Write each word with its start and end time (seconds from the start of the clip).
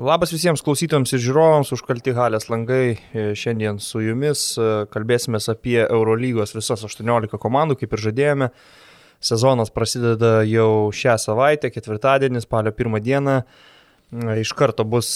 Labas 0.00 0.30
visiems 0.32 0.62
klausytojams 0.64 1.10
ir 1.12 1.20
žiūrovams, 1.20 1.74
užkalti 1.76 2.14
halės 2.16 2.46
langai. 2.48 2.84
E, 3.12 3.24
šiandien 3.36 3.76
su 3.84 4.00
jumis 4.00 4.54
e, 4.56 4.68
kalbėsime 4.88 5.36
apie 5.52 5.76
Eurolygos 5.82 6.54
visas 6.56 6.86
18 6.88 7.36
komandų, 7.36 7.76
kaip 7.82 7.92
ir 7.92 8.02
žadėjome. 8.06 8.48
Sezonas 9.20 9.68
prasideda 9.68 10.38
jau 10.48 10.88
šią 10.96 11.18
savaitę, 11.20 11.68
ketvirtadienį, 11.74 12.40
spalio 12.46 12.72
pirmą 12.72 13.02
dieną. 13.04 13.34
E, 13.42 14.38
iš 14.40 14.54
karto 14.56 14.88
bus 14.88 15.10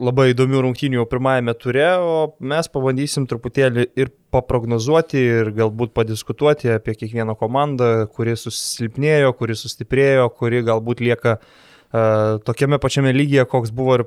labai 0.00 0.30
įdomių 0.32 0.64
rungtynių 0.64 1.02
jau 1.02 1.06
pirmajame 1.12 1.56
ture, 1.60 1.86
o 2.00 2.16
mes 2.40 2.72
pabandysim 2.72 3.28
truputėlį 3.28 3.84
ir 4.00 4.14
paprognozuoti 4.32 5.26
ir 5.42 5.52
galbūt 5.60 5.92
padiskutuoti 5.92 6.72
apie 6.78 6.96
kiekvieną 7.02 7.36
komandą, 7.36 8.08
kuri 8.16 8.40
susilpnėjo, 8.40 9.36
kuri 9.36 9.60
sustiprėjo, 9.60 10.30
kuri 10.40 10.64
galbūt 10.72 11.04
lieka 11.04 11.36
uh, 11.36 11.62
tokiame 11.92 12.80
pačiame 12.82 13.12
lygyje, 13.14 13.46
koks 13.50 13.72
buvo 13.74 13.98
ir 14.00 14.06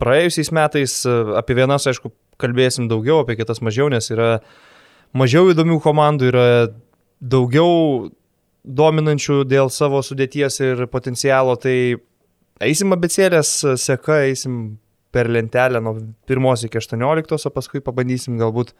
praėjusiais 0.00 0.52
metais. 0.54 0.94
Apie 1.38 1.56
vienas, 1.58 1.86
aišku, 1.90 2.12
kalbėsim 2.40 2.88
daugiau, 2.90 3.22
apie 3.22 3.38
kitas 3.38 3.62
mažiau, 3.64 3.90
nes 3.92 4.10
yra 4.14 4.38
mažiau 5.16 5.50
įdomių 5.52 5.80
komandų, 5.84 6.30
yra 6.32 6.46
daugiau 7.18 8.08
dominančių 8.68 9.42
dėl 9.48 9.72
savo 9.72 10.02
sudėties 10.04 10.60
ir 10.64 10.84
potencialo. 10.92 11.56
Tai 11.60 11.76
eisim 12.64 12.94
abecėlės 12.94 13.54
seka, 13.80 14.22
eisim 14.28 14.78
per 15.14 15.30
lentelę 15.32 15.80
nuo 15.80 15.96
1 16.28 16.66
iki 16.68 16.80
18, 16.80 17.48
o 17.48 17.52
paskui 17.54 17.80
pabandysim 17.84 18.36
galbūt, 18.40 18.74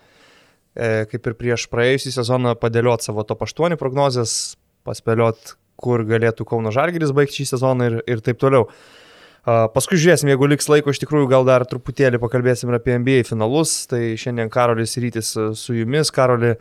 e, 0.76 1.06
kaip 1.10 1.30
ir 1.30 1.36
prieš 1.38 1.68
praėjusį 1.72 2.12
sezoną, 2.18 2.54
padėlioti 2.60 3.08
savo 3.08 3.24
top 3.24 3.46
8 3.46 3.78
prognozes, 3.80 4.58
paspėliot, 4.84 5.56
kur 5.78 6.02
galėtų 6.06 6.46
Kauno 6.48 6.72
Žalgeris 6.74 7.14
baigti 7.16 7.42
šį 7.42 7.52
sezoną 7.52 7.90
ir, 7.90 7.98
ir 8.10 8.22
taip 8.24 8.40
toliau. 8.42 8.66
Paskui 9.46 9.96
žiūrėsim, 9.96 10.28
jeigu 10.28 10.48
liks 10.50 10.66
laiko, 10.68 10.92
iš 10.92 11.00
tikrųjų 11.00 11.28
gal 11.30 11.46
dar 11.48 11.64
truputėlį 11.68 12.18
pakalbėsim 12.20 12.72
apie 12.74 12.98
NBA 12.98 13.22
finalus. 13.28 13.86
Tai 13.88 14.00
šiandien 14.20 14.50
Karolis 14.52 14.98
Rytis 15.00 15.30
su 15.56 15.76
jumis. 15.76 16.10
Karoli, 16.12 16.56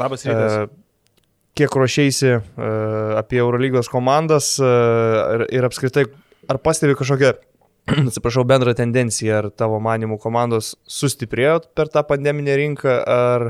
labas 0.00 0.26
rytas. 0.26 0.72
Kiek 1.58 1.74
ruošiaisi 1.76 2.32
apie 3.20 3.38
Eurolygos 3.42 3.90
komandas 3.92 4.54
ir, 4.58 5.44
ir 5.52 5.68
apskritai, 5.68 6.06
ar 6.50 6.58
pastebi 6.64 6.96
kažkokią, 6.98 7.34
atsiprašau, 8.08 8.46
bendrą 8.48 8.72
tendenciją, 8.78 9.42
ar 9.42 9.50
tavo 9.52 9.78
manimų 9.84 10.16
komandos 10.22 10.72
sustiprėjo 10.88 11.60
per 11.76 11.92
tą 11.92 12.02
pandeminę 12.08 12.56
rinką, 12.58 12.96
ar 13.04 13.46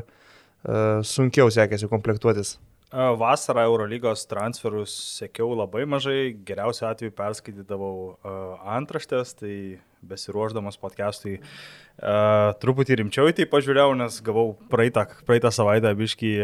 sunkiau 1.06 1.48
sekėsi 1.54 1.88
komplektuotis? 1.90 2.56
Vasarą 2.92 3.62
Eurolygos 3.64 4.26
transferus 4.28 4.92
sekiau 5.16 5.54
labai 5.56 5.86
mažai, 5.88 6.34
geriausiu 6.44 6.90
atveju 6.90 7.14
perskaitydavau 7.16 7.94
antraštės, 8.68 9.32
tai 9.38 9.54
besiruoždamas 10.04 10.76
podcastui 10.82 11.38
truputį 12.60 12.98
rimčiau 13.00 13.30
į 13.30 13.36
tai 13.38 13.46
pažiūrėjau, 13.48 13.94
nes 13.96 14.18
gavau 14.26 14.52
praeitą, 14.68 15.06
praeitą 15.24 15.52
savaitę 15.54 15.94
biškį 15.96 16.34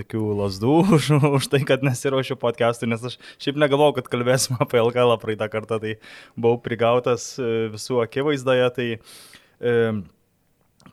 tokių 0.00 0.26
lasdų 0.42 0.74
už, 0.98 1.10
už 1.38 1.50
tai, 1.54 1.62
kad 1.68 1.86
nesiruošiu 1.86 2.40
podcastui, 2.40 2.90
nes 2.90 3.06
aš 3.06 3.20
šiaip 3.38 3.60
negalvojau, 3.62 4.00
kad 4.00 4.10
kalbėsim 4.10 4.58
apie 4.58 4.82
LKL 4.82 5.20
praeitą 5.22 5.50
kartą, 5.52 5.78
tai 5.82 5.98
buvau 6.34 6.58
prigautas 6.66 7.36
uh, 7.38 7.68
visų 7.70 8.02
akivaizdoje, 8.08 8.70
tai 8.74 8.90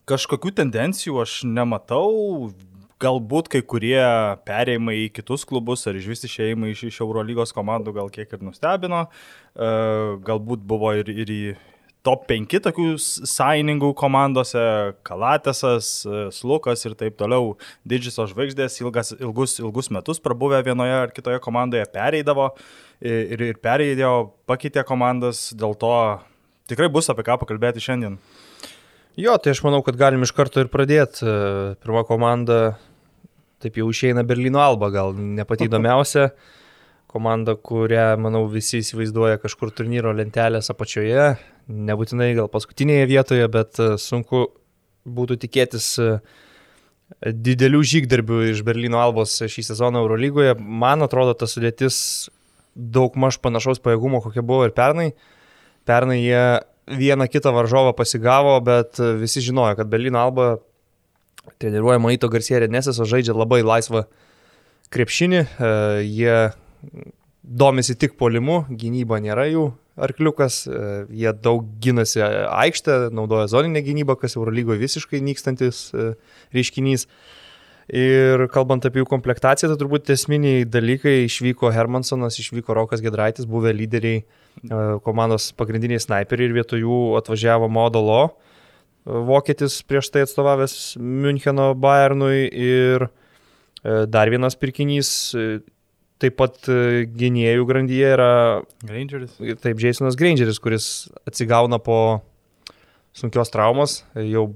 kažkokių 0.08 0.52
tendencijų 0.62 1.22
aš 1.24 1.42
nematau, 1.48 2.52
galbūt 3.02 3.50
kai 3.54 3.62
kurie 3.62 4.02
perėjimai 4.48 4.98
į 5.06 5.08
kitus 5.20 5.46
klubus 5.48 5.86
ar 5.90 5.98
iš 5.98 6.10
vis 6.12 6.26
išėjimai 6.28 6.74
iš, 6.74 6.88
iš 6.90 7.02
Eurolygos 7.06 7.54
komandų 7.56 7.94
gal 7.98 8.12
kiek 8.14 8.32
ir 8.34 8.46
nustebino, 8.46 9.06
e, 9.54 9.72
galbūt 10.26 10.64
buvo 10.68 10.94
ir, 10.98 11.12
ir 11.12 11.34
į 11.34 11.42
top 12.08 12.24
5 12.30 12.62
tokių 12.64 12.88
sąjungų 13.28 13.92
komandose- 14.00 14.64
Kalatesas, 15.08 16.06
e, 16.06 16.32
Slukas 16.32 16.86
ir 16.86 16.96
taip 16.96 17.18
toliau. 17.18 17.58
Didžiosios 17.86 18.34
žvaigždės 18.34 18.80
ilgas, 18.82 19.14
ilgus, 19.20 19.60
ilgus 19.60 19.92
metus 19.92 20.20
prabuvę 20.20 20.64
vienoje 20.64 20.98
ar 21.04 21.12
kitoje 21.12 21.40
komandoje 21.40 21.86
pereidavo 21.92 22.56
ir, 23.02 23.42
ir 23.42 23.56
pereidėjo, 23.62 24.32
pakeitė 24.48 24.86
komandas, 24.86 25.54
dėl 25.54 25.78
to 25.78 26.20
tikrai 26.68 26.90
bus 26.90 27.10
apie 27.10 27.24
ką 27.24 27.38
pakalbėti 27.44 27.84
šiandien. 27.84 28.18
Jo, 29.18 29.34
tai 29.42 29.56
aš 29.56 29.64
manau, 29.66 29.80
kad 29.82 29.98
galim 29.98 30.22
iš 30.22 30.30
karto 30.38 30.62
ir 30.62 30.68
pradėti. 30.70 31.26
E, 31.26 31.38
pirma 31.82 32.04
komanda 32.06 32.76
taip 33.64 33.80
jau 33.80 33.88
išeina 33.90 34.22
Berlyno 34.28 34.62
Alba, 34.62 34.92
gal 34.94 35.16
ne 35.18 35.42
pati 35.50 35.66
įdomiausia. 35.70 36.28
Komanda, 37.10 37.56
kurią, 37.58 38.12
manau, 38.22 38.44
visi 38.52 38.84
įsivaizduoja 38.84 39.40
kažkur 39.42 39.72
turnyro 39.74 40.12
lentelės 40.14 40.70
apačioje, 40.70 41.32
nebūtinai 41.66 42.34
gal 42.38 42.52
paskutinėje 42.54 43.10
vietoje, 43.10 43.50
bet 43.50 43.82
e, 43.82 43.90
sunku 43.98 44.44
būtų 45.10 45.40
tikėtis 45.48 45.90
e, 46.04 46.12
didelių 47.26 47.82
žygdarbių 47.96 48.44
iš 48.52 48.62
Berlyno 48.68 49.02
Albos 49.02 49.40
šį 49.42 49.66
sezoną 49.72 50.06
Eurolygoje. 50.06 50.60
Man 50.62 51.02
atrodo, 51.02 51.34
ta 51.34 51.50
sudėtis 51.50 51.98
daug 52.78 53.18
maž 53.18 53.42
panašaus 53.42 53.82
pajėgumo, 53.82 54.22
kokia 54.22 54.46
buvo 54.46 54.70
ir 54.70 54.78
pernai. 54.78 55.16
Pernai 55.90 56.22
jie 56.22 56.44
vieną 56.88 57.28
kitą 57.28 57.52
varžovą 57.56 57.94
pasigavo, 57.98 58.56
bet 58.64 59.00
visi 59.20 59.44
žinojo, 59.44 59.76
kad 59.80 59.90
Berlyno 59.92 60.20
Alba 60.24 60.58
treniruojama 61.58 62.12
Ito 62.12 62.30
Garcia 62.30 62.60
Renesas, 62.60 63.00
žaidžia 63.00 63.36
labai 63.36 63.62
laisvą 63.66 64.06
krepšinį, 64.94 65.42
e, 65.44 65.72
jie 66.08 66.38
domisi 67.44 67.96
tik 68.00 68.18
polimu, 68.20 68.66
gynyba 68.70 69.20
nėra 69.24 69.48
jų 69.50 69.70
arkliukas, 69.98 70.62
e, 70.68 70.84
jie 71.10 71.34
daug 71.34 71.66
ginasi 71.84 72.22
aikštę, 72.24 73.10
naudoja 73.16 73.48
zoninę 73.52 73.82
gynybą, 73.84 74.18
kas 74.20 74.38
Eurolygoje 74.38 74.80
visiškai 74.84 75.24
nykstantis 75.24 75.90
e, 75.94 76.14
reiškinys. 76.56 77.08
Ir 77.88 78.42
kalbant 78.52 78.84
apie 78.84 79.00
jų 79.00 79.08
komplektaciją, 79.08 79.70
tai 79.72 79.80
turbūt 79.80 80.10
esminiai 80.12 80.66
dalykai 80.68 81.22
išvyko 81.24 81.70
Hermansonas, 81.72 82.36
išvyko 82.42 82.76
Rokas 82.76 83.00
Gedraitis, 83.04 83.48
buvę 83.48 83.72
lyderiai, 83.72 84.26
komandos 85.06 85.54
pagrindiniai 85.56 86.02
snaiperiai 86.04 86.50
ir 86.50 86.58
vietoj 86.58 86.84
jų 86.84 87.00
atvažiavo 87.22 87.70
Modolo, 87.72 88.20
vokietis 89.08 89.80
prieš 89.88 90.12
tai 90.12 90.26
atstovavęs 90.26 90.98
Müncheno 91.00 91.72
Bayernui 91.80 92.48
ir 92.52 93.08
e, 93.08 94.06
dar 94.12 94.30
vienas 94.30 94.58
pirkinys, 94.60 95.12
e, 95.32 95.60
taip 96.20 96.38
pat 96.42 96.68
e, 96.68 97.06
gynėjų 97.08 97.68
grandyje 97.70 98.14
yra 98.18 98.32
Grangeris. 98.84 99.38
Taip, 99.64 99.80
Jasonas 99.80 100.18
Grangeris, 100.20 100.60
kuris 100.60 100.90
atsigauna 101.30 101.80
po 101.84 102.20
sunkios 103.16 103.54
traumos, 103.54 104.02
jau 104.28 104.50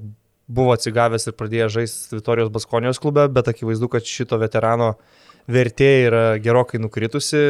buvo 0.52 0.76
atsigavęs 0.76 1.30
ir 1.30 1.36
pradėjęs 1.40 1.74
žaisti 1.76 2.20
Vitorijos 2.20 2.52
Baskonijos 2.54 3.00
klube, 3.02 3.28
bet 3.32 3.50
akivaizdu, 3.52 3.90
kad 3.92 4.08
šito 4.08 4.40
veterano 4.42 4.94
vertė 5.52 5.90
yra 6.06 6.24
gerokai 6.44 6.82
nukritusi, 6.82 7.42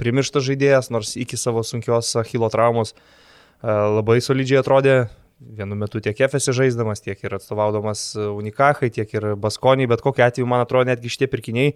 primirštas 0.00 0.46
žaidėjas, 0.46 0.90
nors 0.94 1.14
iki 1.20 1.38
savo 1.40 1.64
sunkios 1.66 2.14
Achilo 2.20 2.48
traumos 2.52 2.94
labai 3.62 4.18
solidžiai 4.24 4.60
atrodė, 4.62 4.96
vienu 5.40 5.76
metu 5.76 6.00
tiek 6.00 6.20
Efesi 6.26 6.54
žaisdamas, 6.56 7.02
tiek 7.04 7.20
ir 7.24 7.36
atstovaudamas 7.36 8.08
Unikachai, 8.16 8.90
tiek 8.92 9.10
ir 9.16 9.34
Baskoniai, 9.40 9.88
bet 9.90 10.04
kokiu 10.04 10.24
atveju, 10.26 10.48
man 10.48 10.64
atrodo, 10.64 10.88
netgi 10.90 11.12
šitie 11.12 11.28
pirkiniai 11.32 11.74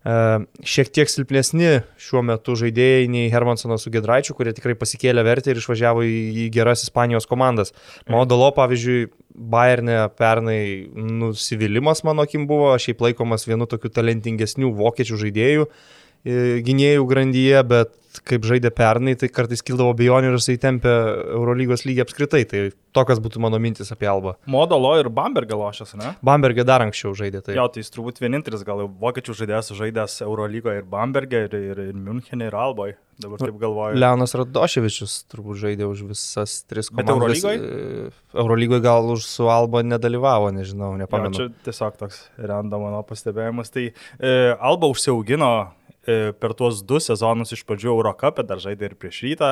šiek 0.00 0.88
tiek 0.96 1.10
silpnesni 1.12 1.82
šiuo 2.00 2.22
metu 2.24 2.54
žaidėjai 2.56 3.08
nei 3.12 3.28
Hermansonas 3.32 3.84
su 3.84 3.92
Gedraičiu, 3.92 4.32
kurie 4.38 4.54
tikrai 4.56 4.72
pasikėlė 4.80 5.24
vertę 5.26 5.52
ir 5.52 5.60
išvažiavo 5.60 6.04
į, 6.08 6.46
geras 6.54 6.86
Ispanijos 6.86 7.28
komandas. 7.28 7.74
Modolo, 8.08 8.48
pavyzdžiui, 8.56 9.10
Bayernė 9.30 10.08
pernai 10.18 10.88
nusivylimas 10.96 12.02
mano 12.04 12.24
akim 12.26 12.48
buvo, 12.48 12.72
šiaip 12.80 13.00
laikomas 13.04 13.46
vienu 13.46 13.68
tokiu 13.70 13.92
talentingesnių 13.92 14.72
vokiečių 14.76 15.20
žaidėjų 15.20 15.68
e, 15.68 15.99
gynėjų 16.26 17.08
grandyje, 17.08 17.64
bet 17.70 17.96
kaip 18.26 18.44
žaidė 18.46 18.72
pernai, 18.74 19.14
tai 19.18 19.30
kartais 19.32 19.62
kildavo 19.64 19.92
bejonių 19.98 20.32
ir 20.32 20.38
jisai 20.38 20.56
tempė 20.60 20.92
Eurolygos 21.36 21.84
lygį 21.86 22.04
apskritai. 22.04 22.42
Tai 22.50 22.62
tokias 22.96 23.20
būtų 23.22 23.42
mano 23.44 23.60
mintis 23.62 23.92
apie 23.94 24.08
Albą. 24.10 24.34
Modalo 24.50 24.96
ir 24.98 25.10
Bambergą 25.14 25.58
lošęs, 25.60 25.94
ne? 26.00 26.14
Bambergą 26.26 26.66
dar 26.66 26.82
anksčiau 26.84 27.14
žaidė. 27.16 27.44
Tai. 27.46 27.54
Jo, 27.58 27.68
tai 27.70 27.84
jis 27.84 27.94
turbūt 27.94 28.18
vienintelis 28.22 28.66
gal 28.66 28.82
vokiečių 28.88 29.36
žaidėjas 29.42 29.70
žaidęs 29.78 30.18
Eurolygoje 30.26 30.82
ir 30.82 30.90
Bambergė, 30.90 31.46
ir, 31.46 31.56
ir, 31.70 31.84
ir 31.92 32.02
Münchenė, 32.08 32.50
ir 32.50 32.58
Alboje. 32.58 32.98
Dabar 33.20 33.36
taip 33.42 33.56
galvoju. 33.60 33.98
Leonas 34.00 34.32
Radoševičius 34.32 35.18
turbūt 35.30 35.58
žaidė 35.60 35.84
už 35.90 36.06
visas 36.08 36.62
tris 36.64 36.88
komandas. 36.88 37.04
Bet 37.04 37.50
Eurolygoje? 37.52 38.12
Eurolygoje 38.32 38.84
gal 38.86 39.10
už 39.12 39.26
su 39.28 39.50
Alba 39.52 39.84
nedalyvavo, 39.84 40.48
nežinau, 40.56 40.94
nepamenu. 40.98 41.36
Jo, 41.36 41.50
čia 41.50 41.66
tiesiog 41.68 42.00
toks 42.00 42.22
random 42.40 42.88
mano 42.88 43.02
pastebėjimas. 43.04 43.74
Tai 43.76 43.90
e, 43.90 44.32
Alba 44.56 44.88
užsiaugino 44.88 45.52
E, 45.60 45.79
per 46.04 46.54
tuos 46.56 46.84
du 46.86 47.00
sezonus 47.02 47.52
iš 47.56 47.64
pradžių 47.68 47.90
Eurocapė, 47.92 48.44
dar 48.48 48.62
žaidė 48.62 48.90
ir 48.90 48.98
prieš 49.00 49.22
rytą. 49.26 49.50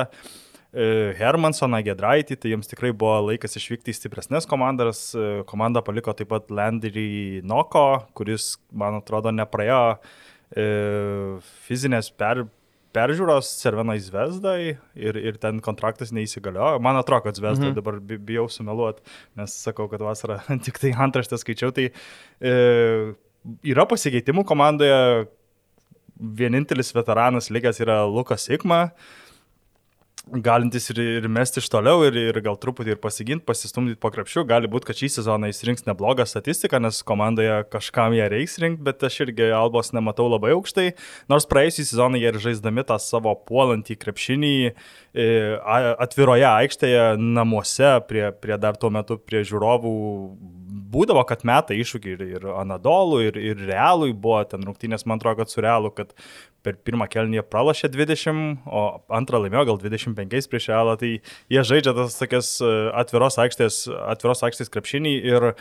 E, 0.69 1.15
Hermansoną, 1.17 1.79
Gedraitį, 1.85 2.37
tai 2.37 2.53
jiems 2.53 2.69
tikrai 2.69 2.91
buvo 2.93 3.15
laikas 3.31 3.57
išvykti 3.57 3.89
į 3.89 3.97
stipresnės 3.97 4.45
komandas. 4.49 5.07
E, 5.17 5.41
komanda 5.49 5.81
paliko 5.85 6.13
taip 6.13 6.29
pat 6.29 6.53
Landry 6.53 7.41
Noko, 7.41 8.03
kuris, 8.17 8.53
man 8.69 9.01
atrodo, 9.01 9.33
nepraėjo 9.33 9.83
fizinės 11.69 12.07
per, 12.17 12.39
peržiūros 12.95 13.51
Cervenai 13.59 13.99
Zvezdai 14.01 14.59
ir, 14.97 15.19
ir 15.21 15.37
ten 15.41 15.59
kontraktas 15.65 16.13
neįsigaliojo. 16.15 16.81
Man 16.81 16.97
atrodo, 16.97 17.27
kad 17.27 17.37
Zvezdai 17.37 17.71
mhm. 17.71 17.77
dabar 17.77 17.99
bijau 18.01 18.47
sumeluoti, 18.51 19.05
nes 19.39 19.53
sakau, 19.65 19.89
kad 19.91 20.03
vasarą 20.05 20.39
tik 20.65 20.81
tai 20.81 20.93
antraštę 20.97 21.37
skaičiau. 21.41 21.73
Tai 21.75 21.89
e, 21.89 22.55
yra 23.73 23.89
pasikeitimų 23.89 24.45
komandoje. 24.49 25.29
Vienintelis 26.19 26.91
veteranas 26.95 27.49
likęs 27.53 27.79
yra 27.83 28.03
Lukas 28.07 28.49
Ikma. 28.51 28.89
Galintis 30.29 30.91
ir, 30.91 30.99
ir 30.99 31.25
mesti 31.31 31.57
iš 31.57 31.69
toliau, 31.73 32.03
ir, 32.05 32.13
ir 32.13 32.37
gal 32.45 32.57
truputį 32.59 32.91
ir 32.93 32.99
pasiginti, 33.01 33.41
pasistumdyti 33.47 33.97
po 34.03 34.11
krepšių. 34.13 34.43
Gali 34.49 34.69
būti, 34.69 34.85
kad 34.89 34.99
šį 34.99 35.09
sezoną 35.15 35.49
jis 35.49 35.63
rinks 35.65 35.87
neblogą 35.87 36.25
statistiką, 36.27 36.77
nes 36.83 36.99
komandoje 37.07 37.55
kažkam 37.71 38.13
ją 38.13 38.27
reiks 38.29 38.59
rinkti, 38.61 38.83
bet 38.85 39.07
aš 39.07 39.21
irgi 39.25 39.47
albos 39.55 39.89
nematau 39.95 40.27
labai 40.29 40.51
aukštai. 40.53 40.91
Nors 41.31 41.49
praėjusį 41.49 41.87
sezoną 41.89 42.21
jie 42.21 42.29
ir 42.29 42.37
žaisdami 42.45 42.85
tą 42.91 42.99
savo 43.01 43.33
puolantį 43.47 43.97
krepšinį 44.03 44.53
e, 44.69 44.73
atviroje 46.05 46.45
aikštėje, 46.51 47.05
namuose, 47.39 47.95
prie, 48.11 48.27
prie 48.43 48.59
dar 48.61 48.77
tuo 48.77 48.93
metu 48.93 49.17
prie 49.17 49.41
žiūrovų 49.47 49.95
būdavo, 50.89 51.23
kad 51.29 51.45
meta 51.47 51.75
iššūkį 51.77 52.13
ir, 52.15 52.23
ir 52.37 52.47
Anadolų, 52.53 53.21
ir, 53.27 53.39
ir 53.51 53.65
Realui 53.69 54.13
buvo 54.13 54.41
ten 54.49 54.63
rungtynės, 54.65 55.05
man 55.09 55.21
atrodo, 55.21 55.43
kad 55.43 55.53
su 55.53 55.63
Realu, 55.63 55.91
kad 55.95 56.13
per 56.65 56.79
pirmą 56.85 57.07
kelnį 57.11 57.39
jie 57.39 57.45
pralašė 57.47 57.91
20, 57.93 58.65
o 58.67 58.83
antrą 59.15 59.43
laimėjo 59.43 59.65
gal 59.71 59.81
25 59.83 60.49
prieš 60.51 60.69
Realą, 60.73 60.95
tai 60.99 61.11
jie 61.19 61.65
žaidžia 61.71 61.95
tas 61.97 62.17
tokias 62.19 62.55
e, 62.61 62.73
atviros 62.99 63.39
aikštės, 63.45 63.83
atviros 64.15 64.43
aikštės 64.49 64.73
krepšinį 64.73 65.15
ir 65.31 65.51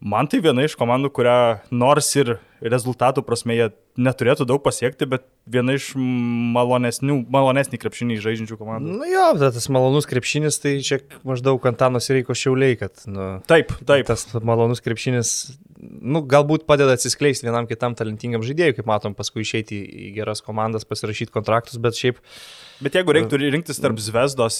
man 0.00 0.28
tai 0.30 0.40
viena 0.44 0.64
iš 0.64 0.76
komandų, 0.78 1.10
kurią 1.14 1.38
nors 1.74 2.10
ir 2.18 2.36
rezultatų 2.64 3.24
prasme 3.26 3.56
jie 3.56 3.68
neturėtų 4.00 4.46
daug 4.48 4.62
pasiekti, 4.64 5.06
bet 5.08 5.26
viena 5.46 5.76
iš 5.76 5.92
malonesnį 5.96 7.80
krepšinį 7.82 8.18
žaidžiančių 8.24 8.58
komandų. 8.58 8.96
Na 8.96 9.04
nu 9.04 9.10
jo, 9.10 9.26
tas 9.44 9.68
malonus 9.72 10.08
krepšinis, 10.10 10.58
tai 10.62 10.76
čia 10.84 11.00
maždaug 11.26 11.62
Antanos 11.70 12.10
Reiko 12.10 12.36
šiauliai, 12.38 12.78
kad... 12.80 13.04
Nu, 13.06 13.28
taip, 13.50 13.74
taip. 13.86 14.08
Tas 14.10 14.26
malonus 14.42 14.82
krepšinis 14.84 15.34
nu, 15.84 16.22
galbūt 16.28 16.64
padeda 16.68 16.94
atsiskleisti 16.96 17.46
vienam 17.46 17.68
kitam 17.68 17.94
talentingam 17.98 18.44
žaidėjui, 18.44 18.76
kaip 18.78 18.88
matom, 18.88 19.14
paskui 19.16 19.44
išeiti 19.44 19.78
į 19.78 20.10
geras 20.16 20.42
komandas, 20.44 20.86
pasirašyti 20.88 21.34
kontraktus, 21.34 21.80
bet 21.82 21.98
šiaip... 21.98 22.20
Bet 22.82 22.96
jeigu 22.98 23.14
reiktų 23.14 23.38
rinktis 23.38 23.78
tarp 23.82 24.00
Zvezdos, 24.02 24.56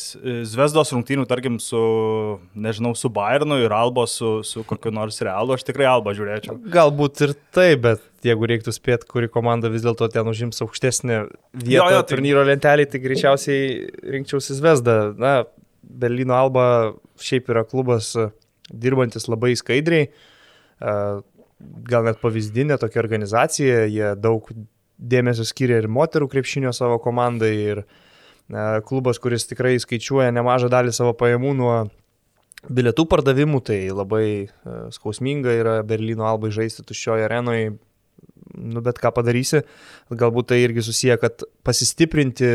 Zvezdos 0.46 0.92
rungtynių, 0.94 1.24
tarkim, 1.30 1.56
su, 1.62 1.80
nežinau, 2.54 2.92
su 2.98 3.10
Bayernu 3.12 3.58
ir 3.64 3.74
Albo, 3.74 4.04
su, 4.10 4.36
su 4.46 4.62
kokiu 4.68 4.92
nors 4.94 5.18
Realu, 5.24 5.56
aš 5.56 5.66
tikrai 5.66 5.88
Alba 5.90 6.14
žiūrėčiau. 6.16 6.60
Galbūt 6.74 7.24
ir 7.26 7.34
tai, 7.54 7.72
bet 7.80 8.04
jeigu 8.24 8.48
reiktų 8.50 8.74
spėti, 8.76 9.08
kuri 9.10 9.30
komanda 9.32 9.72
vis 9.72 9.82
dėlto 9.84 10.08
ten 10.14 10.30
užims 10.30 10.62
aukštesnę 10.64 11.24
vietą 11.58 11.74
jo, 11.74 11.88
jo, 11.96 12.04
tai... 12.04 12.10
turnyro 12.12 12.44
lentelį, 12.46 12.86
tai 12.92 13.02
greičiausiai 13.02 13.66
rinkčiausi 14.14 14.60
Zvezdą. 14.60 14.98
Na, 15.18 15.40
Berlyno 15.84 16.38
Alba 16.38 16.68
šiaip 17.20 17.50
yra 17.52 17.66
klubas 17.68 18.14
dirbantis 18.70 19.26
labai 19.28 19.52
skaidriai 19.58 20.08
gal 20.80 22.06
net 22.06 22.20
pavyzdinė 22.22 22.78
tokia 22.80 23.02
organizacija, 23.02 23.84
jie 23.86 24.14
daug 24.20 24.48
dėmesio 24.98 25.46
skiria 25.46 25.80
ir 25.82 25.90
moterų 25.90 26.28
krepšinio 26.32 26.72
savo 26.76 26.98
komandai 27.02 27.52
ir 27.54 27.84
klubas, 28.88 29.18
kuris 29.22 29.48
tikrai 29.48 29.76
skaičiuoja 29.80 30.32
nemažą 30.34 30.68
dalį 30.72 30.92
savo 30.94 31.14
pajamų 31.16 31.54
nuo 31.56 31.74
bilietų 32.64 33.06
pardavimų, 33.08 33.60
tai 33.64 33.80
labai 33.92 34.26
skausminga 34.94 35.52
yra 35.52 35.74
Berlyno 35.86 36.28
albai 36.28 36.52
žaisti 36.54 36.84
tuščioje 36.86 37.26
arenoje, 37.26 37.74
nu 38.54 38.80
bet 38.84 39.00
ką 39.02 39.10
padarysi, 39.16 39.62
galbūt 40.12 40.50
tai 40.52 40.60
irgi 40.62 40.84
susiję, 40.86 41.16
kad 41.20 41.44
pasistiprinti, 41.66 42.48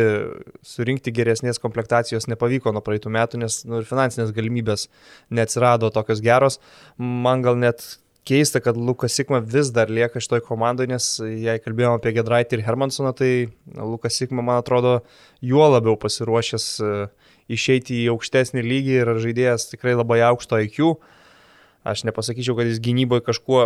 surinkti 0.66 1.14
geresnės 1.14 1.62
komplektacijos 1.62 2.30
nepavyko 2.32 2.74
nuo 2.74 2.84
praeitų 2.86 3.12
metų, 3.14 3.42
nes 3.44 3.64
nu, 3.68 3.82
ir 3.82 3.90
finansinės 3.90 4.32
galimybės 4.36 4.88
neatsirado 5.34 5.92
tokios 5.94 6.24
geros. 6.26 6.60
Man 6.98 7.44
gal 7.46 7.60
net 7.60 7.84
keista, 8.30 8.62
kad 8.64 8.78
Lukas 8.78 9.16
Sikma 9.18 9.40
vis 9.42 9.72
dar 9.74 9.90
lieka 9.90 10.22
šitoj 10.22 10.44
komandoje, 10.46 10.92
nes 10.92 11.08
jei 11.20 11.58
kalbėjome 11.64 11.98
apie 11.98 12.14
Gedraitį 12.18 12.60
ir 12.60 12.66
Hermansoną, 12.68 13.14
tai 13.18 13.32
Lukas 13.78 14.20
Sikma, 14.20 14.46
man 14.46 14.62
atrodo, 14.62 15.00
juo 15.42 15.66
labiau 15.70 15.98
pasiruošęs 16.00 16.68
e, 16.86 16.94
išeiti 17.58 18.04
į 18.04 18.12
aukštesnį 18.14 18.64
lygį 18.66 18.96
ir 19.02 19.14
žaidėjas 19.26 19.70
tikrai 19.72 19.96
labai 19.98 20.22
aukšto 20.30 20.62
IQ. 20.68 20.94
Aš 21.90 22.06
nepasakyčiau, 22.10 22.58
kad 22.60 22.70
jis 22.70 22.82
gynyboje 22.84 23.26
kažkuo 23.32 23.66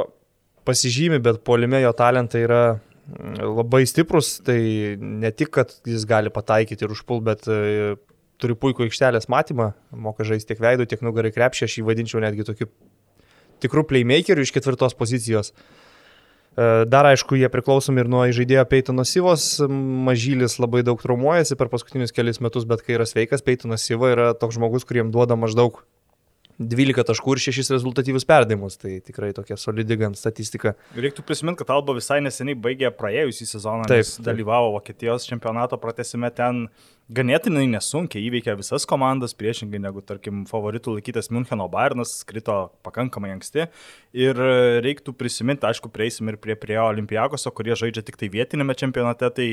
pasižymi, 0.67 1.19
bet 1.23 1.43
polime 1.43 1.81
jo 1.83 1.91
talentai 1.97 2.45
yra 2.45 2.63
mm, 2.77 3.43
labai 3.59 3.83
stiprus, 3.89 4.37
tai 4.47 4.59
ne 4.97 5.33
tik, 5.35 5.51
kad 5.59 5.75
jis 5.89 6.07
gali 6.09 6.31
pataikyti 6.33 6.87
ir 6.87 6.95
užpult, 6.95 7.25
bet 7.27 7.47
e, 7.51 7.95
turi 8.41 8.55
puikų 8.59 8.87
aikštelės 8.87 9.29
matymą, 9.31 9.73
moka 9.91 10.25
žaisti 10.27 10.53
tiek 10.53 10.63
veidų, 10.63 10.87
tiek 10.89 11.03
nugarai 11.05 11.33
krepšį, 11.35 11.67
aš 11.67 11.77
jį 11.79 11.87
vadinčiau 11.87 12.23
netgi 12.23 12.47
tokiu 12.47 12.71
tikrų 13.63 13.85
playmakerių 13.89 14.45
iš 14.45 14.53
ketvirtos 14.55 14.95
pozicijos. 14.97 15.53
E, 16.53 16.85
dar 16.89 17.07
aišku, 17.09 17.37
jie 17.39 17.49
priklausomi 17.49 18.03
ir 18.03 18.11
nuo 18.11 18.25
žaidėjo 18.29 18.65
Peitono 18.69 19.05
Sivos. 19.07 19.47
Mažylis 20.09 20.59
labai 20.61 20.83
daug 20.85 21.01
traumuojasi 21.01 21.57
per 21.59 21.71
paskutinius 21.73 22.13
kelius 22.13 22.41
metus, 22.43 22.67
bet 22.69 22.85
kai 22.85 22.97
yra 22.99 23.09
sveikas, 23.09 23.45
Peitonas 23.45 23.85
Siva 23.87 24.13
yra 24.13 24.29
toks 24.37 24.59
žmogus, 24.59 24.85
kuriem 24.89 25.13
duoda 25.13 25.37
maždaug 25.39 25.81
12 26.61 27.05
taškų 27.09 27.33
ir 27.33 27.41
6 27.47 27.73
rezultatyvius 27.73 28.27
perdavimus. 28.29 28.77
Tai 28.81 28.99
tikrai 29.05 29.31
tokia 29.33 29.57
solidi 29.57 29.97
gan 29.99 30.13
statistika. 30.17 30.75
Reiktų 30.93 31.25
prisiminti, 31.25 31.63
kad 31.63 31.73
Alba 31.73 31.95
visai 31.97 32.19
neseniai 32.21 32.57
baigė 32.59 32.93
praėjusį 32.93 33.49
sezoną, 33.55 33.87
taip, 33.89 34.05
taip. 34.05 34.25
dalyvavo 34.27 34.75
Vokietijos 34.77 35.25
čempionato 35.29 35.79
pratesime 35.81 36.29
ten 36.35 36.67
ganėtinai 37.11 37.65
nesunkiai 37.71 38.23
įveikė 38.29 38.55
visas 38.59 38.85
komandas, 38.87 39.35
priešingai 39.35 39.81
negu, 39.81 40.03
tarkim, 40.05 40.43
favoritų 40.49 40.97
laikytas 40.97 41.29
Müncheno 41.33 41.67
Bayernas, 41.71 42.15
skrito 42.23 42.57
pakankamai 42.85 43.33
anksti. 43.35 43.67
Ir 44.15 44.39
reiktų 44.85 45.15
prisiminti, 45.17 45.67
aišku, 45.67 45.91
prieisim 45.93 46.31
ir 46.31 46.39
prie 46.41 46.55
prie 46.59 46.79
Olimpiakoso, 46.79 47.51
kurie 47.55 47.75
žaidžia 47.79 48.05
tik 48.07 48.19
tai 48.21 48.31
vietinėme 48.33 48.75
čempionate, 48.79 49.29
tai 49.35 49.47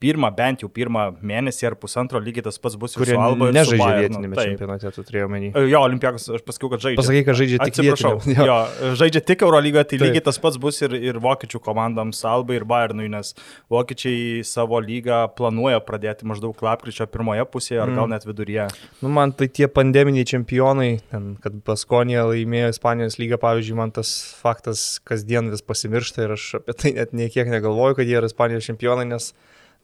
pirmą, 0.00 0.30
bent 0.36 0.64
jau 0.64 0.70
pirmą 0.72 1.06
mėnesį 1.20 1.66
ar 1.68 1.76
pusantro 1.80 2.20
lygiai 2.22 2.46
tas 2.46 2.56
pats 2.62 2.76
bus 2.80 2.94
su 2.96 3.04
Alba. 3.20 3.50
Nežaidžia 3.52 3.90
vietinėme 3.98 4.38
čempionate, 4.38 4.92
tu 4.94 5.04
turėjai 5.04 5.26
omeny. 5.28 5.50
E, 5.52 5.64
jo, 5.68 5.82
Olimpiakos, 5.84 6.26
aš 6.38 6.44
pasakiau, 6.46 6.70
kad 6.72 6.84
žaidžia. 6.84 7.00
Pasakai, 7.02 7.22
kad 7.26 7.38
žaidžia 7.40 7.58
tik 7.68 7.80
vietiniam. 7.80 8.20
Jo. 8.30 8.46
jo, 8.48 8.94
žaidžia 9.00 9.22
tik 9.28 9.44
Eurolygoje, 9.44 9.84
tai 9.90 9.98
taip. 9.98 10.06
lygiai 10.08 10.24
tas 10.30 10.40
pats 10.40 10.56
bus 10.62 10.80
ir, 10.86 10.94
ir 10.96 11.20
vokiečių 11.20 11.60
komandams 11.64 12.22
Alba 12.28 12.56
ir 12.56 12.64
Bayernui, 12.68 13.10
nes 13.12 13.34
vokiečiai 13.72 14.40
savo 14.48 14.80
lygą 14.80 15.20
planuoja 15.36 15.82
pradėti 15.84 16.28
maždaug 16.28 16.64
lapkričio 16.64 17.08
pirmoje 17.10 17.44
pusėje 17.52 17.82
ar 17.84 17.92
mm. 17.92 18.00
gal 18.00 18.10
net 18.14 18.26
viduryje. 18.28 18.70
Nu, 19.04 19.12
man 19.12 19.34
tai 19.36 19.50
tie 19.52 19.68
pandeminiai 19.68 20.28
čempionai, 20.28 20.90
ten, 21.12 21.34
kad 21.44 21.60
Baskonija 21.66 22.24
laimėjo 22.30 22.72
Ispanijos 22.72 23.20
lygą, 23.20 23.40
pavyzdžiui, 23.42 23.78
man 23.78 23.92
tas 23.96 24.14
faktas 24.40 24.88
kasdien 25.04 25.52
vis 25.52 25.64
pasimiršta 25.66 26.24
ir 26.24 26.36
aš 26.38 26.50
apie 26.62 26.76
tai 26.76 26.96
net 26.96 27.12
niekiek 27.16 27.50
negalvoju, 27.52 28.00
kad 28.00 28.08
jie 28.08 28.16
yra 28.20 28.30
Ispanijos 28.30 28.68
čempionai, 28.70 29.08
nes 29.10 29.32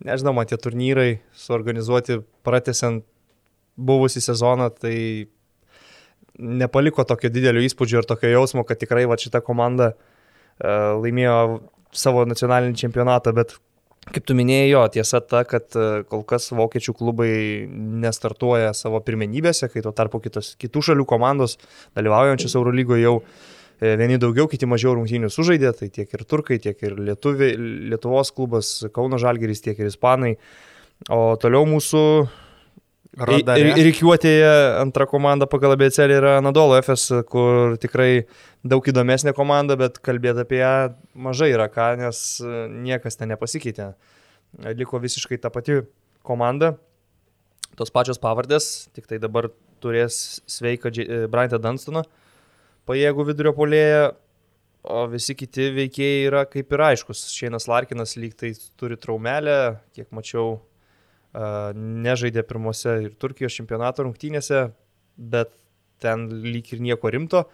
nežinau, 0.05 0.35
man 0.37 0.49
tie 0.49 0.59
turnyrai 0.61 1.21
suorganizuoti 1.37 2.21
pratesiant 2.47 3.05
buvusi 3.77 4.21
sezoną, 4.25 4.71
tai 4.81 4.97
nepaliko 6.37 7.05
tokio 7.09 7.31
didelio 7.33 7.63
įspūdžio 7.65 8.03
ir 8.03 8.09
tokio 8.09 8.33
jausmo, 8.33 8.65
kad 8.69 8.81
tikrai 8.81 9.07
va 9.09 9.17
šita 9.21 9.41
komanda 9.45 9.93
uh, 9.95 10.97
laimėjo 11.01 11.39
savo 11.97 12.27
nacionalinį 12.29 12.77
čempionatą, 12.77 13.33
bet 13.37 13.57
kaip 14.13 14.27
tu 14.29 14.37
minėjai, 14.39 14.69
jo, 14.71 14.85
tiesa 14.99 15.23
ta, 15.25 15.43
kad 15.49 15.77
uh, 15.81 16.05
kol 16.09 16.25
kas 16.29 16.51
vokiečių 16.57 16.97
klubai 16.97 17.33
nestartuoja 18.05 18.73
savo 18.77 19.01
pirmenybėse, 19.05 19.71
kai 19.73 19.85
tuo 19.85 19.93
tarpu 19.97 20.21
kitos, 20.25 20.55
kitų 20.61 20.85
šalių 20.91 21.09
komandos 21.09 21.57
dalyvaujančios 21.97 22.57
Eurolygoje 22.61 23.07
jau 23.07 23.21
E, 23.21 23.56
vieni 23.81 24.17
daugiau, 24.21 24.49
kiti 24.49 24.69
mažiau 24.69 24.95
rungtynių 24.97 25.29
sužaidė, 25.33 25.73
tai 25.77 25.91
tiek 25.93 26.13
ir 26.17 26.25
turkai, 26.29 26.59
tiek 26.63 26.81
ir 26.87 26.97
Lietuvi, 26.97 27.53
Lietuvos 27.93 28.33
klubas, 28.37 28.73
Kauno 28.95 29.21
Žalgeris, 29.21 29.63
tiek 29.65 29.79
ir 29.81 29.91
Ispanai. 29.91 30.37
O 31.13 31.37
toliau 31.41 31.67
mūsų 31.69 32.03
Rikiuotėje 33.17 34.49
antra 34.77 35.07
komanda 35.09 35.47
pagal 35.49 35.73
abecelį 35.73 36.17
yra 36.19 36.33
Nadolo 36.45 36.77
FS, 36.83 37.23
kur 37.33 37.79
tikrai 37.81 38.27
daug 38.61 38.85
įdomesnė 38.85 39.33
komanda, 39.37 39.73
bet 39.81 39.97
kalbėti 40.05 40.43
apie 40.45 40.61
ją 40.61 40.73
mažai 41.15 41.49
yra 41.55 41.71
ką, 41.73 41.95
nes 42.03 42.21
niekas 42.85 43.17
ten 43.17 43.33
nepasikeitė. 43.33 43.95
Liko 44.77 45.01
visiškai 45.01 45.41
ta 45.41 45.49
pati 45.53 45.79
komanda, 46.27 46.75
tos 47.77 47.93
pačios 47.95 48.21
pavardės, 48.21 48.91
tik 48.93 49.09
tai 49.09 49.17
dabar 49.23 49.49
turės 49.81 50.43
sveiką 50.45 50.93
Bryantą 51.33 51.61
Dunstoną 51.63 52.05
pajėgų 52.87 53.27
vidurio 53.31 53.53
polėje, 53.57 54.15
o 54.87 55.03
visi 55.11 55.35
kiti 55.35 55.69
veikėjai 55.75 56.25
yra 56.29 56.45
kaip 56.47 56.73
ir 56.73 56.85
aiškus. 56.93 57.27
Šeinas 57.35 57.67
Larkinas 57.71 58.15
lyg 58.19 58.37
tai 58.39 58.53
turi 58.79 58.99
traumelę, 59.01 59.59
kiek 59.97 60.13
mačiau, 60.15 60.61
nežaidė 62.07 62.45
pirmose 62.47 62.95
ir 63.05 63.17
Turkijos 63.21 63.57
čempionato 63.59 64.07
rungtynėse, 64.07 64.69
bet 65.17 65.53
ten 66.03 66.29
lyg 66.45 66.71
ir 66.73 66.85
nieko 66.85 67.11
rimto. 67.13 67.45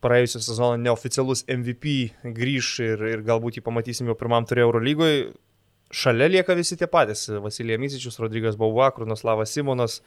Praėjusią 0.00 0.40
sezoną 0.46 0.78
neoficialus 0.80 1.44
MVP 1.50 1.94
grįž 2.36 2.68
ir, 2.86 3.04
ir 3.10 3.24
galbūt 3.26 3.58
jį 3.58 3.64
pamatysim 3.66 4.08
jau 4.08 4.16
pirmam 4.16 4.46
turė 4.48 4.64
Eurolygoje. 4.64 5.32
šalia 5.90 6.28
lieka 6.30 6.54
visi 6.54 6.76
tie 6.76 6.86
patys. 6.86 7.28
Vasilija 7.28 7.78
Misičius, 7.78 8.18
Rodrygas 8.22 8.56
Bauva, 8.56 8.90
Krunaslavas 8.94 9.52
Simonas, 9.52 10.00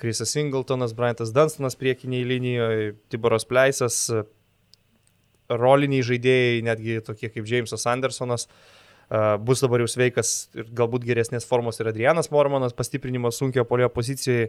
Krisas 0.00 0.32
Singletonas, 0.34 0.94
Briantas 0.96 1.32
Dunstonas 1.34 1.76
priekiniai 1.78 2.24
linijoje, 2.26 2.94
Tiboras 3.12 3.46
Pleisas, 3.46 3.98
roliniai 5.50 6.02
žaidėjai, 6.06 6.64
netgi 6.66 6.98
tokie 7.04 7.30
kaip 7.30 7.46
Jamesas 7.46 7.86
Andersonas. 7.90 8.48
Bus 9.44 9.60
dabar 9.62 9.84
jau 9.84 9.90
sveikas 9.90 10.48
ir 10.56 10.70
galbūt 10.74 11.04
geresnės 11.06 11.46
formos 11.46 11.78
ir 11.78 11.90
Adrianas 11.90 12.30
Mormanas, 12.32 12.74
pastiprinimas 12.74 13.38
sunkio 13.38 13.66
polio 13.68 13.90
pozicijoje. 13.92 14.48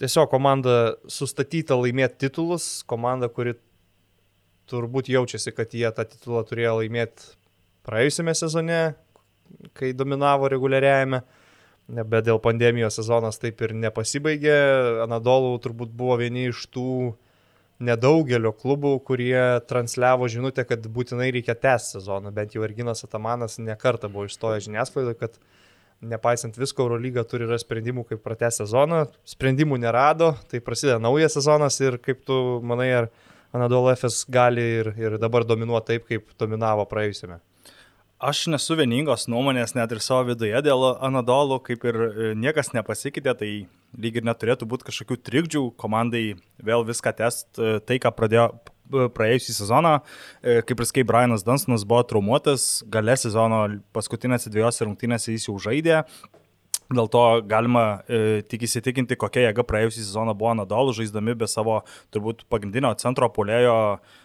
Tiesiog 0.00 0.30
komanda 0.30 0.94
sustatyta 1.10 1.76
laimėti 1.78 2.24
titulus, 2.24 2.82
komanda, 2.90 3.28
kuri 3.30 3.56
turbūt 4.70 5.10
jaučiasi, 5.12 5.52
kad 5.54 5.74
jie 5.76 5.86
tą 5.94 6.06
titulą 6.08 6.42
turėjo 6.48 6.78
laimėti 6.80 7.34
praėjusiame 7.84 8.34
sezone, 8.34 8.80
kai 9.76 9.92
dominavo 9.94 10.48
reguliariajame, 10.50 11.20
bet 11.88 12.24
dėl 12.26 12.40
pandemijos 12.42 12.96
sezonas 12.98 13.40
taip 13.40 13.60
ir 13.64 13.74
nepasibaigė. 13.76 14.56
Anadolų 15.04 15.58
turbūt 15.64 15.92
buvo 15.96 16.16
vieni 16.22 16.48
iš 16.50 16.66
tų 16.72 17.14
nedaugelio 17.84 18.52
klubų, 18.54 18.94
kurie 19.04 19.60
transliavo 19.68 20.28
žinutę, 20.30 20.64
kad 20.68 20.86
būtinai 20.86 21.30
reikia 21.34 21.56
tęsti 21.58 21.98
sezoną. 21.98 22.32
Bent 22.34 22.54
jau 22.54 22.64
Erginas 22.64 23.04
Atamanas 23.04 23.58
nekarta 23.58 24.08
buvo 24.08 24.28
išstojęs 24.28 24.68
žiniasklaidoje, 24.68 25.18
kad 25.20 25.38
nepaisant 26.04 26.56
visko, 26.58 26.86
Eurolyga 26.86 27.24
turi 27.28 27.48
rasti 27.48 27.68
sprendimų, 27.68 28.06
kaip 28.08 28.22
pratęsti 28.24 28.64
sezoną. 28.64 29.04
Sprendimų 29.34 29.80
nerado, 29.82 30.34
tai 30.50 30.62
prasideda 30.64 31.00
naujas 31.02 31.36
sezonas 31.36 31.80
ir 31.82 31.98
kaip 32.02 32.24
tu 32.28 32.40
manai, 32.64 32.90
ar 33.02 33.10
Anadolu 33.54 33.92
FS 33.92 34.24
gali 34.34 34.62
ir, 34.80 34.88
ir 34.98 35.18
dabar 35.22 35.44
dominuoti 35.46 35.92
taip, 35.92 36.08
kaip 36.08 36.32
dominavo 36.40 36.88
praėjusiame. 36.90 37.38
Aš 38.24 38.46
nesu 38.48 38.72
vieningos 38.78 39.26
nuomonės 39.28 39.74
net 39.76 39.90
ir 39.92 39.98
savo 40.00 40.30
viduje 40.30 40.60
dėl 40.64 40.84
Anadolų, 41.04 41.58
kaip 41.66 41.82
ir 41.84 41.96
e, 42.00 42.28
niekas 42.40 42.70
nepasikeitė, 42.72 43.34
tai 43.36 43.48
lyg 44.00 44.16
ir 44.16 44.24
neturėtų 44.24 44.68
būti 44.70 44.86
kažkokių 44.86 45.18
trikdžių 45.28 45.62
komandai 45.80 46.22
vėl 46.56 46.86
viską 46.88 47.12
test, 47.18 47.50
e, 47.58 47.82
tai 47.84 47.98
ką 48.00 48.14
pradėjo 48.16 48.46
e, 48.48 49.10
praėjusį 49.18 49.56
sezoną, 49.58 49.92
kaip 50.40 50.80
ir 50.80 50.88
skai 50.88 51.04
Brianas 51.04 51.44
Dunstonas 51.44 51.84
buvo 51.84 52.00
traumuotas, 52.08 52.80
gale 52.88 53.18
sezono 53.20 53.60
paskutinėse 53.92 54.54
dviejose 54.54 54.88
rungtynėse 54.88 55.36
jis 55.36 55.50
jau 55.50 55.58
žaidė, 55.66 56.00
Dėl 56.92 57.08
to 57.08 57.22
galima 57.48 58.04
e, 58.04 58.42
tik 58.44 58.66
įsitikinti, 58.66 59.16
kokia 59.16 59.46
jėga 59.46 59.64
praėjusią 59.64 60.02
sezoną 60.02 60.34
buvo 60.36 60.52
Nadal, 60.58 60.92
žaisdami 60.92 61.32
be 61.40 61.48
savo 61.48 61.78
turbūt 62.12 62.44
pagrindinio 62.52 62.90
centro 63.00 63.30
polėjo 63.32 63.76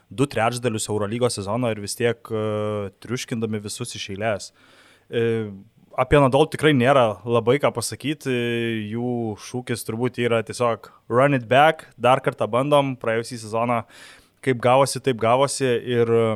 du 0.09 0.25
trečdalius 0.29 0.89
Eurolygos 0.89 1.37
sezono 1.37 1.69
ir 1.71 1.81
vis 1.81 1.95
tiek 1.97 2.31
e, 2.31 2.43
triuškindami 3.03 3.61
visus 3.63 3.93
iš 3.95 4.09
eilės. 4.15 4.49
E, 5.09 5.49
apie 5.99 6.21
Nadal 6.21 6.49
tikrai 6.49 6.73
nėra 6.77 7.21
labai 7.27 7.59
ką 7.61 7.71
pasakyti, 7.75 8.33
jų 8.91 9.35
šūkis 9.45 9.85
turbūt 9.87 10.19
yra 10.23 10.41
tiesiog 10.45 10.91
run 11.11 11.37
it 11.37 11.47
back, 11.49 11.89
dar 11.97 12.23
kartą 12.25 12.49
bandom, 12.49 12.95
praėjusią 12.99 13.41
sezoną 13.45 13.83
kaip 14.45 14.61
gavosi, 14.63 15.01
taip 15.03 15.19
gavosi 15.21 15.67
ir 15.67 16.13
e, 16.13 16.27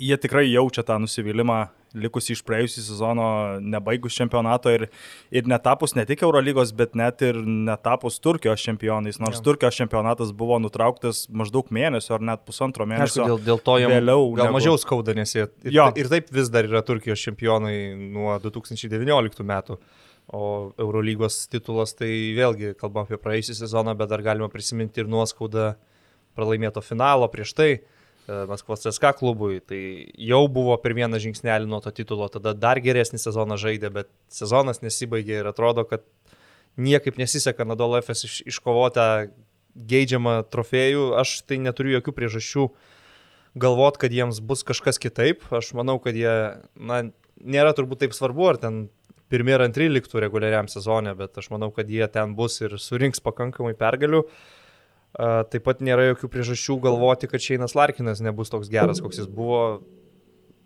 jie 0.00 0.18
tikrai 0.20 0.46
jaučia 0.48 0.86
tą 0.86 1.00
nusivylimą 1.02 1.66
likusi 1.94 2.34
iš 2.34 2.42
praėjusią 2.46 2.82
sezono 2.84 3.26
nebaigus 3.62 4.16
čempionato 4.18 4.72
ir, 4.74 4.86
ir 5.34 5.48
netapus 5.50 5.94
ne 5.98 6.04
tik 6.08 6.24
Eurolygos, 6.26 6.74
bet 6.76 6.96
net 6.98 7.22
ir 7.26 7.38
netapus 7.44 8.18
Turkijos 8.24 8.62
čempionais, 8.64 9.20
nors 9.22 9.38
ja. 9.40 9.44
Turkijos 9.46 9.78
čempionatas 9.78 10.32
buvo 10.36 10.58
nutrauktas 10.62 11.24
maždaug 11.30 11.70
mėnesio 11.74 12.16
ar 12.18 12.26
net 12.32 12.44
pusantro 12.48 12.86
mėnesio. 12.90 13.22
Aišku, 13.22 13.30
dėl, 13.30 13.42
dėl 13.48 13.62
to 13.66 13.78
jam 13.82 13.94
vėliau. 13.94 14.26
Gal 14.34 14.50
negu... 14.50 14.58
mažiau 14.58 14.80
skauda, 14.80 15.14
nes 15.16 15.34
jie 15.36 15.46
ir, 15.46 15.72
jo. 15.78 15.88
ir 16.00 16.10
taip 16.12 16.32
vis 16.34 16.50
dar 16.52 16.68
yra 16.68 16.82
Turkijos 16.86 17.22
čempionai 17.28 17.76
nuo 17.94 18.34
2019 18.42 19.46
metų. 19.54 19.78
O 20.34 20.72
Eurolygos 20.80 21.42
titulas 21.52 21.92
tai 21.98 22.08
vėlgi, 22.32 22.72
kalbam 22.80 23.04
apie 23.04 23.18
praėjusią 23.20 23.58
sezoną, 23.58 23.92
bet 23.98 24.08
dar 24.08 24.22
galima 24.24 24.48
prisiminti 24.48 25.02
ir 25.02 25.10
nuoskaudą 25.12 25.74
pralaimėto 26.34 26.80
finalo 26.82 27.28
prieš 27.30 27.52
tai. 27.56 27.68
E, 28.28 28.46
Maskvos 28.48 28.80
CSK 28.80 29.12
klubui, 29.18 29.60
tai 29.60 30.08
jau 30.16 30.46
buvo 30.48 30.76
per 30.80 30.94
vieną 30.96 31.18
žingsnelį 31.20 31.68
nuo 31.68 31.82
to 31.84 31.92
titulo, 31.92 32.30
tada 32.32 32.54
dar 32.56 32.80
geresnį 32.80 33.20
sezoną 33.20 33.58
žaidė, 33.60 33.90
bet 33.92 34.08
sezonas 34.32 34.80
nesibaigė 34.80 35.42
ir 35.42 35.50
atrodo, 35.50 35.84
kad 35.88 36.06
niekaip 36.80 37.20
nesiseka 37.20 37.66
Nadal 37.68 37.98
FS 38.00 38.24
iš, 38.24 38.38
iškovotą 38.54 39.28
geidžiamą 39.76 40.38
trofėjų, 40.48 41.10
aš 41.20 41.42
tai 41.44 41.60
neturiu 41.60 41.98
jokių 41.98 42.16
priežasčių 42.16 42.66
galvot, 43.60 44.00
kad 44.00 44.14
jiems 44.14 44.40
bus 44.40 44.64
kažkas 44.64 44.98
kitaip, 45.02 45.44
aš 45.52 45.74
manau, 45.76 45.98
kad 46.00 46.16
jie, 46.16 46.34
na, 46.80 47.04
nėra 47.44 47.76
turbūt 47.76 48.06
taip 48.06 48.16
svarbu, 48.16 48.48
ar 48.54 48.62
ten 48.62 48.86
pirmie 49.28 49.52
ir 49.58 49.66
antri 49.66 49.90
liktų 49.92 50.24
reguliariam 50.24 50.70
sezonė, 50.70 51.12
bet 51.18 51.36
aš 51.42 51.52
manau, 51.52 51.68
kad 51.76 51.92
jie 51.92 52.06
ten 52.08 52.32
bus 52.38 52.56
ir 52.64 52.78
surinks 52.80 53.20
pakankamai 53.20 53.76
pergalių. 53.76 54.24
Uh, 54.24 54.63
Taip 55.14 55.62
pat 55.62 55.82
nėra 55.84 56.08
jokių 56.08 56.30
priežasčių 56.32 56.80
galvoti, 56.82 57.28
kad 57.30 57.42
Šeinas 57.42 57.76
Larkinas 57.78 58.22
nebus 58.24 58.50
toks 58.50 58.70
geras, 58.72 59.02
koks 59.02 59.22
jis 59.22 59.28
buvo. 59.30 59.84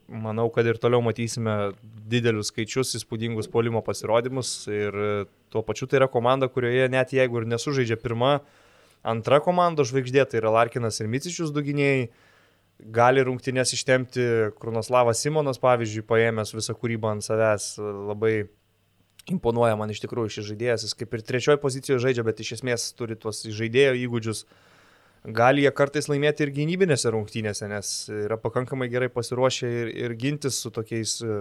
Manau, 0.08 0.46
kad 0.48 0.64
ir 0.64 0.78
toliau 0.80 1.02
matysime 1.04 1.74
didelius 2.08 2.48
skaičius, 2.48 2.94
įspūdingus 2.96 3.50
polimo 3.52 3.82
pasirodymus 3.84 4.52
ir 4.72 4.94
tuo 5.52 5.60
pačiu 5.66 5.84
tai 5.84 6.00
yra 6.00 6.08
komanda, 6.08 6.48
kurioje 6.48 6.86
net 6.88 7.12
jeigu 7.12 7.42
ir 7.42 7.48
nesužaidžia 7.50 7.98
pirma, 8.00 8.38
antra 9.04 9.42
komando 9.44 9.84
žvaigždė, 9.84 10.24
tai 10.24 10.40
yra 10.40 10.54
Larkinas 10.54 10.96
ir 11.02 11.12
Micičius 11.12 11.52
duginėjai, 11.52 12.08
gali 12.94 13.24
rungtynės 13.26 13.74
ištemti 13.76 14.24
Krunaslavas 14.56 15.20
Simonas, 15.20 15.60
pavyzdžiui, 15.60 16.06
paėmęs 16.08 16.54
visą 16.56 16.72
kūrybą 16.78 17.12
ant 17.18 17.26
savęs 17.26 17.74
labai 17.82 18.46
imponuoja 19.32 19.76
man 19.78 19.92
iš 19.92 20.02
tikrųjų 20.04 20.38
šis 20.38 20.48
žaidėjas, 20.52 20.86
jis 20.86 20.96
kaip 20.98 21.14
ir 21.14 21.24
trečioje 21.26 21.60
pozicijoje 21.62 22.02
žaidžia, 22.06 22.24
bet 22.26 22.42
iš 22.42 22.58
esmės 22.58 22.90
turi 22.98 23.18
tuos 23.18 23.44
žaidėjo 23.44 23.94
įgūdžius. 24.04 24.44
Gali 25.34 25.64
jie 25.64 25.72
kartais 25.74 26.06
laimėti 26.08 26.44
ir 26.46 26.52
gynybinėse 26.54 27.10
rungtynėse, 27.12 27.66
nes 27.68 27.94
yra 28.14 28.38
pakankamai 28.40 28.86
gerai 28.90 29.08
pasiruošę 29.12 29.70
ir, 29.80 29.90
ir 30.06 30.14
gintis 30.20 30.60
su 30.62 30.70
tokiais 30.72 31.16
e, 31.26 31.38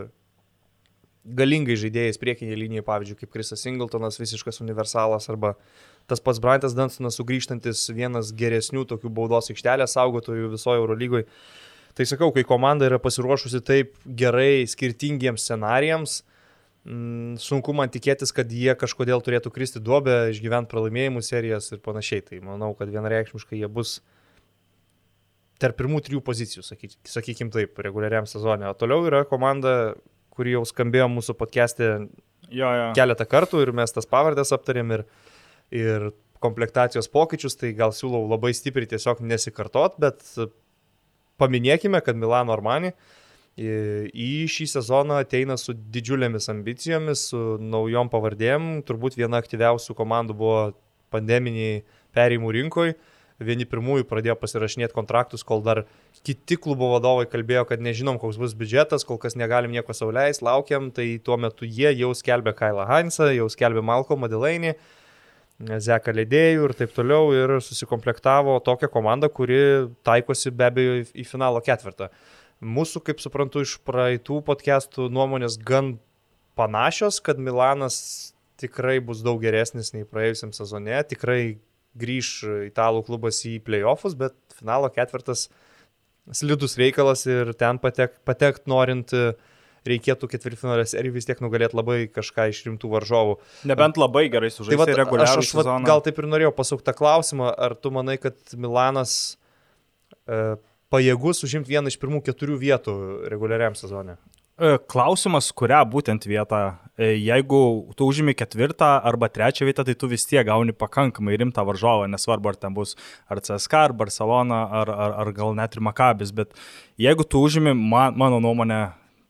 galingai 1.37 1.77
žaidėjais 1.79 2.17
priekinėje 2.19 2.57
linijoje, 2.57 2.87
pavyzdžiui, 2.87 3.19
kaip 3.21 3.35
Krisas 3.35 3.61
Singletonas, 3.63 4.17
visiškas 4.19 4.63
universalas, 4.65 5.29
arba 5.29 5.53
tas 6.09 6.23
pats 6.23 6.41
Briantas 6.43 6.75
Dansonas, 6.75 7.19
sugrįžtantis 7.21 7.85
vienas 7.93 8.33
geresnių 8.35 8.87
tokių 8.89 9.13
baudos 9.13 9.51
aikštelės 9.53 9.93
saugotojų 9.95 10.49
visoje 10.55 10.81
Eurolygoje. 10.81 11.27
Tai 11.97 12.05
sakau, 12.09 12.31
kai 12.33 12.43
komanda 12.45 12.89
yra 12.89 12.97
pasiruošusi 13.01 13.61
taip 13.65 13.93
gerai 14.05 14.65
skirtingiems 14.69 15.45
scenarijams, 15.45 16.21
Mm, 16.21 16.36
sunku 17.41 17.73
man 17.75 17.91
tikėtis, 17.91 18.31
kad 18.35 18.51
jie 18.53 18.73
kažkodėl 18.79 19.21
turėtų 19.23 19.51
kristi 19.53 19.81
duobę, 19.83 20.29
išgyventi 20.31 20.71
pralaimėjimų 20.71 21.23
serijas 21.25 21.71
ir 21.73 21.81
panašiai. 21.83 22.23
Tai 22.25 22.39
manau, 22.45 22.73
kad 22.77 22.91
vienareikšmiškai 22.93 23.59
jie 23.59 23.69
bus 23.71 23.97
tarp 25.61 25.77
pirmų 25.79 26.03
trijų 26.05 26.21
pozicijų, 26.25 26.63
sakykim, 27.07 27.51
taip, 27.53 27.79
reguliariam 27.81 28.27
sezonė. 28.29 28.69
O 28.69 28.77
toliau 28.77 29.07
yra 29.09 29.23
komanda, 29.27 29.95
kuri 30.37 30.53
jau 30.53 30.63
skambėjo 30.69 31.09
mūsų 31.15 31.35
podcast'e 31.39 31.91
keletą 32.95 33.27
kartų 33.27 33.65
ir 33.65 33.73
mes 33.75 33.91
tas 33.91 34.07
pavardės 34.07 34.53
aptarėm 34.55 34.93
ir, 34.99 35.05
ir 35.73 36.11
komplektacijos 36.45 37.09
pokyčius, 37.09 37.57
tai 37.57 37.73
gal 37.75 37.95
siūlau 37.95 38.27
labai 38.29 38.53
stipriai 38.53 38.89
tiesiog 38.93 39.23
nesikartot, 39.25 39.97
bet 39.99 40.21
paminėkime, 41.41 41.99
kad 42.05 42.17
Milano 42.17 42.53
Armani 42.53 42.93
uh, 42.93 43.15
į 43.57 44.45
šį 44.53 44.67
sezoną 44.69 45.17
ateina 45.23 45.57
su 45.57 45.73
didžiulėmis 45.73 46.49
ambicijomis, 46.53 47.29
su 47.31 47.57
naujom 47.57 48.11
pavardėm. 48.13 48.83
Turbūt 48.85 49.17
viena 49.17 49.41
aktyviausių 49.41 49.95
komandų 49.97 50.35
buvo 50.37 50.59
pandeminiai 51.13 51.81
perėjimų 52.13 52.53
rinkoje. 52.59 52.97
Vieni 53.37 53.67
pirmųjų 53.69 54.07
pradėjo 54.09 54.33
pasirašinėti 54.41 54.95
kontraktus, 54.97 55.43
kol 55.45 55.61
dar 55.61 55.83
kiti 56.25 56.55
klubo 56.57 56.89
vadovai 56.95 57.27
kalbėjo, 57.29 57.67
kad 57.69 57.81
nežinom, 57.85 58.17
koks 58.17 58.39
bus 58.41 58.55
biudžetas, 58.57 59.05
kol 59.05 59.19
kas 59.21 59.37
negalim 59.37 59.75
nieko 59.75 59.93
sauliais, 59.93 60.41
laukiam. 60.41 60.89
Tai 60.89 61.05
tuo 61.21 61.37
metu 61.37 61.65
jie 61.69 61.91
jau 61.99 62.13
skelbė 62.17 62.55
Kailą 62.57 62.87
Hansą, 62.89 63.29
jau 63.37 63.45
skelbė 63.53 63.85
Malcolmą 63.85 64.29
Delainį, 64.31 64.73
Zeką 65.57 66.13
Ledėjų 66.13 66.65
ir 66.65 66.73
taip 66.77 66.91
toliau 66.93 67.29
ir 67.33 67.55
susikomplektavo 67.65 68.57
tokią 68.65 68.89
komandą, 68.93 69.29
kuri 69.29 69.61
taikosi 70.05 70.53
be 70.53 70.67
abejo 70.69 70.97
į 71.13 71.25
finalo 71.25 71.61
ketvirtą. 71.65 72.09
Mūsų, 72.57 73.03
kaip 73.05 73.21
suprantu, 73.21 73.61
iš 73.61 73.75
praeitų 73.85 74.39
podcastų 74.47 75.11
nuomonės 75.13 75.59
gan 75.61 75.97
panašios, 76.57 77.19
kad 77.21 77.37
Milanas 77.37 78.33
tikrai 78.57 78.97
bus 79.03 79.21
daug 79.25 79.41
geresnis 79.43 79.93
nei 79.93 80.07
praėjusiam 80.09 80.53
sezone, 80.55 80.97
tikrai 81.05 81.59
grįž 81.97 82.31
italų 82.71 83.03
klubas 83.05 83.43
į 83.45 83.59
playoffus, 83.65 84.15
bet 84.17 84.33
finalo 84.57 84.89
ketvirtas 84.93 85.47
slidus 86.33 86.77
reikalas 86.79 87.25
ir 87.29 87.53
ten 87.57 87.77
patekt, 87.81 88.19
patekt 88.27 88.65
norint 88.69 89.13
reikėtų 89.87 90.27
ketvirtfinalės 90.33 90.95
ir 90.97 91.07
vis 91.13 91.29
tiek 91.29 91.39
nugalėti 91.43 91.77
labai 91.77 91.99
kažką 92.11 92.49
iš 92.51 92.63
rimtų 92.65 92.89
varžovų. 92.91 93.37
Nebent 93.69 93.99
labai 94.01 94.25
gerai 94.33 94.49
sužaisti 94.51 94.89
tai 94.89 94.97
reguliariai. 94.97 95.37
Aš, 95.37 95.53
aš 95.53 95.53
vat, 95.61 95.69
gal 95.87 96.03
taip 96.03 96.17
ir 96.19 96.27
norėjau 96.27 96.55
pasukti 96.57 96.95
klausimą, 96.97 97.53
ar 97.53 97.77
tu 97.79 97.93
manai, 97.95 98.17
kad 98.19 98.35
Milanas 98.57 99.37
e, 100.27 100.57
pajėgus 100.93 101.43
užimti 101.47 101.75
vieną 101.75 101.91
iš 101.91 101.99
pirmų 102.01 102.23
keturių 102.25 102.57
vietų 102.61 102.97
reguliariam 103.31 103.75
sezone. 103.77 104.17
E, 104.57 104.77
klausimas, 104.89 105.51
kurią 105.53 105.83
būtent 105.85 106.23
vietą. 106.25 106.79
E, 106.97 107.11
jeigu 107.21 107.59
tu 107.93 108.07
užimi 108.09 108.33
ketvirtą 108.33 108.95
arba 109.05 109.29
trečią 109.29 109.67
vietą, 109.67 109.83
tai 109.85 109.93
tu 109.93 110.09
vis 110.09 110.25
tiek 110.25 110.47
gauni 110.47 110.73
pakankamai 110.73 111.37
rimtą 111.37 111.61
varžovą, 111.67 112.07
nesvarbu, 112.09 112.49
ar 112.49 112.57
ten 112.57 112.73
bus 112.73 112.95
ar 113.29 113.37
CSK, 113.37 113.83
ar 113.83 113.93
Barcelona, 113.93 114.63
ar, 114.79 114.89
ar, 114.89 115.13
ar 115.21 115.33
gal 115.37 115.53
net 115.53 115.77
ir 115.77 115.85
Makabis, 115.85 116.33
bet 116.33 116.57
jeigu 116.97 117.21
tu 117.21 117.43
užimi, 117.45 117.75
man, 117.77 118.17
mano 118.17 118.41
nuomonė, 118.41 118.81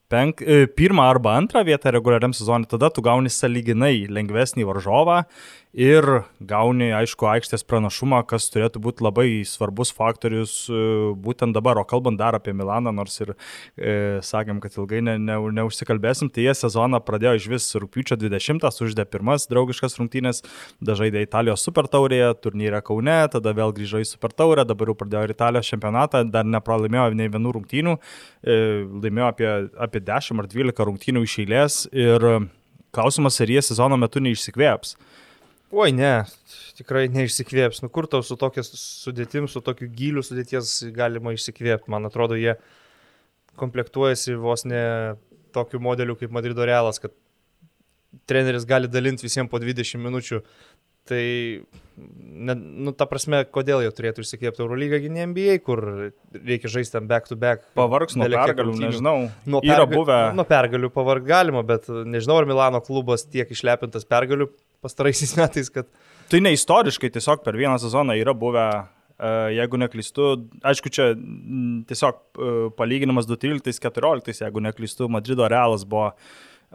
penk, 0.07 0.39
e, 0.47 0.63
pirmą 0.71 1.03
arba 1.03 1.35
antrą 1.35 1.65
vietą 1.67 1.91
reguliariam 1.91 2.31
sezonui, 2.31 2.69
tada 2.71 2.87
tu 2.87 3.03
gauni 3.03 3.27
saliginai 3.27 4.07
lengvesnį 4.07 4.63
varžovą 4.69 5.25
ir 5.77 6.05
gauni, 6.41 6.89
aišku, 6.97 7.27
aikštės 7.29 7.61
pranašumą, 7.69 8.23
kas 8.27 8.47
turėtų 8.49 8.81
būti 8.81 9.03
labai 9.05 9.27
svarbus 9.45 9.91
faktorius 9.93 10.53
e, 10.73 10.79
būtent 11.21 11.53
dabar. 11.53 11.77
O 11.77 11.85
kalbant 11.85 12.17
dar 12.17 12.33
apie 12.37 12.55
Milaną, 12.57 12.89
nors 12.97 13.19
ir 13.21 13.35
e, 13.35 14.17
sakėm, 14.25 14.57
kad 14.63 14.73
ilgai 14.79 15.03
ne, 15.05 15.17
ne, 15.21 15.37
neužsikalbėsim, 15.59 16.31
tai 16.33 16.47
jie 16.47 16.55
sezoną 16.57 17.01
pradėjo 17.05 17.35
iš 17.37 17.47
vis 17.53 17.69
rūpiučio 17.77 18.17
20, 18.17 18.65
uždė 18.87 19.05
pirmas 19.05 19.45
draugiškas 19.51 19.99
rungtynės, 20.01 20.41
dažaidė 20.81 21.21
Italijos 21.27 21.65
super 21.67 21.89
taurėje, 21.93 22.33
turnyrė 22.41 22.81
Kaune, 22.87 23.19
tada 23.33 23.53
vėl 23.57 23.75
grįžo 23.77 24.01
į 24.01 24.09
super 24.09 24.33
taurę, 24.33 24.65
dabar 24.65 24.89
jau 24.89 24.97
pradėjo 24.97 25.27
ir 25.27 25.35
Italijos 25.37 25.69
čempionatą, 25.69 26.23
dar 26.33 26.49
nepralaimėjo 26.49 27.11
nei 27.21 27.29
vienų 27.29 27.53
rungtynių, 27.59 27.97
e, 28.41 28.59
laimėjo 29.05 29.29
apie, 29.29 29.51
apie 29.77 30.01
10 30.09 30.41
ar 30.41 30.49
12 30.49 30.89
rungtynių 30.89 31.27
iš 31.27 31.37
eilės 31.45 31.83
ir 31.93 32.31
klausimas, 32.97 33.37
ar 33.41 33.51
jie 33.51 33.61
sezono 33.61 33.97
metu 33.99 34.21
neišsikvėps. 34.23 34.95
Oi, 35.67 35.91
ne, 35.91 36.11
tikrai 36.77 37.09
neišsikvėps. 37.11 37.81
Nu, 37.83 37.89
kur 37.91 38.07
tau 38.07 38.23
su 38.23 38.37
tokia 38.39 38.63
sudėtim, 38.63 39.49
su 39.51 39.59
tokiu 39.63 39.89
giliu 39.91 40.23
sudėties 40.23 40.77
galima 40.95 41.33
išsikvėpti. 41.35 41.91
Man 41.91 42.07
atrodo, 42.07 42.37
jie 42.39 42.55
komplektuojasi 43.59 44.37
vos 44.39 44.63
ne 44.63 45.17
tokiu 45.55 45.81
modeliu 45.83 46.15
kaip 46.15 46.31
Madrido 46.31 46.63
Realas, 46.67 47.01
kad 47.03 47.11
treneris 48.29 48.67
gali 48.69 48.87
dalinti 48.87 49.27
visiems 49.27 49.51
po 49.51 49.59
20 49.59 49.99
minučių. 50.05 50.39
Tai, 51.07 51.23
ne, 52.47 52.55
nu, 52.55 52.91
ta 52.95 53.07
prasme, 53.07 53.41
kodėl 53.51 53.83
jie 53.83 53.91
turėtų 53.95 54.23
išsikvėpti 54.23 54.63
Eurolygą, 54.63 54.99
ne 55.11 55.27
NBA, 55.31 55.57
kur 55.63 55.83
reikia 56.35 56.71
žaisti 56.71 56.97
tam 56.97 57.07
back 57.11 57.27
to 57.31 57.35
back. 57.39 57.63
Pavargs 57.79 58.15
nuo 58.19 58.27
pergalių, 58.31 58.75
nežinau. 58.81 59.15
Nuo 59.47 59.61
pergalių, 59.63 59.99
buvę... 60.01 60.17
nuo 60.35 60.47
pergalių 60.47 60.91
pavarg 60.95 61.27
galima, 61.27 61.63
bet 61.67 61.87
nežinau, 61.87 62.39
ar 62.41 62.47
Milano 62.49 62.83
klubas 62.83 63.23
tiek 63.27 63.51
išlepintas 63.55 64.07
pergalių 64.07 64.49
pastaraisiais 64.83 65.35
metais, 65.39 65.71
kad... 65.73 65.89
Tai 66.27 66.41
ne 66.43 66.51
istoriškai, 66.55 67.09
tiesiog 67.15 67.43
per 67.45 67.55
vieną 67.59 67.77
sezoną 67.79 68.17
yra 68.19 68.33
buvę, 68.35 68.65
e, 69.15 69.29
jeigu 69.55 69.79
neklystu, 69.79 70.33
aišku, 70.67 70.91
čia 70.91 71.13
tiesiog 71.87 72.17
e, 72.19 72.51
palyginimas 72.79 73.29
2013-2014, 73.29 74.43
jeigu 74.43 74.63
neklystu, 74.67 75.07
Madrido 75.11 75.47
Realas 75.47 75.87
buvo 75.87 76.11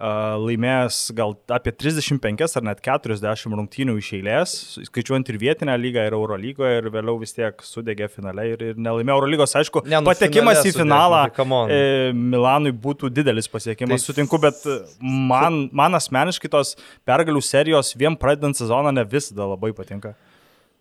laimėjęs 0.01 0.99
gal 1.13 1.35
apie 1.53 1.73
35 1.77 2.57
ar 2.57 2.65
net 2.65 2.81
40 2.81 3.53
rungtynių 3.53 3.99
iš 4.01 4.09
eilės, 4.17 4.55
skaičiuojant 4.89 5.29
ir 5.29 5.39
vietinę 5.43 5.75
lygą, 5.77 6.07
ir 6.09 6.17
Euro 6.17 6.39
lygoje, 6.41 6.79
ir 6.81 6.89
vėliau 6.95 7.19
vis 7.21 7.37
tiek 7.37 7.61
sudegė 7.61 8.09
finale 8.09 8.47
ir, 8.55 8.65
ir 8.71 8.81
nelaimėjo 8.81 9.19
Euro 9.19 9.29
lygos. 9.29 9.53
Aišku, 9.61 9.85
ne, 9.85 9.99
nu, 10.01 10.09
patekimas 10.09 10.65
į 10.65 10.73
finalą 10.79 11.27
sudėk, 11.29 11.37
tai 11.69 11.77
e, 11.77 12.17
Milanui 12.17 12.73
būtų 12.73 13.13
didelis 13.13 13.51
pasiekimas, 13.53 14.01
tai, 14.01 14.09
sutinku, 14.15 14.41
bet 14.41 14.65
man, 14.99 15.67
man 15.77 16.01
asmeniškai 16.01 16.51
tos 16.53 16.73
pergalių 17.09 17.45
serijos 17.45 17.93
vien 17.93 18.17
pradedant 18.17 18.57
sezoną 18.57 18.95
ne 18.97 19.05
visada 19.05 19.53
labai 19.53 19.75
patinka. 19.77 20.17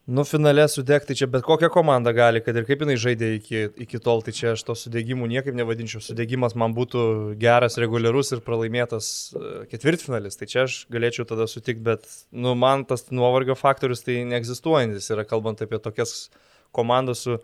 Nu, 0.06 0.24
finale 0.26 0.64
sudegti 0.68 1.14
čia 1.16 1.28
bet 1.30 1.44
kokia 1.46 1.70
komanda 1.70 2.10
gali, 2.12 2.40
kad 2.42 2.58
ir 2.58 2.66
kaip 2.66 2.80
jinai 2.82 2.96
žaidė 2.98 3.28
iki, 3.36 3.60
iki 3.86 4.00
tol, 4.02 4.24
tai 4.26 4.34
čia 4.34 4.56
aš 4.56 4.64
to 4.66 4.74
sudegimų 4.74 5.28
niekaip 5.30 5.54
nevadinčiau. 5.54 6.02
Sudegimas 6.02 6.56
man 6.58 6.74
būtų 6.74 7.04
geras, 7.42 7.78
reguliarus 7.78 8.34
ir 8.34 8.42
pralaimėtas 8.42 9.12
e, 9.30 9.52
ketvirtfinalis, 9.70 10.40
tai 10.40 10.50
čia 10.50 10.64
aš 10.66 10.80
galėčiau 10.92 11.28
tada 11.30 11.46
sutikti, 11.46 11.86
bet 11.86 12.10
nu, 12.34 12.56
man 12.58 12.88
tas 12.90 13.12
nuovargio 13.14 13.54
faktorius 13.60 14.02
tai 14.08 14.24
neegzistuojantis 14.32 15.12
yra, 15.14 15.28
kalbant 15.30 15.62
apie 15.62 15.78
tokias 15.78 16.32
komandas 16.74 17.22
su 17.28 17.38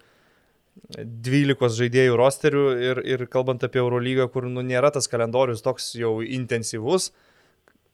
12 0.98 1.78
žaidėjų 1.78 2.18
rosterių 2.18 2.68
ir, 2.90 3.06
ir 3.06 3.26
kalbant 3.30 3.70
apie 3.70 3.84
Eurolygą, 3.84 4.32
kur 4.34 4.50
nu, 4.50 4.66
nėra 4.66 4.90
tas 4.98 5.10
kalendorius 5.12 5.62
toks 5.66 5.92
jau 5.98 6.18
intensyvus 6.26 7.12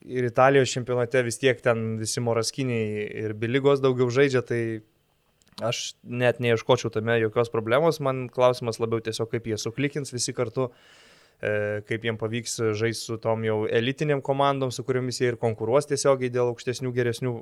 ir 0.05 0.25
Italijos 0.27 0.71
čempionate 0.73 1.23
vis 1.23 1.39
tiek 1.39 1.61
ten 1.63 1.95
visi 1.99 2.21
moraskiniai 2.23 3.05
ir 3.23 3.35
bilygos 3.39 3.81
daugiau 3.83 4.09
žaidžia, 4.11 4.43
tai 4.45 4.61
aš 5.63 5.93
net 6.03 6.41
neieškočiau 6.43 6.91
tame 6.93 7.19
jokios 7.21 7.51
problemos, 7.53 8.01
man 8.03 8.27
klausimas 8.33 8.81
labiau 8.81 9.03
tiesiog 9.03 9.31
kaip 9.31 9.47
jie 9.47 9.59
suklikins 9.61 10.13
visi 10.13 10.33
kartu, 10.35 10.69
e, 11.39 11.83
kaip 11.87 12.07
jiems 12.07 12.19
pavyks 12.19 12.57
žaisti 12.79 13.11
su 13.11 13.19
tom 13.21 13.45
jau 13.47 13.63
elitiniam 13.69 14.21
komandom, 14.21 14.73
su 14.73 14.83
kuriomis 14.83 15.21
jie 15.21 15.33
ir 15.33 15.39
konkuruos 15.39 15.87
tiesiogiai 15.91 16.33
dėl 16.33 16.51
aukštesnių, 16.51 16.91
geresnių 16.95 17.37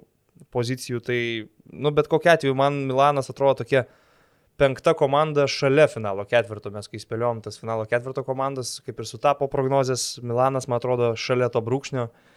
pozicijų. 0.51 1.01
Tai, 1.07 1.19
nu, 1.71 1.93
bet 1.95 2.11
kokia 2.11 2.35
atveju 2.35 2.57
man 2.57 2.83
Milanas 2.89 3.31
atrodo 3.31 3.61
tokia 3.63 3.85
penkta 4.59 4.93
komanda 4.97 5.47
šalia 5.49 5.87
finalo 5.89 6.25
ketvirto. 6.29 6.69
Mes 6.73 6.91
kai 6.91 6.99
spėliom 7.01 7.41
tas 7.45 7.57
finalo 7.61 7.87
ketvirto 7.89 8.25
komandas, 8.27 8.79
kaip 8.85 8.99
ir 8.99 9.07
sutapo 9.09 9.47
prognozijas, 9.49 10.19
Milanas, 10.21 10.67
man 10.67 10.81
atrodo, 10.81 11.13
šalia 11.17 11.49
to 11.53 11.63
brūkšnio. 11.65 12.09
E, 12.09 12.30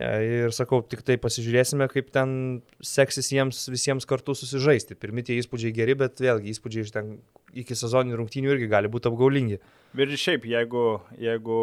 ir 0.00 0.54
sakau, 0.54 0.80
tik 0.82 1.04
tai 1.06 1.14
pasižiūrėsime, 1.22 1.86
kaip 1.92 2.10
ten 2.14 2.34
seksis 2.82 3.30
jiems 3.30 3.60
visiems 3.70 4.06
kartu 4.10 4.34
susižaisti. 4.34 4.96
Pirmi 4.98 5.22
tie 5.26 5.38
įspūdžiai 5.38 5.74
geri, 5.76 5.94
bet 5.98 6.18
vėlgi 6.22 6.50
įspūdžiai 6.50 6.86
iš 6.86 6.92
ten 6.96 7.12
iki 7.54 7.76
sezoninių 7.78 8.18
rungtynių 8.18 8.50
irgi 8.56 8.68
gali 8.72 8.90
būti 8.90 9.06
apgaulingi. 9.10 9.60
Ir 9.94 10.14
šiaip, 10.18 10.48
jeigu, 10.50 10.84
jeigu 11.22 11.58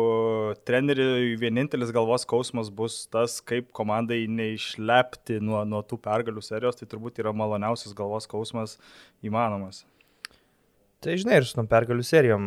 treneriui 0.64 1.36
vienintelis 1.42 1.92
galvos 1.92 2.24
skausmas 2.24 2.72
bus 2.72 3.02
tas, 3.12 3.42
kaip 3.44 3.74
komandai 3.76 4.24
neišlepti 4.32 5.42
nuo, 5.44 5.66
nuo 5.68 5.84
tų 5.84 6.00
pergalių 6.00 6.44
serijos, 6.46 6.80
tai 6.80 6.88
turbūt 6.88 7.20
yra 7.20 7.36
maloniausias 7.36 7.96
galvos 7.98 8.30
skausmas 8.30 8.78
įmanomas. 9.20 9.84
Tai 11.04 11.18
žinai, 11.18 11.42
ir 11.42 11.50
su 11.50 11.58
tom 11.58 11.68
pergalių 11.68 12.06
serijom, 12.06 12.44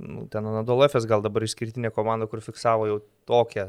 nu, 0.00 0.24
ten 0.32 0.46
Anadolefės 0.48 1.04
gal 1.10 1.24
dabar 1.24 1.44
išskirtinė 1.44 1.90
komanda, 1.92 2.30
kur 2.30 2.40
fiksavo 2.40 2.86
jau 2.88 3.00
tokią 3.28 3.66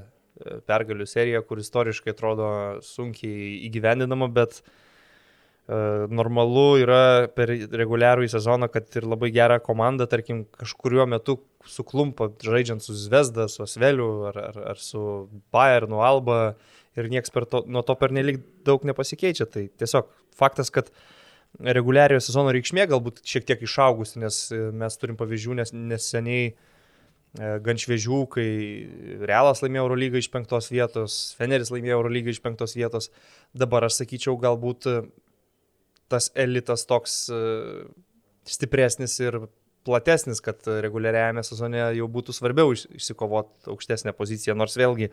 pergalių 0.69 1.07
serija, 1.09 1.43
kur 1.45 1.61
istoriškai 1.61 2.13
atrodo 2.13 2.49
sunkiai 2.85 3.55
įgyvendinama, 3.67 4.29
bet 4.33 4.61
uh, 4.61 4.75
normalu 5.67 6.77
yra 6.79 7.27
per 7.35 7.51
reguliarų 7.51 8.23
į 8.27 8.31
sezoną, 8.31 8.69
kad 8.71 8.87
ir 8.95 9.07
labai 9.07 9.29
gerą 9.35 9.57
komandą, 9.63 10.07
tarkim, 10.07 10.45
kažkuriuo 10.55 11.07
metu 11.11 11.41
suklumpa 11.67 12.29
žaidžiant 12.43 12.83
su 12.83 12.95
Zvezda, 12.95 13.49
su 13.51 13.65
Asveliu 13.65 14.29
ar, 14.29 14.39
ar, 14.51 14.61
ar 14.73 14.79
su 14.79 15.27
Bayernu 15.51 15.99
Alba 16.05 16.55
ir 16.95 17.11
nieks 17.11 17.33
to, 17.51 17.65
nuo 17.67 17.83
to 17.83 17.95
per 17.99 18.15
nelik 18.15 18.39
daug 18.65 18.87
nepasikeičia. 18.87 19.45
Tai 19.51 19.67
tiesiog 19.67 20.07
faktas, 20.37 20.71
kad 20.71 20.87
reguliariojo 21.59 22.23
sezono 22.23 22.55
reikšmė 22.55 22.87
galbūt 22.87 23.19
šiek 23.27 23.45
tiek 23.47 23.61
išaugusi, 23.67 24.21
nes 24.23 24.39
mes 24.53 24.97
turim 25.01 25.19
pavyzdžių, 25.19 25.59
nes 25.59 25.75
neseniai 25.75 26.53
E, 26.53 26.66
gan 27.37 27.77
šviežių, 27.77 28.23
kai 28.33 28.47
Realas 29.29 29.61
laimėjo 29.61 29.85
Eurolygą 29.85 30.21
iš 30.21 30.29
penktos 30.33 30.71
vietos, 30.73 31.17
Feneris 31.37 31.71
laimėjo 31.73 31.99
Eurolygą 31.99 32.33
iš 32.33 32.41
penktos 32.43 32.73
vietos. 32.77 33.11
Dabar 33.57 33.85
aš 33.87 34.01
sakyčiau, 34.01 34.37
galbūt 34.41 34.89
e, 34.89 34.97
tas 36.11 36.31
elitas 36.37 36.87
toks 36.89 37.27
e, 37.29 37.41
stipresnis 38.49 39.19
ir 39.21 39.43
platesnis, 39.87 40.41
kad 40.43 40.65
reguliariajame 40.83 41.45
sezone 41.47 41.85
jau 41.95 42.09
būtų 42.11 42.35
svarbiau 42.35 42.73
išsikovoti 42.75 43.69
aukštesnę 43.71 44.11
poziciją, 44.17 44.57
nors 44.57 44.75
vėlgi 44.79 45.11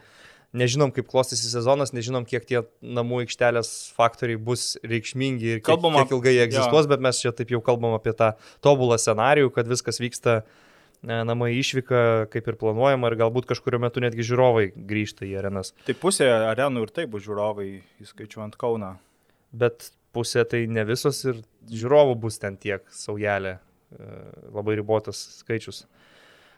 nežinom, 0.56 0.90
kaip 0.94 1.06
klostysi 1.10 1.50
sezonas, 1.50 1.92
nežinom, 1.94 2.24
kiek 2.26 2.46
tie 2.48 2.64
namų 2.82 3.24
aikštelės 3.24 3.70
faktoriai 3.94 4.40
bus 4.40 4.72
reikšmingi 4.82 5.56
ir 5.56 5.60
kiek, 5.60 5.68
Kalbama, 5.68 6.02
kiek 6.02 6.16
ilgai 6.16 6.34
jie 6.38 6.44
egzistuos, 6.48 6.88
jo. 6.88 6.90
bet 6.94 7.04
mes 7.06 7.20
čia 7.22 7.34
taip 7.36 7.54
jau 7.54 7.62
kalbam 7.62 7.94
apie 7.98 8.14
tą 8.18 8.32
tobulą 8.64 8.98
scenarijų, 9.02 9.52
kad 9.54 9.70
viskas 9.70 10.02
vyksta 10.02 10.40
uh, 10.42 10.60
namai 11.04 11.52
išvyka 11.58 12.30
kaip 12.32 12.48
ir 12.48 12.58
planuojama 12.60 13.10
ir 13.10 13.18
galbūt 13.20 13.48
kažkurio 13.50 13.80
metu 13.82 14.02
netgi 14.04 14.26
žiūrovai 14.26 14.70
grįžta 14.74 15.26
į 15.28 15.34
arenas. 15.42 15.74
Tai 15.86 15.96
pusė 16.00 16.30
arenų 16.52 16.86
ir 16.86 16.94
taip 16.94 17.12
bus 17.14 17.26
žiūrovai, 17.26 17.68
įskaičiuojant 18.04 18.56
Kauną. 18.60 18.94
Bet 19.54 19.90
pusė 20.14 20.44
tai 20.48 20.64
ne 20.70 20.84
visos 20.88 21.20
ir 21.26 21.42
žiūrovų 21.70 22.16
bus 22.24 22.40
ten 22.42 22.56
tiek 22.60 22.84
saujelė, 22.94 23.58
e, 23.58 24.10
labai 24.54 24.78
ribotas 24.80 25.20
skaičius. 25.40 25.84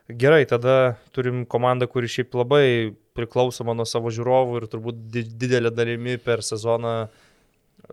Gerai, 0.06 0.44
tada 0.46 0.96
turim 1.10 1.42
komandą, 1.50 1.88
kuri 1.90 2.06
šiaip 2.06 2.34
labai 2.38 2.94
priklausoma 3.18 3.74
nuo 3.74 3.86
savo 3.88 4.12
žiūrovų 4.14 4.60
ir 4.60 4.68
turbūt 4.70 5.00
didelė 5.10 5.72
dalimi 5.74 6.14
per 6.22 6.44
sezoną 6.46 7.08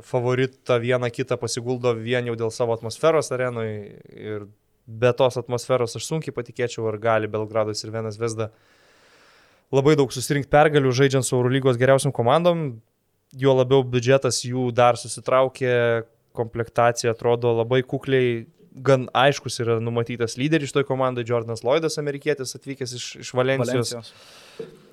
favoritą 0.06 0.78
vieną 0.82 1.10
kitą 1.14 1.38
pasiguldo 1.42 1.94
vien 1.98 2.28
jau 2.30 2.36
dėl 2.38 2.52
savo 2.54 2.76
atmosferos 2.78 3.32
arenui 3.34 3.98
ir 4.14 4.46
be 4.88 5.12
tos 5.18 5.38
atmosferos 5.40 5.96
aš 5.98 6.08
sunkiai 6.10 6.36
patikėčiau, 6.36 6.88
ar 6.90 7.00
gali 7.02 7.30
Belgradas 7.32 7.84
ir 7.84 7.94
Vienas 7.94 8.20
Vesda 8.20 8.52
labai 9.74 9.96
daug 10.00 10.12
susirinkti 10.14 10.52
pergalių 10.54 10.92
žaidžiant 10.94 11.28
su 11.28 11.38
Eurolygos 11.38 11.80
geriausiam 11.82 12.14
komandom. 12.16 12.82
Jo 13.34 13.56
labiau 13.58 13.82
biudžetas 13.82 14.44
jų 14.46 14.68
dar 14.76 15.00
susitraukė, 15.00 16.04
komplektacija 16.38 17.14
atrodo 17.14 17.56
labai 17.62 17.84
kukliai. 17.84 18.48
gan 18.74 19.04
aiškus 19.14 19.60
yra 19.62 19.76
numatytas 19.78 20.34
lyderis 20.34 20.72
toj 20.74 20.82
komandai, 20.88 21.22
Jordanas 21.30 21.62
Lloydas, 21.62 22.00
amerikietis 22.02 22.56
atvykęs 22.58 22.96
iš, 22.98 23.04
iš 23.22 23.30
Valencijos. 23.38 23.92
Valencijos. 23.94 24.93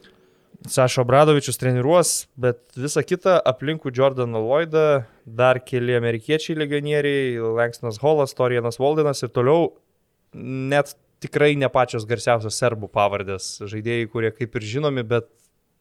Sašo 0.69 1.07
Bradovičius 1.09 1.57
treniruos, 1.57 2.27
bet 2.37 2.59
visa 2.77 3.01
kita 3.01 3.39
aplinkų 3.49 3.95
Jordaną 3.97 4.43
Lloydą, 4.45 5.07
dar 5.25 5.63
keli 5.65 5.95
amerikiečiai 5.97 6.59
legionieriai, 6.61 7.39
Lankstonas 7.57 8.01
Holas, 8.03 8.37
Torianas 8.37 8.77
Valdinas 8.81 9.25
ir 9.25 9.33
toliau 9.33 9.71
net 10.37 10.93
tikrai 11.25 11.55
ne 11.57 11.69
pačios 11.73 12.05
garsiausios 12.09 12.61
serbų 12.61 12.91
pavardės 12.93 13.55
žaidėjai, 13.73 14.11
kurie 14.13 14.35
kaip 14.37 14.61
ir 14.61 14.69
žinomi, 14.75 15.05
bet 15.09 15.31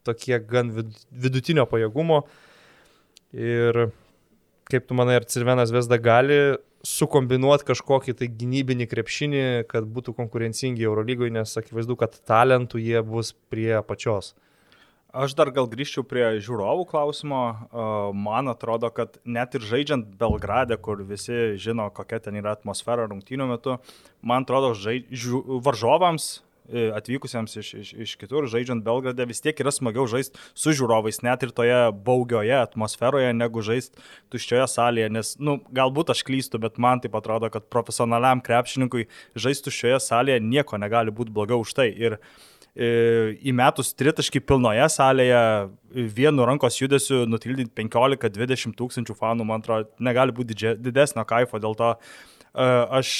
tokie 0.07 0.39
gan 0.47 0.71
vidutinio 0.71 1.67
pajėgumo. 1.67 2.23
Ir 3.35 3.89
kaip 4.71 4.87
tu 4.87 4.95
manai, 4.95 5.19
ar 5.19 5.27
Cirvenas 5.27 5.73
Vesda 5.75 5.99
gali 5.99 6.57
sukombinuoti 6.87 7.67
kažkokį 7.67 8.15
tai 8.21 8.29
gynybinį 8.31 8.87
krepšinį, 8.87 9.45
kad 9.67 9.87
būtų 9.91 10.15
konkurencingi 10.15 10.85
Eurolygoje, 10.87 11.33
nes 11.35 11.57
akivaizdu, 11.59 11.97
kad 11.99 12.15
talentų 12.29 12.79
jie 12.79 13.01
bus 13.03 13.33
prie 13.51 13.73
pačios. 13.83 14.37
Aš 15.09 15.33
dar 15.33 15.49
gal 15.49 15.65
grįžčiau 15.65 16.03
prie 16.05 16.25
žiūrovų 16.37 16.83
klausimo. 16.91 17.39
Man 18.13 18.51
atrodo, 18.51 18.91
kad 18.93 19.17
net 19.25 19.55
ir 19.57 19.63
žaidžiant 19.65 20.11
Belgrade, 20.19 20.77
kur 20.77 21.01
visi 21.01 21.55
žino, 21.57 21.87
kokia 21.89 22.19
ten 22.21 22.37
yra 22.37 22.53
atmosfera 22.53 23.07
rungtynių 23.09 23.47
metu, 23.49 23.79
man 24.21 24.45
atrodo, 24.45 24.75
žaid... 24.77 25.09
varžovams 25.65 26.27
e, 26.69 26.91
atvykusiems 26.93 27.57
iš, 27.57 27.71
iš, 27.79 27.89
iš 28.05 28.13
kitur, 28.21 28.45
žaidžiant 28.53 28.85
Belgrade, 28.85 29.25
vis 29.25 29.41
tiek 29.41 29.57
yra 29.57 29.73
smagiau 29.73 30.05
žaisti 30.11 30.37
su 30.53 30.75
žiūrovais, 30.77 31.23
net 31.25 31.47
ir 31.47 31.55
toje 31.57 31.79
baugioje 32.05 32.59
atmosferoje, 32.59 33.33
negu 33.33 33.65
žaisti 33.65 34.05
tuščioje 34.29 34.69
salėje, 34.75 35.09
nes, 35.17 35.33
na, 35.41 35.55
nu, 35.55 35.57
galbūt 35.73 36.13
aš 36.13 36.21
klystu, 36.29 36.61
bet 36.61 36.77
man 36.77 37.01
tai 37.01 37.09
atrodo, 37.17 37.49
kad 37.49 37.65
profesionaliam 37.73 38.45
krepšininkui 38.45 39.09
žaisti 39.33 39.71
tuščioje 39.71 39.97
salėje 40.05 40.45
nieko 40.45 40.77
negali 40.77 41.09
būti 41.09 41.33
blogiau 41.33 41.65
už 41.65 41.73
tai. 41.81 41.89
Ir 41.97 42.19
uh, 42.19 42.31
įmetus 42.75 43.93
tritaškį 43.97 44.43
pilnoje 44.45 44.85
salėje, 44.93 45.41
vienu 46.15 46.45
rankos 46.47 46.77
judesiu 46.79 47.25
nutildyti 47.29 47.71
15-20 47.75 48.77
tūkstančių 48.77 49.15
fanų, 49.17 49.47
man 49.47 49.63
atrodo, 49.63 49.89
negali 49.99 50.35
būti 50.35 50.53
didžia, 50.53 50.73
didesnio 50.77 51.25
kaifo, 51.27 51.59
dėl 51.61 51.75
to 51.79 51.91
e, 51.95 52.67
aš 52.99 53.13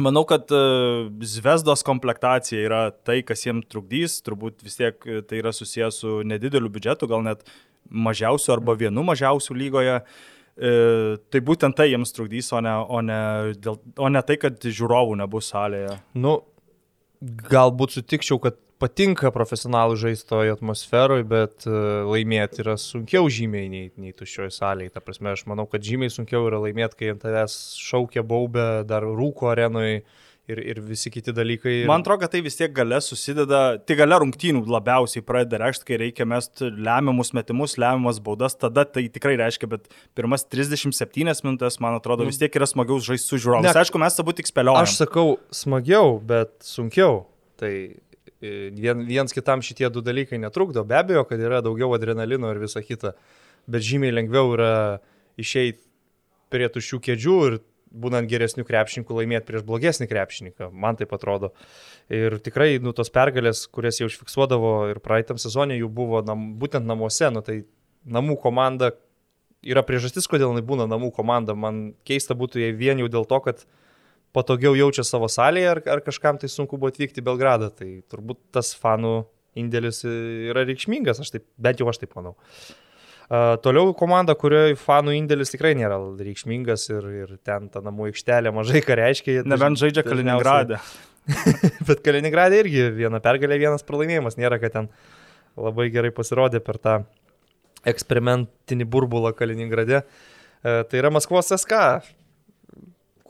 manau, 0.00 0.24
kad 0.28 0.50
e, 0.52 0.62
Zvezdos 1.28 1.84
komplektacija 1.86 2.64
yra 2.64 2.80
tai, 3.06 3.20
kas 3.26 3.44
jiems 3.46 3.68
trukdys, 3.72 4.20
turbūt 4.26 4.64
vis 4.64 4.80
tiek 4.80 4.98
tai 5.28 5.42
yra 5.42 5.52
susijęs 5.56 6.00
su 6.02 6.20
nedideliu 6.26 6.72
biudžetu, 6.72 7.08
gal 7.10 7.24
net 7.26 7.44
mažiausiu 7.90 8.56
arba 8.56 8.74
vienu 8.78 9.04
mažiausiu 9.06 9.56
lygoje. 9.56 10.00
E, 10.56 10.70
tai 11.28 11.40
būtent 11.44 11.76
tai 11.76 11.90
jiems 11.90 12.14
trukdys, 12.16 12.48
o 12.56 12.62
ne, 12.64 12.72
o, 12.72 13.00
ne, 13.04 13.20
dėl, 13.60 13.76
o 14.00 14.08
ne 14.08 14.22
tai, 14.24 14.38
kad 14.40 14.56
žiūrovų 14.64 15.18
nebus 15.20 15.52
salėje. 15.52 15.98
Nu, 16.16 16.38
galbūt 17.22 17.96
sutikčiau, 17.96 18.38
kad 18.42 18.58
patinka 18.82 19.30
profesionalų 19.32 19.96
žaistoje 20.00 20.52
atmosferoje, 20.52 21.24
bet 21.28 21.66
e, 21.68 21.72
laimėti 22.04 22.60
yra 22.64 22.76
sunkiau 22.80 23.30
žymiai 23.32 23.70
nei, 23.72 23.88
nei 23.96 24.12
tuščioje 24.16 24.52
salėje. 24.56 24.92
Ta 24.94 25.02
prasme, 25.04 25.32
aš 25.32 25.46
manau, 25.50 25.66
kad 25.70 25.84
žymiai 25.84 26.12
sunkiau 26.12 26.48
yra 26.50 26.60
laimėti, 26.64 27.00
kai 27.00 27.12
ant 27.14 27.24
tavęs 27.24 27.56
šaukia 27.80 28.24
baubė, 28.26 28.68
dar 28.88 29.06
rūko 29.06 29.50
arenoje. 29.54 30.02
Ir, 30.46 30.60
ir 30.62 30.78
visi 30.78 31.10
kiti 31.10 31.32
dalykai. 31.34 31.72
Man 31.90 32.04
atrodo, 32.04 32.20
kad 32.22 32.30
tai 32.30 32.38
vis 32.44 32.54
tiek 32.54 32.70
gale 32.70 33.00
susideda, 33.02 33.80
tai 33.82 33.96
gale 33.98 34.18
rungtynių 34.22 34.60
labiausiai 34.70 35.24
pradeda 35.26 35.58
reikšti, 35.64 35.86
kai 35.88 35.98
reikia 36.04 36.26
mesti 36.30 36.68
lemiamus 36.70 37.32
metimus, 37.34 37.74
lemiamas 37.82 38.20
baudas, 38.22 38.54
tada 38.54 38.84
tai 38.86 39.08
tikrai 39.10 39.34
reiškia, 39.40 39.66
bet 39.72 39.90
pirmas 40.14 40.46
37 40.46 41.42
minutės, 41.42 41.80
man 41.82 41.98
atrodo, 41.98 42.22
mm. 42.22 42.30
vis 42.30 42.38
tiek 42.38 42.60
yra 42.60 42.70
smagiau 42.70 43.02
žaisti 43.02 43.32
su 43.32 43.40
žiūrovais. 43.42 43.74
Aišku, 43.82 43.98
mes 43.98 44.22
abu 44.22 44.36
tik 44.38 44.46
spėliojame. 44.46 44.86
Aš 44.86 44.94
sakau, 45.00 45.34
smagiau, 45.50 46.14
bet 46.30 46.54
sunkiau. 46.62 47.24
Tai 47.58 47.74
e, 47.74 48.54
vien, 48.70 49.02
viens 49.10 49.34
kitam 49.34 49.66
šitie 49.66 49.90
du 49.90 50.04
dalykai 50.06 50.38
netrukdo. 50.38 50.86
Be 50.86 51.00
abejo, 51.02 51.26
kad 51.26 51.42
yra 51.42 51.58
daugiau 51.66 51.90
adrenalino 51.98 52.54
ir 52.54 52.62
visa 52.62 52.86
kita, 52.86 53.16
bet 53.66 53.82
žymiai 53.82 54.14
lengviau 54.14 54.54
yra 54.54 54.74
išeiti 55.42 55.82
prie 56.54 56.70
tuščių 56.70 57.02
kėdžių 57.08 57.40
ir 57.48 57.64
būnant 57.90 58.28
geresnių 58.30 58.64
krepšininkų 58.66 59.16
laimėti 59.20 59.48
prieš 59.48 59.64
blogesnį 59.66 60.08
krepšininką, 60.10 60.70
man 60.72 60.98
tai 60.98 61.08
atrodo. 61.10 61.52
Ir 62.12 62.38
tikrai, 62.44 62.76
nu, 62.82 62.92
tos 62.96 63.10
pergalės, 63.14 63.64
kurias 63.72 64.00
jau 64.00 64.10
užfiksuodavo 64.10 64.74
ir 64.92 65.00
praeitam 65.04 65.40
sezonė 65.40 65.78
jų 65.80 65.90
buvo 65.92 66.22
nam, 66.26 66.52
būtent 66.60 66.86
namuose, 66.86 67.30
nu, 67.32 67.42
tai 67.46 67.62
namų 68.04 68.38
komanda 68.42 68.92
yra 69.66 69.82
priežastis, 69.86 70.28
kodėl 70.30 70.52
jinai 70.52 70.66
būna 70.66 70.86
namų 70.90 71.12
komanda. 71.16 71.56
Man 71.58 71.94
keista 72.06 72.36
būtų 72.38 72.62
jei 72.62 72.76
vien 72.76 73.02
jau 73.02 73.10
dėl 73.10 73.26
to, 73.28 73.40
kad 73.42 73.64
patogiau 74.36 74.76
jaučia 74.76 75.06
savo 75.06 75.30
salėje, 75.32 75.70
ar, 75.72 75.82
ar 75.96 76.02
kažkam 76.04 76.38
tai 76.38 76.50
sunku 76.52 76.78
buvo 76.78 76.92
atvykti 76.92 77.22
į 77.22 77.26
Belgradą. 77.26 77.72
Tai 77.74 77.88
turbūt 78.10 78.42
tas 78.54 78.74
fanų 78.78 79.18
indėlis 79.56 80.02
yra 80.04 80.66
reikšmingas, 80.68 81.22
aš 81.22 81.38
taip, 81.38 81.46
bent 81.56 81.80
jau 81.80 81.88
aš 81.88 82.02
taip 82.02 82.12
manau. 82.18 82.34
Uh, 82.36 82.85
toliau 83.64 83.90
komanda, 83.98 84.36
kurioje 84.38 84.76
fanų 84.78 85.16
indėlis 85.16 85.50
tikrai 85.52 85.74
nėra 85.78 85.98
reikšmingas 86.20 86.88
ir, 86.92 87.10
ir 87.24 87.34
ten 87.46 87.68
ta 87.72 87.82
namų 87.84 88.10
aikštelė 88.12 88.52
mažai 88.54 88.82
ką 88.86 88.98
reiškia. 89.00 89.40
Nebent 89.48 89.80
žaidžia 89.82 90.04
Kaliningradą. 90.06 90.78
Bet 91.88 92.02
Kaliningradą 92.06 92.60
irgi 92.62 92.86
viena 92.94 93.20
pergalė, 93.22 93.58
vienas 93.62 93.86
pralaimėjimas. 93.86 94.38
Nėra, 94.38 94.60
kad 94.62 94.76
ten 94.76 94.90
labai 95.58 95.88
gerai 95.94 96.12
pasirodė 96.14 96.62
per 96.62 96.78
tą 96.78 97.00
eksperimentinį 97.86 98.86
burbulą 98.90 99.32
Kaliningrade. 99.36 100.04
Tai 100.62 100.98
yra 100.98 101.10
Maskvos 101.14 101.52
SK 101.54 101.82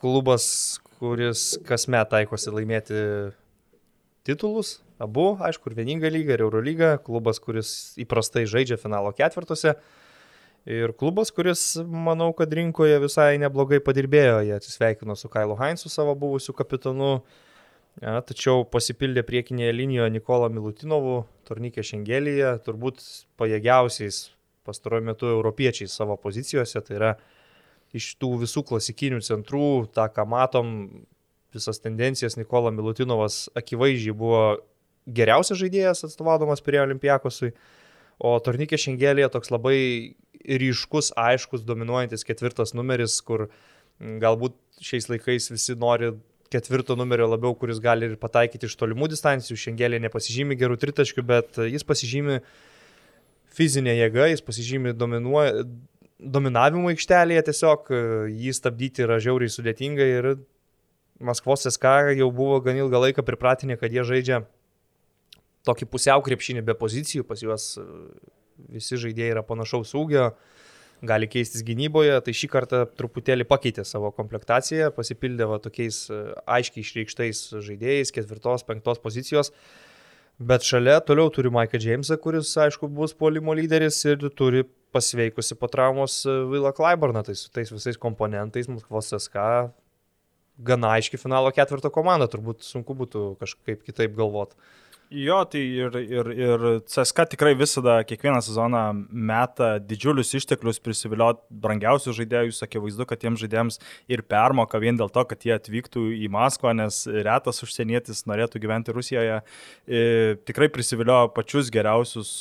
klubas, 0.01 0.47
kuris 1.01 1.55
kasmet 1.67 2.09
taikosi 2.13 2.53
laimėti 2.53 3.01
titulus, 4.27 4.79
abu, 5.03 5.35
aišku, 5.45 5.71
ir 5.71 5.79
vieningą 5.79 6.11
lygą, 6.13 6.37
ir 6.37 6.45
Eurolygą, 6.47 6.91
klubas, 7.05 7.41
kuris 7.43 7.71
įprastai 8.01 8.47
žaidžia 8.49 8.79
finalo 8.81 9.13
ketvirtuose. 9.17 9.77
Ir 10.67 10.93
klubas, 10.99 11.31
kuris, 11.31 11.77
manau, 11.87 12.33
kad 12.35 12.53
rinkoje 12.59 12.99
visai 13.05 13.37
neblogai 13.39 13.79
padirbėjo, 13.85 14.41
jie 14.49 14.55
atsisveikino 14.57 15.15
su 15.15 15.31
Kailu 15.31 15.55
Heinzu, 15.61 15.93
savo 15.93 16.17
buvusiu 16.19 16.57
kapitonu, 16.59 17.21
ja, 18.03 18.19
tačiau 18.27 18.65
pasipildė 18.67 19.23
priekinėje 19.29 19.77
linijoje 19.77 20.17
Nikola 20.17 20.51
Milutinovu, 20.51 21.21
Tornikė 21.47 21.87
Šengelėje, 21.87 22.57
turbūt 22.67 23.05
pajėgiausiais 23.39 24.25
pastaruoju 24.67 25.07
metu 25.07 25.31
europiečiais 25.31 25.95
savo 25.95 26.17
pozicijose, 26.19 26.83
tai 26.83 26.99
yra 26.99 27.13
iš 27.97 28.17
tų 28.21 28.33
visų 28.43 28.65
klasikinių 28.67 29.23
centrų, 29.23 29.69
tą, 29.95 30.09
ką 30.11 30.27
matom, 30.29 30.73
visas 31.55 31.79
tendencijas, 31.81 32.37
Nikola 32.37 32.73
Milutinovas 32.75 33.47
akivaizdžiai 33.57 34.17
buvo 34.17 34.41
geriausias 35.07 35.61
žaidėjas 35.61 36.05
atstovaudamas 36.09 36.63
prie 36.65 36.81
Olimpiakosui, 36.83 37.53
o 38.19 38.37
Tornikė 38.43 38.79
Šengelėje 38.81 39.31
toks 39.35 39.53
labai 39.53 39.79
ryškus, 40.47 41.13
aiškus, 41.19 41.65
dominuojantis 41.67 42.25
ketvirtas 42.27 42.75
numeris, 42.77 43.19
kur 43.25 43.49
galbūt 44.01 44.57
šiais 44.85 45.09
laikais 45.11 45.51
visi 45.53 45.77
nori 45.79 46.13
ketvirto 46.53 46.95
numerio 46.99 47.27
labiau, 47.31 47.57
kuris 47.59 47.81
gali 47.83 48.11
ir 48.11 48.17
pataikyti 48.21 48.69
iš 48.69 48.77
tolimų 48.79 49.11
distancijų. 49.11 49.59
Šengelė 49.59 50.01
nepasižymi 50.05 50.59
gerų 50.59 50.79
tritaškių, 50.83 51.25
bet 51.27 51.61
jis 51.67 51.85
pasižymi 51.87 52.41
fizinė 53.57 53.97
jėga, 53.97 54.29
jis 54.31 54.45
pasižymi 54.47 54.95
dominuoja, 54.97 55.65
dominavimu 56.21 56.93
aikštelėje 56.93 57.49
tiesiog 57.49 57.91
jį 58.33 58.53
stabdyti 58.57 59.05
yra 59.05 59.19
žiauriai 59.23 59.53
sudėtinga 59.53 60.13
ir 60.13 60.37
Maskvos 61.17 61.65
SK 61.65 62.13
jau 62.19 62.29
buvo 62.29 62.59
gan 62.61 62.77
ilgą 62.77 63.01
laiką 63.07 63.23
pripratinę, 63.25 63.79
kad 63.81 63.93
jie 63.93 64.03
žaidžia 64.05 64.43
tokį 65.67 65.89
pusiau 65.91 66.23
krepšinį 66.25 66.65
be 66.67 66.77
pozicijų, 66.79 67.27
pas 67.29 67.43
juos 67.43 67.73
e, 67.81 67.87
visi 68.77 68.99
žaidėjai 69.01 69.35
yra 69.37 69.43
panašaus 69.47 69.95
ūgio, 69.99 70.31
gali 71.07 71.29
keistis 71.29 71.65
gynyboje, 71.67 72.15
tai 72.25 72.35
šį 72.37 72.49
kartą 72.53 72.85
truputėlį 72.99 73.45
pakeitė 73.49 73.85
savo 73.85 74.13
komplektaciją, 74.17 74.93
pasipildė 74.97 75.49
va 75.51 75.61
tokiais 75.63 76.07
e, 76.11 76.23
aiškiai 76.59 76.85
išreikštais 76.87 77.43
žaidėjais, 77.67 78.15
ketvirtos, 78.17 78.65
penktos 78.69 79.03
pozicijos. 79.03 79.53
Bet 80.37 80.67
šalia 80.69 80.99
toliau 81.01 81.31
turi 81.33 81.49
Maiką 81.53 81.79
Džeimsą, 81.81 82.19
kuris, 82.21 82.51
aišku, 82.61 82.91
bus 82.93 83.15
polimo 83.17 83.55
lyderis 83.57 84.03
ir 84.05 84.27
turi 84.37 84.67
pasveikusi 84.93 85.57
po 85.57 85.69
traumos 85.73 86.19
Vila 86.27 86.75
Klaibarną, 86.77 87.23
tai 87.25 87.37
su 87.41 87.49
tais 87.53 87.73
visais 87.73 87.97
komponentais 88.01 88.69
Maskvos 88.69 89.15
SK 89.17 89.47
gana 90.57 90.95
aiški 90.97 91.21
finalo 91.21 91.53
ketvirto 91.55 91.91
komanda, 91.93 92.29
turbūt 92.31 92.65
sunku 92.65 92.97
būtų 92.97 93.25
kažkaip 93.41 93.83
kitaip 93.85 94.17
galvoti. 94.17 94.57
Jo, 95.07 95.45
tai 95.47 95.61
ir, 95.63 95.95
ir, 96.03 96.29
ir 96.35 96.63
CSK 96.91 97.29
tikrai 97.31 97.53
visada 97.55 98.01
kiekvieną 98.03 98.41
sezoną 98.43 98.81
meta 99.07 99.77
didžiulius 99.79 100.33
išteklius 100.35 100.81
prisivilioti 100.83 101.45
brangiausius 101.63 102.17
žaidėjus, 102.19 102.59
akivaizdu, 102.67 103.07
kad 103.07 103.21
tiems 103.23 103.39
žaidėjams 103.39 103.79
ir 104.11 104.25
permoka 104.27 104.81
vien 104.83 104.99
dėl 104.99 105.13
to, 105.15 105.23
kad 105.31 105.47
jie 105.47 105.53
atvyktų 105.55 106.09
į 106.27 106.27
Maskvą, 106.35 106.73
nes 106.75 107.05
retas 107.07 107.63
užsienietis 107.63 108.25
norėtų 108.27 108.59
gyventi 108.65 108.97
Rusijoje. 108.97 109.37
E, 109.87 110.01
tikrai 110.43 110.73
prisiviliojo 110.75 111.31
pačius 111.37 111.71
geriausius 111.71 112.33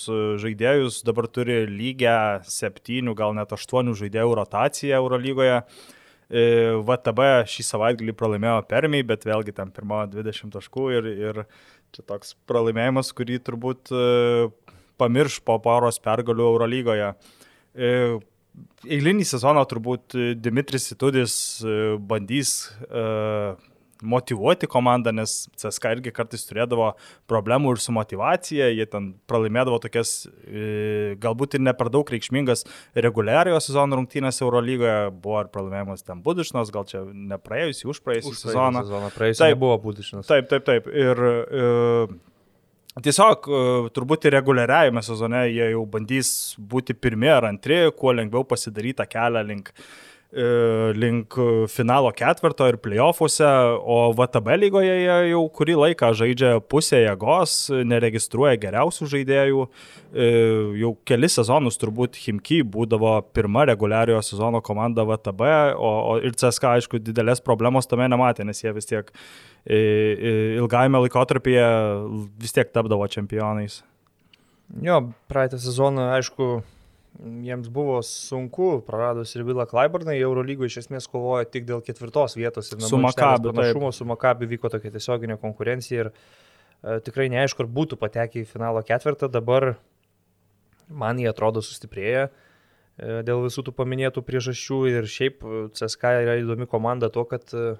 žaidėjus, 0.42 1.04
dabar 1.06 1.30
turi 1.30 1.68
lygę 1.70 2.18
septynių, 2.50 3.14
gal 3.14 3.38
net 3.38 3.54
aštuonių 3.54 3.94
žaidėjų 4.02 4.40
rotaciją 4.42 5.04
Eurolygoje. 5.04 5.62
VTB 6.26 7.46
šį 7.46 7.64
savaitgalį 7.68 8.14
pralaimėjo 8.18 8.64
Permiai, 8.66 9.06
bet 9.06 9.28
vėlgi 9.28 9.54
ten 9.54 9.70
pirmavo 9.70 10.08
20 10.10 10.56
taškų 10.56 10.86
ir, 10.98 11.10
ir 11.14 11.42
čia 11.94 12.06
toks 12.08 12.34
pralaimėjimas, 12.50 13.12
kurį 13.16 13.40
turbūt 13.46 13.92
pamirš 15.02 15.42
po 15.46 15.60
poros 15.64 16.00
pergalių 16.04 16.48
Eurolygoje. 16.54 17.12
Eilinį 18.88 19.26
sezoną 19.28 19.66
turbūt 19.68 20.16
Dimitris 20.40 20.90
Itudis 20.96 21.36
bandys 22.08 22.58
motivuoti 24.04 24.68
komandą, 24.68 25.12
nes 25.16 25.34
CSK 25.56 25.96
irgi 25.96 26.14
kartais 26.16 26.44
turėdavo 26.48 26.92
problemų 27.30 27.76
ir 27.76 27.82
su 27.84 27.94
motivacija, 27.96 28.68
jie 28.74 28.86
ten 28.92 29.12
pralaimėdavo 29.30 29.80
tokias 29.84 30.14
e, 30.26 31.16
galbūt 31.22 31.58
ir 31.58 31.66
ne 31.66 31.74
per 31.78 31.92
daug 31.94 32.10
reikšmingas 32.12 32.66
reguliariojo 33.08 33.62
sezono 33.64 34.00
rungtynės 34.00 34.42
Eurolygoje, 34.44 35.10
buvo 35.24 35.44
ir 35.46 35.52
pralaimėjimas 35.54 36.06
ten 36.08 36.24
Budišnos, 36.26 36.72
gal 36.76 36.88
čia 36.90 37.04
nepraėjusi, 37.06 37.90
užpraėjusi 37.94 38.32
už 38.34 38.46
sezoną. 38.48 38.86
sezoną 38.86 39.12
praėjusi 39.16 39.44
taip, 39.46 39.60
buvo 39.62 39.78
Budišnos. 39.88 40.30
Taip, 40.30 40.50
taip, 40.52 40.66
taip. 40.68 40.90
Ir 40.92 41.28
e, 41.28 41.68
Tiesiog 42.96 43.48
e, 43.52 43.62
turbūt 43.92 44.24
ir 44.30 44.38
reguliariajame 44.38 45.02
sezone 45.04 45.42
jie 45.50 45.66
jau 45.74 45.82
bandys 45.92 46.30
būti 46.56 46.96
pirmie 46.96 47.34
ar 47.34 47.50
antri, 47.50 47.82
kuo 47.92 48.14
lengviau 48.16 48.46
pasidaryti 48.48 49.02
tą 49.02 49.08
kelią 49.12 49.42
link 49.44 49.74
uh, 49.74 50.05
link 50.96 51.36
finalo 51.72 52.10
ketvirto 52.12 52.66
ir 52.68 52.76
playoffuose, 52.84 53.48
o 53.80 54.12
VTB 54.18 54.58
lygoje 54.60 54.96
jie 54.98 55.18
jau 55.30 55.44
kurį 55.56 55.76
laiką 55.80 56.10
žaidžia 56.18 56.58
pusę 56.60 57.00
jėgos, 57.06 57.70
neregistruoja 57.88 58.58
geriausių 58.60 59.08
žaidėjų. 59.14 59.68
E, 60.16 60.28
jau 60.82 60.92
kelis 61.08 61.38
sezonus 61.40 61.80
turbūt 61.80 62.20
Himki 62.20 62.62
būdavo 62.68 63.18
pirma 63.36 63.66
reguliariojo 63.70 64.22
sezono 64.26 64.62
komanda 64.66 65.06
VTB, 65.08 65.50
o, 65.76 65.92
o 66.12 66.20
ir 66.20 66.36
CSK 66.36 66.76
aišku 66.76 67.00
didelės 67.04 67.44
problemos 67.44 67.88
tame 67.88 68.08
nematė, 68.12 68.44
nes 68.48 68.64
jie 68.64 68.76
vis 68.76 68.92
tiek 68.92 69.12
e, 69.64 69.80
ilgajame 70.60 71.06
laikotarpyje 71.06 71.68
vis 72.42 72.56
tiek 72.56 72.72
tapdavo 72.76 73.08
čempionais. 73.12 73.82
Jo, 74.82 75.02
praeitą 75.30 75.60
sezoną, 75.62 76.10
aišku, 76.18 76.58
jiems 77.24 77.70
buvo 77.72 78.00
sunku, 78.04 78.82
praradus 78.86 79.36
ir 79.36 79.46
Vilą 79.48 79.66
Klaiburną, 79.70 80.16
Eurolygoje 80.16 80.72
iš 80.72 80.78
esmės 80.84 81.08
kovojo 81.12 81.46
tik 81.50 81.68
dėl 81.68 81.84
ketvirtos 81.86 82.36
vietos 82.38 82.72
ir 82.74 82.84
su 82.84 83.00
Makabi. 83.02 83.52
Panašumo 83.52 83.92
su 83.96 84.08
Makabi 84.08 84.50
vyko 84.52 84.72
tokia 84.74 84.92
tiesioginė 84.94 85.38
konkurencija 85.42 86.06
ir 86.06 86.12
e, 86.12 87.00
tikrai 87.06 87.30
neaišku, 87.34 87.64
ar 87.64 87.72
būtų 87.80 88.00
patekę 88.02 88.44
į 88.44 88.50
finalo 88.50 88.84
ketvirtą, 88.86 89.32
dabar 89.32 89.76
man 90.90 91.20
jie 91.22 91.30
atrodo 91.32 91.64
sustiprėję 91.66 92.28
e, 92.28 92.30
dėl 93.26 93.46
visų 93.48 93.66
tų 93.68 93.76
paminėtų 93.80 94.24
priežasčių 94.26 94.80
ir 94.92 95.10
šiaip 95.10 95.44
e, 95.44 95.66
CSK 95.78 96.16
yra 96.26 96.40
įdomi 96.44 96.68
komanda 96.70 97.10
to, 97.14 97.26
kad 97.30 97.56
e, 97.56 97.76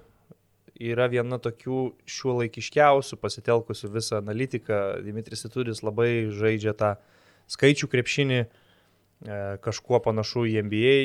yra 0.80 1.08
viena 1.12 1.38
tokių 1.40 1.80
šiuo 2.08 2.40
laikiškiausių 2.42 3.18
pasitelkusių 3.20 3.90
visą 3.94 4.20
analitiką. 4.20 5.02
Dimitris 5.04 5.46
Ituris 5.48 5.82
labai 5.84 6.28
žaidžia 6.34 6.76
tą 6.76 6.94
skaičių 7.52 7.88
krepšinį, 7.92 8.40
kažkuo 9.64 10.00
panašu 10.04 10.44
į 10.50 10.62
NBA, 10.66 10.96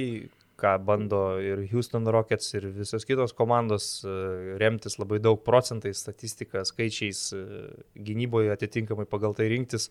ką 0.61 0.77
bando 0.85 1.21
ir 1.41 1.63
Houston 1.71 2.05
Rockets, 2.07 2.53
ir 2.57 2.67
visos 2.75 3.05
kitos 3.07 3.33
komandos 3.37 4.03
e, 4.05 4.15
remtis 4.61 4.99
labai 5.01 5.19
daug 5.23 5.41
procentais, 5.45 6.01
statistika, 6.03 6.65
skaičiais, 6.67 7.21
e, 7.33 7.61
gynyboje 7.97 8.51
atitinkamai 8.53 9.07
pagal 9.09 9.33
tai 9.37 9.49
rinktis, 9.51 9.89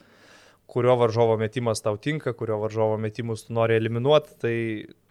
kurio 0.70 0.94
varžovo 1.00 1.34
metimas 1.40 1.82
tau 1.82 1.98
tinka, 1.98 2.34
kurio 2.38 2.60
varžovo 2.62 3.00
metimus 3.02 3.48
tu 3.48 3.56
nori 3.56 3.78
eliminuoti. 3.80 4.36
Tai 4.44 4.54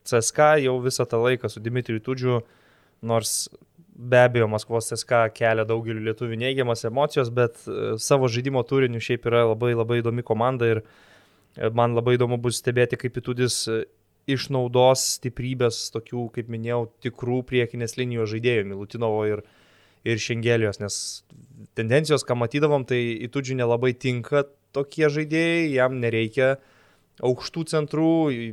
CSK 0.07 0.53
jau 0.63 0.77
visą 0.85 1.05
tą 1.09 1.19
laiką 1.25 1.51
su 1.51 1.59
Dimitriju 1.63 2.05
Tudžiu, 2.05 2.39
nors 3.03 3.49
be 3.99 4.21
abejo 4.23 4.47
Maskvos 4.47 4.87
CSK 4.93 5.25
kelia 5.35 5.67
daugeliu 5.67 6.05
lietuvių 6.07 6.39
neigiamas 6.39 6.85
emocijos, 6.87 7.33
bet 7.35 7.59
savo 7.99 8.31
žaidimo 8.31 8.63
turiniu 8.63 9.03
šiaip 9.03 9.27
yra 9.27 9.43
labai 9.49 9.73
labai 9.75 9.99
įdomi 9.99 10.23
komanda 10.23 10.69
ir 10.71 10.79
uh, 10.79 11.08
Man 11.59 11.95
labai 11.97 12.15
įdomu 12.15 12.37
bus 12.39 12.61
stebėti, 12.61 12.97
kaip 12.99 13.17
Itudis 13.19 13.65
e, 13.67 13.81
išnaudos 14.31 15.03
stiprybės 15.17 15.89
tokių, 15.91 16.29
kaip 16.37 16.51
minėjau, 16.51 16.85
tikrų 17.03 17.41
priekinės 17.49 17.97
linijos 17.99 18.31
žaidėjų, 18.31 18.67
Milutinovo 18.69 19.25
ir, 19.27 19.43
ir 20.07 20.21
Šengelijos, 20.23 20.79
nes 20.79 20.99
tendencijos, 21.75 22.23
ką 22.27 22.37
matydavom, 22.39 22.87
tai 22.87 23.01
Itudžiui 23.27 23.59
nelabai 23.59 23.91
tinka 23.91 24.45
tokie 24.75 25.09
žaidėjai, 25.11 25.71
jam 25.75 25.99
nereikia 25.99 26.53
aukštų 27.25 27.65
centrų, 27.67 28.09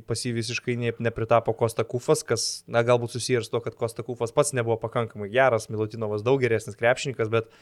pas 0.08 0.26
jį 0.26 0.32
visiškai 0.40 0.74
ne, 0.80 0.90
nepritapo 1.06 1.54
Kosta 1.54 1.84
Kufas, 1.86 2.24
kas, 2.26 2.46
na, 2.66 2.82
galbūt 2.82 3.14
susijęs 3.14 3.52
to, 3.52 3.60
kad 3.62 3.76
Kosta 3.78 4.02
Kufas 4.02 4.34
pats 4.34 4.50
nebuvo 4.56 4.80
pakankamai 4.82 5.28
geras, 5.30 5.68
Milutinovas 5.70 6.26
daug 6.26 6.42
geresnis 6.42 6.74
krepšininkas, 6.80 7.30
bet 7.30 7.52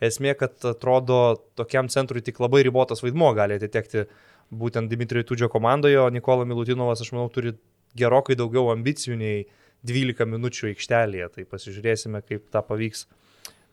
esmė, 0.00 0.32
kad 0.40 0.56
atrodo 0.64 1.42
tokiam 1.60 1.92
centrui 1.92 2.24
tik 2.24 2.40
labai 2.40 2.62
ribotas 2.64 3.04
vaidmo 3.04 3.28
gali 3.36 3.58
atitekti 3.60 4.06
uh, 4.06 4.14
būtent 4.52 4.90
Dimitrijų 4.92 5.28
Tudžio 5.30 5.48
komandoje, 5.52 5.98
o 6.02 6.10
Nikola 6.12 6.46
Milutinovas, 6.48 7.02
aš 7.04 7.12
manau, 7.14 7.28
turi 7.32 7.54
gerokai 7.98 8.36
daugiau 8.38 8.70
ambicijų 8.74 9.18
nei 9.20 9.44
12 9.86 10.26
minučių 10.28 10.72
aikštelėje. 10.72 11.28
Tai 11.34 11.46
pasižiūrėsime, 11.50 12.22
kaip 12.26 12.48
tą 12.52 12.64
pavyks 12.64 13.06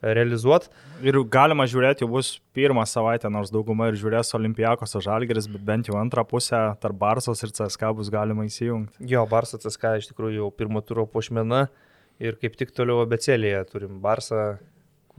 realizuoti. 0.01 0.71
Ir 1.05 1.19
galima 1.29 1.67
žiūrėti, 1.69 2.03
jau 2.03 2.09
bus 2.11 2.33
pirmą 2.57 2.83
savaitę, 2.89 3.29
nors 3.33 3.51
dauguma 3.53 3.91
ir 3.91 3.97
žiūrės 4.01 4.33
Olimpijakos 4.37 4.97
Žalgeris, 5.05 5.47
bet 5.51 5.63
bent 5.65 5.89
jau 5.89 5.97
antrą 6.01 6.25
pusę 6.27 6.61
tarp 6.81 6.97
Barsos 6.97 7.43
ir 7.45 7.53
CSK 7.53 7.93
bus 7.97 8.09
galima 8.13 8.45
įsijungti. 8.47 9.05
Jo, 9.11 9.27
Barsas 9.29 9.63
CSK 9.65 9.95
iš 10.01 10.11
tikrųjų 10.11 10.41
jau 10.41 10.49
pirmo 10.55 10.81
turo 10.81 11.05
pošmena 11.05 11.67
ir 12.21 12.37
kaip 12.41 12.57
tik 12.57 12.73
toliau 12.73 13.03
abecelėje 13.05 13.61
turim 13.69 14.01
Barsą, 14.01 14.57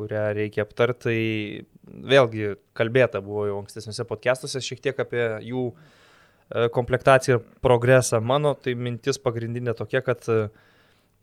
kurią 0.03 0.27
reikia 0.37 0.67
aptarti. 0.67 1.01
Tai 1.03 2.03
vėlgi 2.13 2.55
kalbėta 2.79 3.23
buvo 3.25 3.47
jau 3.49 3.61
ankstesniuose 3.63 4.07
podcastuose 4.09 4.63
šiek 4.63 4.83
tiek 4.83 5.01
apie 5.03 5.23
jų 5.49 5.65
e, 5.73 6.69
komplektaciją 6.75 7.39
ir 7.39 7.49
progresą. 7.65 8.21
Mano 8.23 8.55
tai 8.59 8.77
mintis 8.79 9.19
pagrindinė 9.23 9.75
tokia, 9.79 10.03
kad 10.07 10.29
e, 10.31 10.45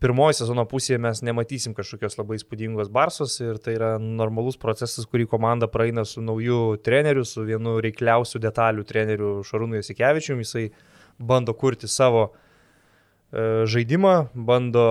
pirmoji 0.00 0.40
sezono 0.40 0.64
pusėje 0.68 1.00
mes 1.02 1.22
nematysim 1.26 1.74
kažkokios 1.76 2.16
labai 2.18 2.38
įspūdingos 2.38 2.90
barsos 2.92 3.36
ir 3.42 3.60
tai 3.62 3.76
yra 3.76 3.94
normalus 4.00 4.56
procesas, 4.60 5.08
kurį 5.08 5.28
komanda 5.30 5.68
praeina 5.70 6.06
su 6.08 6.24
nauju 6.24 6.78
treneriu, 6.84 7.26
su 7.28 7.44
vienu 7.48 7.78
reikliausių 7.84 8.40
detalių 8.40 8.86
treneriu 8.88 9.34
Šarūnu 9.46 9.80
Jasikevičium. 9.80 10.40
Jisai 10.44 10.70
bando 11.20 11.56
kurti 11.56 11.88
savo 11.88 12.30
e, 12.30 13.66
žaidimą, 13.68 14.16
bando 14.34 14.88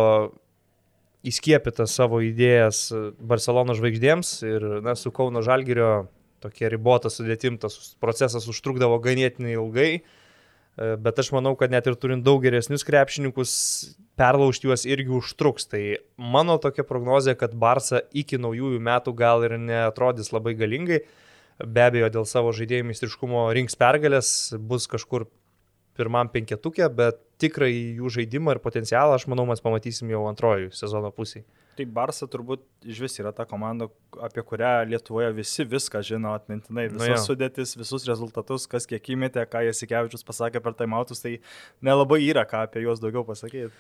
įskiepyta 1.28 1.88
savo 1.90 2.22
idėjas 2.24 2.90
Barcelono 3.20 3.76
žvaigždėms 3.78 4.32
ir 4.48 4.66
na, 4.86 4.96
su 4.96 5.12
Kauno 5.16 5.44
Žalgirio 5.46 6.08
tokia 6.44 6.70
ribota 6.72 7.12
sudėtim 7.12 7.60
tas 7.60 7.96
procesas 8.00 8.48
užtrukdavo 8.52 9.00
ganėtinai 9.04 9.56
ilgai, 9.58 9.90
e, 10.00 10.92
bet 11.04 11.20
aš 11.20 11.34
manau, 11.36 11.56
kad 11.60 11.74
net 11.74 11.90
ir 11.90 11.98
turint 12.00 12.24
daug 12.24 12.44
geresnius 12.44 12.86
krepšininkus, 12.88 13.52
perlaužti 14.20 14.70
juos 14.70 14.86
irgi 14.88 15.12
užtruks. 15.20 15.68
Tai 15.72 15.82
mano 16.16 16.58
tokia 16.62 16.88
prognozija, 16.88 17.36
kad 17.40 17.56
Barça 17.56 18.04
iki 18.12 18.40
naujųjų 18.40 18.80
metų 18.84 19.16
gal 19.20 19.44
ir 19.48 19.58
neatrodys 19.60 20.32
labai 20.36 20.56
galingai, 20.60 21.04
be 21.60 21.84
abejo 21.84 22.12
dėl 22.16 22.28
savo 22.28 22.56
žaidėjų 22.56 22.88
mistriškumo 22.88 23.50
rinks 23.56 23.76
pergalės, 23.80 24.32
bus 24.56 24.88
kažkur 24.92 25.28
pirmam 26.00 26.30
penketukė, 26.32 26.88
bet 26.96 27.20
tikrai 27.42 27.72
jų 28.00 28.12
žaidimą 28.18 28.56
ir 28.56 28.62
potencialą, 28.64 29.18
aš 29.20 29.28
manau, 29.32 29.46
mes 29.50 29.62
pamatysim 29.64 30.12
jau 30.12 30.26
antroji 30.30 30.72
sezono 30.76 31.12
pusėje. 31.16 31.46
Tai 31.80 31.86
Barsa 31.96 32.28
turbūt 32.28 32.66
iš 32.92 32.98
vis 33.06 33.14
yra 33.22 33.32
ta 33.36 33.46
komanda, 33.48 33.88
apie 34.26 34.44
kurią 34.44 34.72
Lietuvoje 34.90 35.30
visi 35.38 35.64
viską 35.64 36.02
žino 36.04 36.34
atmintinai, 36.36 36.90
visas 36.92 37.22
nu, 37.22 37.28
sudėtis, 37.30 37.78
visus 37.80 38.08
rezultatus, 38.10 38.68
kas 38.68 38.88
kiek 38.90 39.14
įmėtė, 39.16 39.46
ką 39.48 39.64
Jasikevičius 39.70 40.28
pasakė 40.28 40.60
per 40.66 40.76
taimautus, 40.80 41.24
tai 41.24 41.38
nelabai 41.86 42.20
yra 42.26 42.44
ką 42.50 42.66
apie 42.68 42.84
juos 42.84 43.00
daugiau 43.00 43.24
pasakyti. 43.28 43.72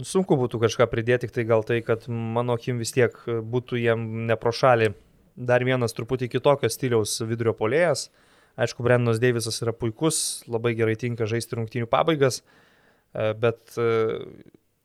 Sunku 0.00 0.38
būtų 0.40 0.62
kažką 0.64 0.88
pridėti, 0.90 1.28
tik 1.28 1.36
tai 1.36 1.44
gal 1.46 1.62
tai, 1.68 1.82
kad 1.84 2.08
mano 2.08 2.56
akim 2.56 2.80
vis 2.80 2.96
tiek 2.96 3.12
būtų 3.28 3.78
jiem 3.82 4.08
nepro 4.30 4.54
šalį 4.54 4.94
dar 5.36 5.64
vienas 5.66 5.94
truputį 5.94 6.28
kitokio 6.32 6.70
stiliaus 6.70 7.18
vidurio 7.26 7.54
polėjas. 7.58 8.08
Aišku, 8.54 8.84
Brendonas 8.86 9.18
Deivisas 9.22 9.58
yra 9.64 9.74
puikus, 9.74 10.44
labai 10.46 10.76
gerai 10.78 10.94
tinka 10.98 11.26
žaisti 11.30 11.58
rungtynių 11.58 11.88
pabaigas. 11.90 12.42
E, 13.14 13.32
bet 13.38 13.74
e, 13.80 13.88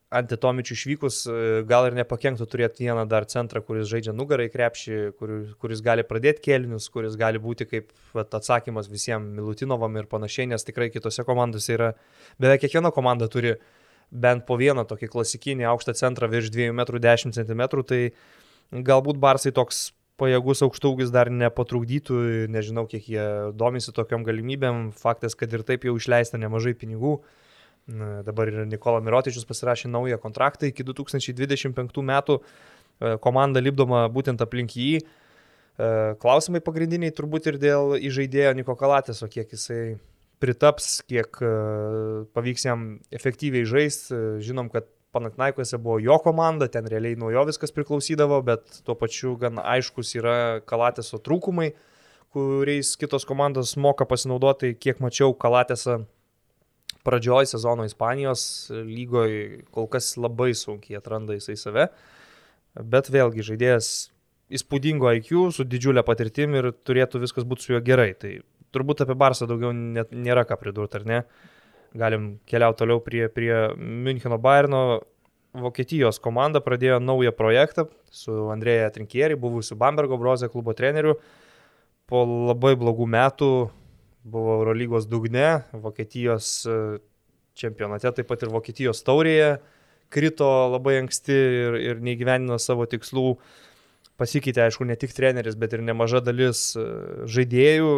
Antitomičių 0.10 0.74
išvykus 0.74 1.18
e, 1.30 1.34
gal 1.70 1.86
ir 1.86 1.98
nepakenktų 2.00 2.48
turėti 2.50 2.88
vieną 2.88 3.04
dar 3.10 3.28
centrą, 3.30 3.62
kuris 3.66 3.86
žaidžia 3.92 4.14
nugarai 4.18 4.48
krepšį, 4.50 4.96
kuris, 5.20 5.52
kuris 5.62 5.84
gali 5.86 6.06
pradėti 6.06 6.48
kėlinius, 6.48 6.88
kuris 6.90 7.18
gali 7.20 7.42
būti 7.42 7.68
kaip 7.70 7.92
vat, 8.18 8.34
atsakymas 8.34 8.90
visiems 8.90 9.30
Milutinovam 9.38 10.02
ir 10.02 10.10
panašiai, 10.10 10.50
nes 10.50 10.66
tikrai 10.66 10.90
kitose 10.90 11.26
komandose 11.28 11.76
yra, 11.78 11.92
beveik 12.42 12.66
kiekviena 12.66 12.90
komanda 12.96 13.30
turi 13.30 13.54
bent 14.10 14.48
po 14.50 14.58
vieną 14.58 14.88
tokį 14.90 15.12
klasikinį 15.14 15.70
aukštą 15.70 15.94
centrą 16.02 16.32
virš 16.32 16.50
2,10 16.58 17.54
m, 17.54 17.68
tai 17.86 18.02
galbūt 18.74 19.22
Barsai 19.22 19.54
toks 19.54 19.92
pajėgus 20.20 20.64
aukštaugis 20.66 21.14
dar 21.16 21.32
nepatrukdytų, 21.32 22.22
nežinau, 22.52 22.86
kiek 22.92 23.08
jie 23.10 23.28
domisi 23.58 23.94
tokiam 23.96 24.26
galimybėm, 24.28 24.90
faktas, 25.00 25.38
kad 25.40 25.54
ir 25.56 25.64
taip 25.68 25.88
jau 25.88 25.96
išleista 25.98 26.40
nemažai 26.42 26.76
pinigų. 26.78 27.18
Dabar 28.26 28.52
ir 28.52 28.66
Nikola 28.70 29.00
Mirotičius 29.02 29.48
pasirašė 29.50 29.90
naują 29.90 30.20
kontraktą 30.22 30.68
iki 30.70 30.86
2025 30.86 32.04
metų. 32.06 32.38
E, 33.00 33.16
komanda 33.24 33.64
lipdoma 33.64 34.04
būtent 34.12 34.42
aplink 34.44 34.76
jį. 34.76 35.00
E, 35.00 35.90
klausimai 36.22 36.62
pagrindiniai 36.64 37.16
turbūt 37.16 37.50
ir 37.52 37.60
dėl 37.62 37.96
įžaidėjo 37.98 38.54
Niko 38.60 38.76
Kalatės, 38.80 39.24
o 39.24 39.30
kiek 39.32 39.50
jisai 39.56 39.98
pritaps, 40.44 41.00
kiek 41.08 41.42
e, 41.42 41.54
pavyks 42.36 42.68
jam 42.68 42.90
efektyviai 43.16 43.68
žaisti. 43.68 44.20
Žinom, 44.46 44.72
kad 44.74 44.92
Panatnaikose 45.16 45.80
buvo 45.82 45.98
jo 46.04 46.20
komanda, 46.22 46.68
ten 46.70 46.86
realiai 46.86 47.18
nuo 47.18 47.32
jo 47.34 47.42
viskas 47.50 47.74
priklausydavo, 47.74 48.42
bet 48.46 48.82
tuo 48.86 48.94
pačiu 49.00 49.34
gan 49.42 49.58
aiškus 49.58 50.14
yra 50.20 50.36
Kalatėso 50.70 51.18
trūkumai, 51.26 51.72
kuriais 52.36 52.94
kitos 53.02 53.26
komandos 53.26 53.74
moka 53.82 54.06
pasinaudoti. 54.06 54.76
Kiek 54.78 55.02
mačiau, 55.02 55.34
Kalatėsą 55.34 56.04
pradžioj 57.08 57.50
sezono 57.50 57.88
Ispanijos 57.90 58.44
lygoje 58.86 59.64
kol 59.74 59.90
kas 59.90 60.14
labai 60.20 60.52
sunkiai 60.54 61.00
atranda 61.00 61.38
jisai 61.38 61.58
save, 61.58 61.90
bet 62.78 63.10
vėlgi 63.10 63.46
žaidėjas 63.50 63.92
įspūdingo 64.54 65.10
IQ 65.20 65.50
su 65.56 65.66
didžiulė 65.66 66.04
patirtim 66.06 66.58
ir 66.58 66.72
turėtų 66.86 67.22
viskas 67.24 67.46
būti 67.50 67.66
su 67.66 67.74
juo 67.76 67.82
gerai. 67.86 68.12
Tai 68.18 68.40
turbūt 68.74 69.06
apie 69.06 69.18
Barsą 69.18 69.48
daugiau 69.50 69.74
net 69.74 70.14
nėra 70.14 70.46
ką 70.50 70.58
pridurti, 70.62 71.02
ar 71.02 71.10
ne? 71.10 71.24
Galim 71.98 72.36
keliauti 72.46 72.84
toliau 72.84 73.02
prie, 73.02 73.28
prie 73.34 73.54
Müncheno 73.78 74.38
Bayerno. 74.42 75.02
Vokietijos 75.58 76.20
komanda 76.22 76.62
pradėjo 76.62 77.00
naują 77.02 77.32
projektą 77.34 77.88
su 78.14 78.34
Andrėja 78.54 78.92
Trinkieri, 78.94 79.38
buvusiu 79.40 79.78
Bambergo 79.80 80.20
Brozė 80.22 80.50
klubo 80.54 80.76
treneriu. 80.78 81.16
Po 82.10 82.22
labai 82.26 82.76
blogų 82.78 83.08
metų 83.10 83.50
buvo 84.30 84.60
Eurolygos 84.60 85.08
dugne, 85.10 85.64
Vokietijos 85.74 86.52
e, 86.70 86.78
čempionate, 87.58 88.12
taip 88.14 88.30
pat 88.30 88.46
ir 88.46 88.54
Vokietijos 88.54 89.02
taurėje, 89.06 89.58
krito 90.14 90.50
labai 90.76 91.00
anksti 91.04 91.34
ir, 91.34 91.80
ir 91.82 92.06
neįgyvenino 92.06 92.60
savo 92.62 92.86
tikslų. 92.90 93.34
Pasikeitė, 94.20 94.66
aišku, 94.66 94.86
ne 94.86 94.98
tik 95.00 95.14
treneris, 95.16 95.56
bet 95.58 95.74
ir 95.74 95.82
nemaža 95.86 96.22
dalis 96.22 96.74
e, 96.78 96.86
žaidėjų. 97.26 97.94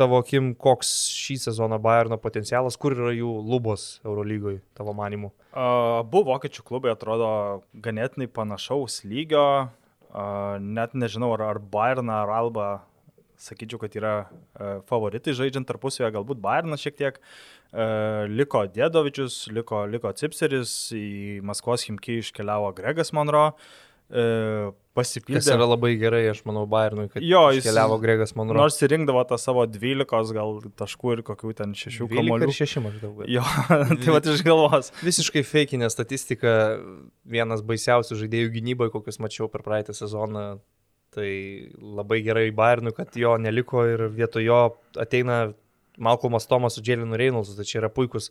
Tavo 0.00 0.22
akim, 0.22 0.54
koks 0.56 0.90
šį 1.12 1.36
sezoną 1.42 1.76
Bayerno 1.82 2.16
potencialas, 2.20 2.78
kur 2.80 2.94
yra 2.96 3.10
jų 3.12 3.28
lubos 3.44 3.98
Eurolygoje, 4.06 4.62
tavo 4.78 4.94
manimu? 4.96 5.28
Abu 5.52 6.22
vokiečių 6.24 6.64
klubai 6.64 6.94
atrodo 6.94 7.28
ganėtinai 7.84 8.30
panašaus 8.32 9.02
lygio. 9.04 9.44
Net 10.62 10.96
nežinau, 10.96 11.34
ar, 11.36 11.44
ar 11.50 11.60
Bayerną, 11.60 12.22
ar 12.24 12.32
Alba 12.38 12.70
sakyčiau, 13.42 13.80
kad 13.82 13.94
yra 13.98 14.14
e, 14.22 14.70
favoritai 14.88 15.34
žaidžiant 15.36 15.66
tarpusavėje, 15.68 16.14
galbūt 16.16 16.40
Bayernas 16.42 16.82
šiek 16.84 16.98
tiek. 16.98 17.18
E, 17.18 17.86
liko 18.30 18.64
Dėdovičius, 18.70 19.46
liko, 19.54 19.84
liko 19.90 20.12
Cipseris, 20.18 20.74
į 20.96 21.40
Maskvos 21.46 21.86
Himki 21.88 22.20
iškeliavo 22.22 22.70
Gregas 22.78 23.12
Monro. 23.16 23.50
E, 24.12 24.24
pasipildė. 24.92 25.40
Tas 25.40 25.48
yra 25.54 25.64
labai 25.64 25.94
gerai, 26.00 26.20
aš 26.28 26.42
manau, 26.48 26.66
Bayernui, 26.68 27.06
kad 27.12 27.24
jo, 27.24 27.46
jis 27.56 27.64
keliavo 27.64 27.96
Gregas 28.02 28.34
Monro. 28.36 28.58
Nors 28.60 28.76
įrinkdavo 28.84 29.22
tą 29.30 29.38
savo 29.40 29.64
12 29.64 30.34
gal 30.36 30.58
taškų 30.82 31.14
ir 31.16 31.22
kokių 31.30 31.54
ten 31.62 31.72
6 31.78 32.04
kamuolių. 32.12 32.50
Ir 32.50 32.58
6 32.58 32.82
maždaug. 32.84 33.24
Jo, 33.32 33.46
tai 34.02 34.12
va 34.12 34.20
iš 34.34 34.44
galvos. 34.44 34.92
Visiškai 35.00 35.44
feikinė 35.48 35.88
statistika, 35.92 36.76
vienas 37.24 37.64
baisiausių 37.64 38.20
žaidėjų 38.20 38.52
gynyboje, 38.58 38.92
kokius 38.92 39.20
mačiau 39.22 39.48
per 39.52 39.64
praeitą 39.64 39.96
sezoną, 39.96 40.60
Tai 41.12 41.28
labai 41.76 42.22
gerai 42.24 42.46
Bayernui, 42.56 42.94
kad 42.96 43.12
jo 43.20 43.34
neliko 43.36 43.82
ir 43.84 44.06
vietoj 44.16 44.46
jo 44.46 44.60
ateina 44.96 45.52
Malcolmas 46.00 46.48
Tomas 46.48 46.78
su 46.78 46.80
Dželinu 46.80 47.18
Reynoldsu. 47.20 47.56
Tai 47.58 47.66
čia 47.68 47.82
yra 47.82 47.90
puikus 47.92 48.30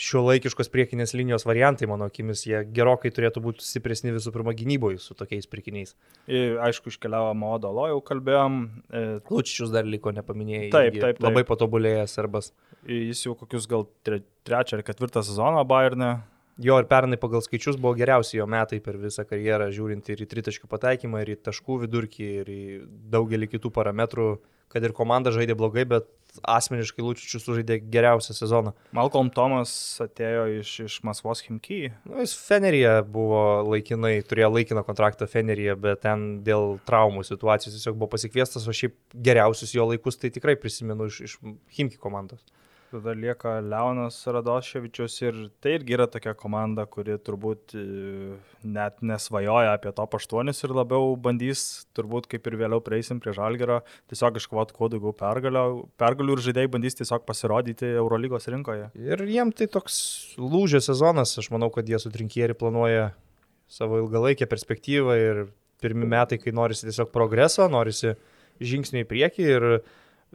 šio 0.00 0.24
laikiškos 0.26 0.70
priekinės 0.72 1.14
linijos 1.14 1.46
variantai, 1.46 1.86
mano 1.90 2.08
akimis. 2.10 2.44
Jie 2.48 2.64
gerokai 2.74 3.12
turėtų 3.14 3.42
būti 3.44 3.66
stipresni 3.66 4.14
visų 4.14 4.32
pirma 4.34 4.54
gynyboje 4.56 5.00
su 5.02 5.16
tokiais 5.18 5.48
pirkiniais. 5.50 5.94
Ir, 6.26 6.58
aišku, 6.66 6.92
iškeliavo 6.92 7.32
Modolo, 7.38 7.86
jau 7.92 8.02
kalbėjom. 8.04 8.60
E, 8.90 9.04
Lučičius 9.30 9.72
dar 9.74 9.86
liko, 9.88 10.14
nepaminėjai. 10.16 10.68
Taip, 10.74 10.98
taip, 10.98 11.18
taip. 11.18 11.24
Labai 11.24 11.46
patobulėjęs 11.48 12.18
arbas. 12.22 12.52
Jis 12.90 13.26
jau 13.28 13.38
kokius 13.38 13.70
gal 13.70 13.88
tre, 14.06 14.24
trečią 14.46 14.80
ar 14.80 14.86
ketvirtą 14.86 15.24
sezoną 15.24 15.64
Bayernė 15.68 16.14
Jo 16.62 16.76
ir 16.78 16.86
pernai 16.86 17.16
pagal 17.18 17.42
skaičius 17.42 17.74
buvo 17.82 17.96
geriausi 17.98 18.36
jo 18.36 18.44
metai 18.46 18.78
per 18.82 18.94
visą 19.02 19.24
karjerą, 19.26 19.72
žiūrint 19.74 20.06
ir 20.14 20.20
į 20.22 20.26
tritaškių 20.30 20.68
pataikymą, 20.70 21.24
ir 21.24 21.32
į 21.34 21.40
taškų 21.48 21.80
vidurkį, 21.82 22.28
ir 22.42 22.50
į 22.54 22.66
daugelį 23.10 23.48
kitų 23.56 23.72
parametrų, 23.74 24.28
kad 24.74 24.84
ir 24.84 24.94
komanda 24.96 25.32
žaidė 25.34 25.56
blogai, 25.58 25.86
bet 25.88 26.10
asmeniškai 26.42 27.04
Lučičius 27.04 27.44
sužaidė 27.46 27.78
geriausią 27.94 28.34
sezoną. 28.34 28.72
Malcolm 28.96 29.30
Thomas 29.34 29.70
atėjo 30.02 30.48
iš, 30.58 30.72
iš 30.88 30.96
Maskvos 31.06 31.44
Himky. 31.46 31.92
Nu, 32.08 32.18
jis 32.24 32.34
Fenerija 32.34 32.96
buvo 33.06 33.44
laikinai, 33.68 34.16
turėjo 34.26 34.50
laikiną 34.56 34.82
kontraktą 34.86 35.28
Fenerija, 35.30 35.76
bet 35.78 36.02
ten 36.02 36.26
dėl 36.46 36.80
traumų 36.88 37.22
situacijos 37.28 37.78
tiesiog 37.78 38.00
buvo 38.00 38.16
pasikviestas, 38.16 38.66
o 38.66 38.74
šiaip 38.74 38.98
geriausius 39.14 39.76
jo 39.76 39.86
laikus 39.92 40.18
tai 40.18 40.32
tikrai 40.34 40.58
prisimenu 40.58 41.08
iš, 41.12 41.22
iš 41.28 41.38
Himky 41.78 42.00
komandos 42.02 42.42
tada 42.94 43.14
lieka 43.18 43.56
Leonas 43.64 44.16
Radoševičius 44.30 45.16
ir 45.24 45.38
tai 45.62 45.74
irgi 45.78 45.96
yra 45.96 46.06
tokia 46.10 46.34
komanda, 46.38 46.84
kuri 46.90 47.16
turbūt 47.18 47.74
e, 47.78 47.84
net 48.62 49.02
nesvajoja 49.02 49.74
apie 49.74 49.92
top 49.96 50.14
8 50.18 50.52
ir 50.54 50.74
labiau 50.76 51.14
bandys, 51.20 51.84
turbūt 51.96 52.28
kaip 52.30 52.46
ir 52.46 52.58
vėliau 52.62 52.82
prieisim 52.84 53.20
prie 53.22 53.34
Žalgerio, 53.36 53.80
tiesiog 54.12 54.38
iškovoti 54.40 54.76
kuo 54.76 54.90
daugiau 54.92 55.14
pergalių 55.16 56.36
ir 56.36 56.44
žaidėjai 56.46 56.72
bandys 56.76 56.98
tiesiog 57.00 57.26
pasirodyti 57.26 57.90
Eurolygos 57.96 58.48
rinkoje. 58.52 58.92
Ir 58.94 59.24
jiem 59.26 59.50
tai 59.56 59.68
toks 59.70 59.98
lūžio 60.38 60.82
sezonas, 60.84 61.34
aš 61.40 61.50
manau, 61.54 61.72
kad 61.74 61.88
jie 61.90 61.98
su 61.98 62.12
Trinkieri 62.14 62.56
planuoja 62.58 63.10
savo 63.70 63.98
ilgalaikę 64.02 64.46
perspektyvą 64.46 65.18
ir 65.18 65.44
pirmi 65.82 66.06
metai, 66.08 66.38
kai 66.40 66.54
norisi 66.54 66.86
tiesiog 66.86 67.10
progreso, 67.12 67.66
norisi 67.68 68.14
žingsnių 68.62 69.02
į 69.02 69.10
priekį 69.10 69.46
ir 69.50 69.68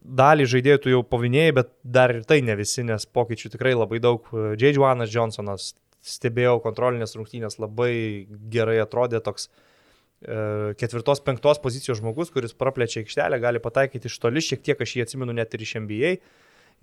dalį 0.03 0.47
žaidėjų 0.49 0.81
tu 0.83 0.91
jau 0.93 1.01
pavinėjai, 1.05 1.55
bet 1.59 1.71
dar 1.83 2.13
ir 2.15 2.25
tai 2.27 2.39
ne 2.45 2.55
visi, 2.59 2.83
nes 2.87 3.05
pokyčių 3.05 3.53
tikrai 3.55 3.75
labai 3.75 3.99
daug. 4.03 4.25
J. 4.31 4.71
Joanas 4.77 5.11
Johnsonas, 5.13 5.73
stebėjau 6.05 6.59
kontrolinės 6.63 7.15
rungtynės, 7.17 7.59
labai 7.59 8.27
gerai 8.51 8.79
atrodė 8.83 9.21
toks 9.23 9.49
e, 9.49 10.73
ketvirtos, 10.79 11.23
penktos 11.25 11.59
pozicijos 11.63 11.99
žmogus, 11.99 12.31
kuris 12.33 12.55
praplečia 12.55 13.03
aikštelę, 13.03 13.41
gali 13.43 13.63
pataikyti 13.63 14.09
iš 14.11 14.17
toli, 14.23 14.43
šiek 14.43 14.63
tiek 14.63 14.81
aš 14.81 14.95
jį 14.95 15.05
atsimenu 15.05 15.35
net 15.35 15.53
ir 15.53 15.65
iš 15.65 15.75
NBA. 15.83 16.15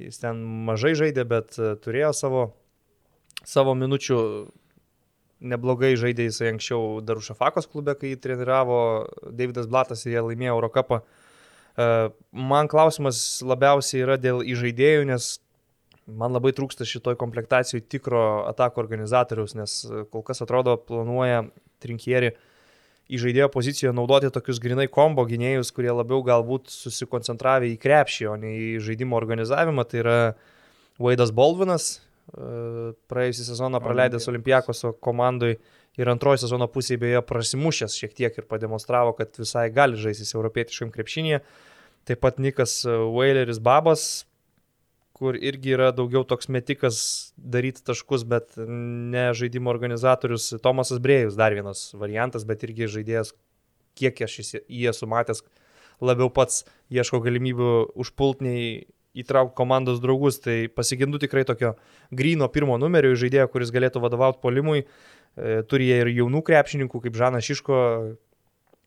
Jis 0.02 0.20
ten 0.20 0.42
mažai 0.68 0.92
žaidė, 0.98 1.24
bet 1.28 1.56
e, 1.56 1.74
turėjo 1.80 2.12
savo, 2.16 2.46
savo 3.44 3.76
minučių. 3.78 4.20
Neblogai 5.46 5.90
žaidė 6.00 6.30
jisai 6.30 6.46
anksčiau 6.54 7.02
Darušafakos 7.04 7.66
klube, 7.68 7.92
kai 8.00 8.14
jį 8.14 8.18
treniravo 8.24 8.78
Davidas 9.36 9.66
Blatas 9.68 10.06
ir 10.06 10.14
jie 10.14 10.22
laimėjo 10.24 10.54
Eurocapą. 10.54 11.02
Uh, 11.02 11.25
Man 11.76 12.70
klausimas 12.72 13.42
labiausiai 13.44 14.04
yra 14.06 14.16
dėl 14.20 14.40
įžaidėjų, 14.46 15.04
nes 15.10 15.36
man 16.06 16.32
labai 16.32 16.54
trūksta 16.56 16.86
šitoj 16.88 17.18
komplektacijai 17.20 17.82
tikro 17.84 18.46
atako 18.48 18.80
organizatoriaus, 18.84 19.56
nes 19.58 19.78
kol 20.12 20.24
kas 20.24 20.40
atrodo 20.44 20.76
planuoja 20.80 21.44
trinkieri 21.82 22.32
į 23.06 23.20
žaidėjo 23.22 23.50
poziciją 23.54 23.92
naudoti 23.94 24.32
tokius 24.34 24.58
grinai 24.62 24.88
kombo 24.90 25.26
gynėjus, 25.28 25.70
kurie 25.74 25.92
labiau 25.92 26.24
galbūt 26.26 26.72
susikoncentravę 26.72 27.68
į 27.70 27.78
krepšį, 27.82 28.28
o 28.32 28.34
ne 28.40 28.54
į 28.56 28.68
žaidimo 28.82 29.18
organizavimą. 29.18 29.84
Tai 29.86 30.00
yra 30.02 30.18
Vaidas 31.02 31.30
Bolvinas, 31.34 31.90
praėjusią 33.10 33.50
sezoną 33.52 33.82
praleidęs 33.84 34.26
Olimpiakoso 34.32 34.96
komandai 34.98 35.54
ir 36.00 36.10
antroji 36.12 36.44
sezono 36.44 36.68
pusėje 36.70 37.00
beje 37.02 37.22
prasimušęs 37.26 37.96
šiek 37.96 38.14
tiek 38.16 38.38
ir 38.38 38.46
pademonstravo, 38.48 39.14
kad 39.18 39.36
visai 39.40 39.68
gali 39.74 39.98
žaisti 40.00 40.28
europietiškam 40.36 40.92
krepšinėje. 40.94 41.42
Taip 42.06 42.22
pat 42.22 42.38
Nikas 42.38 42.84
Waileris 42.86 43.58
Babas, 43.58 44.26
kur 45.16 45.36
irgi 45.40 45.72
yra 45.74 45.88
daugiau 45.96 46.26
toks 46.28 46.50
metikas 46.52 46.98
daryti 47.36 47.82
taškus, 47.86 48.26
bet 48.28 48.58
ne 48.60 49.30
žaidimo 49.34 49.72
organizatorius. 49.72 50.52
Tomasas 50.62 51.00
Brėjus 51.02 51.38
dar 51.40 51.56
vienas 51.56 51.88
variantas, 51.96 52.44
bet 52.44 52.66
irgi 52.68 52.90
žaidėjas, 52.98 53.32
kiek 53.96 54.20
aš 54.26 54.36
jį 54.44 54.90
esu 54.92 55.08
matęs, 55.08 55.40
labiau 56.04 56.28
pats 56.28 56.66
ieško 56.92 57.22
galimybių 57.24 57.72
užpultniai 57.96 58.84
įtraukti 59.16 59.56
komandos 59.56 60.02
draugus, 60.04 60.36
tai 60.44 60.66
pasigendu 60.68 61.16
tikrai 61.22 61.46
tokio 61.48 61.72
grino 62.12 62.48
pirmo 62.52 62.76
numerio 62.76 63.14
žaidėjo, 63.16 63.48
kuris 63.54 63.72
galėtų 63.72 64.02
vadovauti 64.04 64.42
polimui. 64.42 64.84
E, 64.84 65.15
turi 65.68 65.90
jie 65.90 66.00
ir 66.02 66.12
jaunų 66.16 66.40
krepšininkų, 66.46 67.00
kaip 67.04 67.18
Žanas 67.18 67.44
Šiško, 67.44 67.78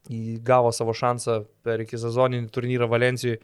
įgavo 0.09 0.71
savo 0.73 0.95
šansą 0.97 1.43
per 1.65 1.83
iki 1.83 1.99
sezoninį 2.01 2.49
turnyrą 2.53 2.89
Valencijai. 2.89 3.39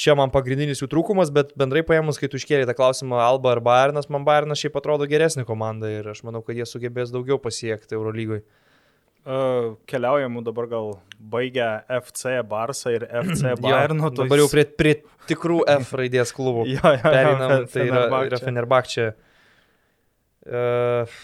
Čia 0.00 0.14
man 0.16 0.30
pagrindinis 0.32 0.80
jų 0.80 0.88
trūkumas, 0.88 1.32
bet 1.34 1.50
bendrai 1.58 1.82
paėmus, 1.84 2.16
kai 2.20 2.30
tu 2.30 2.38
iškėlė 2.40 2.64
tą 2.68 2.76
klausimą 2.78 3.18
Alba 3.20 3.56
ar 3.56 3.60
Bayernas, 3.64 4.08
man 4.08 4.24
Bayernas 4.24 4.62
šiaip 4.62 4.78
atrodo 4.80 5.04
geresnė 5.10 5.44
komanda 5.48 5.90
ir 5.90 6.06
aš 6.12 6.22
manau, 6.24 6.40
kad 6.46 6.56
jie 6.56 6.64
sugebės 6.68 7.12
daugiau 7.12 7.40
pasiekti 7.42 7.98
Eurolygoje. 7.98 8.44
Uh, 9.20 9.74
keliaujamų 9.90 10.40
dabar 10.46 10.64
gal 10.70 10.94
baigia 11.20 11.82
FC 11.92 12.38
Barsą 12.48 12.94
ir 12.94 13.04
FC 13.04 13.52
Bayerno. 13.60 14.08
Jo, 14.08 14.14
dabar 14.22 14.40
jau 14.40 14.46
prie, 14.48 14.64
prie 14.64 14.94
tikrų 15.28 15.58
F 15.74 15.92
raidės 16.00 16.32
klubų. 16.32 16.64
jo, 16.76 16.80
jo, 16.80 17.02
Perinam, 17.04 17.66
tai 17.68 17.84
yra, 17.90 18.06
yra 18.30 18.40
Fenerbahčia. 18.40 19.10
Uh, 20.40 21.20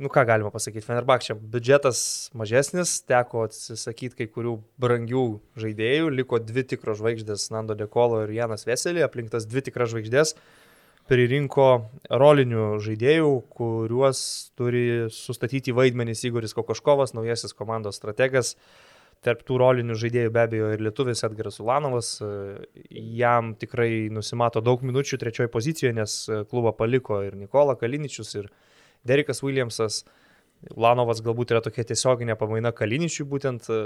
nu 0.00 0.08
ką 0.08 0.24
galima 0.24 0.50
pasakyti, 0.50 0.86
Fenerbakčia 0.86 1.34
biudžetas 1.36 2.30
mažesnis, 2.36 2.94
teko 3.04 3.44
atsisakyti 3.44 4.16
kai 4.22 4.26
kurių 4.32 4.54
brangių 4.80 5.24
žaidėjų, 5.60 6.08
liko 6.16 6.40
dvi 6.40 6.64
tikros 6.72 7.02
žvaigždės, 7.02 7.50
Nando 7.52 7.76
Dekolo 7.76 8.22
ir 8.24 8.32
Janas 8.38 8.64
Veselį, 8.68 9.04
aplinktas 9.04 9.44
dvi 9.50 9.62
tikras 9.66 9.92
žvaigždės, 9.92 10.32
pririnko 11.10 11.66
rolinių 12.08 12.78
žaidėjų, 12.80 13.34
kuriuos 13.52 14.22
turi 14.56 14.86
sustatyti 15.12 15.76
vaidmenys 15.76 16.24
Igoris 16.24 16.56
Kokoškovas, 16.56 17.12
naujasis 17.12 17.52
komandos 17.58 18.00
strategas. 18.00 18.54
Tarp 19.20 19.42
tų 19.44 19.58
rolinių 19.60 19.98
žaidėjų 20.00 20.32
be 20.32 20.40
abejo 20.46 20.72
ir 20.72 20.80
lietuvis 20.80 21.20
Edgaras 21.28 21.60
Ulanovas, 21.60 22.14
jam 22.88 23.52
tikrai 23.60 24.08
nusimato 24.08 24.62
daug 24.64 24.80
minučių 24.80 25.20
trečioje 25.20 25.52
pozicijoje, 25.52 25.92
nes 25.98 26.14
klubą 26.48 26.72
paliko 26.72 27.20
ir 27.26 27.36
Nikola 27.36 27.76
Kaliničius, 27.76 28.32
ir 28.40 28.48
Derikas 29.06 29.42
Williamsas, 29.44 30.02
Lanovas 30.76 31.22
galbūt 31.24 31.54
yra 31.54 31.62
tokia 31.64 31.86
tiesioginė 31.88 32.36
pamaina 32.36 32.72
Kaliničiui, 32.76 33.24
būtent 33.28 33.70
e, 33.72 33.80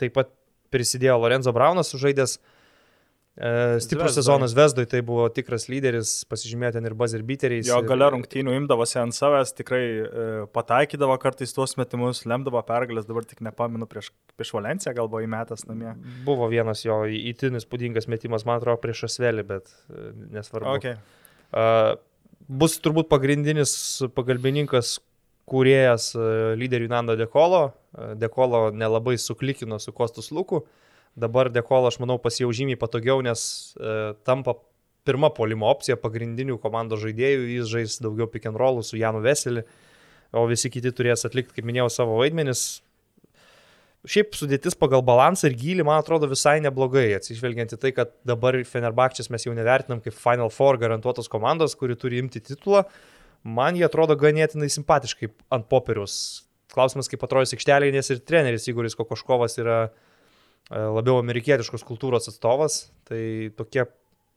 taip 0.00 0.16
pat 0.16 0.32
prisidėjo 0.72 1.18
Lorenzo 1.20 1.52
Braunas, 1.52 1.92
žaidęs 1.92 2.38
e, 2.38 3.50
stiprus 3.84 4.16
sezonas 4.16 4.54
Vesdoj, 4.56 4.86
tai 4.88 5.02
buvo 5.04 5.26
tikras 5.34 5.68
lyderis, 5.68 6.14
pasižymėjo 6.30 6.72
ten 6.78 6.88
ir 6.88 6.96
buzzer 6.96 7.24
beateriais. 7.26 7.68
Jo 7.68 7.82
gale 7.84 8.08
rungtynių 8.14 8.56
imdavosi 8.62 9.00
ant 9.02 9.16
savęs, 9.16 9.52
tikrai 9.60 9.84
e, 9.84 10.26
pataikydavo 10.56 11.18
kartais 11.20 11.52
tuos 11.56 11.76
metimus, 11.80 12.24
lemdavo 12.30 12.62
pergalės, 12.64 13.08
dabar 13.10 13.28
tik 13.28 13.44
nepaminu 13.44 13.88
prieš, 13.90 14.12
prieš 14.40 14.56
Valenciją, 14.56 14.96
gal 14.96 15.10
buvo 15.12 15.20
įmetęs 15.26 15.68
namie. 15.68 15.98
Buvo 16.24 16.48
vienas 16.52 16.86
jo 16.86 17.02
įtinis 17.04 17.68
spūdingas 17.68 18.08
metimas, 18.08 18.48
man 18.48 18.62
atrodo, 18.62 18.80
prieš 18.86 19.10
Asvelį, 19.10 19.50
bet 19.52 19.74
e, 19.90 20.12
nesvarbu. 20.38 20.78
Okay. 20.80 21.00
Uh, 21.50 21.98
bus 22.50 22.78
turbūt 22.82 23.08
pagrindinis 23.10 23.72
pagalbininkas 24.16 24.98
kūrėjas 25.50 26.12
e, 26.14 26.24
lyderių 26.58 26.90
Nando 26.90 27.16
Dekolo. 27.18 27.70
E, 27.70 28.12
Dekolo 28.18 28.68
nelabai 28.74 29.16
suklikino 29.18 29.78
su 29.82 29.94
Kostus 29.94 30.30
Luku. 30.34 30.64
Dabar 31.18 31.50
Dekolo, 31.50 31.90
aš 31.90 32.00
manau, 32.02 32.18
pasijaužymiai 32.22 32.78
patogiau, 32.78 33.22
nes 33.26 33.42
e, 33.74 34.12
tampa 34.26 34.56
pirma 35.06 35.30
polimo 35.34 35.70
opcija 35.70 35.98
pagrindinių 35.98 36.58
komandos 36.62 37.02
žaidėjų. 37.04 37.46
Jis 37.56 37.70
žais 37.70 37.98
daugiau 38.02 38.28
pick 38.30 38.50
and 38.50 38.58
rollų 38.60 38.84
su 38.86 38.98
Janu 39.00 39.22
Veseliu, 39.24 39.64
o 40.34 40.46
visi 40.50 40.70
kiti 40.70 40.92
turės 40.94 41.26
atlikti, 41.26 41.56
kaip 41.56 41.66
minėjau, 41.66 41.88
savo 41.90 42.18
vaidmenis. 42.20 42.82
Šiaip 44.08 44.32
sudėtis 44.32 44.76
pagal 44.80 45.02
balansą 45.04 45.50
ir 45.50 45.56
gylį, 45.60 45.84
man 45.84 45.98
atrodo, 46.00 46.28
visai 46.30 46.56
neblogai, 46.64 47.10
atsižvelgiant 47.18 47.74
į 47.76 47.78
tai, 47.82 47.90
kad 47.92 48.14
dabar 48.24 48.56
Fenerbakčias 48.64 49.28
mes 49.28 49.44
jau 49.44 49.52
nevertinam 49.52 50.00
kaip 50.00 50.16
Final 50.16 50.48
Four 50.54 50.78
garantuotos 50.80 51.28
komandos, 51.28 51.76
kuri 51.76 51.98
turi 52.00 52.22
imti 52.22 52.40
titulą. 52.40 52.86
Man 53.44 53.76
jie 53.76 53.84
atrodo 53.84 54.16
ganėtinai 54.20 54.70
simpatiškai 54.72 55.28
ant 55.52 55.68
popieriaus. 55.68 56.14
Klausimas, 56.72 57.10
kaip 57.12 57.26
atrodys 57.26 57.52
aikštelėje, 57.56 57.92
nes 57.92 58.10
ir 58.14 58.24
treneris 58.24 58.68
Igoris 58.72 58.96
Kokoškovas 58.96 59.58
yra 59.60 59.78
e, 59.84 59.90
labiau 60.80 61.18
amerikietiškos 61.20 61.84
kultūros 61.84 62.30
atstovas. 62.30 62.86
Tai 63.10 63.20
tokie 63.58 63.84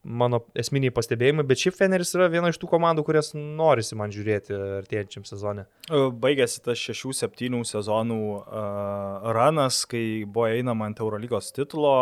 mano 0.03 0.41
esminiai 0.59 0.91
pastebėjimai, 0.93 1.45
bet 1.47 1.61
šiaip 1.63 1.77
Feneris 1.77 2.13
yra 2.17 2.27
viena 2.31 2.51
iš 2.51 2.59
tų 2.61 2.69
komandų, 2.73 3.05
kurias 3.07 3.31
norisi 3.35 3.97
man 3.99 4.11
žiūrėti 4.13 4.55
artėjančiam 4.81 5.25
sezonė. 5.27 5.65
E, 5.87 6.05
baigėsi 6.23 6.63
tas 6.65 6.79
6-7 6.83 7.63
sezonų 7.67 8.21
uh, 8.39 9.29
ranas, 9.35 9.83
kai 9.89 10.23
buvo 10.25 10.49
einama 10.51 10.89
ant 10.89 10.99
Eurolygos 11.03 11.53
titulo, 11.55 11.93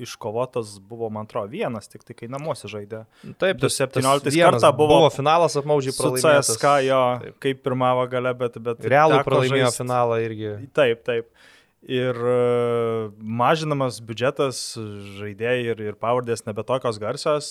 iškovotas 0.00 0.78
buvo, 0.84 1.08
man 1.12 1.28
atrodo, 1.28 1.48
vienas, 1.52 1.88
tik 1.92 2.04
tai 2.04 2.16
kai 2.16 2.28
namuose 2.32 2.68
žaidė. 2.72 3.04
Taip, 3.40 3.60
tas 3.62 3.76
17 3.80 4.32
kartą 4.36 4.72
buvo, 4.76 5.00
buvo 5.00 5.12
finalas 5.12 5.56
apmaudžiai 5.60 5.96
pralaimėtas. 5.96 6.54
CSK 6.56 6.72
jo, 6.88 7.02
taip. 7.24 7.36
kaip 7.44 7.62
pirmavo 7.64 8.08
gale, 8.12 8.32
bet... 8.36 8.58
bet 8.64 8.88
Realų 8.92 9.22
pralaimėjo 9.28 9.70
žaist... 9.70 9.80
finalą 9.84 10.20
irgi. 10.24 10.56
Taip, 10.76 11.04
taip 11.08 11.30
ir 11.86 12.18
e, 12.18 12.36
mažinamas 13.22 14.00
biudžetas, 14.04 14.60
žaidėjai 15.20 15.72
ir, 15.72 15.82
ir 15.92 15.98
pavardės 16.00 16.44
nebe 16.46 16.64
tokios 16.66 16.98
garsios. 17.02 17.48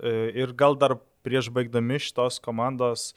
E, 0.00 0.32
ir 0.40 0.54
gal 0.56 0.78
dar 0.80 0.96
prieš 1.24 1.50
baigdami 1.54 2.00
šitos 2.02 2.40
komandos 2.44 3.12
e, 3.12 3.16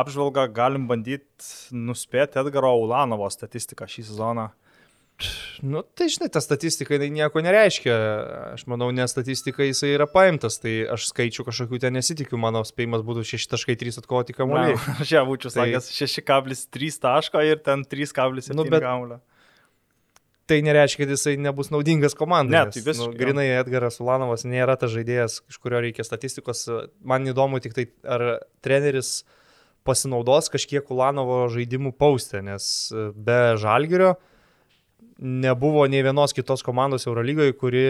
apžvalgą 0.00 0.48
galim 0.56 0.88
bandyti 0.90 1.76
nuspėti 1.76 2.40
Edgaro 2.40 2.72
Ulanovo 2.80 3.28
statistiką 3.32 3.88
šį 3.90 4.08
sezoną. 4.10 4.50
Nu, 5.60 5.82
tai 5.84 6.06
žinai, 6.08 6.30
ta 6.32 6.40
statistika 6.40 6.96
tai 6.96 7.10
nieko 7.12 7.42
nereiškia. 7.44 7.96
Aš 8.54 8.62
manau, 8.72 8.86
ne 8.96 9.04
statistika 9.04 9.66
jisai 9.66 9.90
yra 9.92 10.06
paimtas, 10.08 10.56
tai 10.62 10.86
aš 10.88 11.10
skaičių 11.10 11.44
kažkokių 11.44 11.80
ten 11.82 11.92
nesitikiu, 11.98 12.38
mano 12.40 12.62
spėjimas 12.64 13.04
būtų 13.04 13.26
6.3 13.28 14.00
atkovoti 14.00 14.36
kamuolį. 14.38 14.78
Aš 15.04 15.12
jau 15.12 15.26
būčiau 15.28 15.52
tai... 15.52 15.74
sakęs 15.76 15.90
6,3 16.24 16.96
taško 17.04 17.44
ir 17.44 17.60
ten 17.60 17.84
3,7 17.84 18.56
nu, 18.56 18.64
bet... 18.64 18.80
kamuolio 18.80 19.20
tai 20.50 20.60
nereiškia, 20.66 21.04
kad 21.04 21.12
jisai 21.14 21.36
nebus 21.40 21.70
naudingas 21.70 22.16
komandai. 22.18 22.58
Ne, 22.58 22.74
tai 22.74 22.82
visiškai. 22.82 23.10
Nu, 23.12 23.18
grinai 23.18 23.46
Edgaras 23.60 24.00
Ulanovas 24.02 24.46
nėra 24.48 24.74
tas 24.80 24.92
žaidėjas, 24.92 25.40
iš 25.50 25.60
kurio 25.62 25.82
reikia 25.84 26.06
statistikos. 26.06 26.66
Man 27.06 27.28
įdomu 27.30 27.62
tik 27.62 27.76
tai, 27.76 27.86
ar 28.04 28.26
treneris 28.64 29.20
pasinaudos 29.86 30.50
kažkiek 30.52 30.90
Ulanovo 30.92 31.44
žaidimų 31.52 31.94
paustę, 31.98 32.42
nes 32.44 32.64
e, 32.92 33.10
be 33.14 33.40
Žalgirio 33.60 34.16
nebuvo 35.20 35.84
nei 35.88 36.02
vienos 36.02 36.32
kitos 36.32 36.64
komandos 36.64 37.04
Eurolygoje, 37.04 37.52
kuri 37.60 37.84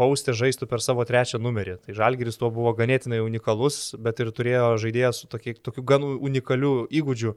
paustė 0.00 0.32
žaistų 0.36 0.68
per 0.68 0.80
savo 0.80 1.04
trečią 1.04 1.40
numerį. 1.42 1.76
Tai 1.84 1.96
Žalgiris 1.96 2.40
tuo 2.40 2.48
buvo 2.54 2.72
ganėtinai 2.76 3.20
unikalus, 3.20 3.94
bet 4.00 4.22
ir 4.24 4.32
turėjo 4.32 4.74
žaidėją 4.80 5.12
su 5.16 5.28
tokie, 5.28 5.54
tokiu 5.60 5.84
gan 5.84 6.06
unikaliu 6.08 6.86
įgūdžiu 6.88 7.34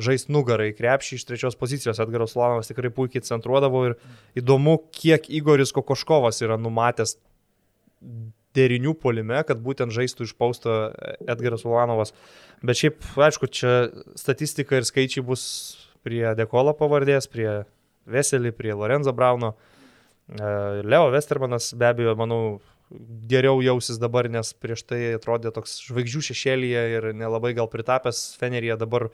žaisti 0.00 0.32
nugarą 0.34 0.68
į 0.70 0.76
krepšį 0.78 1.18
iš 1.18 1.26
trečios 1.28 1.58
pozicijos. 1.58 2.00
Edgaras 2.02 2.34
Ulanovas 2.38 2.70
tikrai 2.70 2.90
puikiai 2.94 3.24
centruodavo 3.26 3.84
ir 3.90 3.98
įdomu, 4.38 4.78
kiek 4.94 5.28
Igoris 5.30 5.74
Kokoškovas 5.76 6.42
yra 6.44 6.58
numatęs 6.60 7.16
derinių 8.54 8.94
polime, 8.98 9.40
kad 9.46 9.62
būtent 9.62 9.94
žaistų 9.94 10.28
iš 10.28 10.34
pausto 10.38 10.74
Edgaras 11.26 11.64
Ulanovas. 11.66 12.14
Bet 12.64 12.80
šiaip, 12.80 13.00
aišku, 13.18 13.50
čia 13.50 13.72
statistika 14.18 14.78
ir 14.78 14.86
skaičiai 14.86 15.24
bus 15.26 15.44
prie 16.06 16.26
Dekolo 16.38 16.74
pavardės, 16.78 17.28
prie 17.30 17.64
Veselį, 18.10 18.52
prie 18.54 18.74
Lorenzo 18.76 19.14
Brauno. 19.16 19.54
E, 20.28 20.44
Leo 20.84 21.08
Westermanas 21.12 21.72
be 21.76 21.88
abejo, 21.88 22.14
manau, 22.20 22.40
geriau 23.30 23.62
jausis 23.64 23.98
dabar, 24.00 24.28
nes 24.30 24.52
prieš 24.60 24.84
tai 24.88 25.00
atrodė 25.16 25.52
toks 25.54 25.78
žvaigždžių 25.88 26.22
šešėlyje 26.28 26.82
ir 26.96 27.08
nelabai 27.16 27.54
gal 27.56 27.70
pritapęs 27.72 28.34
Feneryje 28.40 28.76
dabar 28.80 29.08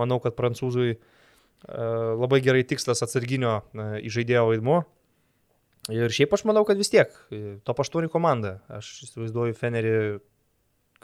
manau, 0.00 0.20
kad 0.22 0.36
prancūzui 0.38 0.94
e, 0.94 0.98
labai 2.20 2.40
gerai 2.44 2.64
tikslas 2.68 3.04
atsarginio 3.06 3.60
e, 3.60 3.88
įžaidėjo 4.10 4.44
vaidmuo. 4.50 4.82
Ir 5.92 6.12
šiaip 6.14 6.32
aš 6.32 6.46
manau, 6.48 6.64
kad 6.64 6.80
vis 6.80 6.92
tiek, 6.92 7.12
e, 7.30 7.58
top 7.66 7.82
8 7.84 8.08
komanda. 8.12 8.58
Aš 8.72 8.90
įsivaizduoju 9.08 9.56
Fenerį 9.58 9.96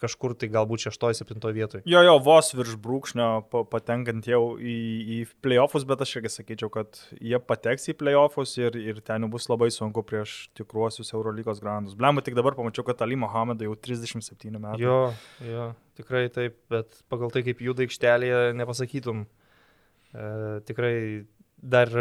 kažkur 0.01 0.35
tai 0.39 0.49
galbūt 0.53 0.87
6-7 0.89 1.39
vietoje. 1.55 1.83
Jo, 1.89 2.03
jo, 2.07 2.17
vos 2.25 2.53
virš 2.57 2.77
brūkšnio 2.83 3.29
patenkant 3.71 4.27
jau 4.29 4.57
į, 4.57 4.77
į 5.17 5.19
playoffus, 5.45 5.87
bet 5.89 6.05
aš 6.05 6.17
irgi 6.19 6.33
sakyčiau, 6.35 6.71
kad 6.75 7.01
jie 7.17 7.41
pateks 7.43 7.91
į 7.93 7.97
playoffus 8.01 8.57
ir, 8.61 8.79
ir 8.81 9.03
ten 9.07 9.29
bus 9.33 9.49
labai 9.53 9.71
sunku 9.75 10.05
prieš 10.07 10.39
tikruosius 10.59 11.13
Eurolygos 11.15 11.63
grandus. 11.63 11.97
Blemba, 11.99 12.25
tik 12.27 12.39
dabar 12.39 12.57
pamačiau, 12.59 12.87
kad 12.89 13.03
Ali 13.07 13.19
Mohamedą 13.21 13.69
jau 13.69 13.77
37 13.77 14.57
metų. 14.57 14.81
Jo, 14.83 15.01
jo, 15.47 15.71
tikrai 16.01 16.27
taip, 16.33 16.59
bet 16.73 17.03
pagal 17.13 17.33
tai, 17.35 17.45
kaip 17.47 17.63
juda 17.65 17.87
aikštelėje, 17.87 18.41
nepasakytum. 18.61 19.27
E, 20.11 20.31
tikrai 20.67 20.95
dar, 21.61 21.93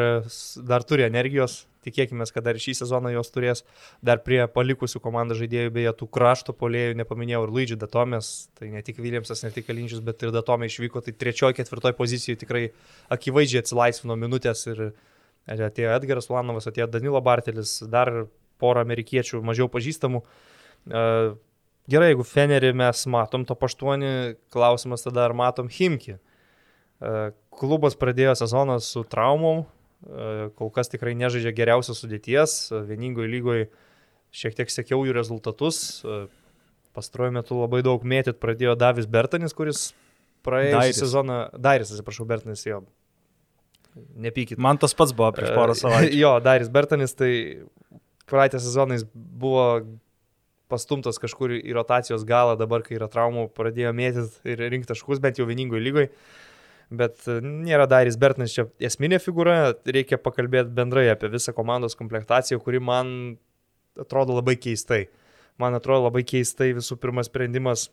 dar 0.68 0.86
turi 0.88 1.06
energijos, 1.08 1.64
tikėkime, 1.86 2.26
kad 2.34 2.46
dar 2.46 2.60
šį 2.60 2.76
sezoną 2.82 3.12
jos 3.14 3.32
turės, 3.34 3.64
dar 4.06 4.22
prie 4.26 4.42
palikusių 4.52 5.02
komandą 5.04 5.38
žaidėjų, 5.40 5.74
beje, 5.76 5.94
tų 6.00 6.10
krašto 6.12 6.56
polėjų, 6.58 6.98
nepaminėjau 7.00 7.44
ir 7.46 7.54
Luigi 7.56 7.78
Datomės, 7.80 8.50
tai 8.60 8.72
ne 8.74 8.84
tik 8.86 9.00
Williamsas, 9.04 9.44
ne 9.46 9.52
tik 9.56 9.68
Kalinčius, 9.70 10.04
bet 10.06 10.26
ir 10.26 10.34
Datomė 10.36 10.70
išvyko, 10.72 11.04
tai 11.06 11.16
trečioje, 11.16 11.60
ketvirtoje 11.60 11.96
pozicijoje 11.98 12.44
tikrai 12.44 12.64
akivaizdžiai 13.16 13.64
atsilaisvino 13.64 14.20
minutės 14.20 14.66
ir 14.70 14.90
atėjo 15.50 15.96
Edgaras 15.96 16.30
Lanovas, 16.30 16.68
atėjo 16.70 16.90
Danilo 16.92 17.22
Bartelis, 17.26 17.80
dar 17.90 18.28
porą 18.60 18.84
amerikiečių 18.84 19.40
mažiau 19.46 19.70
pažįstamų. 19.72 20.24
Gerai, 21.90 22.12
jeigu 22.12 22.26
Fenerį 22.28 22.74
mes 22.78 23.06
matom 23.10 23.46
to 23.50 23.56
paštuonį, 23.58 24.12
klausimas 24.54 25.08
tada 25.08 25.24
ar 25.26 25.34
matom 25.34 25.72
Himki. 25.72 26.20
Klubas 27.56 27.96
pradėjo 27.98 28.36
sezoną 28.38 28.78
su 28.84 29.02
traumom, 29.08 29.64
kol 30.56 30.72
kas 30.74 30.92
tikrai 30.92 31.16
nežaidžia 31.20 31.52
geriausios 31.56 32.00
sudėties, 32.04 32.58
vieningoje 32.88 33.32
lygoje 33.32 33.66
šiek 34.32 34.56
tiek 34.58 34.72
sekiau 34.72 35.04
jų 35.08 35.16
rezultatus. 35.18 36.02
Pastaruoju 36.96 37.36
metu 37.36 37.60
labai 37.60 37.82
daug 37.86 38.04
mėtyt 38.08 38.40
pradėjo 38.42 38.76
Davis 38.80 39.10
Bertanis, 39.10 39.54
kuris 39.58 39.90
praėjusią 40.48 41.04
sezoną, 41.04 41.40
Dairis, 41.60 41.92
atsiprašau, 41.94 42.26
Bertanis 42.30 42.66
jo. 42.66 42.82
Nepykit. 44.20 44.60
Man 44.62 44.80
tas 44.80 44.96
pats 44.96 45.14
buvo 45.16 45.32
prieš 45.36 45.52
porą 45.58 45.76
savaičių. 45.78 46.20
jo, 46.24 46.34
Dairis 46.44 46.72
Bertanis, 46.74 47.16
tai 47.18 47.32
praeitą 48.30 48.62
sezoną 48.62 49.00
jis 49.00 49.06
buvo 49.14 49.66
pastumtas 50.70 51.18
kažkur 51.22 51.56
į 51.58 51.74
rotacijos 51.74 52.24
galą, 52.30 52.54
dabar 52.60 52.84
kai 52.86 53.00
yra 53.00 53.10
traumų, 53.12 53.48
pradėjo 53.58 53.94
mėtyti 53.98 54.54
ir 54.54 54.62
rinkti 54.70 54.92
taškus, 54.92 55.22
bent 55.24 55.42
jau 55.42 55.48
vieningoje 55.50 55.82
lygoje. 55.82 56.12
Bet 56.90 57.22
e, 57.30 57.38
nėra 57.46 57.86
Dairis 57.90 58.18
Bertnas 58.18 58.54
čia 58.56 58.66
esminė 58.82 59.20
figūra, 59.22 59.76
reikia 59.86 60.18
pakalbėti 60.22 60.74
bendrai 60.74 61.08
apie 61.12 61.30
visą 61.30 61.54
komandos 61.54 61.98
komplektaciją, 62.00 62.58
kuri 62.64 62.82
man 62.82 63.12
atrodo 64.00 64.38
labai 64.40 64.58
keistai. 64.58 65.06
Man 65.62 65.76
atrodo 65.78 66.08
labai 66.08 66.24
keistai 66.26 66.72
visų 66.78 66.98
pirma 67.02 67.22
sprendimas, 67.28 67.90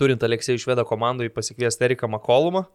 turint 0.00 0.24
Aleksėjų 0.26 0.60
išvedą 0.60 0.84
komandoje 0.88 1.32
pasikviesti 1.32 1.86
Eriką 1.86 2.10
Makolumą. 2.10 2.66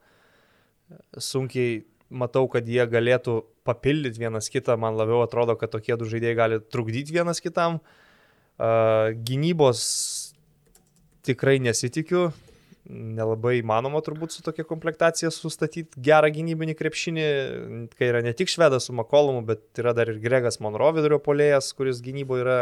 Sunkiai 1.18 1.84
matau, 2.10 2.45
kad 2.49 2.66
jie 2.70 2.86
galėtų 2.89 3.39
papildyti 3.66 4.22
vienas 4.22 4.49
kitą, 4.53 4.78
man 4.80 4.97
labiau 4.97 5.24
atrodo, 5.26 5.58
kad 5.60 5.74
tokie 5.74 5.97
du 5.97 6.08
žaidėjai 6.10 6.38
gali 6.38 6.60
trukdyti 6.62 7.14
vienas 7.16 7.41
kitam. 7.43 7.82
Uh, 8.56 9.12
gynybos 9.28 9.82
tikrai 11.26 11.58
nesitikiu, 11.60 12.30
nelabai 12.89 13.59
įmanoma 13.59 14.01
turbūt 14.05 14.36
su 14.36 14.43
tokia 14.45 14.65
komplektacija 14.67 15.31
sustatyti 15.33 16.01
gerą 16.05 16.29
gynybinį 16.36 16.75
krepšinį, 16.77 17.29
kai 17.97 18.09
yra 18.11 18.21
ne 18.25 18.33
tik 18.38 18.51
Švedas 18.51 18.89
su 18.89 18.95
Makolumu, 18.97 19.41
bet 19.47 19.81
yra 19.81 19.95
dar 19.97 20.11
ir 20.11 20.19
Gregas 20.23 20.61
Monro 20.61 20.91
vidurio 20.95 21.19
polėjas, 21.23 21.71
kuris 21.77 22.03
gynyboje 22.05 22.45
yra 22.45 22.59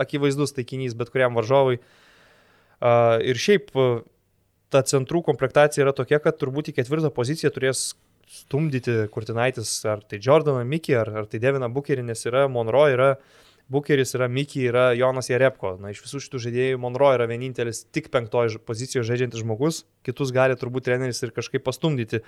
akivaizdus 0.00 0.56
taikinys 0.56 0.96
bet 0.98 1.12
kuriam 1.12 1.36
varžovui. 1.36 1.82
Uh, 2.82 3.20
ir 3.22 3.38
šiaip 3.38 3.70
ta 4.72 4.80
centrų 4.88 5.20
komplektacija 5.26 5.84
yra 5.84 5.92
tokia, 5.94 6.18
kad 6.22 6.40
turbūt 6.40 6.72
į 6.72 6.78
ketvirtą 6.80 7.12
poziciją 7.14 7.52
turės 7.54 7.92
stumdyti 8.32 9.06
Kurtinaitis, 9.12 9.74
ar 9.88 10.00
tai 10.08 10.20
Jordaną 10.22 10.64
Mikį, 10.68 10.96
ar, 11.02 11.10
ar 11.22 11.28
tai 11.28 11.40
Deviną 11.42 11.68
Bukerį, 11.74 12.06
nes 12.08 12.24
yra 12.28 12.46
Monro, 12.50 12.86
yra 12.88 13.10
Bukeris, 13.72 14.14
yra 14.18 14.28
Mikį, 14.28 14.64
yra 14.70 14.86
Jonas 14.98 15.30
Jarepko. 15.32 15.76
Na, 15.80 15.92
iš 15.94 16.02
visų 16.04 16.20
šitų 16.26 16.40
žaidėjų 16.46 16.80
Monro 16.82 17.12
yra 17.16 17.28
vienintelis 17.30 17.84
tik 17.94 18.10
penktoji 18.12 18.60
pozicijoje 18.66 19.06
žaidžiantis 19.08 19.44
žmogus, 19.44 19.84
kitus 20.06 20.34
gali 20.34 20.58
turbūt 20.60 20.88
treneris 20.88 21.22
ir 21.24 21.32
kažkaip 21.36 21.64
pastumdyti. 21.66 22.22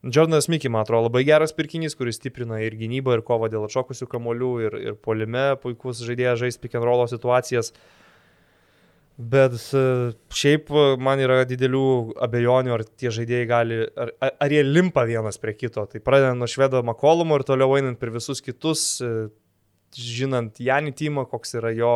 Jordanas 0.00 0.48
Mikį, 0.48 0.70
man 0.72 0.86
atrodo, 0.86 1.10
labai 1.10 1.26
geras 1.28 1.52
pirkinys, 1.52 1.92
kuris 1.98 2.16
stiprina 2.16 2.62
ir 2.64 2.76
gynybą, 2.80 3.18
ir 3.18 3.24
kovą 3.26 3.50
dėl 3.52 3.66
atšokusių 3.66 4.08
kamolių, 4.08 4.52
ir, 4.64 4.76
ir 4.80 4.94
polime 4.96 5.50
puikus 5.60 6.00
žaidėjas 6.06 6.40
žais 6.40 6.56
pick 6.62 6.78
and 6.78 6.88
roll 6.88 7.04
situacijas. 7.10 7.74
Bet 9.20 9.52
e, 9.76 9.82
šiaip 10.32 10.70
e, 10.72 10.86
man 11.04 11.20
yra 11.20 11.42
didelių 11.44 11.84
abejonių, 12.24 12.72
ar 12.72 12.86
tie 12.88 13.12
žaidėjai 13.12 13.48
gali, 13.50 13.82
ar, 13.92 14.14
ar 14.30 14.54
jie 14.54 14.62
limpa 14.64 15.04
vienas 15.04 15.36
prie 15.42 15.52
kito. 15.58 15.84
Tai 15.84 16.00
pradedant 16.00 16.40
nuo 16.40 16.48
švedo 16.48 16.80
Makolumo 16.86 17.36
ir 17.36 17.44
toliau 17.44 17.76
einant 17.76 18.00
per 18.00 18.14
visus 18.14 18.40
kitus, 18.40 18.86
e, 19.04 19.28
žinant 19.96 20.60
Janį 20.60 20.94
Tymą, 20.98 21.26
koks 21.30 21.56
yra 21.58 21.72
jo 21.74 21.94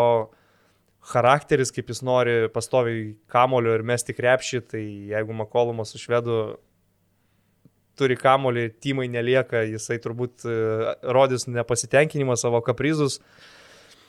charakteris, 1.05 1.73
kaip 1.75 1.91
jis 1.93 2.01
nori 2.07 2.37
pastoviai 2.53 3.13
kamulio 3.31 3.75
ir 3.77 3.85
mesti 3.87 4.17
krepšį, 4.17 4.61
tai 4.73 4.85
jeigu 5.13 5.37
Makolumas 5.37 5.93
su 5.93 6.01
švedu 6.01 6.39
turi 7.99 8.17
kamulį, 8.19 8.71
Tymai 8.83 9.07
nelieka, 9.13 9.63
jisai 9.69 10.01
turbūt 10.03 10.47
rodys 11.15 11.47
nepasitenkinimą 11.47 12.39
savo 12.41 12.63
kaprizus. 12.65 13.21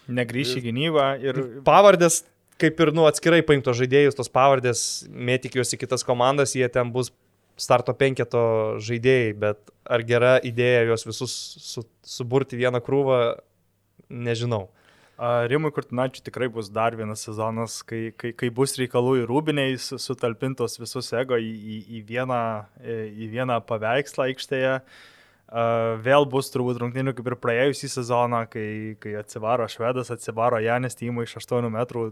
Negrįš 0.05 0.55
į 0.59 0.63
gynybą 0.69 1.09
ir... 1.21 1.43
Pavardės 1.65 2.23
kaip 2.61 2.79
ir, 2.79 2.91
nu, 2.95 3.05
atskirai 3.09 3.43
paimtos 3.45 3.77
žaidėjus, 3.79 4.15
tos 4.17 4.31
pavardės, 4.31 4.81
mėtik 5.09 5.57
juos 5.59 5.73
į 5.75 5.81
kitas 5.83 6.05
komandas, 6.07 6.55
jie 6.55 6.67
ten 6.71 6.91
bus 6.95 7.11
starto 7.59 7.95
penketo 7.95 8.43
žaidėjai, 8.83 9.33
bet 9.39 9.59
ar 9.87 10.03
gera 10.07 10.35
idėja 10.43 10.85
juos 10.89 11.05
visus 11.07 11.35
su, 11.63 11.85
suburti 12.03 12.59
vieną 12.59 12.81
krūvą, 12.83 13.19
nežinau. 14.09 14.67
Rimui 15.47 15.71
Kurtinačiui 15.71 16.25
tikrai 16.25 16.49
bus 16.51 16.67
dar 16.67 16.95
vienas 16.99 17.21
sezonas, 17.23 17.79
kai, 17.87 18.09
kai, 18.19 18.33
kai 18.35 18.49
bus 18.51 18.75
reikalų 18.75 19.21
į 19.21 19.27
rūbiniai 19.29 19.77
sutalpintos 19.79 20.75
visus 20.81 21.13
ego 21.15 21.39
į, 21.39 21.51
į, 21.55 21.77
į, 21.87 22.01
vieną, 22.09 22.39
į 22.83 23.29
vieną 23.31 23.61
paveikslą 23.69 24.27
aikštėje. 24.27 24.73
Vėl 26.03 26.27
bus 26.27 26.51
turbūt 26.51 26.81
rungtynių 26.81 27.13
kaip 27.15 27.29
ir 27.31 27.37
praėjusį 27.39 27.93
sezoną, 27.93 28.43
kai, 28.51 28.67
kai 28.99 29.15
atsivaro 29.21 29.69
švedas, 29.71 30.11
atsivaro 30.11 30.59
Janis 30.59 30.99
Tymų 30.99 31.23
iš 31.29 31.37
8 31.45 31.71
metrų 31.71 32.09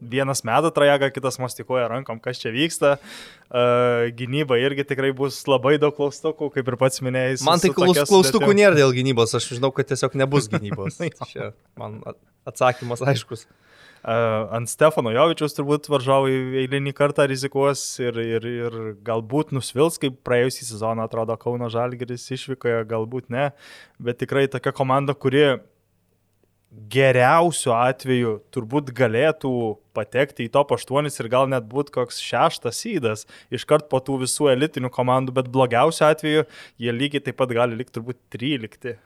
vienas 0.00 0.44
meta 0.46 0.70
trajagą, 0.74 1.10
kitas 1.14 1.38
mastikuoja 1.42 1.88
rankom, 1.92 2.20
kas 2.22 2.40
čia 2.42 2.52
vyksta. 2.54 2.96
Uh, 3.54 4.08
gynyba 4.16 4.58
irgi 4.58 4.86
tikrai 4.88 5.12
bus 5.16 5.42
labai 5.46 5.76
daug 5.82 5.94
klaustukų, 5.96 6.50
kaip 6.54 6.70
ir 6.70 6.78
pats 6.80 7.02
minėjai. 7.04 7.36
Man 7.46 7.62
tai 7.62 7.70
klaustukų 7.76 8.24
sudėtim. 8.24 8.56
nėra 8.58 8.78
dėl 8.78 8.94
gynybos, 8.96 9.36
aš 9.38 9.52
žinau, 9.56 9.70
kad 9.74 9.92
tiesiog 9.92 10.16
nebus 10.18 10.48
gynybos. 10.52 10.98
čia 11.30 11.52
man 11.78 12.00
atsakymas 12.48 13.04
aiškus. 13.04 13.46
Uh, 14.04 14.50
ant 14.52 14.68
Stefano 14.68 15.08
Jovičiaus 15.14 15.54
turbūt 15.56 15.86
varžovai 15.88 16.34
eilinį 16.60 16.92
kartą 16.92 17.24
rizikuos 17.30 17.80
ir, 18.04 18.18
ir, 18.20 18.44
ir 18.44 18.74
galbūt 19.06 19.54
nusvils, 19.56 19.96
kaip 20.02 20.18
praėjusį 20.28 20.66
sezoną 20.68 21.06
atrodo 21.08 21.32
Kauno 21.40 21.70
Žalgeris 21.72 22.26
išvykoje, 22.36 22.82
galbūt 22.90 23.32
ne, 23.32 23.46
bet 23.96 24.20
tikrai 24.20 24.44
tokia 24.52 24.74
komanda, 24.76 25.16
kuri 25.16 25.46
geriausiu 26.74 27.72
atveju 27.76 28.34
turbūt 28.54 28.90
galėtų 28.96 29.52
patekti 29.94 30.46
į 30.46 30.52
top 30.54 30.74
8 30.74 31.08
ir 31.08 31.28
gal 31.30 31.48
net 31.50 31.66
būti 31.70 31.94
koks 31.94 32.20
šeštas 32.22 32.80
įdas 32.90 33.26
iškart 33.54 33.88
po 33.90 34.00
tų 34.02 34.20
visų 34.24 34.50
elitinių 34.54 34.90
komandų, 34.94 35.34
bet 35.36 35.50
blogiausiu 35.54 36.08
atveju 36.08 36.46
jie 36.82 36.94
lygiai 36.94 37.22
taip 37.24 37.38
pat 37.38 37.54
gali 37.54 37.78
likti 37.78 37.98
turbūt 37.98 38.18
13. 38.34 38.96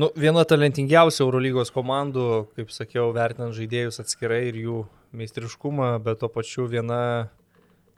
Nu, 0.00 0.08
viena 0.16 0.46
talentingiausių 0.48 1.24
Eurolygos 1.26 1.72
komandų, 1.74 2.26
kaip 2.56 2.70
sakiau, 2.72 3.10
vertinant 3.12 3.52
žaidėjus 3.56 4.00
atskirai 4.00 4.46
ir 4.48 4.60
jų 4.62 4.84
meistriškumą, 5.18 5.96
bet 6.04 6.22
tuo 6.22 6.30
pačiu 6.32 6.68
viena 6.70 7.28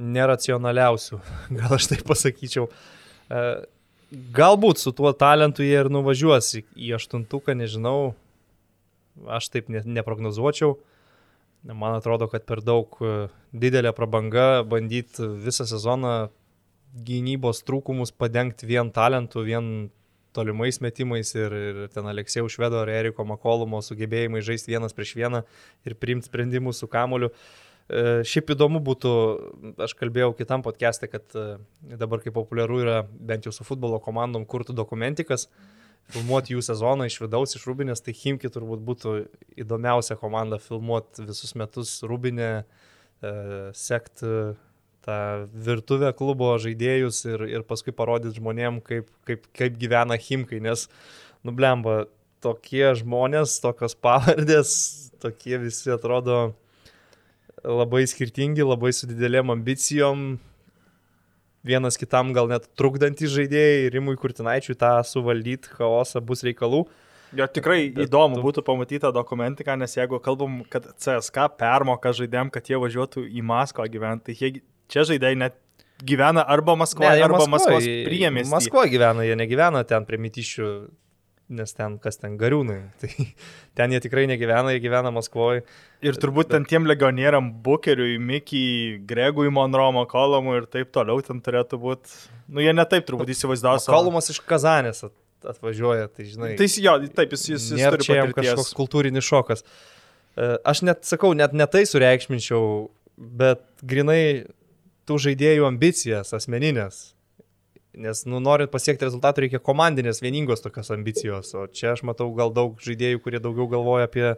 neracionaliausių, 0.03 1.20
gal 1.61 1.76
aš 1.76 1.93
taip 1.93 2.03
pasakyčiau. 2.09 2.66
E, 2.66 3.45
galbūt 4.35 4.83
su 4.83 4.95
tuo 4.97 5.12
talentu 5.14 5.62
jie 5.62 5.76
ir 5.78 5.93
nuvažiuos 5.93 6.57
į 6.59 6.95
aštuntuką, 6.99 7.55
nežinau, 7.61 8.14
aš 9.26 9.50
taip 9.52 9.68
neprognozuočiau. 9.68 10.76
Man 11.62 11.94
atrodo, 11.94 12.26
kad 12.26 12.42
per 12.42 12.58
daug 12.64 12.96
e, 12.98 13.28
didelė 13.54 13.92
prabanga 13.94 14.64
bandyti 14.66 15.28
visą 15.44 15.66
sezoną 15.68 16.14
gynybos 17.06 17.62
trūkumus 17.68 18.10
padengti 18.18 18.66
vien 18.66 18.90
talentu, 18.92 19.44
vien 19.46 19.68
tolimais 20.34 20.80
metimais 20.82 21.30
ir, 21.36 21.54
ir 21.54 21.82
ten 21.92 22.08
Aleksėjų 22.10 22.50
Švedo 22.50 22.80
ar 22.82 22.90
Eriko 22.90 23.24
Makolumo 23.28 23.78
sugebėjimai 23.84 24.42
žaisti 24.42 24.72
vienas 24.74 24.96
prieš 24.96 25.14
vieną 25.20 25.44
ir 25.86 25.94
priimti 26.00 26.26
sprendimus 26.26 26.82
su 26.82 26.88
kamoliu. 26.90 27.30
E, 27.86 28.24
šiaip 28.26 28.50
įdomu 28.56 28.82
būtų, 28.82 29.12
aš 29.86 29.94
kalbėjau 30.00 30.32
kitam 30.40 30.66
podcast'e, 30.66 31.06
kad 31.12 31.38
e, 31.38 31.46
dabar 31.94 32.24
kaip 32.24 32.34
populiaru 32.34 32.82
yra 32.82 32.98
bent 33.06 33.46
jau 33.46 33.54
su 33.54 33.68
futbolo 33.68 34.02
komandom 34.02 34.48
kurtų 34.50 34.74
dokumentikas. 34.82 35.46
Mhm 35.46 35.78
filmuoti 36.12 36.57
jų 36.57 36.62
sezoną 36.66 37.07
iš 37.09 37.20
vidaus, 37.22 37.55
iš 37.57 37.66
Rūbinės, 37.68 38.03
tai 38.05 38.14
Himki 38.16 38.50
turbūt 38.53 38.82
būtų 38.84 39.14
įdomiausia 39.62 40.16
komanda 40.20 40.59
filmuoti 40.62 41.26
visus 41.28 41.55
metus 41.59 41.98
Rūbinę, 42.07 42.50
e, 42.62 43.32
sekti 43.76 44.32
tą 45.03 45.18
virtuvę 45.66 46.12
klubo 46.14 46.53
žaidėjus 46.62 47.24
ir, 47.26 47.46
ir 47.50 47.66
paskui 47.66 47.94
parodyti 47.96 48.38
žmonėm, 48.38 48.80
kaip, 48.86 49.09
kaip, 49.28 49.46
kaip 49.57 49.78
gyvena 49.80 50.18
Himkai, 50.20 50.61
nes, 50.62 50.86
nublemba, 51.46 52.05
tokie 52.42 52.92
žmonės, 52.98 53.59
tokios 53.62 53.96
pavardės, 53.98 54.74
tokie 55.22 55.59
visi 55.62 55.92
atrodo 55.94 56.53
labai 57.62 58.05
skirtingi, 58.11 58.64
labai 58.66 58.90
su 58.94 59.09
didelėm 59.11 59.53
ambicijom, 59.55 60.32
vienas 61.66 61.98
kitam 62.00 62.32
gal 62.36 62.50
net 62.50 62.68
trukdantys 62.78 63.32
žaidėjai, 63.34 63.90
Rimui 63.94 64.18
Kurtinaičiui 64.20 64.76
tą 64.78 64.98
suvaldyti 65.06 65.72
chaosą 65.78 66.22
bus 66.24 66.44
reikalų. 66.46 66.84
Jo 67.32 67.46
tikrai 67.48 67.86
Bet 67.94 68.10
įdomu 68.10 68.36
tu... 68.36 68.44
būtų 68.44 68.64
pamatyti 68.66 69.00
tą 69.06 69.12
dokumentiką, 69.16 69.78
nes 69.80 69.96
jeigu 69.96 70.20
kalbam, 70.20 70.60
kad 70.68 70.90
CSK 71.00 71.48
permoka 71.60 72.12
žaidėjim, 72.12 72.52
kad 72.52 72.68
jie 72.68 72.80
važiuotų 72.82 73.24
į 73.24 73.44
Maskvą 73.48 73.86
gyventi, 73.92 74.34
tai 74.34 74.36
jie, 74.36 74.64
čia 74.92 75.06
žaidėjai 75.08 75.38
net 75.40 75.56
gyvena 76.04 76.44
arba 76.44 76.74
Maskvoje, 76.76 77.22
arba 77.24 77.46
Maskvos, 77.48 77.86
priemėsi. 78.08 78.52
Maskvoje 78.52 78.92
gyvena, 78.92 79.24
jie 79.24 79.38
negyvena 79.38 79.80
ten 79.88 80.04
prie 80.08 80.20
mytyšių 80.20 80.68
nes 81.55 81.74
ten 81.76 81.96
kas 82.03 82.18
ten 82.20 82.36
gariūnai. 82.40 82.78
Tai 83.00 83.11
ten 83.78 83.94
jie 83.94 84.03
tikrai 84.05 84.26
negyvena, 84.30 84.74
jie 84.74 84.82
gyvena 84.84 85.12
Maskvoje. 85.14 85.64
Ir 86.03 86.18
turbūt 86.20 86.50
ten 86.53 86.66
tiem 86.68 86.88
legionieriam 86.90 87.53
Bukeriui, 87.64 88.18
Mikiai, 88.18 88.98
Gregui, 89.09 89.50
Monromo, 89.55 90.05
Kolomui 90.11 90.59
ir 90.61 90.68
taip 90.72 90.90
toliau 90.94 91.22
ten 91.24 91.42
turėtų 91.44 91.78
būti. 91.82 92.16
Nu, 92.53 92.62
jie 92.64 92.74
netaip 92.74 93.07
turbūt 93.09 93.30
įsivaizdavo. 93.36 93.84
Kolomas 93.86 94.32
iš 94.32 94.42
Kazanės 94.48 95.05
atvažiuoja, 95.48 96.09
tai 96.14 96.26
žinai. 96.28 96.53
Tai 96.59 96.68
jo, 96.82 96.96
taip, 97.16 97.32
jis, 97.34 97.46
jis, 97.55 97.68
jis 97.74 97.96
turi 97.96 98.18
jam 98.18 98.34
kažkoks 98.36 98.74
kultūrinis 98.78 99.26
šokas. 99.26 99.64
E, 99.64 100.48
aš 100.68 100.84
net 100.86 101.07
sakau, 101.09 101.32
net 101.38 101.55
netai 101.57 101.84
sureikšminčiau, 101.88 102.86
bet 103.42 103.64
grinai 103.82 104.22
tų 105.09 105.18
žaidėjų 105.26 105.66
ambicijas 105.68 106.32
asmeninės 106.36 107.09
Nes, 107.93 108.22
nu, 108.24 108.40
norint 108.40 108.72
pasiekti 108.72 109.05
rezultatų, 109.05 109.45
reikia 109.45 109.61
komandinės 109.61 110.22
vieningos 110.24 110.64
tokios 110.64 110.88
ambicijos. 110.95 111.53
O 111.59 111.66
čia 111.68 111.90
aš 111.93 112.05
matau 112.09 112.30
gal 112.36 112.53
daug 112.55 112.80
žaidėjų, 112.80 113.20
kurie 113.24 113.40
daugiau 113.43 113.68
galvoja 113.68 114.09
apie 114.09 114.28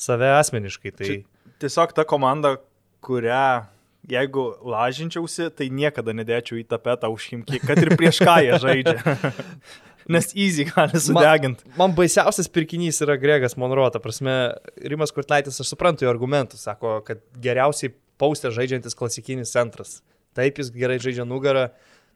save 0.00 0.28
asmeniškai. 0.36 0.92
Tai... 0.98 1.08
Čia 1.08 1.60
tiesiog 1.64 1.94
ta 1.96 2.04
komanda, 2.08 2.58
kurią 3.04 3.64
jeigu 4.08 4.44
lažinčiausi, 4.64 5.50
tai 5.56 5.68
niekada 5.72 6.14
nedėčiau 6.16 6.58
į 6.60 6.66
tapetą 6.70 7.10
už 7.12 7.30
Himki, 7.32 7.60
kad 7.62 7.80
ir 7.82 7.94
prieš 8.00 8.22
ką 8.24 8.36
jie 8.44 8.58
žaidžia. 8.62 9.16
Nes 10.10 10.32
easy 10.34 10.64
gali 10.66 10.98
sudeginti. 10.98 11.66
Man, 11.68 11.76
man 11.78 11.96
baisiausias 11.98 12.48
pirkinys 12.50 12.98
yra 13.04 13.14
Gregas 13.20 13.54
Monro, 13.60 13.84
ta 13.92 14.00
prasme, 14.02 14.56
Rimas 14.80 15.12
Kurtlaitis, 15.14 15.60
aš 15.62 15.70
suprantu 15.70 16.06
jo 16.06 16.10
argumentus, 16.10 16.64
sako, 16.66 16.96
kad 17.06 17.20
geriausiai 17.38 17.92
paustė 18.18 18.50
žaidžiantis 18.56 18.96
klasikinis 18.98 19.52
centras. 19.54 20.00
Taip, 20.34 20.58
jis 20.58 20.72
gerai 20.74 20.98
žaidžia 21.02 21.26
nugarą, 21.28 21.68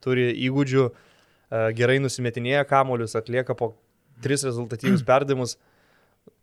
turi 0.05 0.31
įgūdžių, 0.47 0.89
e, 0.89 1.63
gerai 1.79 2.01
nusimetinėja 2.05 2.65
kamolius, 2.71 3.17
atlieka 3.19 3.57
po 3.59 3.73
tris 4.25 4.45
rezultatyvius 4.47 5.07
perdavimus. 5.11 5.57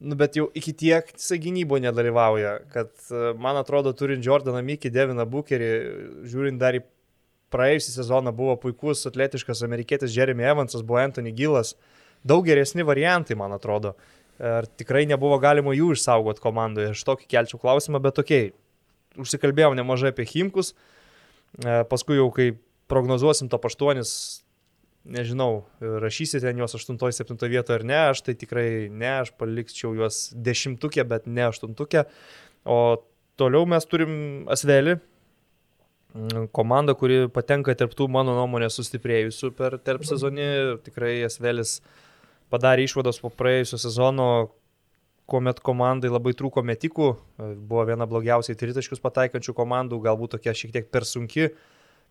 Nu, 0.02 0.14
bet 0.18 0.36
jau 0.38 0.48
iki 0.58 0.74
tiek 0.78 1.08
jisai 1.16 1.40
gynyboje 1.42 1.88
nedalyvauja, 1.88 2.58
kad 2.74 2.92
e, 3.10 3.32
man 3.42 3.58
atrodo, 3.62 3.94
turint 3.98 4.26
Jordaną 4.26 4.62
Mikį, 4.66 4.92
Deviną 4.94 5.26
Bukerį, 5.30 5.70
žiūrint 6.30 6.62
dar 6.62 6.78
į 6.78 6.84
praėjusią 7.52 7.96
sezoną, 7.98 8.34
buvo 8.36 8.56
puikus 8.62 9.04
atletiškas 9.10 9.64
amerikietis 9.68 10.14
Jeremy 10.16 10.46
Evansas, 10.48 10.86
buvo 10.86 11.02
Anthony 11.02 11.34
Gilas, 11.36 11.76
daug 12.24 12.46
geresni 12.48 12.86
variantai, 12.88 13.38
man 13.38 13.54
atrodo. 13.58 13.96
Ar 14.42 14.66
tikrai 14.66 15.04
nebuvo 15.10 15.38
galima 15.42 15.74
jų 15.76 15.92
išsaugoti 15.94 16.42
komandoje, 16.42 16.94
aš 16.96 17.04
tokį 17.06 17.28
kelčiau 17.30 17.60
klausimą, 17.62 18.00
bet 18.02 18.16
tokiai, 18.18 18.52
užsikalbėjom 19.22 19.76
nemažai 19.78 20.14
apie 20.14 20.26
Himkus, 20.30 20.72
e, 20.74 21.82
paskui 21.92 22.18
jau 22.18 22.30
kai 22.34 22.54
prognozuosim 22.92 23.50
top 23.52 23.70
8 23.72 24.04
nežinau, 25.04 25.64
rašysite 25.82 26.52
juos 26.58 26.76
8-7 26.78 27.50
vietoje 27.50 27.80
ar 27.80 27.86
ne, 27.86 27.98
aš 28.12 28.22
tai 28.26 28.36
tikrai 28.38 28.90
ne, 28.90 29.10
aš 29.24 29.34
palikčiau 29.40 29.96
juos 29.98 30.30
dešimtukė, 30.36 31.06
bet 31.10 31.26
ne 31.26 31.48
aštuntukė. 31.50 32.06
O 32.70 33.02
toliau 33.42 33.66
mes 33.66 33.88
turim 33.90 34.14
Asvelį, 34.52 35.00
mm, 36.14 36.52
komanda, 36.54 36.94
kuri 36.94 37.26
patenka 37.34 37.74
tarptų 37.78 38.10
mano 38.12 38.38
nuomonė 38.38 38.70
sustiprėjusių 38.70 39.54
per 39.58 39.80
tarp 39.82 40.06
sezonį. 40.06 40.78
Tikrai 40.86 41.18
Asvelis 41.26 41.80
padarė 42.54 42.86
išvados 42.86 43.22
po 43.24 43.34
praėjusio 43.34 43.82
sezono, 43.82 44.52
kuomet 45.32 45.62
komandai 45.64 46.12
labai 46.12 46.34
trūko 46.36 46.62
metikų, 46.68 47.14
buvo 47.40 47.86
viena 47.88 48.06
blogiausiai 48.10 48.58
tritaškius 48.60 49.00
pataikančių 49.00 49.56
komandų, 49.56 50.02
galbūt 50.04 50.36
tokia 50.36 50.54
šiek 50.54 50.74
tiek 50.76 50.90
per 50.92 51.08
sunki, 51.08 51.48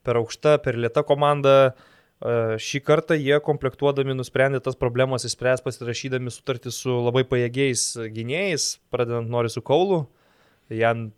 per 0.06 0.20
aukšta, 0.20 0.58
per 0.64 0.78
lieta 0.80 1.04
komanda. 1.06 1.74
Šį 2.20 2.82
kartą 2.84 3.16
jie 3.16 3.38
komplektuodami 3.40 4.12
nusprendė 4.12 4.58
tas 4.60 4.76
problemas 4.76 5.24
įspręs 5.24 5.62
pasirašydami 5.64 6.32
sutartį 6.34 6.72
su 6.74 6.98
labai 7.06 7.22
pajėgiais 7.24 7.84
gynėjais, 8.12 8.74
pradedant 8.92 9.30
nori 9.32 9.48
su 9.48 9.62
Kaulu. 9.64 10.02
Jam 10.68 11.08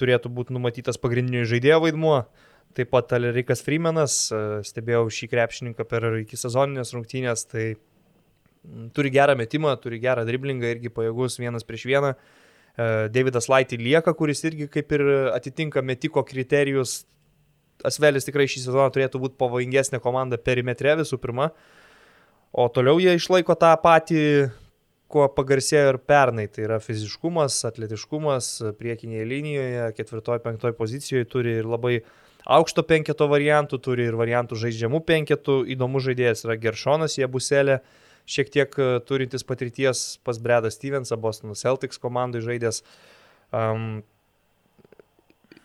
turėtų 0.00 0.32
būti 0.32 0.56
numatytas 0.56 0.96
pagrindinio 0.96 1.44
žaidėjo 1.44 1.82
vaidmuo. 1.84 2.22
Taip 2.72 2.88
pat 2.94 3.12
Alerikas 3.16 3.60
Freemanas, 3.66 4.30
stebėjau 4.64 5.08
šį 5.12 5.28
krepšininką 5.32 5.84
per 5.90 6.06
iki 6.22 6.38
sezoninės 6.38 6.94
rungtynės, 6.94 7.44
tai 7.50 7.64
turi 8.94 9.10
gerą 9.12 9.34
metimą, 9.36 9.74
turi 9.82 9.98
gerą 10.00 10.22
driblingą, 10.28 10.70
irgi 10.76 10.92
pajėgus 10.94 11.40
vienas 11.42 11.66
prieš 11.66 11.88
vieną. 11.90 12.14
Davidas 13.12 13.50
Laitį 13.50 13.80
lieka, 13.82 14.14
kuris 14.16 14.44
irgi 14.46 14.70
kaip 14.72 14.94
ir 14.96 15.04
atitinka 15.34 15.82
metiko 15.84 16.22
kriterijus, 16.24 17.02
Asvelis 17.86 18.26
tikrai 18.26 18.48
šį 18.50 18.64
sezoną 18.66 18.88
turėtų 18.94 19.20
būti 19.22 19.38
pavojingesnė 19.40 20.00
komanda 20.02 20.38
perimetre 20.40 20.96
visų 21.00 21.20
pirma, 21.22 21.50
o 22.52 22.66
toliau 22.72 23.00
jie 23.02 23.14
išlaiko 23.16 23.56
tą 23.58 23.72
patį, 23.82 24.24
kuo 25.10 25.26
pagarsėjo 25.34 25.94
ir 25.94 25.98
pernai, 26.06 26.46
tai 26.52 26.66
yra 26.68 26.78
fiziškumas, 26.82 27.58
atletiškumas 27.66 28.50
priekinėje 28.78 29.24
linijoje, 29.26 29.86
ketvirtoje, 29.96 30.42
penktoje 30.44 30.76
pozicijoje 30.78 31.26
turi 31.30 31.56
ir 31.58 31.66
labai 31.66 31.96
aukšto 32.46 32.84
penketo 32.86 33.26
variantų, 33.30 33.80
turi 33.82 34.06
ir 34.08 34.18
variantų 34.18 34.58
žaidžiamų 34.60 35.02
penketų, 35.08 35.64
įdomus 35.74 36.06
žaidėjas 36.06 36.46
yra 36.46 36.56
Geršonas, 36.62 37.18
jie 37.18 37.26
buselė, 37.30 37.80
šiek 38.30 38.52
tiek 38.54 38.78
turintis 39.08 39.44
patirties 39.46 40.04
pas 40.24 40.38
Bredą 40.38 40.70
Stevensą, 40.70 41.18
Boston 41.20 41.58
Celtics 41.58 41.98
komandai 41.98 42.44
žaidęs. 42.44 42.84
Um, 43.50 44.04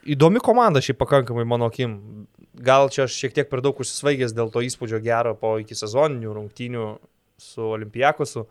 įdomi 0.06 0.42
komanda 0.44 0.82
šiaip 0.84 1.00
pakankamai 1.02 1.46
mano 1.48 1.70
akim. 1.72 2.28
Gal 2.56 2.90
čia 2.94 3.06
aš 3.06 3.18
šiek 3.20 3.34
tiek 3.36 3.50
per 3.52 3.64
daug 3.66 3.80
užsisvaigęs 3.82 4.36
dėl 4.36 4.52
to 4.54 4.64
įspūdžio 4.64 5.02
gero 5.04 5.34
po 5.40 5.58
iki 5.60 5.76
sezoninių 5.76 6.36
rungtynių 6.38 6.86
su 7.42 7.66
Olimpijakosu, 7.76 8.46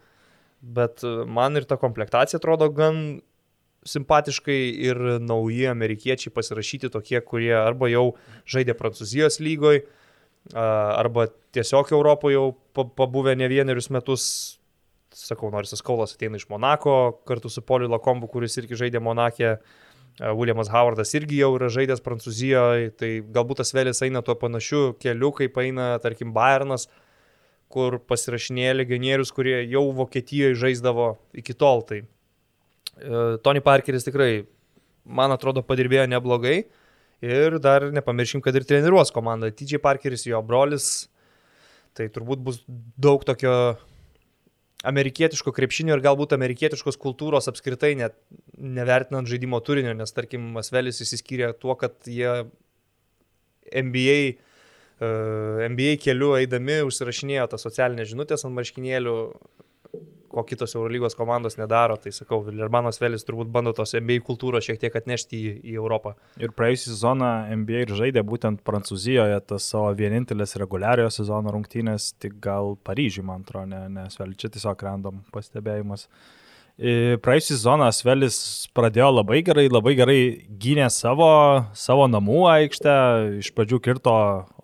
bet 0.61 1.05
e, 1.07 1.13
man 1.25 1.57
ir 1.57 1.65
ta 1.65 1.79
komplektacija 1.81 2.37
atrodo 2.41 2.69
gan 2.69 2.99
simpatiškai 3.89 4.59
ir 4.89 5.01
nauji 5.25 5.69
amerikiečiai 5.71 6.33
pasirašyti 6.33 6.91
tokie, 6.93 7.21
kurie 7.25 7.53
arba 7.57 7.89
jau 7.93 8.11
žaidė 8.49 8.77
Prancūzijos 8.77 9.41
lygoj, 9.45 9.83
arba 10.53 11.29
tiesiog 11.57 11.93
Europoje 11.93 12.37
jau 12.37 12.53
pabuvę 12.75 13.37
ne 13.37 13.49
vienerius 13.49 13.91
metus, 13.91 14.25
sakau, 15.15 15.51
Norisas 15.53 15.83
Kaulas 15.85 16.15
ateina 16.17 16.37
iš 16.37 16.49
Monako 16.51 17.21
kartu 17.27 17.49
su 17.49 17.63
Poliu 17.63 17.89
Lakombu, 17.89 18.29
kuris 18.29 18.59
irgi 18.59 18.77
žaidė 18.85 19.01
Monakė. 19.01 19.57
Williamas 20.21 20.71
Howardas 20.71 21.11
irgi 21.19 21.41
jau 21.41 21.51
yra 21.57 21.69
žaidęs 21.75 22.03
Prancūzijoje, 22.05 22.93
tai 23.01 23.11
galbūt 23.35 23.63
tas 23.63 23.75
vėlis 23.75 24.03
eina 24.07 24.23
tuo 24.23 24.37
panašiu 24.39 24.93
keliu, 25.03 25.33
kaip 25.35 25.59
eina, 25.59 25.95
tarkim, 26.03 26.31
Bayernas, 26.37 26.87
kur 27.75 27.99
pasirašinėja 27.99 28.77
legionierius, 28.77 29.33
kurie 29.35 29.57
jau 29.67 29.89
Vokietijoje 29.97 30.61
žaisdavo 30.61 31.09
iki 31.35 31.57
tol. 31.59 31.83
Tai 31.89 31.99
e, 32.05 32.07
Tony 33.43 33.63
Parkeris 33.65 34.07
tikrai, 34.07 34.45
man 35.03 35.35
atrodo, 35.35 35.65
padirbėjo 35.67 36.07
neblogai 36.13 36.61
ir 37.25 37.59
dar 37.63 37.89
nepamirškim, 37.95 38.45
kad 38.45 38.55
ir 38.55 38.69
treniruos 38.69 39.11
komanda. 39.15 39.51
TJ 39.51 39.83
Parkeris, 39.83 40.29
jo 40.31 40.39
brolis, 40.47 41.09
tai 41.99 42.07
turbūt 42.13 42.47
bus 42.47 42.63
daug 42.69 43.27
tokio 43.27 43.75
amerikietiško 44.85 45.53
krepšinio 45.57 45.97
ir 45.97 46.03
galbūt 46.05 46.35
amerikietiškos 46.37 46.99
kultūros 47.01 47.49
apskritai 47.51 47.95
net 47.99 48.17
nevertinant 48.59 49.29
žaidimo 49.31 49.61
turinio, 49.65 49.95
nes 49.97 50.13
tarkim 50.15 50.45
Masvelis 50.57 51.01
įsiskyrė 51.05 51.53
tuo, 51.61 51.77
kad 51.81 51.97
jie 52.09 52.45
NBA, 53.75 54.19
uh, 55.01 55.09
e, 55.09 55.69
NBA 55.73 55.97
keliu 56.05 56.35
eidami 56.39 56.83
užsirašinėjo 56.87 57.49
tą 57.53 57.61
socialinę 57.61 58.05
žinutę 58.09 58.37
ant 58.37 58.57
marškinėlių, 58.59 59.17
ko 60.35 60.45
kitos 60.47 60.75
Eurolygos 60.77 61.17
komandos 61.19 61.59
nedaro. 61.61 61.97
Tai 62.01 62.13
sakau, 62.15 62.43
Vilirmanas 62.47 63.01
Velis 63.03 63.27
turbūt 63.27 63.51
bando 63.55 63.73
tos 63.77 63.95
NBA 63.97 64.21
kultūros 64.27 64.67
šiek 64.67 64.83
tiek 64.83 65.01
atnešti 65.01 65.41
į, 65.41 65.57
į 65.73 65.79
Europą. 65.79 66.15
Ir 66.43 66.55
praėjusią 66.57 66.93
sezoną 66.93 67.33
NBA 67.63 67.85
ir 67.87 67.97
žaidė 68.03 68.25
būtent 68.27 68.65
Prancūzijoje 68.67 69.41
tas 69.49 69.69
savo 69.71 69.91
vienintelės 69.99 70.57
reguliariojo 70.61 71.13
sezono 71.21 71.55
rungtynės, 71.55 72.13
tik 72.23 72.41
gal 72.45 72.75
Paryžiui, 72.87 73.27
man 73.27 73.47
atrodo, 73.47 73.71
ne, 73.75 73.85
nes 74.01 74.19
Velis 74.21 74.43
čia 74.43 74.51
tiesiog 74.55 74.89
random 74.89 75.23
pastebėjimas. 75.35 76.09
Uh, 76.09 76.41
Praėjusią 76.75 77.55
sezoną 77.55 77.87
Svelis 77.95 78.37
pradėjo 78.75 79.13
labai 79.15 79.45
gerai, 79.47 79.69
labai 79.71 79.93
gerai 79.95 80.19
gynė 80.59 80.89
savo, 80.91 81.63
savo 81.71 82.09
namų 82.11 82.41
aikštę, 82.51 82.95
iš 83.39 83.53
pradžių 83.55 83.79
kirto 83.85 84.15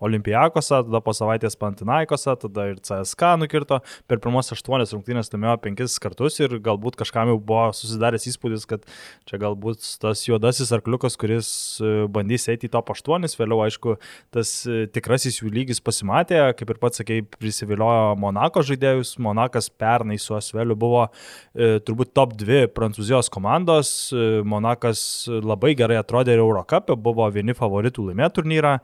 Olimpijakose, 0.01 0.81
tada 0.87 1.01
po 1.03 1.13
savaitės 1.15 1.57
Pantinaikose, 1.61 2.33
tada 2.41 2.67
ir 2.71 2.79
CSK 2.81 3.35
nukirto, 3.41 3.81
per 4.09 4.21
pirmos 4.23 4.49
aštuonias 4.55 4.93
rungtynės 4.95 5.29
laimėjo 5.33 5.57
penkis 5.61 5.97
kartus 6.01 6.39
ir 6.41 6.57
galbūt 6.63 6.97
kažkam 6.99 7.29
jau 7.31 7.37
buvo 7.37 7.67
susidaręs 7.77 8.25
įspūdis, 8.31 8.65
kad 8.69 8.85
čia 9.29 9.39
galbūt 9.41 9.85
tas 10.01 10.23
juodasis 10.25 10.73
arkliukas, 10.75 11.17
kuris 11.21 11.51
e, 11.83 11.91
bandys 12.11 12.47
eiti 12.51 12.69
į 12.69 12.73
top 12.73 12.89
8, 12.95 13.29
vėliau 13.39 13.61
aišku, 13.67 13.95
tas 14.33 14.53
e, 14.65 14.87
tikrasis 14.91 15.41
jų 15.41 15.51
lygis 15.53 15.81
pasimatė, 15.83 16.41
kaip 16.57 16.73
ir 16.73 16.81
pats 16.81 17.01
sakei, 17.01 17.21
prisiviliojo 17.37 18.15
Monako 18.21 18.65
žaidėjus, 18.65 19.15
Monakas 19.21 19.69
pernai 19.69 20.17
su 20.21 20.35
Asveliu 20.37 20.77
buvo 20.79 21.05
e, 21.07 21.77
turbūt 21.85 22.13
top 22.17 22.35
2 22.41 22.65
prancūzijos 22.73 23.29
komandos. 23.33 23.93
Monakas 24.47 25.03
labai 25.29 25.73
gerai 25.77 25.99
atrodė 26.01 26.35
ir 26.35 26.41
Eurocapė, 26.43 26.97
buvo 26.97 27.27
vieni 27.33 27.55
favoritų 27.57 28.09
laimėti 28.09 28.39
turnyrą. 28.39 28.75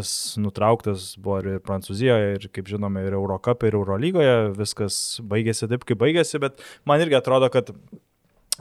Sezonas 0.00 0.36
nutrauktas 0.40 1.16
buvo 1.18 1.40
ir 1.40 1.60
Prancūzijoje, 1.60 2.36
ir 2.36 2.48
kaip 2.52 2.68
žinome, 2.68 3.02
ir 3.04 3.12
Eurocapė, 3.16 3.68
ir 3.68 3.76
Eurolygoje. 3.76 4.52
Viskas 4.56 5.20
baigėsi 5.20 5.68
taip, 5.68 5.84
kaip 5.84 5.98
baigėsi, 6.00 6.40
bet 6.40 6.62
man 6.84 7.00
irgi 7.00 7.18
atrodo, 7.18 7.50
kad 7.52 7.70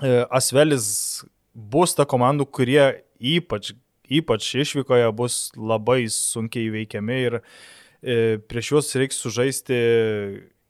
e, 0.01 0.25
Asvelis 0.29 1.23
bus 1.53 1.95
ta 1.95 2.05
komandų, 2.05 2.47
kurie 2.51 3.03
ypač, 3.19 3.73
ypač 4.09 4.49
išvykoje 4.63 5.11
bus 5.15 5.51
labai 5.55 6.05
sunkiai 6.09 6.67
įveikiami 6.69 7.19
ir 7.27 7.39
e, 7.39 8.39
prieš 8.47 8.73
juos 8.73 8.95
reiks 8.95 9.21
sužaisti 9.21 9.79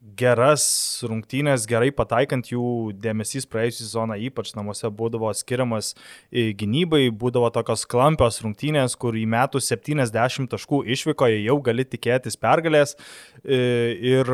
geras 0.02 0.64
rungtynės, 1.06 1.68
gerai 1.70 1.92
pataikant 1.94 2.50
jų 2.50 2.92
dėmesys 3.02 3.46
praėjusią 3.50 3.84
sezoną, 3.86 4.18
ypač 4.28 4.54
namuose 4.58 4.90
būdavo 4.90 5.30
skiriamas 5.38 5.94
gynybai, 6.32 7.04
būdavo 7.14 7.52
tokios 7.54 7.86
klampios 7.90 8.42
rungtynės, 8.42 8.98
kur 8.98 9.18
į 9.18 9.28
metų 9.30 9.62
70 9.62 10.50
taškų 10.52 10.84
išvykoje 10.98 11.44
jau 11.44 11.60
gali 11.66 11.86
tikėtis 11.86 12.40
pergalės 12.42 12.98
ir 13.46 14.34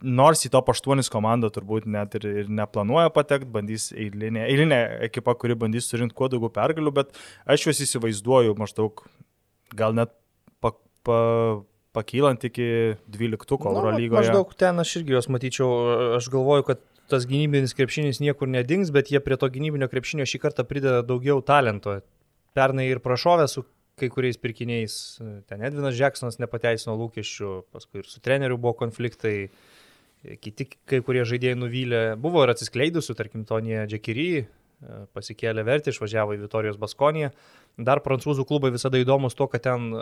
nors 0.00 0.44
į 0.46 0.52
top 0.54 0.70
8 0.72 1.10
komandą 1.12 1.50
turbūt 1.52 1.84
net 1.84 2.16
ir, 2.16 2.26
ir 2.44 2.52
neplanuoja 2.52 3.12
patekti, 3.12 3.50
bandys 3.52 3.90
eilinė, 3.92 4.46
eilinė 4.46 4.80
ekipa, 5.10 5.34
kuri 5.36 5.58
bandys 5.60 5.90
surinkti 5.90 6.16
kuo 6.16 6.30
daugiau 6.32 6.52
pergalių, 6.54 6.94
bet 7.02 7.12
aš 7.44 7.68
juos 7.68 7.82
įsivaizduoju 7.84 8.56
maždaug 8.58 9.04
gal 9.76 9.94
net 9.96 10.14
pa, 10.64 10.72
pa, 11.04 11.18
pakylant 11.96 12.44
iki 12.46 12.96
12 13.10 13.56
Euro 13.66 13.90
lygoje. 13.96 14.22
Maždaug 14.22 14.54
ten 14.58 14.78
aš 14.82 15.00
irgi 15.00 15.16
juos 15.16 15.28
matyčiau, 15.32 15.70
aš 16.18 16.30
galvoju, 16.32 16.66
kad 16.70 16.84
tas 17.10 17.26
gynybinis 17.26 17.74
krepšinis 17.74 18.22
niekur 18.22 18.50
nedings, 18.50 18.92
bet 18.94 19.10
jie 19.10 19.20
prie 19.24 19.38
to 19.40 19.50
gynybinio 19.50 19.90
krepšinio 19.90 20.26
šį 20.28 20.40
kartą 20.44 20.66
prideda 20.68 21.02
daugiau 21.06 21.42
talento. 21.42 21.98
Pernai 22.54 22.86
ir 22.90 23.02
prašovė 23.02 23.48
su 23.50 23.64
kai 24.00 24.08
kuriais 24.12 24.38
pirkiniais, 24.40 24.94
ten 25.50 25.66
Edvinas 25.66 25.96
Džeksonas 25.98 26.38
nepateisino 26.40 26.94
lūkesčių, 26.96 27.50
paskui 27.74 28.00
ir 28.00 28.08
su 28.08 28.22
treneriu 28.24 28.56
buvo 28.56 28.72
konfliktai, 28.78 29.50
kiti 30.40 30.66
kai 30.88 31.02
kurie 31.04 31.26
žaidėjai 31.28 31.58
nuvylė, 31.58 32.00
buvo 32.20 32.46
ir 32.46 32.54
atsiskleidusių, 32.54 33.16
tarkim, 33.18 33.44
Tonija 33.48 33.84
Džekiry, 33.90 34.46
pasikėlė 35.14 35.64
vertį, 35.66 35.92
išvažiavo 35.94 36.36
į 36.36 36.42
Vitorijos 36.44 36.78
Baskoniją. 36.80 37.30
Dar 37.80 38.00
prancūzų 38.04 38.46
klubai 38.48 38.72
visada 38.74 39.00
įdomus 39.00 39.36
to, 39.38 39.46
kad 39.50 39.64
ten 39.64 39.92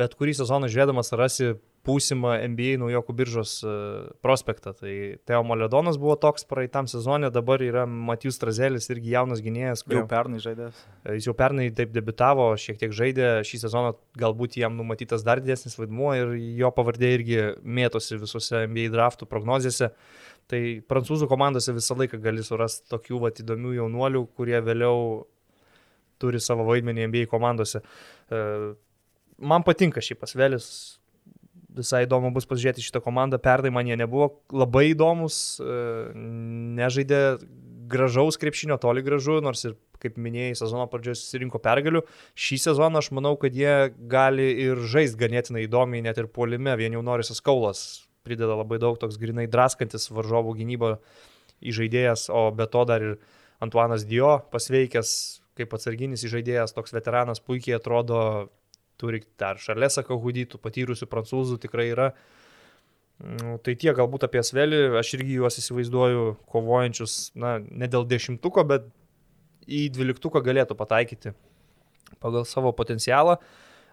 bet 0.00 0.16
kurį 0.16 0.36
sezoną 0.38 0.70
žiūrėdamas 0.70 1.12
rasi 1.18 1.54
būsimą 1.86 2.34
NBA 2.52 2.76
naujokų 2.80 3.14
biržos 3.16 3.54
e, 3.64 3.72
prospektą. 4.24 4.74
Tai 4.76 4.92
Teo 5.28 5.40
Moledonas 5.48 5.96
buvo 6.00 6.16
toks 6.20 6.44
praeitam 6.48 6.88
sezonė, 6.90 7.30
dabar 7.32 7.62
yra 7.64 7.86
Matijus 7.88 8.36
Trazelis 8.40 8.90
irgi 8.92 9.14
jaunas 9.14 9.40
gynėjas. 9.44 9.84
Kurio, 9.86 10.02
jau 10.02 10.10
pernai 10.10 10.42
žaidęs. 10.44 10.82
E, 11.04 11.16
jis 11.16 11.30
jau 11.30 11.36
pernai 11.36 11.70
taip 11.76 11.94
debitavo, 11.96 12.50
šiek 12.60 12.80
tiek 12.82 12.96
žaidė, 12.96 13.30
šį 13.48 13.62
sezoną 13.64 13.94
galbūt 14.20 14.58
jam 14.60 14.76
numatytas 14.76 15.24
dar 15.26 15.40
didesnis 15.40 15.78
vaidmuo 15.80 16.12
ir 16.18 16.34
jo 16.60 16.72
pavardė 16.76 17.14
irgi 17.16 17.40
mėtosi 17.64 18.20
visose 18.20 18.66
NBA 18.66 18.90
draftų 18.92 19.28
prognozėse. 19.30 19.94
Tai 20.50 20.60
prancūzų 20.90 21.28
komandose 21.30 21.74
visą 21.76 21.94
laiką 21.98 22.18
gali 22.22 22.42
surasti 22.42 22.88
tokių 22.90 23.20
vat, 23.22 23.42
įdomių 23.42 23.76
jaunuolių, 23.76 24.24
kurie 24.34 24.58
vėliau 24.66 25.26
turi 26.20 26.40
savo 26.42 26.66
vaidmenį 26.68 27.06
NBA 27.08 27.28
komandose. 27.30 27.80
E, 27.80 28.40
man 29.38 29.64
patinka 29.66 30.02
šį 30.04 30.18
pasvelis, 30.20 30.66
visai 31.76 32.04
įdomu 32.06 32.32
bus 32.34 32.48
pažiūrėti 32.50 32.84
šitą 32.84 33.02
komandą. 33.04 33.38
Pernai 33.42 33.72
man 33.74 33.88
jie 33.88 33.96
nebuvo 34.00 34.32
labai 34.50 34.90
įdomus, 34.90 35.60
e, 35.62 35.78
nežaidė 36.80 37.22
gražaus 37.90 38.38
krepšinio, 38.40 38.78
toli 38.82 39.02
gražu, 39.06 39.40
nors 39.42 39.64
ir, 39.66 39.78
kaip 40.02 40.18
minėjai, 40.18 40.58
sezono 40.62 40.86
pradžioje 40.90 41.18
susirinko 41.22 41.62
pergalių. 41.62 42.04
Šį 42.38 42.60
sezoną 42.66 43.02
aš 43.02 43.10
manau, 43.16 43.36
kad 43.40 43.54
jie 43.56 43.90
gali 44.10 44.50
ir 44.66 44.82
žaisti 44.82 45.18
ganėtinai 45.20 45.66
įdomiai, 45.66 46.04
net 46.06 46.18
ir 46.18 46.30
puolime. 46.30 46.74
Vien 46.80 46.94
jau 46.96 47.06
Norisas 47.06 47.42
Kaulas 47.44 48.09
prideda 48.26 48.56
labai 48.58 48.80
daug 48.82 48.98
toks 49.00 49.18
grinai 49.20 49.46
draskantis 49.50 50.10
varžovų 50.12 50.56
gynybą 50.60 50.94
įžaidėjas, 51.60 52.28
o 52.32 52.48
be 52.56 52.66
to 52.70 52.86
dar 52.88 53.04
ir 53.04 53.18
Antuanas 53.60 54.06
Dio 54.08 54.38
pasveikęs 54.52 55.40
kaip 55.60 55.76
atsarginis 55.76 56.24
įžaidėjas, 56.24 56.74
toks 56.76 56.94
veteranas 56.96 57.42
puikiai 57.44 57.76
atrodo, 57.76 58.20
turi 59.00 59.22
dar 59.40 59.60
Šarlesą 59.60 60.04
Kahudytų, 60.06 60.60
patyrusių 60.62 61.08
prancūzų 61.10 61.58
tikrai 61.62 61.90
yra. 61.92 62.10
Nu, 63.20 63.58
tai 63.60 63.74
tie 63.76 63.92
galbūt 63.96 64.24
apie 64.24 64.40
Svelį, 64.44 64.80
aš 65.00 65.14
irgi 65.18 65.36
juos 65.36 65.58
įsivaizduoju 65.60 66.22
kovojančius, 66.48 67.16
na, 67.36 67.58
ne 67.60 67.88
dėl 67.90 68.06
dešimtuko, 68.08 68.64
bet 68.68 68.86
į 69.68 69.88
dvyliktuką 69.92 70.40
galėtų 70.44 70.76
pataikyti 70.78 71.34
pagal 72.20 72.46
savo 72.48 72.72
potencialą. 72.76 73.36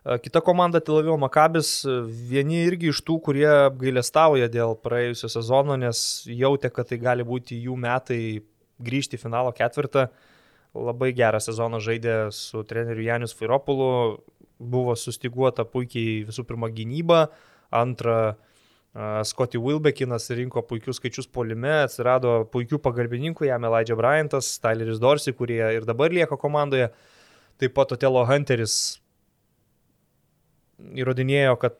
Kita 0.07 0.39
komanda 0.39 0.79
Tilavio 0.79 1.17
Makabis, 1.19 1.81
vieni 2.07 2.61
irgi 2.63 2.93
iš 2.93 3.01
tų, 3.03 3.17
kurie 3.25 3.47
apgailestauja 3.67 4.45
dėl 4.47 4.77
praėjusio 4.79 5.27
sezono, 5.27 5.75
nes 5.75 6.23
jautė, 6.31 6.69
kad 6.71 6.87
tai 6.87 6.95
gali 7.01 7.25
būti 7.27 7.57
jų 7.59 7.73
metai 7.75 8.19
grįžti 8.79 9.17
į 9.17 9.23
finalo 9.25 9.51
ketvirtą. 9.51 10.05
Labai 10.71 11.09
gerą 11.17 11.41
sezoną 11.43 11.81
žaidė 11.83 12.13
su 12.31 12.61
treneriu 12.69 13.03
Janius 13.03 13.35
Fairopulu, 13.35 13.89
buvo 14.63 14.95
sustiguota 14.95 15.65
puikiai 15.67 16.21
visų 16.29 16.45
pirma 16.47 16.69
gynyba, 16.71 17.25
antra 17.75 18.37
Scotty 19.27 19.59
Wilbekinas 19.59 20.29
rinko 20.31 20.63
puikius 20.69 21.01
skaičius 21.01 21.27
polime, 21.27 21.81
atsirado 21.81 22.45
puikių 22.53 22.79
pagalbininkų, 22.85 23.49
jam 23.49 23.67
Elijah 23.67 23.99
Bryantas, 23.99 24.53
Tyleris 24.63 25.03
Dorsey, 25.03 25.35
kurie 25.35 25.59
ir 25.81 25.89
dabar 25.89 26.15
lieka 26.15 26.39
komandoje. 26.39 26.93
Taip 27.59 27.75
pat 27.75 27.91
Otelo 27.91 28.23
Hunteris 28.29 29.01
įrodinėjo, 30.77 31.57
kad 31.61 31.77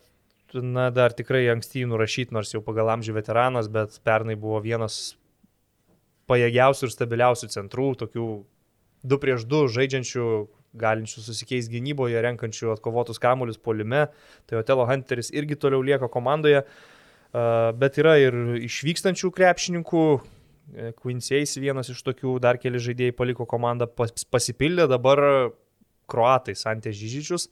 na, 0.54 0.90
dar 0.94 1.14
tikrai 1.16 1.46
anksti 1.52 1.86
nurašyti, 1.90 2.34
nors 2.36 2.54
jau 2.54 2.62
pagal 2.66 2.94
amžių 2.96 3.18
veteranas, 3.18 3.70
bet 3.72 4.00
pernai 4.08 4.38
buvo 4.40 4.60
vienas 4.64 5.16
pajėgiausių 6.28 6.88
ir 6.88 6.94
stabiliausių 6.94 7.50
centrų, 7.54 7.90
tokių 8.04 8.28
2 9.08 9.20
prieš 9.24 9.46
2 9.48 9.68
žaidžiančių, 9.76 10.28
galinčių 10.78 11.24
susikeisti 11.24 11.78
gynyboje, 11.78 12.20
renkančių 12.22 12.74
atkovotus 12.76 13.22
kamuolius 13.24 13.58
polime. 13.58 14.08
Tai 14.50 14.60
Otelo 14.62 14.86
Hunteris 14.86 15.32
irgi 15.34 15.58
toliau 15.58 15.82
lieka 15.86 16.10
komandoje, 16.12 16.66
bet 17.82 18.02
yra 18.02 18.18
ir 18.22 18.36
išvykstančių 18.68 19.32
krepšininkų. 19.36 20.04
E, 20.68 20.90
Quincy's 21.00 21.56
vienas 21.64 21.88
iš 21.94 22.02
tokių, 22.04 22.34
dar 22.44 22.60
keli 22.60 22.82
žaidėjai 22.84 23.16
paliko 23.16 23.46
komandą, 23.48 23.88
pasipildė 23.88 24.90
dabar 24.92 25.22
kroatai 26.12 26.58
Santė 26.60 26.92
Žyžičius 26.92 27.48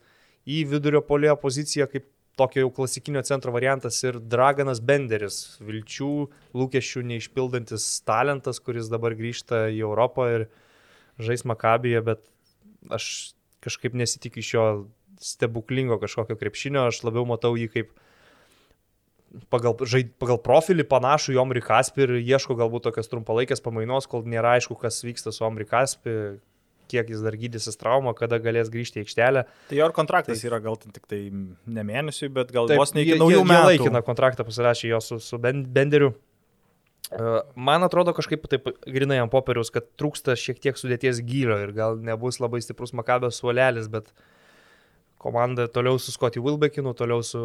į 0.45 0.63
vidurio 0.69 1.01
polėjo 1.05 1.35
poziciją 1.41 1.87
kaip 1.91 2.07
tokio 2.35 2.65
jau 2.65 2.71
klasikinio 2.79 3.23
centro 3.23 3.53
variantas 3.55 4.01
ir 4.03 4.19
Draganas 4.19 4.81
Benderis, 4.83 5.57
vilčių, 5.63 6.11
lūkesčių 6.57 7.03
neišpildantis 7.11 7.87
talentas, 8.07 8.59
kuris 8.59 8.91
dabar 8.91 9.15
grįžta 9.15 9.69
į 9.71 9.81
Europą 9.87 10.27
ir 10.33 10.47
žais 11.21 11.45
Makabėje, 11.47 12.01
bet 12.03 12.25
aš 12.91 13.35
kažkaip 13.63 13.95
nesitikiu 13.97 14.43
iš 14.43 14.49
jo 14.53 14.65
stebuklingo 15.23 15.97
kažkokio 16.01 16.35
krepšinio, 16.37 16.89
aš 16.89 17.01
labiau 17.07 17.23
matau 17.29 17.55
jį 17.55 17.69
kaip 17.71 17.93
pagal, 19.51 19.77
žaid, 19.87 20.11
pagal 20.21 20.39
profilį 20.43 20.85
panašų 20.91 21.35
į 21.35 21.39
Omri 21.41 21.63
Kaspi 21.63 22.03
ir 22.05 22.17
ieško 22.19 22.57
galbūt 22.59 22.89
tokios 22.89 23.09
trumpalaikės 23.11 23.63
pamainos, 23.63 24.09
kol 24.11 24.27
nėra 24.27 24.57
aišku, 24.59 24.77
kas 24.79 25.01
vyksta 25.07 25.33
su 25.35 25.45
Omri 25.47 25.67
Kaspi, 25.69 26.35
kiek 26.91 27.09
jis 27.13 27.23
dar 27.25 27.35
gydysis 27.39 27.79
traumą, 27.81 28.13
kada 28.17 28.39
galės 28.43 28.69
grįžti 28.73 29.01
į 29.01 29.05
aikštelę. 29.05 29.45
Tai 29.71 29.79
jo 29.79 29.89
kontraktas 29.95 30.41
tai, 30.41 30.49
yra 30.51 30.61
gal 30.63 30.77
tik 30.81 31.03
tai 31.09 31.19
ne 31.31 31.83
mėnesiui, 31.87 32.29
bet 32.35 32.53
gal 32.55 32.69
taip, 32.71 32.81
vos 32.81 32.95
ne 32.95 33.05
iki 33.05 33.19
naujų 33.21 33.43
metų. 33.47 33.73
Laikiną 33.73 34.03
kontraktą 34.05 34.45
pasirašė 34.47 34.93
jo 34.93 35.01
su, 35.03 35.19
su 35.23 35.41
Benderiu. 35.41 36.13
Man 37.55 37.85
atrodo 37.85 38.15
kažkaip 38.17 38.47
taip 38.49 38.71
grinai 38.89 39.19
ant 39.21 39.31
popieriaus, 39.33 39.69
kad 39.73 39.85
trūksta 39.99 40.33
šiek 40.39 40.57
tiek 40.63 40.79
sudėties 40.79 41.21
gylio 41.25 41.59
ir 41.61 41.73
gal 41.75 41.99
nebus 42.01 42.39
labai 42.41 42.63
stiprus 42.65 42.95
Makabio 42.97 43.29
suolelis, 43.29 43.91
bet 43.93 44.09
komanda 45.21 45.67
toliau 45.69 45.99
su 46.01 46.13
Scotty 46.13 46.41
Wilbekinu, 46.41 46.95
toliau 46.97 47.21
su 47.25 47.39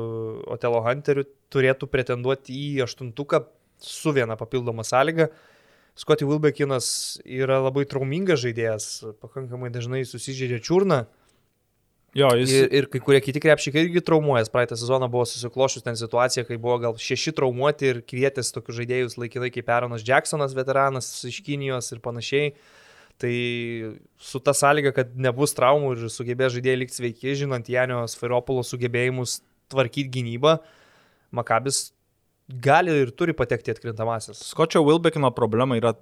Otelo 0.49 0.81
Hunteriu 0.85 1.27
turėtų 1.53 1.89
pretenduoti 1.93 2.57
į 2.57 2.83
aštuntuką 2.87 3.45
su 3.85 4.13
viena 4.17 4.37
papildoma 4.41 4.85
sąlyga. 4.85 5.29
Scotty 6.01 6.25
Wilbekinas 6.25 7.21
yra 7.29 7.59
labai 7.61 7.85
traumingas 7.89 8.41
žaidėjas, 8.41 8.85
pakankamai 9.21 9.69
dažnai 9.75 10.07
susižeidžia 10.09 10.63
čiurną. 10.65 11.03
Jo, 12.17 12.31
jis... 12.41 12.51
ir, 12.51 12.69
ir 12.75 12.87
kai 12.91 12.99
kurie 13.05 13.21
kiti 13.23 13.43
krepšikai 13.43 13.85
irgi 13.85 14.03
traumuojas. 14.03 14.51
Praeitą 14.51 14.79
sezoną 14.81 15.07
buvo 15.13 15.27
susiklošus 15.29 15.85
ten 15.87 15.99
situacija, 16.01 16.47
kai 16.49 16.59
buvo 16.59 16.79
gal 16.83 16.97
šeši 16.99 17.35
traumuoti 17.39 17.91
ir 17.93 18.01
kvietės 18.03 18.51
tokius 18.55 18.81
žaidėjus 18.81 19.19
laikinai 19.21 19.53
kaip 19.55 19.71
Aaronas 19.71 20.07
Jacksonas, 20.07 20.57
veteranas 20.57 21.13
iš 21.29 21.43
Kinijos 21.47 21.93
ir 21.95 22.03
panašiai. 22.03 22.55
Tai 23.21 23.37
su 24.17 24.41
ta 24.41 24.57
sąlyga, 24.57 24.95
kad 24.97 25.13
nebus 25.15 25.53
traumų 25.55 25.93
ir 25.99 26.11
sugebės 26.11 26.57
žaidėjai 26.57 26.81
likti 26.81 27.03
sveiki, 27.03 27.37
žinant 27.45 27.69
Janio 27.69 28.01
Sfairopulo 28.09 28.65
sugebėjimus 28.65 29.43
tvarkyti 29.71 30.09
gynybą, 30.17 30.57
Makabis 31.37 31.91
gali 32.63 32.95
ir 33.03 33.13
turi 33.15 33.35
patekti 33.37 33.75
atkrintamasis. 33.75 34.43
Skočio 34.51 34.83
Wilbekino 34.87 35.31
problema 35.35 35.79
yra 35.79 35.95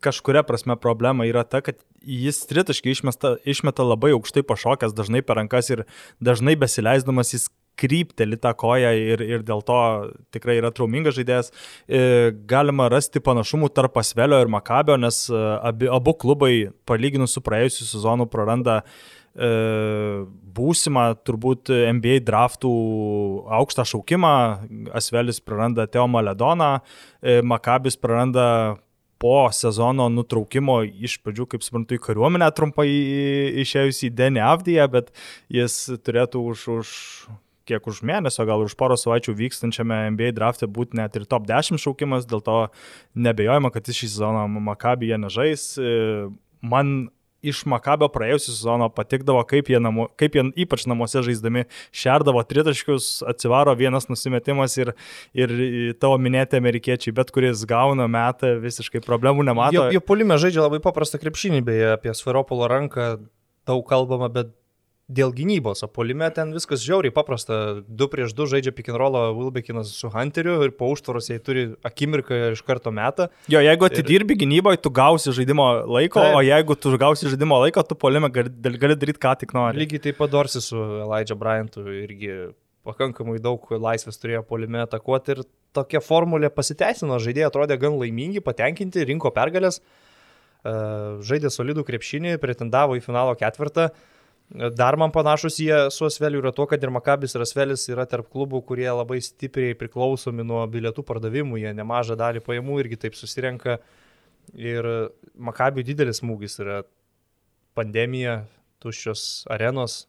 kažkuria 0.00 0.42
prasme 0.46 0.76
problema 0.76 1.26
yra 1.26 1.44
ta, 1.44 1.60
kad 1.64 1.80
jis 2.00 2.44
tritaškai 2.46 2.92
išmeta, 2.94 3.36
išmeta 3.48 3.86
labai 3.86 4.12
aukštai 4.16 4.44
pašokęs, 4.46 4.94
dažnai 4.96 5.22
per 5.26 5.40
rankas 5.40 5.70
ir 5.72 5.86
dažnai 6.22 6.56
besileisdamas 6.60 7.32
jis 7.34 7.48
krypteli 7.76 8.38
tą 8.40 8.54
koją 8.56 8.92
ir, 8.96 9.20
ir 9.20 9.42
dėl 9.44 9.60
to 9.66 9.78
tikrai 10.32 10.56
yra 10.60 10.70
traumingas 10.72 11.16
žaidėjas. 11.18 11.52
E, 11.84 12.32
galima 12.48 12.88
rasti 12.92 13.20
panašumų 13.20 13.68
tarp 13.76 13.92
Pasvelio 13.98 14.38
ir 14.40 14.52
Makabio, 14.52 14.96
nes 15.00 15.26
e, 15.28 15.42
abi, 15.60 15.90
abu 15.92 16.16
klubai, 16.16 16.70
palyginus 16.88 17.36
su 17.36 17.44
praėjusiu 17.44 17.84
sezonu, 17.90 18.28
praranda 18.32 18.78
e, 18.80 18.86
būsimą 19.36 21.04
turbūt 21.26 21.68
NBA 21.68 22.22
draftų 22.24 22.72
aukštą 23.58 23.84
šaukimą. 23.92 24.32
Asvelis 24.96 25.42
praranda 25.44 25.86
Teo 25.86 26.06
Maledoną, 26.08 26.80
Makabis 27.44 28.00
praranda 28.00 28.76
po 29.20 29.48
sezono 29.52 30.10
nutraukimo 30.12 30.82
iš 30.84 31.18
pradžių, 31.24 31.46
kaip 31.52 31.64
suprantu, 31.64 31.96
į 31.96 32.02
kariuomenę 32.04 32.50
trumpai 32.56 32.86
išėjusi 33.64 34.10
į 34.10 34.14
Denį 34.16 34.42
Avdiją, 34.44 34.88
bet 34.92 35.12
jis 35.52 35.78
turėtų 36.04 36.42
už, 36.52 36.64
už 36.74 36.92
kiek 37.66 37.88
už 37.88 38.02
mėnesio, 38.06 38.44
gal 38.48 38.62
už 38.64 38.76
poros 38.78 39.06
savaičių 39.06 39.34
vykstančiame 39.40 40.02
NBA 40.14 40.34
draftė 40.36 40.68
būti 40.68 41.00
net 41.00 41.16
ir 41.16 41.24
top 41.28 41.48
10 41.48 41.80
šaukimas, 41.82 42.28
dėl 42.28 42.44
to 42.44 42.58
nebejojama, 43.16 43.72
kad 43.74 43.88
jis 43.88 44.02
šį 44.02 44.12
sezoną 44.18 44.46
Makabija 44.68 45.18
nežais. 45.20 45.74
Man 46.60 47.08
iš 47.44 47.62
Makabio 47.68 48.08
praėjusią 48.12 48.52
sezoną 48.52 48.88
patikdavo, 48.94 49.42
kaip 49.48 49.70
jie, 49.70 49.80
namu, 49.82 50.08
kaip 50.20 50.36
jie 50.38 50.44
ypač 50.64 50.86
namuose 50.88 51.22
žaisdami 51.26 51.66
šerdavo 51.94 52.42
tritaškius, 52.48 53.22
atsivaro 53.28 53.74
vienas 53.78 54.08
nusimetimas 54.10 54.76
ir, 54.80 54.92
ir 55.36 55.56
tavo 56.02 56.18
minėti 56.22 56.60
amerikiečiai, 56.60 57.14
bet 57.16 57.32
kuris 57.34 57.64
gauna 57.68 58.08
metą, 58.10 58.56
visiškai 58.62 59.04
problemų 59.04 59.46
nemato. 59.46 59.88
Jo 59.94 60.04
polime 60.04 60.38
žaidžia 60.40 60.66
labai 60.66 60.82
paprastą 60.84 61.20
krepšinį, 61.22 61.62
beje, 61.66 61.90
apie 61.96 62.14
Svaropolo 62.16 62.68
ranką 62.70 63.16
daug 63.66 63.82
kalbama, 63.88 64.30
bet 64.32 64.54
dėl 65.06 65.30
gynybos, 65.30 65.84
o 65.86 65.88
polime 65.90 66.26
ten 66.34 66.50
viskas 66.54 66.82
žiauriai 66.82 67.14
paprasta. 67.14 67.78
2 67.86 68.08
prieš 68.10 68.34
2 68.34 68.48
žaidžia 68.56 68.96
rollą 68.98 69.30
Wilbekinas 69.36 69.92
su 69.94 70.10
Hunteriu 70.10 70.58
ir 70.66 70.72
po 70.74 70.90
užtvaros 70.90 71.30
jie 71.30 71.38
turi 71.38 71.66
akimirką 71.86 72.34
ir 72.34 72.56
iš 72.56 72.62
karto 72.66 72.90
metą. 72.90 73.28
Jo, 73.46 73.62
jeigu 73.62 73.86
atidirbi 73.86 74.34
ir... 74.34 74.40
gynyboje, 74.42 74.82
tu 74.82 74.90
gausi 74.90 75.30
žaidimo 75.30 75.86
laiko, 75.86 76.20
tai... 76.20 76.34
o 76.34 76.42
jeigu 76.42 76.74
tu 76.74 76.90
gausi 76.98 77.30
žaidimo 77.30 77.60
laiko, 77.62 77.84
tu 77.86 77.94
polime 77.94 78.30
gali, 78.34 78.50
gali 78.50 78.96
daryti 78.98 79.22
ką 79.22 79.36
tik 79.44 79.54
nori. 79.54 79.78
Lygiai 79.78 80.02
taip 80.08 80.18
pat 80.18 80.32
Dorsi 80.32 80.62
su 80.64 80.80
Elijah 81.04 81.38
Bryantu 81.38 81.86
irgi 81.86 82.32
pakankamai 82.86 83.38
daug 83.42 83.62
laisvės 83.70 84.18
turėjo 84.22 84.42
polime 84.46 84.82
atakuoti 84.82 85.36
ir 85.36 85.44
tokia 85.76 86.02
formulė 86.02 86.50
pasiteisino, 86.54 87.18
žaidėjai 87.22 87.50
atrodė 87.50 87.78
gan 87.78 87.94
laimingi, 88.00 88.42
patenkinti, 88.42 89.06
rinko 89.06 89.30
pergalės, 89.34 89.80
žaidė 90.66 91.50
solidų 91.52 91.86
krepšinį, 91.86 92.36
pretendavo 92.42 92.98
į 92.98 93.02
finalo 93.04 93.34
ketvirtą. 93.38 93.90
Dar 94.50 94.94
man 94.96 95.10
panašus 95.10 95.58
jie 95.58 95.76
su 95.90 96.06
Asveliu 96.06 96.38
yra 96.38 96.52
to, 96.54 96.68
kad 96.70 96.82
ir 96.82 96.90
Makabis 96.94 97.34
ir 97.34 97.42
Asvelis 97.42 97.88
yra 97.90 98.04
tarp 98.06 98.28
klubų, 98.30 98.60
kurie 98.68 98.86
labai 98.86 99.18
stipriai 99.24 99.74
priklausomi 99.74 100.46
nuo 100.46 100.60
bilietų 100.70 101.02
pardavimų, 101.06 101.58
jie 101.64 101.72
nemažą 101.74 102.14
dalį 102.18 102.44
pajamų 102.46 102.78
irgi 102.84 103.00
taip 103.06 103.18
susirenka. 103.18 103.80
Ir 104.54 104.86
Makabių 105.34 105.82
didelis 105.82 106.22
smūgis 106.22 106.60
yra 106.62 106.84
pandemija, 107.74 108.44
tuščios 108.78 109.48
arenos, 109.50 110.04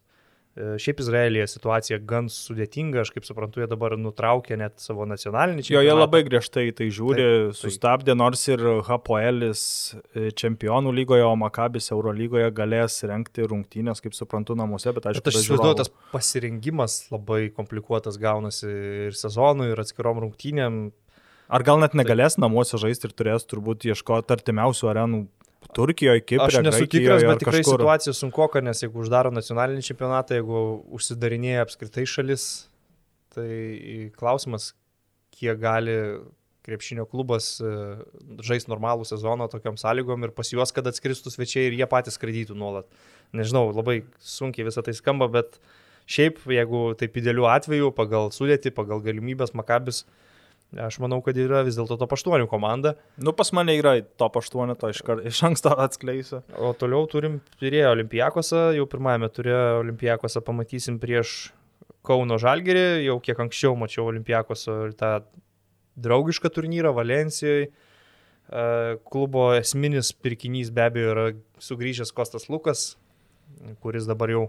šiaip 0.81 1.01
Izraelyje 1.03 1.45
situacija 1.51 1.99
gan 2.07 2.27
sudėtinga, 2.31 3.03
aš 3.03 3.11
kaip 3.15 3.27
suprantu, 3.27 3.61
jie 3.61 3.67
dabar 3.69 3.93
nutraukė 3.99 4.57
net 4.59 4.81
savo 4.81 5.05
nacionalinį 5.09 5.65
čempionatą. 5.65 5.75
Jo, 5.77 5.83
jie 5.85 5.95
labai 5.97 6.21
griežtai 6.27 6.65
tai 6.77 6.87
žiūri, 6.93 7.23
taip, 7.23 7.51
taip. 7.51 7.59
sustabdė, 7.61 8.15
nors 8.17 8.43
ir 8.49 8.63
Hapoelis 8.87 9.63
e, 9.93 10.31
čempionų 10.37 10.93
lygoje, 10.97 11.25
o 11.27 11.33
Makabis 11.39 11.91
Eurolygoje 11.93 12.49
galės 12.57 12.99
renkti 13.07 13.45
rungtynės, 13.47 14.01
kaip 14.03 14.17
suprantu, 14.17 14.57
namuose, 14.57 14.93
bet 14.95 15.09
aišku, 15.11 15.25
bet 15.25 15.33
aš 15.33 15.41
įsivaizduoju, 15.43 15.79
tas 15.83 15.93
pasirengimas 16.13 16.99
labai 17.13 17.47
komplikuotas 17.55 18.19
gaunasi 18.21 18.71
ir 19.07 19.17
sezonui, 19.17 19.71
ir 19.73 19.83
atskirom 19.83 20.23
rungtynėm. 20.25 20.87
Ar 21.47 21.63
gal 21.63 21.79
net 21.79 21.93
negalės 21.95 22.35
namuose 22.41 22.79
žaisti 22.81 23.07
ir 23.07 23.15
turės 23.15 23.45
turbūt 23.47 23.85
ieškoti 23.87 24.33
artimiausių 24.35 24.89
arenų 24.91 25.21
Turkijoje, 25.77 26.23
Kiprė. 26.25 26.47
Aš 26.47 26.63
nesu 26.65 26.87
tikras, 26.89 27.23
bet 27.25 27.43
tikrai 27.43 27.61
kažkur. 27.61 27.77
situacija 27.77 28.15
sunkuoka, 28.17 28.63
nes 28.65 28.81
jeigu 28.83 29.03
uždaro 29.03 29.31
nacionalinį 29.33 29.85
čempionatą, 29.85 30.39
jeigu 30.39 30.63
užsidarinėja 30.97 31.67
apskritai 31.67 32.07
šalis, 32.09 32.47
tai 33.35 34.09
klausimas, 34.17 34.71
kiek 35.37 35.59
gali 35.61 35.95
krepšinio 36.67 37.05
klubas 37.07 37.53
e, 37.63 37.71
žais 38.43 38.65
normalų 38.67 39.05
sezoną 39.07 39.47
tokiam 39.53 39.77
sąlygom 39.79 40.25
ir 40.27 40.33
pas 40.35 40.49
juos, 40.51 40.73
kad 40.75 40.89
atskristų 40.89 41.31
svečiai 41.31 41.69
ir 41.69 41.77
jie 41.77 41.87
patys 41.87 42.17
skraidytų 42.19 42.57
nuolat. 42.59 42.89
Nežinau, 43.37 43.69
labai 43.71 44.01
sunkiai 44.19 44.67
visą 44.67 44.83
tai 44.83 44.97
skamba, 44.97 45.29
bet 45.31 45.61
šiaip, 46.11 46.41
jeigu 46.51 46.89
taip 46.99 47.15
idealiu 47.21 47.47
atveju, 47.47 47.93
pagal 47.95 48.33
sudėti, 48.35 48.73
pagal 48.75 48.99
galimybės, 49.05 49.53
Makabis 49.55 50.03
uh, 50.03 50.26
Aš 50.75 50.97
manau, 50.99 51.21
kad 51.23 51.37
yra 51.39 51.61
vis 51.63 51.77
dėlto 51.79 51.95
top 51.95 52.11
8 52.17 52.43
komanda. 52.51 52.97
Nu, 53.23 53.31
pas 53.31 53.53
mane 53.55 53.77
yra 53.79 53.93
top 54.19 54.35
8, 54.41 54.73
to 54.75 54.89
iš, 54.91 54.99
kar, 55.07 55.21
iš 55.23 55.39
anksto 55.47 55.71
atskleisiu. 55.71 56.41
O 56.59 56.73
toliau 56.75 57.07
turim 57.07 57.39
Pirėjo 57.61 57.93
Olimpijakosą, 57.95 58.73
jau 58.75 58.83
pirmajame 58.91 59.29
turė 59.31 59.55
Olimpijakosą 59.79 60.43
pamatysim 60.43 60.99
prieš 60.99 61.53
Kauno 62.07 62.35
Žalgerį, 62.39 63.05
jau 63.07 63.15
kiek 63.23 63.39
anksčiau 63.47 63.79
mačiau 63.79 64.09
Olimpijakoso 64.11 64.75
ir 64.89 64.95
tą 64.99 65.13
draugišką 66.03 66.51
turnyrą 66.51 66.91
Valencijoje. 66.95 67.71
Klubo 69.07 69.49
esminis 69.57 70.13
pirkinys 70.15 70.69
be 70.71 70.85
abejo 70.87 71.15
yra 71.15 71.25
sugrįžęs 71.63 72.13
Kostas 72.15 72.47
Lukas, 72.51 72.93
kuris 73.83 74.07
dabar 74.07 74.31
jau 74.31 74.45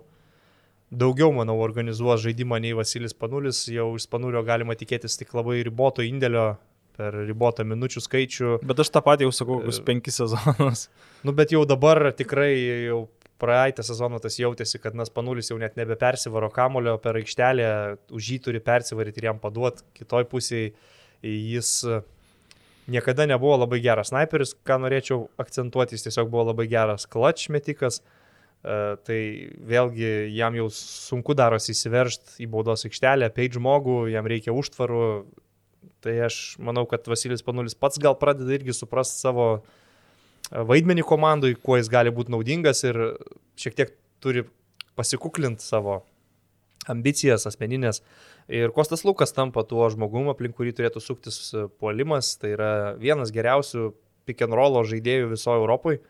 daugiau, 0.91 1.33
manau, 1.35 1.59
organizuos 1.61 2.23
žaidimą 2.25 2.59
nei 2.63 2.75
Vasilis 2.77 3.15
Panulis. 3.15 3.67
Jau 3.73 3.91
iš 3.99 4.09
Panulio 4.11 4.43
galima 4.47 4.77
tikėtis 4.79 5.19
tik 5.21 5.35
labai 5.37 5.61
riboto 5.67 6.05
indėlio 6.05 6.57
per 6.99 7.15
ribotą 7.29 7.67
minučių 7.69 8.03
skaičių. 8.03 8.57
Bet 8.67 8.83
aš 8.83 8.91
tą 8.95 9.03
patį 9.07 9.29
jau 9.29 9.35
sakau, 9.37 9.61
kokius 9.61 9.83
penkis 9.87 10.19
sezonus. 10.23 10.89
Nu, 11.27 11.33
bet 11.35 11.51
jau 11.51 11.65
dabar 11.67 12.13
tikrai 12.15 12.53
jau 12.87 13.09
praeitą 13.43 13.83
sezoną 13.87 14.21
tas 14.23 14.37
jautėsi, 14.39 14.79
kad 14.83 14.95
Nas 14.99 15.11
Panulis 15.11 15.51
jau 15.51 15.57
net 15.59 15.75
nebepersivaro 15.79 16.47
kamulio 16.55 16.95
per 17.03 17.19
aikštelę, 17.19 17.71
už 18.15 18.29
jį 18.33 18.39
turi 18.45 18.61
persivaryti 18.63 19.19
ir 19.19 19.29
jam 19.31 19.41
paduoti. 19.43 19.83
Kitoj 19.99 20.29
pusėje 20.31 20.73
jis 21.27 21.73
niekada 22.91 23.27
nebuvo 23.31 23.57
labai 23.65 23.81
geras 23.83 24.13
sniperis, 24.13 24.55
ką 24.67 24.79
norėčiau 24.85 25.27
akcentuoti, 25.43 25.99
jis 25.99 26.07
tiesiog 26.07 26.31
buvo 26.31 26.49
labai 26.53 26.69
geras 26.71 27.07
klač 27.11 27.49
metikas. 27.51 27.99
Uh, 27.99 28.18
E, 28.18 28.18
tai 28.63 29.21
vėlgi 29.63 30.35
jam 30.35 30.57
jau 30.59 30.67
sunku 30.75 31.37
darosi 31.39 31.73
įsiveršti 31.75 32.43
į 32.43 32.49
baudos 32.51 32.83
aikštelę, 32.89 33.31
peit 33.35 33.55
žmogų, 33.55 34.09
jam 34.11 34.27
reikia 34.27 34.55
užtvarų. 34.57 35.05
Tai 36.03 36.15
aš 36.27 36.59
manau, 36.63 36.85
kad 36.87 37.07
Vasilis 37.11 37.43
Panulis 37.43 37.75
pats 37.79 37.99
gal 38.03 38.15
pradeda 38.19 38.55
irgi 38.55 38.75
suprasti 38.75 39.19
savo 39.19 39.47
e, 39.59 40.63
vaidmenį 40.63 41.03
komandai, 41.07 41.57
kuo 41.59 41.79
jis 41.79 41.91
gali 41.91 42.13
būti 42.15 42.31
naudingas 42.35 42.85
ir 42.87 42.99
šiek 43.59 43.79
tiek 43.79 43.95
turi 44.23 44.45
pasikuklinti 44.99 45.63
savo 45.63 46.05
ambicijas 46.91 47.49
asmeninės. 47.51 48.03
Ir 48.49 48.71
Kostas 48.75 49.03
Lukas 49.05 49.35
tampa 49.35 49.65
tuo 49.67 49.89
žmogumu, 49.91 50.31
aplink 50.33 50.55
kurį 50.59 50.77
turėtų 50.79 51.03
suktis 51.03 51.51
puolimas. 51.83 52.37
Tai 52.39 52.55
yra 52.55 52.71
vienas 52.99 53.35
geriausių 53.35 53.91
pick 54.27 54.47
and 54.47 54.55
rollo 54.55 54.85
žaidėjų 54.87 55.35
visoje 55.35 55.63
Europoje 55.63 56.03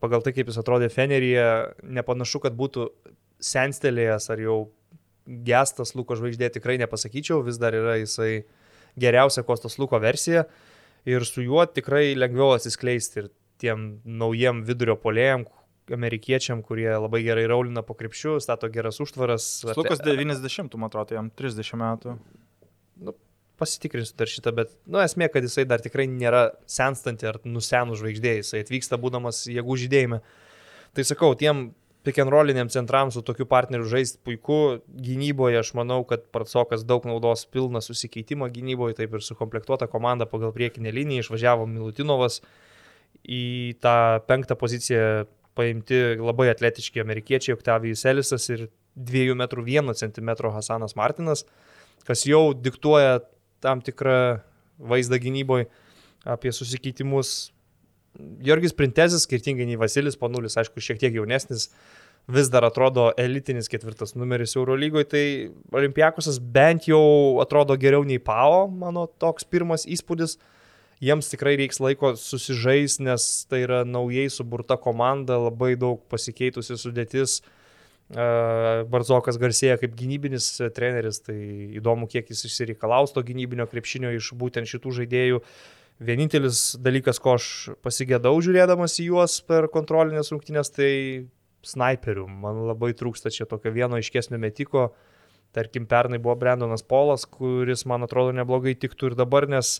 pagal 0.00 0.24
tai, 0.24 0.32
kaip 0.36 0.48
jis 0.48 0.60
atrodė 0.60 0.88
Feneryje, 0.92 1.46
nepanašu, 1.84 2.40
kad 2.44 2.56
būtų 2.56 2.88
senstelėjęs 3.44 4.30
ar 4.32 4.40
jau 4.40 4.58
gestas 5.24 5.94
Luko 5.96 6.16
žvaigždė, 6.18 6.50
tikrai 6.54 6.76
nepasakyčiau, 6.82 7.42
vis 7.44 7.58
dar 7.60 7.76
yra 7.76 7.98
jisai 8.00 8.44
geriausia 9.00 9.44
Kostas 9.44 9.78
Luko 9.80 9.98
versija 10.00 10.46
ir 11.08 11.24
su 11.28 11.44
juo 11.44 11.64
tikrai 11.68 12.14
lengviau 12.16 12.54
atsiskleisti 12.54 13.22
ir 13.22 13.30
tiem 13.60 13.84
naujiem 14.04 14.62
vidurio 14.66 14.96
polėjam, 15.00 15.46
amerikiečiam, 15.92 16.62
kurie 16.64 16.88
labai 16.88 17.20
gerai 17.26 17.44
raulina 17.50 17.84
po 17.84 17.96
krepšių, 17.98 18.38
stato 18.40 18.70
geras 18.72 19.00
užtvaras. 19.04 19.48
Lukas 19.76 20.00
90, 20.04 20.78
man 20.80 20.88
atrodo, 20.88 21.16
jam 21.18 21.28
30 21.36 21.80
metų. 21.80 22.16
Pasitikrinsiu 23.60 24.16
dar 24.18 24.30
šitą, 24.30 24.50
bet, 24.56 24.72
nu, 24.90 24.98
esmė, 24.98 25.28
kad 25.30 25.44
jisai 25.46 25.62
dar 25.68 25.82
tikrai 25.82 26.08
nėra 26.10 26.48
senstanti 26.66 27.28
ar 27.30 27.38
nusenų 27.46 27.94
žvaigždė, 28.00 28.38
jisai 28.40 28.64
atvyksta 28.64 28.98
būdamas 28.98 29.44
jėgų 29.46 29.76
žydėjime. 29.84 30.18
Tai 30.94 31.04
sakau, 31.06 31.30
tiem 31.38 31.68
pikenroliniam 32.04 32.68
centram 32.68 33.10
su 33.14 33.22
tokiu 33.24 33.46
partneriu 33.48 33.86
žaisti 33.88 34.20
puiku, 34.26 34.80
gynyboje 35.06 35.62
aš 35.62 35.72
manau, 35.78 36.02
kad 36.08 36.26
Pratsokas 36.34 36.84
daug 36.84 37.06
naudos 37.08 37.46
pilną 37.48 37.80
susikeitimą 37.84 38.50
gynyboje, 38.52 38.98
taip 38.98 39.16
ir 39.16 39.24
sukomplektuota 39.24 39.88
komanda 39.90 40.28
pagal 40.28 40.52
priekinę 40.52 40.92
liniją, 40.92 41.24
išvažiavo 41.24 41.66
Milutinovas 41.70 42.42
į 43.24 43.78
tą 43.80 43.96
penktą 44.28 44.58
poziciją 44.60 45.24
paimti 45.56 46.00
labai 46.18 46.50
atletiški 46.52 47.00
amerikiečiai, 47.00 47.54
Octavijus 47.56 48.04
Elisas 48.10 48.50
ir 48.50 48.66
2,1 48.98 49.94
cm 49.96 50.34
Hasanas 50.52 50.96
Martinas, 50.98 51.44
kas 52.04 52.26
jau 52.28 52.52
diktuoja 52.52 53.22
tam 53.64 53.82
tikrą 53.84 54.38
vaizdą 54.78 55.18
gynyboje 55.22 55.66
apie 56.24 56.52
susikeitimus. 56.52 57.50
Jorgis 58.44 58.72
Printezis, 58.76 59.24
skirtingai 59.26 59.66
nei 59.66 59.78
Vasilis 59.80 60.16
Panulis, 60.16 60.54
aišku, 60.60 60.82
šiek 60.82 61.00
tiek 61.02 61.16
jaunesnis, 61.16 61.68
vis 62.30 62.48
dar 62.52 62.64
atrodo 62.64 63.08
elitinis 63.20 63.68
ketvirtas 63.68 64.14
numeris 64.14 64.54
Eurolygoje, 64.56 65.08
tai 65.10 65.24
Olimpiakosas 65.74 66.38
bent 66.38 66.86
jau 66.88 67.40
atrodo 67.42 67.76
geriau 67.80 68.06
nei 68.06 68.20
Pao, 68.22 68.68
mano 68.70 69.08
toks 69.20 69.48
pirmas 69.48 69.88
įspūdis. 69.90 70.38
Jiems 71.04 71.26
tikrai 71.28 71.56
reiks 71.58 71.82
laiko 71.82 72.14
susižais, 72.16 73.00
nes 73.02 73.26
tai 73.50 73.64
yra 73.66 73.82
naujai 73.84 74.30
suburta 74.32 74.78
komanda, 74.80 75.36
labai 75.48 75.74
daug 75.76 75.98
pasikeitusi 76.08 76.78
sudėtis. 76.80 77.40
Uh, 77.42 77.63
Barzokas 78.12 79.38
garsėja 79.40 79.78
kaip 79.80 79.94
gynybinis 79.96 80.50
treneris, 80.76 81.22
tai 81.24 81.36
įdomu, 81.78 82.06
kiek 82.10 82.28
jis 82.28 82.44
išsireikalaus 82.50 83.14
to 83.14 83.22
gynybinio 83.24 83.66
krepšinio 83.70 84.12
iš 84.14 84.34
būtent 84.36 84.68
šitų 84.68 84.92
žaidėjų. 85.00 85.40
Vienintelis 86.04 86.74
dalykas, 86.82 87.20
ko 87.22 87.36
aš 87.38 87.46
pasigėdau 87.86 88.34
žiūrėdamas 88.42 88.98
į 89.00 89.08
juos 89.12 89.38
per 89.46 89.70
kontrolinės 89.72 90.32
rungtynės, 90.34 90.72
tai 90.74 90.90
snaiperių. 91.64 92.26
Man 92.28 92.64
labai 92.68 92.92
trūksta 92.98 93.32
čia 93.32 93.46
tokio 93.48 93.72
vieno 93.72 93.96
aiškesnio 93.96 94.40
metiko. 94.42 94.90
Tarkim, 95.54 95.86
pernai 95.86 96.18
buvo 96.18 96.34
Brendonas 96.36 96.82
Polas, 96.82 97.24
kuris, 97.30 97.86
man 97.86 98.04
atrodo, 98.04 98.34
neblogai 98.34 98.74
tiktų 98.74 99.12
ir 99.12 99.16
dabar, 99.20 99.46
nes 99.48 99.78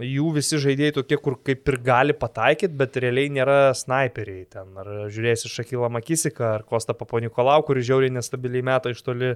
jų 0.00 0.30
visi 0.36 0.60
žaidėjai 0.60 0.94
tokie, 0.98 1.18
kur 1.20 1.36
kaip 1.44 1.68
ir 1.68 1.78
gali 1.84 2.14
pataikyti, 2.16 2.76
bet 2.78 2.96
realiai 3.02 3.32
nėra 3.32 3.58
snaiperiai. 3.76 4.46
Ten 4.52 4.72
ar 4.80 4.88
žiūrėsi 5.12 5.50
Šakilą 5.52 5.90
Makisiką, 5.92 6.54
ar 6.58 6.64
Kostą 6.68 6.96
Paponikolau, 6.96 7.60
kuris 7.66 7.88
žiauriai 7.88 8.14
nestabiliai 8.14 8.64
meta 8.64 8.92
iš 8.92 9.02
toli, 9.04 9.34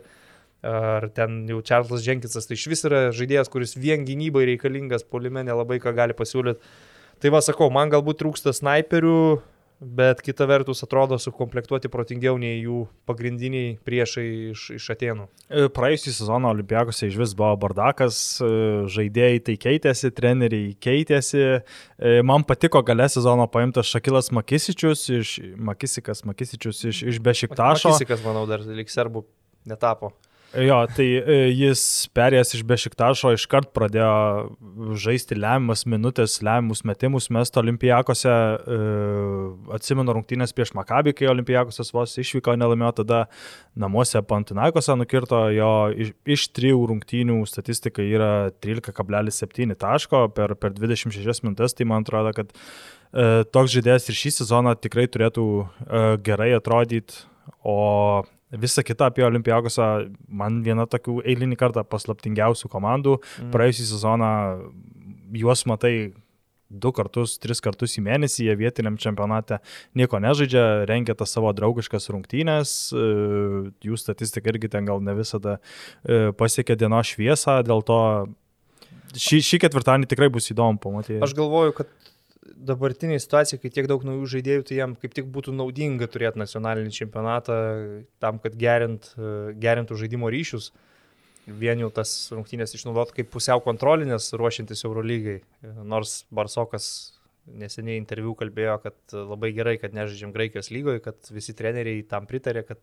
ar 0.66 1.08
ten 1.16 1.42
jau 1.50 1.60
Čarlzas 1.64 2.06
Jenkinsas, 2.06 2.48
tai 2.48 2.56
iš 2.56 2.68
vis 2.72 2.84
yra 2.88 3.02
žaidėjas, 3.14 3.52
kuris 3.52 3.76
vien 3.76 4.06
gynybai 4.08 4.46
reikalingas, 4.52 5.04
polime 5.04 5.44
nelabai 5.46 5.78
ką 5.82 5.92
gali 5.96 6.16
pasiūlyti. 6.16 6.72
Tai 7.20 7.32
va 7.32 7.40
sakau, 7.44 7.68
man 7.72 7.92
galbūt 7.92 8.20
trūksta 8.20 8.52
snaiperių, 8.56 9.20
bet 9.80 10.22
kita 10.24 10.46
vertus 10.48 10.82
atrodo 10.82 11.18
sukomplektuoti 11.20 11.90
protingiau 11.92 12.38
nei 12.40 12.62
jų 12.62 12.84
pagrindiniai 13.08 13.76
priešai 13.84 14.26
iš, 14.52 14.64
iš 14.78 14.88
Atenų. 14.94 15.26
E, 15.48 15.66
praėjusį 15.72 16.14
sezoną 16.16 16.52
Olimpiakose 16.54 17.10
iš 17.10 17.18
vis 17.20 17.34
buvo 17.36 17.52
bardakas, 17.66 18.18
e, 18.40 18.50
žaidėjai 18.92 19.42
tai 19.50 19.56
keitėsi, 19.60 20.12
treneriai 20.16 20.72
keitėsi. 20.80 21.42
E, 21.60 22.14
man 22.26 22.46
patiko 22.48 22.80
gale 22.86 23.08
sezono 23.12 23.48
paimtas 23.52 23.90
Šakilas 23.92 24.32
Makisičius, 24.36 25.08
iš, 25.20 25.34
Makisikas 25.56 26.24
Makisičius 26.28 26.84
iš, 26.92 27.02
iš 27.12 27.20
Bešiktašo. 27.24 27.92
Makisikas, 27.92 28.24
manau, 28.24 28.46
dar 28.48 28.64
lik 28.64 28.92
serbų 28.92 29.26
netapo. 29.68 30.14
Jo, 30.54 30.76
tai 30.94 31.04
e, 31.18 31.36
jis 31.50 31.80
perėjęs 32.16 32.54
iš 32.56 32.62
Bešiktašo 32.68 33.32
iškart 33.34 33.72
pradėjo 33.76 34.94
žaisti 34.96 35.36
lemiamas 35.36 35.82
minutės, 35.90 36.38
lemiamus 36.46 36.84
metimus. 36.86 37.26
Mesto 37.34 37.60
olimpijakose. 37.60 38.30
E, 38.30 38.78
atsimenu 39.76 40.14
rungtynės 40.16 40.54
prieš 40.56 40.72
Makabį, 40.78 41.16
kai 41.18 41.28
olimpijakosas 41.32 41.90
vos 41.92 42.14
išvyko, 42.22 42.54
nelaimėjo 42.56 42.92
tada 43.02 43.24
namuose 43.76 44.22
Pantinaikose 44.24 44.96
nukirto, 44.96 45.42
jo 45.52 45.72
iš, 45.92 46.14
iš 46.38 46.46
trijų 46.56 46.86
rungtynių 46.92 47.40
statistika 47.50 48.06
yra 48.06 48.30
13,7 48.62 49.76
taško 49.82 50.22
per, 50.36 50.54
per 50.62 50.76
26 50.78 51.44
minutės, 51.44 51.74
tai 51.76 51.88
man 51.90 52.06
atrodo, 52.06 52.32
kad 52.38 52.54
e, 52.54 53.44
toks 53.50 53.74
žaidėjas 53.74 54.08
ir 54.08 54.20
šį 54.22 54.34
sezoną 54.38 54.78
tikrai 54.78 55.08
turėtų 55.10 55.50
gerai 56.24 56.52
atrodyti, 56.56 57.26
o 57.66 58.22
Visa 58.50 58.84
kita 58.86 59.08
apie 59.10 59.24
Olimpijakosą, 59.26 59.86
man 60.28 60.60
viena 60.62 60.86
tokių 60.86 61.18
eilinį 61.26 61.58
kartą 61.58 61.82
paslaptingiausių 61.82 62.70
komandų. 62.70 63.16
Mm. 63.18 63.50
Praėjusį 63.54 63.88
sezoną 63.90 64.30
juos 65.34 65.64
matai 65.66 65.96
du 66.70 66.90
kartus, 66.94 67.36
tris 67.42 67.62
kartus 67.62 67.96
į 67.98 68.04
mėnesį, 68.06 68.46
jie 68.48 68.56
vietiniam 68.58 68.96
čempionate 68.98 69.60
nieko 69.98 70.18
nežaidžia, 70.22 70.86
rengia 70.90 71.14
tas 71.18 71.34
savo 71.34 71.52
draugiškas 71.54 72.10
rungtynės, 72.10 72.72
e, 72.90 73.04
jų 73.86 73.98
statistika 74.00 74.50
irgi 74.50 74.70
ten 74.72 74.88
gal 74.88 75.02
ne 75.02 75.14
visada 75.18 75.58
e, 75.58 76.32
pasiekia 76.36 76.78
dienos 76.78 77.12
šviesą, 77.14 77.60
dėl 77.66 77.84
to 77.86 78.00
šį, 79.14 79.40
šį 79.46 79.62
ketvirtadienį 79.66 80.10
tikrai 80.10 80.30
bus 80.32 80.50
įdomu 80.50 80.82
pamatyti. 80.82 81.22
Aš 81.24 81.36
galvoju, 81.38 81.76
kad 81.78 81.92
dabartiniai 82.42 83.20
situacijai, 83.22 83.60
kai 83.62 83.70
tiek 83.72 83.88
daug 83.90 84.04
naujų 84.06 84.28
žaidėjų, 84.36 84.64
tai 84.68 84.78
jam 84.80 84.94
kaip 85.00 85.14
tik 85.16 85.28
būtų 85.32 85.54
naudinga 85.56 86.08
turėti 86.10 86.40
nacionalinį 86.40 86.94
čempionatą 86.94 87.56
tam, 88.22 88.40
kad 88.42 88.56
gerint, 88.58 89.12
gerintų 89.62 89.98
žaidimo 90.02 90.30
ryšius. 90.32 90.70
Vien 91.46 91.78
jau 91.78 91.92
tas 91.94 92.12
rungtynės 92.34 92.74
išnaudot 92.74 93.12
kaip 93.14 93.28
pusiau 93.30 93.62
kontrolinės 93.62 94.32
ruošiantis 94.34 94.82
Eurolygai. 94.88 95.38
Nors 95.86 96.24
Barsokas 96.34 96.88
neseniai 97.46 98.00
interviu 98.00 98.34
kalbėjo, 98.34 98.80
kad 98.82 99.14
labai 99.14 99.52
gerai, 99.54 99.76
kad 99.78 99.94
nežaidžiam 99.94 100.32
Graikijos 100.34 100.72
lygoje, 100.74 101.04
kad 101.04 101.30
visi 101.30 101.54
treneriai 101.54 102.02
tam 102.10 102.26
pritarė, 102.26 102.64
kad 102.66 102.82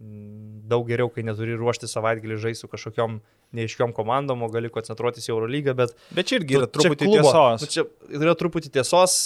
daug 0.00 0.88
geriau, 0.88 1.10
kai 1.12 1.22
neturi 1.26 1.54
ruošti 1.60 1.90
savaitgalį 1.90 2.40
žaisti 2.40 2.64
su 2.64 2.72
kažkokiam 2.72 3.20
neiškiom 3.56 3.92
komandom, 3.96 4.44
o 4.46 4.48
gali 4.52 4.70
koncentruotis 4.72 5.26
į 5.28 5.34
Eurolygą, 5.34 5.74
bet... 5.78 5.94
Bet 6.14 6.30
čia 6.30 6.38
irgi 6.40 6.58
yra 6.60 6.68
truputį 6.70 7.08
klubo, 7.08 7.30
tiesos. 7.30 7.64
Nu, 7.64 7.70
čia 7.74 7.84
yra 8.20 8.34
truputį 8.38 8.72
tiesos, 8.78 9.16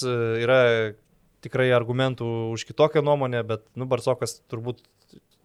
yra 0.41 0.59
tikrai 1.45 1.69
argumentų 1.77 2.29
už 2.55 2.65
kitokią 2.71 3.05
nuomonę, 3.05 3.45
bet, 3.47 3.67
nu, 3.77 3.89
Barsokas 3.91 4.39
turbūt 4.53 4.81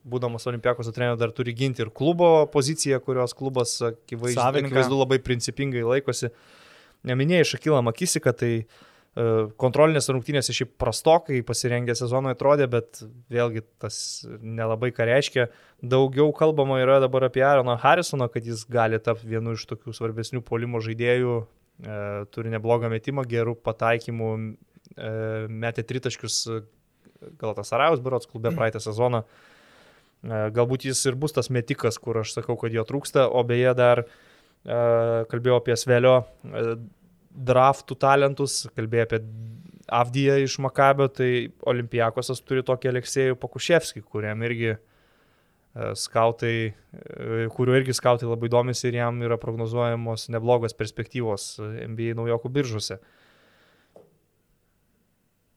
būdamas 0.09 0.47
Olimpiakos 0.47 0.87
treneriu 0.95 1.19
dar 1.19 1.33
turi 1.35 1.51
ginti 1.53 1.83
ir 1.83 1.91
klubo 1.91 2.47
poziciją, 2.53 3.01
kurios 3.03 3.35
klubas 3.35 3.75
akivaizdu 3.83 4.95
labai 4.95 5.19
principingai 5.21 5.83
laikosi. 5.83 6.31
Neminėjai 7.07 7.49
Šakilą 7.51 7.83
Makisiką, 7.83 8.31
tai 8.35 8.53
uh, 8.61 8.63
E, 8.63 8.88
kontrolinės 9.59 10.07
rungtynės 10.13 10.51
iš 10.53 10.61
prastokai 10.79 11.41
pasirengę 11.43 11.95
sezoną 11.97 12.35
atrodė, 12.35 12.67
bet 12.71 13.01
vėlgi 13.33 13.63
tas 13.81 13.97
nelabai 14.39 14.91
ką 14.95 15.07
reiškia. 15.09 15.47
Daugiau 15.81 16.29
kalbama 16.35 16.77
yra 16.83 16.99
dabar 17.03 17.25
apie 17.27 17.43
Aaroną 17.43 17.75
Harrisoną, 17.81 18.29
kad 18.31 18.45
jis 18.45 18.63
gali 18.69 18.99
tapti 19.01 19.27
vienu 19.31 19.57
iš 19.57 19.65
tokių 19.71 19.95
svarbesnių 19.97 20.43
polimo 20.45 20.79
žaidėjų, 20.85 21.37
e, 21.41 22.01
turi 22.31 22.53
neblogą 22.53 22.91
metimą, 22.93 23.25
gerų 23.27 23.57
pataikymų, 23.65 24.31
e, 24.95 25.13
metė 25.49 25.83
tritaškius 25.89 26.43
Galatasarajus 27.39 28.03
Birots 28.03 28.29
klube 28.29 28.51
praeitą 28.55 28.81
sezoną. 28.83 29.23
E, 29.23 30.39
galbūt 30.55 30.87
jis 30.89 31.01
ir 31.07 31.17
bus 31.19 31.35
tas 31.35 31.51
metikas, 31.53 31.99
kur 32.01 32.19
aš 32.21 32.33
sakau, 32.37 32.57
kad 32.59 32.75
jo 32.75 32.83
trūksta, 32.87 33.27
o 33.27 33.43
beje 33.47 33.73
dar 33.77 34.03
e, 34.03 34.07
kalbėjau 35.31 35.59
apie 35.61 35.77
Svelio 35.79 36.15
e, 36.19 36.75
draftų 37.39 37.97
talentus, 37.99 38.61
kalbėjo 38.75 39.07
apie 39.07 39.21
Avdiją 39.89 40.35
iš 40.43 40.59
Makabio, 40.61 41.07
tai 41.09 41.49
Olimpijakosas 41.65 42.43
turi 42.45 42.61
tokį 42.65 42.91
Aleksėjų 42.91 43.37
Pakuševskį, 43.41 44.03
kuriam 44.05 44.43
irgi 44.45 44.75
e, 44.75 44.79
skautai, 45.97 46.55
e, 46.69 47.47
kuriuo 47.55 47.79
irgi 47.79 47.95
skautai 47.97 48.29
labai 48.29 48.51
domisi 48.53 48.85
ir 48.89 48.99
jam 48.99 49.23
yra 49.25 49.39
prognozuojamos 49.41 50.27
neblogos 50.35 50.77
perspektyvos 50.77 51.55
NBA 51.89 52.13
naujokų 52.19 52.53
biržose. 52.59 52.99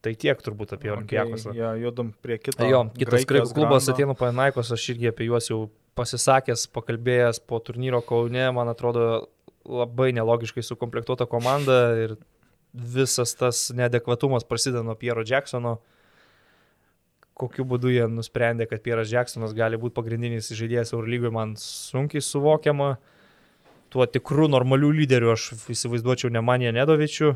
Tai 0.03 0.11
tiek 0.19 0.41
turbūt 0.43 0.73
apie 0.75 0.89
okay, 0.89 0.97
Olimpijakosą. 0.97 1.53
Ja, 1.55 1.75
judam 1.79 2.09
prie 2.25 2.39
kito. 2.41 2.65
Jo, 2.67 2.87
kitas 2.97 3.23
graikų 3.29 3.53
klubas 3.55 3.85
Atenų 3.91 4.17
Panaikos, 4.19 4.73
aš 4.75 4.89
irgi 4.95 5.13
apie 5.13 5.29
juos 5.29 5.47
jau 5.47 5.61
pasisakęs, 5.95 6.65
pakalbėjęs 6.73 7.39
po 7.47 7.61
turnyro 7.63 8.01
Kaune, 8.03 8.49
man 8.55 8.71
atrodo, 8.71 9.29
labai 9.65 10.11
nelogiškai 10.15 10.63
sukomplektuota 10.63 11.27
komanda 11.29 11.79
ir 11.99 12.15
visas 12.73 13.35
tas 13.37 13.69
neadekvatumas 13.75 14.43
prasideda 14.43 14.83
nuo 14.83 14.95
Piero 14.95 15.23
Jacksono. 15.25 15.77
Kokiu 17.33 17.65
būdu 17.65 17.89
jie 17.89 18.05
nusprendė, 18.09 18.67
kad 18.69 18.83
Pieras 18.85 19.09
Jacksonas 19.09 19.55
gali 19.57 19.77
būti 19.81 19.95
pagrindinis 19.97 20.51
žaidėjas 20.53 20.93
Eurolygoje, 20.93 21.31
man 21.33 21.55
sunkiai 21.57 22.21
suvokiama. 22.21 22.97
Tuo 23.93 24.05
tikru 24.09 24.45
normaliu 24.49 24.91
lyderiu 24.93 25.31
aš 25.33 25.51
įsivaizduočiau 25.73 26.29
Nemanija 26.33 26.73
Nedovičių. 26.73 27.31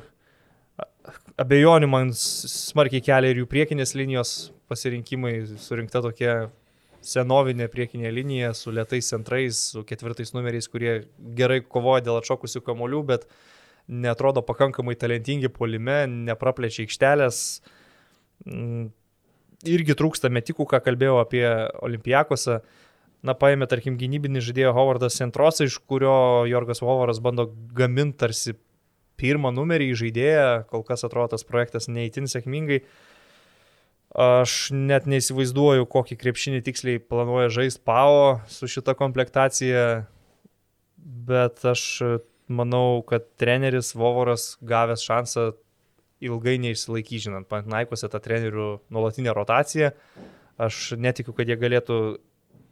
Abejonių 1.41 1.89
man 1.89 2.13
smarkiai 2.13 3.01
kelia 3.05 3.33
ir 3.33 3.41
jų 3.41 3.49
priekinės 3.49 3.95
linijos 3.97 4.35
pasirinkimai, 4.69 5.33
surinkta 5.61 6.01
tokia 6.05 6.49
senovinė 7.07 7.67
priekinė 7.71 8.11
linija 8.13 8.53
su 8.57 8.73
lietais 8.75 9.09
centrais, 9.11 9.59
su 9.73 9.83
ketvirtais 9.87 10.33
numeriais, 10.35 10.67
kurie 10.71 10.93
gerai 11.37 11.61
kovoja 11.63 12.03
dėl 12.05 12.19
atšokusių 12.19 12.61
kamolių, 12.65 13.03
bet 13.13 13.27
netrodo 13.87 14.43
pakankamai 14.45 14.97
talentingi 14.99 15.51
polime, 15.53 16.01
nepraplečia 16.27 16.83
aikštelės. 16.83 17.41
Mm, 18.45 18.89
irgi 19.67 19.95
trūksta 19.97 20.31
metikų, 20.33 20.67
ką 20.69 20.81
kalbėjau 20.85 21.21
apie 21.23 21.45
Olimpijakose. 21.85 22.59
Na, 23.25 23.33
paėmė, 23.33 23.65
tarkim, 23.71 23.95
gynybinį 23.97 24.43
žaidėją 24.45 24.75
Hovardas 24.77 25.17
Centrosą, 25.17 25.65
iš 25.65 25.79
kurio 25.89 26.45
Jorgas 26.47 26.83
Hovaras 26.85 27.19
bando 27.23 27.47
gaminti 27.75 28.19
tarsi 28.21 28.53
pirmą 29.17 29.49
numerį 29.55 29.89
į 29.89 29.99
žaidėją, 30.03 30.49
kol 30.69 30.83
kas 30.85 31.07
atrodo 31.07 31.33
tas 31.33 31.47
projektas 31.47 31.89
neįtin 31.89 32.29
sėkmingai. 32.29 32.83
Uh, 32.83 33.06
Aš 34.15 34.69
net 34.71 35.05
neįsivaizduoju, 35.09 35.85
kokį 35.91 36.15
krepšinį 36.21 36.61
tiksliai 36.63 36.99
planuoja 37.03 37.49
žaisti 37.51 37.83
PAO 37.85 38.39
su 38.47 38.69
šita 38.71 38.95
komplektacija, 38.97 40.07
bet 40.97 41.65
aš 41.67 41.83
manau, 42.47 43.03
kad 43.07 43.27
treneris 43.39 43.91
Vovoras 43.95 44.55
gavęs 44.63 45.03
šansą 45.03 45.49
ilgai 46.23 46.55
neišsilaikys, 46.63 47.27
žinant, 47.27 47.49
Panaikose 47.51 48.07
tą 48.09 48.21
trenerių 48.23 48.69
nuolatinę 48.93 49.35
rotaciją. 49.35 49.91
Aš 50.57 50.95
netikiu, 50.97 51.35
kad 51.37 51.49
jie 51.49 51.59
galėtų 51.59 51.99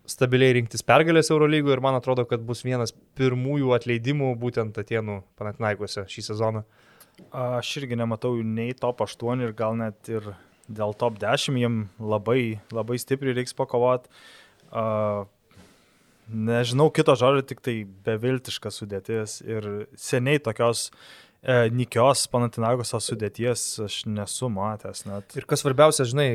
stabiliai 0.10 0.56
rinktis 0.58 0.86
pergalės 0.86 1.30
Eurolygoje 1.34 1.76
ir 1.78 1.84
man 1.84 1.98
atrodo, 1.98 2.26
kad 2.30 2.42
bus 2.46 2.64
vienas 2.66 2.94
pirmųjų 3.18 3.76
atleidimų 3.76 4.32
būtent 4.42 4.78
Atenų 4.82 5.20
Panaikose 5.38 6.08
šį 6.10 6.26
sezoną. 6.32 6.66
Aš 7.36 7.76
irgi 7.82 7.98
nematau 8.00 8.36
nei 8.44 8.74
top 8.78 9.04
8 9.06 9.44
ir 9.46 9.54
gal 9.58 9.78
net 9.80 10.10
ir 10.12 10.34
dėl 10.68 10.96
top 10.98 11.20
10 11.22 11.60
jiem 11.62 11.80
labai, 12.00 12.60
labai 12.74 12.98
stipriai 13.02 13.38
reiks 13.38 13.56
pakovoti. 13.58 14.10
Uh, 14.76 15.28
nežinau 16.30 16.90
kito 16.94 17.16
žodžio, 17.18 17.46
tik 17.46 17.62
tai 17.66 17.76
beviltiška 17.86 18.72
sudėtis 18.74 19.40
ir 19.46 19.68
seniai 20.00 20.42
tokios 20.44 20.88
e, 20.90 21.70
Nikios 21.74 22.26
Panatinagos 22.32 22.96
sudėties 23.06 23.66
aš 23.86 24.00
nesu 24.10 24.50
matęs 24.54 25.06
net. 25.06 25.36
Ir 25.38 25.46
kas 25.50 25.62
svarbiausia, 25.62 26.08
žinai, 26.10 26.30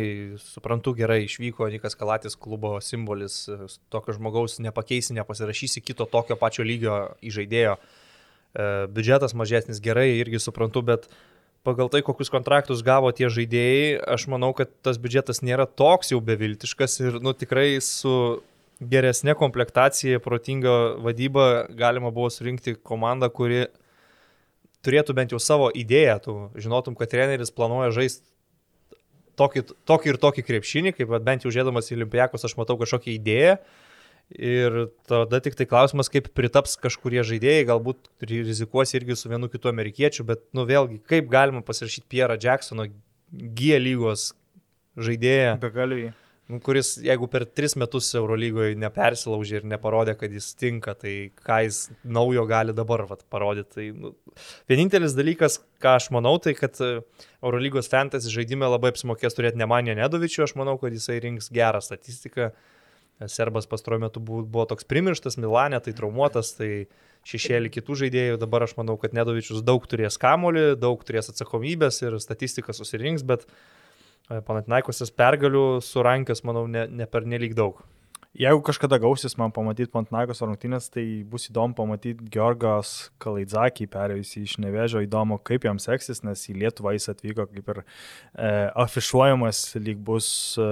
suprantu 0.52 0.94
gerai, 0.98 1.24
išvyko 1.26 1.70
Nikas 1.74 1.98
Kalatis 1.98 2.38
klubo 2.38 2.76
simbolis, 2.84 3.42
tokio 3.90 4.14
žmogaus 4.16 4.60
nepakeisi, 4.62 5.16
nepasirašysi 5.18 5.82
kito 5.82 6.06
tokio 6.10 6.38
pačio 6.38 6.66
lygio 6.66 7.02
įžaidėjo. 7.26 7.76
E, 8.50 8.70
biudžetas 8.94 9.34
mažesnis 9.38 9.82
gerai, 9.82 10.12
irgi 10.20 10.42
suprantu, 10.42 10.86
bet 10.86 11.10
pagal 11.66 11.90
tai, 11.92 12.00
kokius 12.04 12.32
kontraktus 12.32 12.84
gavo 12.84 13.10
tie 13.12 13.28
žaidėjai, 13.32 13.98
aš 14.16 14.26
manau, 14.32 14.52
kad 14.56 14.70
tas 14.84 15.00
biudžetas 15.00 15.42
nėra 15.44 15.66
toks 15.66 16.14
jau 16.14 16.20
beviltiškas 16.24 16.96
ir, 17.04 17.18
nu, 17.24 17.34
tikrai 17.36 17.80
su 17.84 18.14
geresnė 18.80 19.34
komplektacija, 19.36 20.22
protinga 20.24 20.96
vadyba 21.04 21.66
galima 21.76 22.12
buvo 22.14 22.30
surinkti 22.32 22.78
komandą, 22.80 23.28
kuri 23.28 23.66
turėtų 24.86 25.16
bent 25.16 25.34
jau 25.34 25.40
savo 25.42 25.68
idėją, 25.76 26.16
tu 26.24 26.36
žinotum, 26.56 26.96
kad 26.96 27.12
treneris 27.12 27.52
planuoja 27.52 27.92
žaisti 27.92 28.24
tokį, 29.40 29.66
tokį 29.88 30.12
ir 30.12 30.18
tokį 30.20 30.46
krepšinį, 30.48 30.94
kaip 30.96 31.12
bent 31.24 31.44
jau 31.44 31.52
žiūrėdamas 31.52 31.92
į 31.92 31.98
Olimpijakos 31.98 32.48
aš 32.48 32.56
matau 32.60 32.78
kažkokią 32.80 33.12
idėją 33.18 33.58
Ir 34.30 34.86
tada 35.10 35.40
tik 35.42 35.56
tai 35.58 35.66
klausimas, 35.66 36.06
kaip 36.12 36.28
pritaps 36.38 36.76
kažkurie 36.78 37.24
žaidėjai, 37.26 37.66
galbūt 37.72 38.12
rizikuos 38.30 38.94
irgi 38.94 39.16
su 39.18 39.30
vienu 39.32 39.50
kitu 39.50 39.70
amerikiečiu, 39.72 40.26
bet, 40.28 40.44
nu 40.54 40.62
vėlgi, 40.68 41.00
kaip 41.10 41.26
galima 41.32 41.64
pasirašyti 41.66 42.06
Pierre 42.10 42.38
Jacksono 42.38 42.86
G 43.30 43.74
lygos 43.82 44.30
žaidėją. 44.94 45.56
Be 45.62 45.72
galiai. 45.74 46.14
Nu, 46.50 46.58
kuris, 46.62 46.96
jeigu 47.02 47.28
per 47.30 47.44
tris 47.46 47.76
metus 47.78 48.08
Eurolygoje 48.18 48.78
nepersilaužė 48.78 49.60
ir 49.60 49.68
neparodė, 49.70 50.16
kad 50.18 50.32
jis 50.34 50.48
tinka, 50.58 50.96
tai 50.98 51.30
ką 51.46 51.60
jis 51.66 51.84
naujo 52.02 52.42
gali 52.50 52.74
dabar 52.74 53.04
vat, 53.10 53.22
parodyti. 53.30 53.70
Tai, 53.74 53.86
nu, 53.98 54.40
vienintelis 54.70 55.14
dalykas, 55.18 55.60
ką 55.82 55.98
aš 55.98 56.10
manau, 56.14 56.36
tai 56.42 56.56
kad 56.58 56.78
e, 56.82 56.96
Eurolygos 57.38 57.90
fantasy 57.90 58.34
žaidime 58.34 58.66
labai 58.66 58.90
apsimokės 58.94 59.38
turėti 59.38 59.62
Nemanė 59.62 59.94
Nedovičių, 59.98 60.42
aš 60.46 60.58
manau, 60.58 60.74
kad 60.82 60.94
jisai 60.94 61.20
rinks 61.22 61.52
gerą 61.54 61.82
statistiką. 61.86 62.50
Uh, 62.50 62.79
Serbas 63.28 63.66
pastaruoju 63.68 64.00
metu 64.00 64.20
buvo, 64.24 64.44
buvo 64.48 64.64
toks 64.70 64.86
primirštas, 64.88 65.36
Milane, 65.36 65.80
tai 65.84 65.92
traumuotas, 65.96 66.54
tai 66.56 66.86
šešėlį 67.28 67.72
kitų 67.74 67.98
žaidėjų. 68.04 68.38
Dabar 68.40 68.64
aš 68.64 68.76
manau, 68.78 68.96
kad 69.00 69.12
Nedovičius 69.16 69.60
daug 69.66 69.84
turės 69.90 70.16
kamolį, 70.20 70.74
daug 70.80 71.02
turės 71.04 71.28
atsakomybės 71.32 72.00
ir 72.06 72.16
statistika 72.22 72.72
susirinks, 72.76 73.26
bet 73.28 73.44
e, 73.44 74.40
Panatinaikosios 74.40 75.12
pergalių 75.12 75.64
surankęs, 75.84 76.44
manau, 76.48 76.64
ne, 76.70 76.86
ne 76.88 77.08
per 77.10 77.28
nelik 77.28 77.56
daug. 77.58 77.82
Jeigu 78.30 78.60
kažkada 78.62 78.94
gausis 79.02 79.32
man 79.34 79.50
pamatyti 79.50 79.90
Pantnagos 79.90 80.38
rungtynės, 80.44 80.84
tai 80.94 81.02
bus 81.26 81.48
įdomu 81.50 81.74
pamatyti 81.74 82.28
Georgas 82.30 83.08
Kalaidzakį 83.18 83.88
perėjusį 83.90 84.42
iš 84.46 84.52
Nevežio, 84.62 85.00
įdomu, 85.02 85.40
kaip 85.42 85.64
jam 85.66 85.80
seksis, 85.82 86.22
nes 86.22 86.44
į 86.46 86.54
Lietuvą 86.60 86.92
jis 86.94 87.10
atvyko 87.10 87.48
kaip 87.50 87.72
ir 87.74 87.80
e, 87.82 88.50
afišuojamas, 88.84 89.64
lyg 89.82 89.98
bus 90.06 90.28
e, 90.62 90.66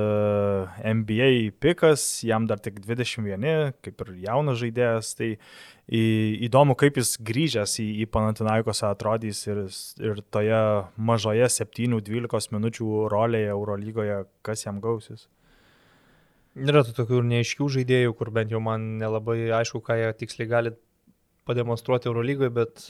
NBA 0.92 1.32
pikas, 1.58 2.04
jam 2.22 2.46
dar 2.46 2.62
tik 2.62 2.78
21, 2.84 3.74
kaip 3.82 4.04
ir 4.06 4.12
jaunas 4.28 4.60
žaidėjas, 4.62 5.10
tai 5.18 5.32
į, 5.34 6.04
įdomu, 6.46 6.76
kaip 6.78 7.00
jis 7.02 7.16
grįžęs 7.18 7.74
į, 7.82 7.88
į 8.04 8.06
Panatinaikos 8.14 8.84
atrodys 8.86 9.42
ir, 9.50 9.64
ir 9.98 10.22
toje 10.30 10.62
mažoje 10.94 11.50
7-12 11.58 12.54
minučių 12.54 13.08
rolėje 13.10 13.50
Eurolygoje, 13.56 14.20
kas 14.46 14.62
jam 14.68 14.78
gausis. 14.84 15.26
Yra 16.66 16.84
tų 16.86 16.94
tokių 16.96 17.22
neaiškių 17.28 17.68
žaidėjų, 17.78 18.14
kur 18.18 18.32
bent 18.34 18.54
jau 18.54 18.60
man 18.64 18.96
nelabai 19.00 19.40
aišku, 19.60 19.82
ką 19.84 19.98
jie 20.00 20.08
tiksliai 20.22 20.50
gali 20.50 20.74
pademonstruoti 21.48 22.10
Eurolygoje, 22.10 22.52
bet 22.54 22.88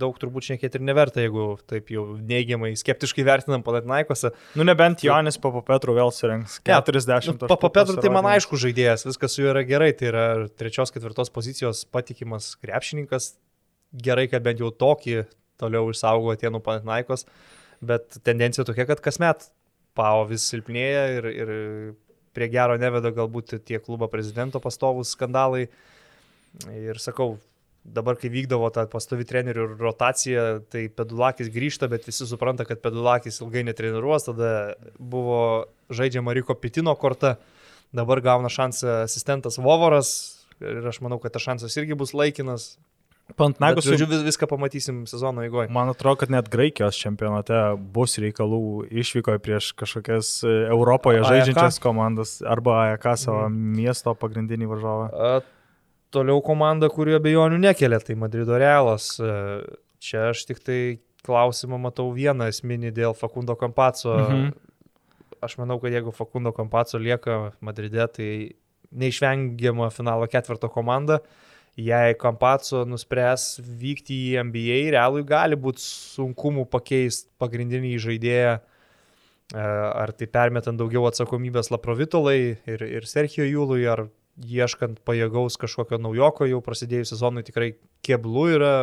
daug 0.00 0.16
turbūt 0.20 0.46
šnekėti 0.46 0.78
ir 0.78 0.84
neverta, 0.86 1.22
jeigu 1.24 1.44
taip 1.68 1.90
jau 1.92 2.04
neigiamai, 2.16 2.72
skeptiškai 2.78 3.24
vertinam 3.26 3.64
Palatinaikose. 3.66 4.32
Nu, 4.58 4.64
nebent 4.66 5.02
Jonis 5.04 5.38
Papapetru 5.42 5.96
vėl 5.96 6.12
surinks 6.14 6.60
40. 6.66 7.26
Ja, 7.42 7.50
Papapetru 7.50 7.98
tai 7.98 8.12
man 8.14 8.28
aišku 8.30 8.58
žaidėjas, 8.60 9.06
viskas 9.08 9.34
su 9.34 9.44
juo 9.44 9.50
yra 9.54 9.64
gerai, 9.66 9.90
tai 9.98 10.10
yra 10.12 10.26
trečios, 10.60 10.94
ketvirtos 10.94 11.32
pozicijos 11.34 11.82
patikimas 11.90 12.52
krepšininkas. 12.62 13.32
Gerai, 13.90 14.28
kad 14.30 14.44
bent 14.46 14.62
jau 14.62 14.70
tokį 14.70 15.24
toliau 15.60 15.90
išsaugo 15.90 16.30
Atenų 16.36 16.62
Palatinaikos, 16.64 17.26
bet 17.82 18.20
tendencija 18.26 18.66
tokia, 18.68 18.86
kad 18.88 19.02
kasmet 19.04 19.50
Pavo 19.98 20.22
vis 20.30 20.44
silpnėja 20.46 21.06
ir, 21.16 21.26
ir 21.34 21.48
prie 22.36 22.48
gero 22.52 22.76
neveda 22.80 23.12
galbūt 23.14 23.58
tie 23.66 23.80
klubo 23.82 24.08
prezidento 24.10 24.60
pastovus 24.62 25.14
skandalai. 25.16 25.68
Ir 26.74 26.98
sakau, 26.98 27.38
dabar 27.84 28.18
kai 28.20 28.30
vykdavo 28.32 28.68
ta 28.74 28.84
pastovi 28.90 29.26
trenerių 29.28 29.66
rotacija, 29.80 30.46
tai 30.72 30.88
Pedulakis 30.92 31.50
grįžta, 31.52 31.88
bet 31.90 32.06
visi 32.08 32.26
supranta, 32.28 32.66
kad 32.68 32.82
Pedulakis 32.82 33.40
ilgai 33.40 33.64
netreniruos, 33.68 34.26
tada 34.28 34.74
buvo 34.98 35.70
žaidžiama 35.94 36.34
Riko 36.36 36.56
Pitino 36.58 36.94
korta, 36.98 37.36
dabar 37.96 38.22
gauna 38.24 38.50
šansą 38.52 39.02
asistentas 39.06 39.58
Vovoras 39.58 40.40
ir 40.60 40.84
aš 40.86 41.00
manau, 41.00 41.18
kad 41.22 41.32
tas 41.34 41.44
šansas 41.46 41.76
irgi 41.80 41.96
bus 41.98 42.12
laikinas, 42.16 42.74
Pantnagos. 43.36 43.84
Žodžiu, 43.86 44.06
vis, 44.10 44.22
viską 44.26 44.46
pamatysim 44.50 45.02
sezono 45.06 45.42
eigoje. 45.44 45.68
Man 45.72 45.90
atrodo, 45.92 46.20
kad 46.22 46.32
net 46.32 46.48
Graikijos 46.52 46.98
čempionate 46.98 47.58
bus 47.94 48.16
reikalų 48.22 48.86
išvykoje 49.02 49.40
prieš 49.44 49.70
kažkokias 49.78 50.32
e, 50.44 50.54
Europoje 50.70 51.22
žaidžiančias 51.24 51.78
AEK? 51.78 51.84
komandas 51.84 52.36
arba 52.46 52.76
AEK 52.84 53.06
savo 53.20 53.42
mm. 53.48 53.74
miesto 53.78 54.14
pagrindinį 54.18 54.70
varžovą. 54.70 55.10
A, 55.10 55.32
toliau 56.14 56.42
komanda, 56.44 56.90
kurio 56.92 57.18
abejonių 57.20 57.60
nekelia, 57.66 58.00
tai 58.04 58.18
Madrido 58.20 58.58
Realas. 58.60 59.12
E, 59.20 59.34
čia 60.02 60.30
aš 60.30 60.46
tik 60.48 60.62
tai 60.64 60.80
klausimą 61.26 61.80
matau 61.80 62.08
vieną 62.16 62.48
esminį 62.50 62.94
dėl 62.96 63.18
Fakundo 63.18 63.58
Kampaco. 63.60 64.16
Mhm. 64.16 64.50
Aš 65.40 65.56
manau, 65.60 65.78
kad 65.80 65.94
jeigu 65.94 66.12
Fakundo 66.12 66.52
Kampaco 66.56 66.98
lieka 67.00 67.52
Madride, 67.64 68.08
tai 68.12 68.32
neišvengiama 68.90 69.86
finalo 69.94 70.26
ketvirto 70.28 70.68
komanda. 70.72 71.20
Uh, 71.20 71.49
jei 71.78 72.16
Kampaco 72.18 72.84
nuspręs 72.88 73.60
vykti 73.62 74.16
į 74.30 74.44
NBA, 74.48 74.80
realui 74.94 75.22
gali 75.26 75.58
būti 75.58 75.82
sunkumų 75.84 76.66
pakeisti 76.70 77.30
pagrindinį 77.40 77.94
žaidėją, 78.02 78.56
e, 78.58 78.62
ar 79.60 80.12
tai 80.16 80.28
permetant 80.30 80.80
daugiau 80.80 81.06
atsakomybės 81.08 81.70
Laprovitolai 81.74 82.38
ir, 82.54 82.84
ir 82.84 83.08
Serhijo 83.08 83.46
Jūlui, 83.46 83.84
ar 83.90 84.08
ieškant 84.40 85.02
pajėgaus 85.04 85.58
kažkokio 85.60 86.00
naujoko, 86.00 86.48
jau 86.48 86.60
prasidėjus 86.64 87.14
sezonui 87.14 87.44
tikrai 87.46 87.74
keblu 88.06 88.46
yra 88.56 88.74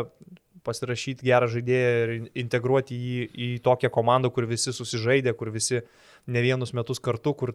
pasirašyti 0.67 1.25
gerą 1.27 1.47
žaidėją 1.51 1.91
ir 2.03 2.13
integruoti 2.43 2.97
jį 2.97 3.27
į 3.31 3.49
tokią 3.65 3.91
komandą, 3.93 4.31
kur 4.33 4.47
visi 4.49 4.73
susižaidė, 4.75 5.33
kur 5.37 5.51
visi 5.53 5.81
ne 6.27 6.43
vienus 6.43 6.73
metus 6.75 6.99
kartu, 7.03 7.33
kur 7.33 7.53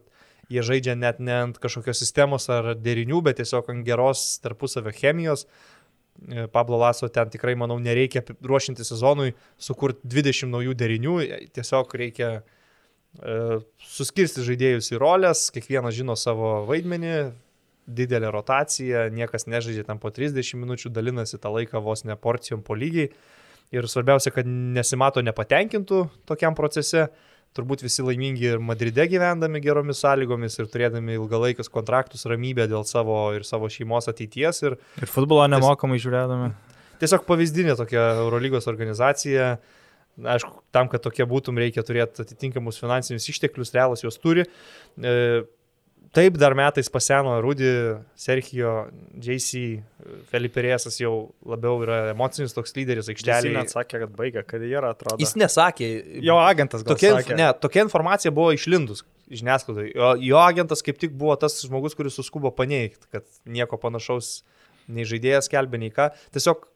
jie 0.51 0.65
žaidžia 0.67 0.97
net 0.99 1.21
ne 1.23 1.37
ant 1.47 1.61
kažkokios 1.61 2.01
sistemos 2.03 2.49
ar 2.53 2.73
derinių, 2.79 3.23
bet 3.27 3.39
tiesiog 3.41 3.71
ant 3.73 3.87
geros 3.87 4.25
tarpusavio 4.43 4.93
chemijos. 4.97 5.47
E, 6.29 6.47
Pablo 6.53 6.81
Laso 6.81 7.09
ten 7.09 7.31
tikrai, 7.33 7.55
manau, 7.59 7.79
nereikia 7.83 8.25
ruošinti 8.43 8.85
sezonui 8.87 9.33
sukurti 9.61 10.09
20 10.09 10.53
naujų 10.53 10.75
derinių, 10.79 11.17
tiesiog 11.57 11.95
reikia 12.03 12.33
e, 12.41 13.63
suskirsti 13.93 14.45
žaidėjus 14.47 14.93
į 14.93 15.01
rolės, 15.03 15.49
kiekvienas 15.55 15.97
žino 15.97 16.19
savo 16.19 16.61
vaidmenį, 16.69 17.17
didelė 17.93 18.31
rotacija, 18.31 19.09
niekas 19.11 19.49
nežaidžia 19.51 19.87
tam 19.89 19.99
po 20.03 20.13
30 20.15 20.61
minučių, 20.61 20.93
dalinasi 20.95 21.41
tą 21.43 21.51
laiką 21.57 21.83
vos 21.83 22.05
ne 22.07 22.17
porcijom 22.17 22.63
po 22.63 22.77
lygiai. 22.79 23.11
Ir 23.73 23.89
svarbiausia, 23.89 24.31
kad 24.37 24.47
nesimato 24.47 25.23
nepatenkintų 25.25 26.03
tokiam 26.29 26.55
procese 26.55 27.07
turbūt 27.57 27.85
visi 27.85 28.05
laimingi 28.05 28.49
ir 28.55 28.63
Madride 28.65 29.07
gyvendami 29.11 29.61
geromis 29.65 30.01
sąlygomis 30.03 30.59
ir 30.59 30.69
turėdami 30.73 31.17
ilgalaikius 31.19 31.71
kontraktus, 31.73 32.25
ramybę 32.31 32.67
dėl 32.71 32.87
savo 32.89 33.19
ir 33.37 33.47
savo 33.49 33.71
šeimos 33.73 34.09
ateities. 34.13 34.63
Ir, 34.67 34.79
ir 35.03 35.11
futbolo 35.11 35.45
nemokamai 35.53 36.01
žiūrėdami. 36.03 36.53
Tiesiog 37.03 37.25
pavyzdinė 37.29 37.77
tokia 37.79 38.03
Eurolygos 38.23 38.69
organizacija. 38.71 39.57
Aišku, 40.13 40.59
tam, 40.77 40.91
kad 40.93 41.03
tokie 41.03 41.25
būtum, 41.29 41.57
reikia 41.61 41.83
turėti 41.87 42.23
atitinkamus 42.23 42.79
finansinius 42.83 43.27
išteklius, 43.33 43.73
realas 43.75 44.05
juos 44.05 44.21
turi. 44.21 44.45
E, 45.01 45.15
Taip, 46.13 46.37
dar 46.37 46.53
metais 46.53 46.91
paseno 46.93 47.39
Rudy, 47.41 47.71
Serhijo, 48.21 48.73
JC, 49.17 49.81
Felipe 50.29 50.61
Rėsas 50.61 50.99
jau 51.01 51.33
labiau 51.49 51.79
yra 51.87 52.01
emocinis 52.11 52.53
toks 52.53 52.77
lyderis 52.77 53.09
aikštelėje. 53.09 53.55
Jis 53.55 53.57
net 53.57 53.73
sakė, 53.73 54.03
kad 54.03 54.13
baigia 54.19 54.43
karjerą, 54.45 54.91
atrodo. 54.93 55.17
Jis 55.25 55.33
nesakė. 55.41 55.89
Jo 56.21 56.37
agentas 56.45 56.85
gal 56.85 56.99
tokia, 56.99 57.15
sakė. 57.17 57.39
Ne, 57.41 57.49
tokia 57.65 57.87
informacija 57.87 58.35
buvo 58.35 58.53
išlindus 58.53 59.07
žiniasklaidai. 59.33 59.89
Jo, 59.97 60.13
jo 60.21 60.43
agentas 60.43 60.85
kaip 60.85 61.01
tik 61.01 61.17
buvo 61.17 61.39
tas 61.41 61.57
žmogus, 61.65 61.97
kuris 61.97 62.21
suskubo 62.21 62.53
paneigti, 62.53 63.09
kad 63.13 63.25
nieko 63.49 63.81
panašaus 63.81 64.43
nei 64.93 65.09
žaidėjas 65.09 65.49
kelbė, 65.49 65.81
nei 65.81 65.97
ką. 65.97 66.11
Tiesiog 66.37 66.69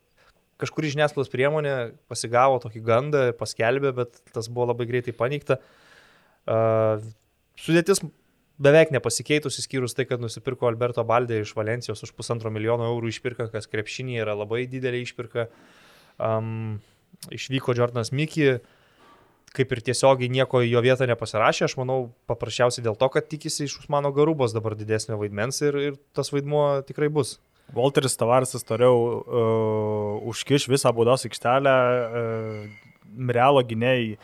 kažkuri 0.65 0.97
žiniasklaidos 0.97 1.29
priemonė 1.33 1.77
pasigavo 2.09 2.57
tokį 2.65 2.87
gandą 2.87 3.29
ir 3.29 3.37
paskelbė, 3.37 3.93
bet 4.01 4.17
tas 4.33 4.49
buvo 4.49 4.71
labai 4.73 4.89
greitai 4.89 5.13
paneigta. 5.17 5.61
Uh, 6.47 7.03
sudėtis 7.61 8.01
beveik 8.63 8.93
nepasikeitus, 8.95 9.59
išskyrus 9.61 9.97
tai, 9.97 10.07
kad 10.09 10.23
nusipirko 10.23 10.69
Alberto 10.71 11.05
Baldė 11.07 11.43
iš 11.43 11.55
Valencijos 11.57 12.05
už 12.07 12.15
pusantro 12.17 12.53
milijono 12.53 12.89
eurų 12.93 13.13
išpirka, 13.13 13.51
kas 13.53 13.69
krepšinėje 13.73 14.25
yra 14.25 14.37
labai 14.39 14.65
didelė 14.71 15.03
išpirka. 15.05 15.49
Um, 16.17 16.79
išvyko 17.33 17.75
Jordanas 17.77 18.13
Miki, 18.13 18.57
kaip 19.57 19.73
ir 19.73 19.83
tiesiogiai 19.85 20.31
nieko 20.33 20.61
į 20.65 20.71
jo 20.75 20.83
vietą 20.85 21.09
nepasirašė, 21.09 21.67
aš 21.69 21.77
manau 21.81 21.99
paprasčiausiai 22.29 22.85
dėl 22.85 22.97
to, 23.01 23.09
kad 23.13 23.29
tikisi 23.29 23.67
iš 23.67 23.79
Usmano 23.83 24.13
Garubos 24.17 24.55
dabar 24.57 24.77
didesnio 24.77 25.19
vaidmens 25.21 25.63
ir, 25.65 25.79
ir 25.81 26.01
tas 26.17 26.33
vaidmuo 26.35 26.83
tikrai 26.89 27.09
bus. 27.13 27.39
Walteris 27.75 28.15
Tavarsas 28.19 28.63
toliau 28.63 28.97
uh, 28.97 30.29
užkiš 30.31 30.69
visą 30.71 30.93
baudos 30.95 31.27
aikštelę, 31.27 31.73
uh, 31.73 32.86
Realo 33.17 33.63
gynėjai 33.67 34.17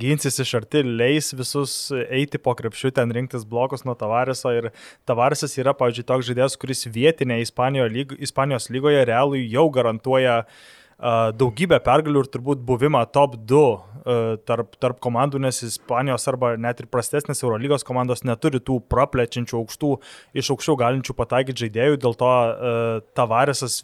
ginsis 0.00 0.40
iš 0.42 0.54
arti, 0.60 0.82
leis 0.84 1.30
visus 1.36 1.76
eiti 2.08 2.40
po 2.42 2.54
krepšių, 2.58 2.92
ten 2.96 3.14
rinktis 3.14 3.46
blokus 3.48 3.86
nuo 3.86 3.94
Tavareso 3.98 4.52
ir 4.56 4.70
Tavaresas 5.08 5.56
yra, 5.60 5.74
pavyzdžiui, 5.76 6.06
toks 6.08 6.28
žaidėjas, 6.30 6.58
kuris 6.60 6.86
vietinė 6.90 7.40
Ispanijos, 7.44 7.92
lyg, 7.94 8.14
Ispanijos 8.20 8.70
lygoje 8.74 9.04
Realui 9.08 9.44
jau 9.50 9.68
garantuoja 9.74 10.40
uh, 10.44 11.30
daugybę 11.36 11.80
pergalių 11.84 12.24
ir 12.24 12.30
turbūt 12.34 12.64
buvimą 12.66 13.04
top 13.14 13.36
2 13.48 13.60
uh, 13.60 14.34
tarp, 14.48 14.74
tarp 14.82 15.00
komandų, 15.04 15.40
nes 15.46 15.62
Ispanijos 15.66 16.26
arba 16.30 16.56
net 16.60 16.82
ir 16.82 16.90
prastesnės 16.92 17.44
Eurolygos 17.44 17.86
komandos 17.86 18.24
neturi 18.26 18.60
tų 18.62 18.80
praplečiančių 18.90 19.60
aukštų, 19.62 19.94
iš 20.42 20.52
aukščiau 20.54 20.76
galinčių 20.80 21.16
pataikyti 21.18 21.66
žaidėjų, 21.66 22.02
dėl 22.04 22.18
to 22.20 22.34
uh, 22.34 23.08
Tavaresas 23.16 23.82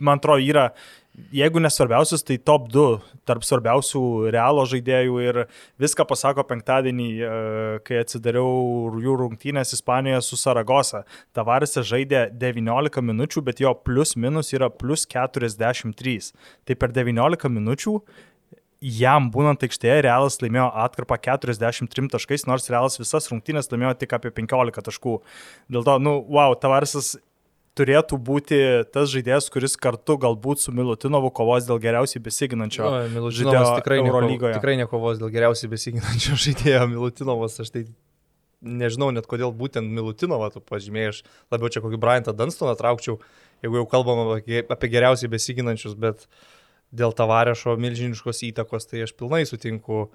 man 0.00 0.20
atrodo, 0.20 0.42
yra 0.44 0.70
jeigu 1.34 1.60
nesvarbiausius, 1.62 2.22
tai 2.26 2.38
top 2.38 2.68
2 2.72 2.84
tarp 3.28 3.44
svarbiausių 3.44 4.02
realo 4.32 4.64
žaidėjų 4.68 5.18
ir 5.24 5.40
viską 5.80 6.06
pasako 6.08 6.44
penktadienį, 6.48 7.08
e, 7.10 7.32
kai 7.86 8.00
atsidariau 8.02 8.94
jų 9.02 9.16
rungtynės 9.20 9.74
Ispanijoje 9.76 10.22
su 10.26 10.38
Saragosa. 10.40 11.04
Tavarisas 11.36 11.88
žaidė 11.90 12.28
19 12.32 13.04
minučių, 13.04 13.44
bet 13.44 13.60
jo 13.60 13.74
plus 13.74 14.16
minus 14.16 14.54
yra 14.56 14.70
plus 14.70 15.06
43. 15.06 16.32
Tai 16.64 16.74
per 16.80 16.94
19 16.96 17.50
minučių 17.50 18.00
jam 18.80 19.28
būnant 19.32 19.60
aikštėje 19.60 20.00
Realas 20.06 20.38
laimėjo 20.40 20.70
atkarpą 20.86 21.18
43 21.20 22.08
taškais, 22.14 22.46
nors 22.48 22.70
Realas 22.72 22.96
visas 23.00 23.28
rungtynės 23.28 23.68
laimėjo 23.72 23.98
tik 24.00 24.14
apie 24.16 24.32
15 24.32 24.86
taškų. 24.88 25.18
Dėl 25.68 25.84
to, 25.84 25.98
nu, 26.00 26.16
wow, 26.32 26.56
Tavarisas 26.56 27.18
turėtų 27.80 28.18
būti 28.20 28.60
tas 28.92 29.08
žaidėjas, 29.12 29.48
kuris 29.52 29.74
kartu 29.80 30.18
galbūt 30.20 30.62
su 30.62 30.74
Milutinovu 30.76 31.32
kovos 31.34 31.66
dėl 31.68 31.80
geriausiai 31.82 32.22
besiginančio 32.22 32.84
no, 32.84 33.32
žaidėjo 33.32 33.64
tikrai 33.80 33.98
Eurolygoje. 34.04 34.58
Tikrai 34.60 34.76
nekovos 34.82 35.18
dėl 35.22 35.32
geriausiai 35.32 35.72
besiginančio 35.72 36.38
žaidėjo 36.44 36.86
Milutinovas, 36.92 37.58
aš 37.64 37.72
tai 37.74 37.84
nežinau 38.60 39.10
net 39.16 39.28
kodėl 39.28 39.54
būtent 39.56 39.88
Milutinovą 39.96 40.50
tu 40.54 40.62
pažymėjai, 40.64 41.12
aš 41.14 41.20
labiau 41.52 41.72
čia 41.72 41.82
kokį 41.84 42.00
Bryantą 42.00 42.36
Dunstoną 42.36 42.76
traukčiau, 42.78 43.18
jeigu 43.64 43.80
jau 43.80 43.86
kalbam 43.88 44.22
apie, 44.36 44.60
apie 44.62 44.92
geriausiai 44.92 45.32
besiginančius, 45.32 45.96
bet 45.96 46.26
dėl 46.92 47.14
tavarešo 47.16 47.76
milžiniškos 47.80 48.44
įtakos, 48.50 48.88
tai 48.90 49.06
aš 49.06 49.14
pilnai 49.16 49.46
sutinku, 49.48 50.08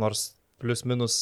nors 0.00 0.32
plius 0.58 0.82
minus 0.88 1.16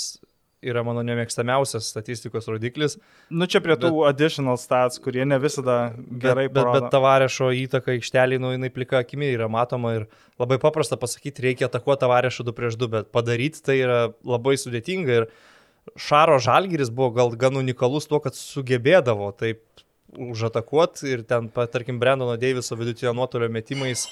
yra 0.63 0.83
mano 0.87 1.03
nemėgstamiausias 1.07 1.89
statistikos 1.91 2.47
rodiklis. 2.51 2.97
Nu 3.31 3.49
čia 3.51 3.61
prie 3.65 3.77
tų 3.81 3.91
bet, 3.97 4.03
additional 4.13 4.59
stats, 4.61 5.01
kurie 5.03 5.25
ne 5.29 5.39
visada 5.43 5.79
gerai 5.97 6.47
bet, 6.49 6.59
bet, 6.59 6.71
bet 6.77 6.91
tavarešo 6.95 7.51
įtaka 7.65 7.97
aikštelį, 7.97 8.39
nu 8.43 8.53
jinai 8.55 8.71
plika 8.75 9.01
akimi 9.03 9.33
yra 9.35 9.51
matoma 9.53 9.97
ir 9.99 10.09
labai 10.41 10.61
paprasta 10.63 10.99
pasakyti, 11.01 11.45
reikia 11.49 11.69
atakuoti 11.71 12.05
tavarešą 12.05 12.47
2 12.49 12.57
prieš 12.59 12.79
2, 12.81 12.91
bet 12.97 13.11
padaryti 13.15 13.65
tai 13.67 13.81
yra 13.83 14.03
labai 14.23 14.59
sudėtinga 14.61 15.19
ir 15.23 15.33
Šaro 15.99 16.39
Žalgiris 16.39 16.93
buvo 16.95 17.11
gal 17.17 17.33
gan 17.35 17.59
unikalus 17.59 18.07
tuo, 18.07 18.21
kad 18.23 18.39
sugebėdavo 18.39 19.33
taip 19.35 19.65
užatakuoti 20.13 21.11
ir 21.11 21.25
ten, 21.27 21.49
tarkim, 21.51 21.99
Brendono 21.99 22.37
Deiviso 22.39 22.77
vidutinio 22.79 23.15
nuotolio 23.17 23.49
metimais 23.51 24.07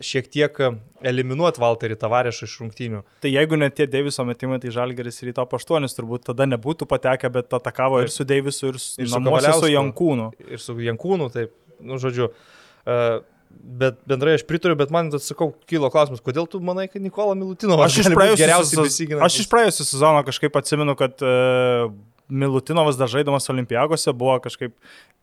šiek 0.00 0.28
tiek 0.32 0.60
eliminuoti 1.04 1.60
Valterį 1.62 1.98
Tavarešą 2.00 2.46
iš 2.48 2.54
rungtynių. 2.62 3.02
Tai 3.24 3.32
jeigu 3.32 3.58
net 3.60 3.76
tie 3.78 3.88
Deiviso 3.90 4.24
metimai, 4.28 4.60
tai 4.62 4.72
Žalgeris 4.74 5.20
ir 5.22 5.32
į 5.32 5.36
top 5.40 5.56
8 5.58 5.88
turbūt 5.98 6.28
tada 6.30 6.46
nebūtų 6.48 6.88
patekę, 6.90 7.32
bet 7.34 7.52
atakavo 7.58 8.00
ir, 8.02 8.08
ir 8.08 8.14
su 8.14 8.26
Deivisu, 8.28 8.72
ir, 8.72 8.80
ir 9.02 9.12
su, 9.12 9.20
su 9.58 9.72
Jankūnu. 9.72 10.30
Ir 10.48 10.62
su 10.62 10.78
Jankūnu, 10.78 11.28
taip, 11.34 11.54
nu 11.82 12.00
žodžiu. 12.02 12.32
Uh, 12.82 13.20
Bet 13.52 13.98
bendrai 14.08 14.38
aš 14.38 14.46
pritariu, 14.48 14.76
bet 14.80 14.90
man, 14.94 15.10
atsakau, 15.12 15.50
kilo 15.68 15.90
klausimas, 15.92 16.22
kodėl 16.24 16.46
tu 16.50 16.58
manai, 16.64 16.86
kad 16.88 17.02
Nikola 17.04 17.34
Milutinovas 17.36 17.92
aš 17.92 18.08
iš 19.44 19.48
praėjusią 19.52 19.84
sezoną 19.86 20.22
kažkaip 20.24 20.56
atsimenu, 20.56 20.94
kad 20.98 21.20
uh, 21.20 21.92
Milutinovas 22.32 22.96
dar 22.96 23.10
žaidamas 23.12 23.50
Olimpiagose 23.52 24.12
buvo 24.16 24.38
kažkaip 24.40 24.72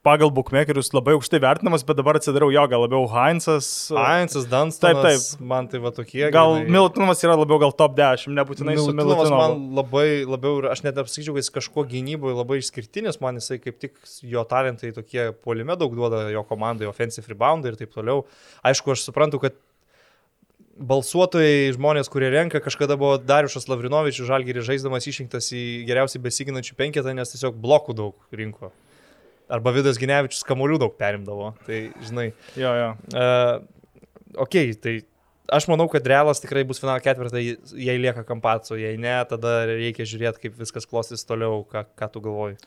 pagal 0.06 0.32
bookmakerius 0.32 0.92
labai 0.94 1.16
aukštai 1.18 1.40
vertinamas, 1.44 1.84
bet 1.84 1.98
dabar 2.00 2.20
atsidariau 2.20 2.52
jo, 2.54 2.64
gal 2.72 2.84
labiau 2.86 3.08
Heinzas. 3.12 3.68
Heinzas, 3.92 4.46
Dunstonas. 4.52 4.80
Taip, 4.80 5.00
taip. 5.04 5.42
Man 5.52 5.68
tai 5.72 5.82
va 5.84 5.92
tokie. 5.96 6.22
Gal 6.32 6.56
grinai. 6.56 6.72
Milutinovas 6.78 7.24
yra 7.26 7.36
labiau 7.40 7.60
gal 7.62 7.74
top 7.76 7.98
10, 7.98 8.30
nebūtinai 8.38 8.78
Milutinovas 8.78 9.28
su 9.28 9.34
Milutinovu. 9.34 9.42
Man 9.42 9.80
labai, 9.80 10.08
labiau, 10.30 10.62
aš 10.72 10.86
net 10.86 11.02
apsakyčiau, 11.02 11.36
kad 11.36 11.44
jis 11.44 11.54
kažkuo 11.58 11.86
gynyboje 11.90 12.38
labai 12.38 12.62
išskirtinis, 12.62 13.20
man 13.24 13.42
jisai 13.42 13.60
kaip 13.64 13.82
tik 13.82 13.98
jo 14.36 14.46
talentai 14.48 14.94
tokie 14.96 15.32
polime 15.44 15.76
daug 15.80 15.98
duoda 15.98 16.28
jo 16.32 16.46
komandai, 16.48 16.88
offensive 16.90 17.28
rebound 17.32 17.68
ir 17.68 17.80
taip 17.80 17.92
toliau. 17.96 18.24
Aišku, 18.70 18.96
aš 18.96 19.10
suprantu, 19.10 19.42
kad 19.44 19.58
balsuotojai, 20.80 21.72
žmonės, 21.76 22.10
kurie 22.12 22.30
renka, 22.32 22.62
kažkada 22.64 22.96
buvo 23.00 23.18
Dariušas 23.22 23.68
Lavrinovičius, 23.70 24.28
Žalgirį 24.30 24.64
žaisdamas 24.66 25.08
išrinktas 25.10 25.52
į 25.56 25.64
geriausiai 25.90 26.24
besiginančių 26.24 26.78
penketą, 26.80 27.14
nes 27.16 27.34
tiesiog 27.34 27.58
blokų 27.60 27.96
daug 27.98 28.36
rinko. 28.36 28.72
Arba 29.50 29.74
Vidas 29.74 29.98
Ginevičius 30.00 30.46
kamolių 30.48 30.78
daug 30.84 30.96
perimdavo. 31.00 31.54
Tai, 31.66 31.80
žinai. 32.06 32.28
Jo, 32.60 32.74
jo. 32.78 32.90
Uh, 33.12 33.64
ok, 34.46 34.60
tai 34.82 35.00
aš 35.52 35.66
manau, 35.72 35.88
kad 35.92 36.06
Realas 36.08 36.42
tikrai 36.44 36.64
bus 36.70 36.82
finalo 36.82 37.02
ketvirtą, 37.04 37.42
jei 37.42 37.98
lieka 38.02 38.24
kampaco, 38.28 38.78
jei 38.80 39.00
ne, 39.02 39.16
tada 39.30 39.64
reikia 39.72 40.08
žiūrėti, 40.08 40.46
kaip 40.46 40.60
viskas 40.62 40.88
klostys 40.90 41.26
toliau, 41.28 41.64
ką, 41.70 41.88
ką 41.98 42.12
tu 42.14 42.24
galvoji. 42.24 42.60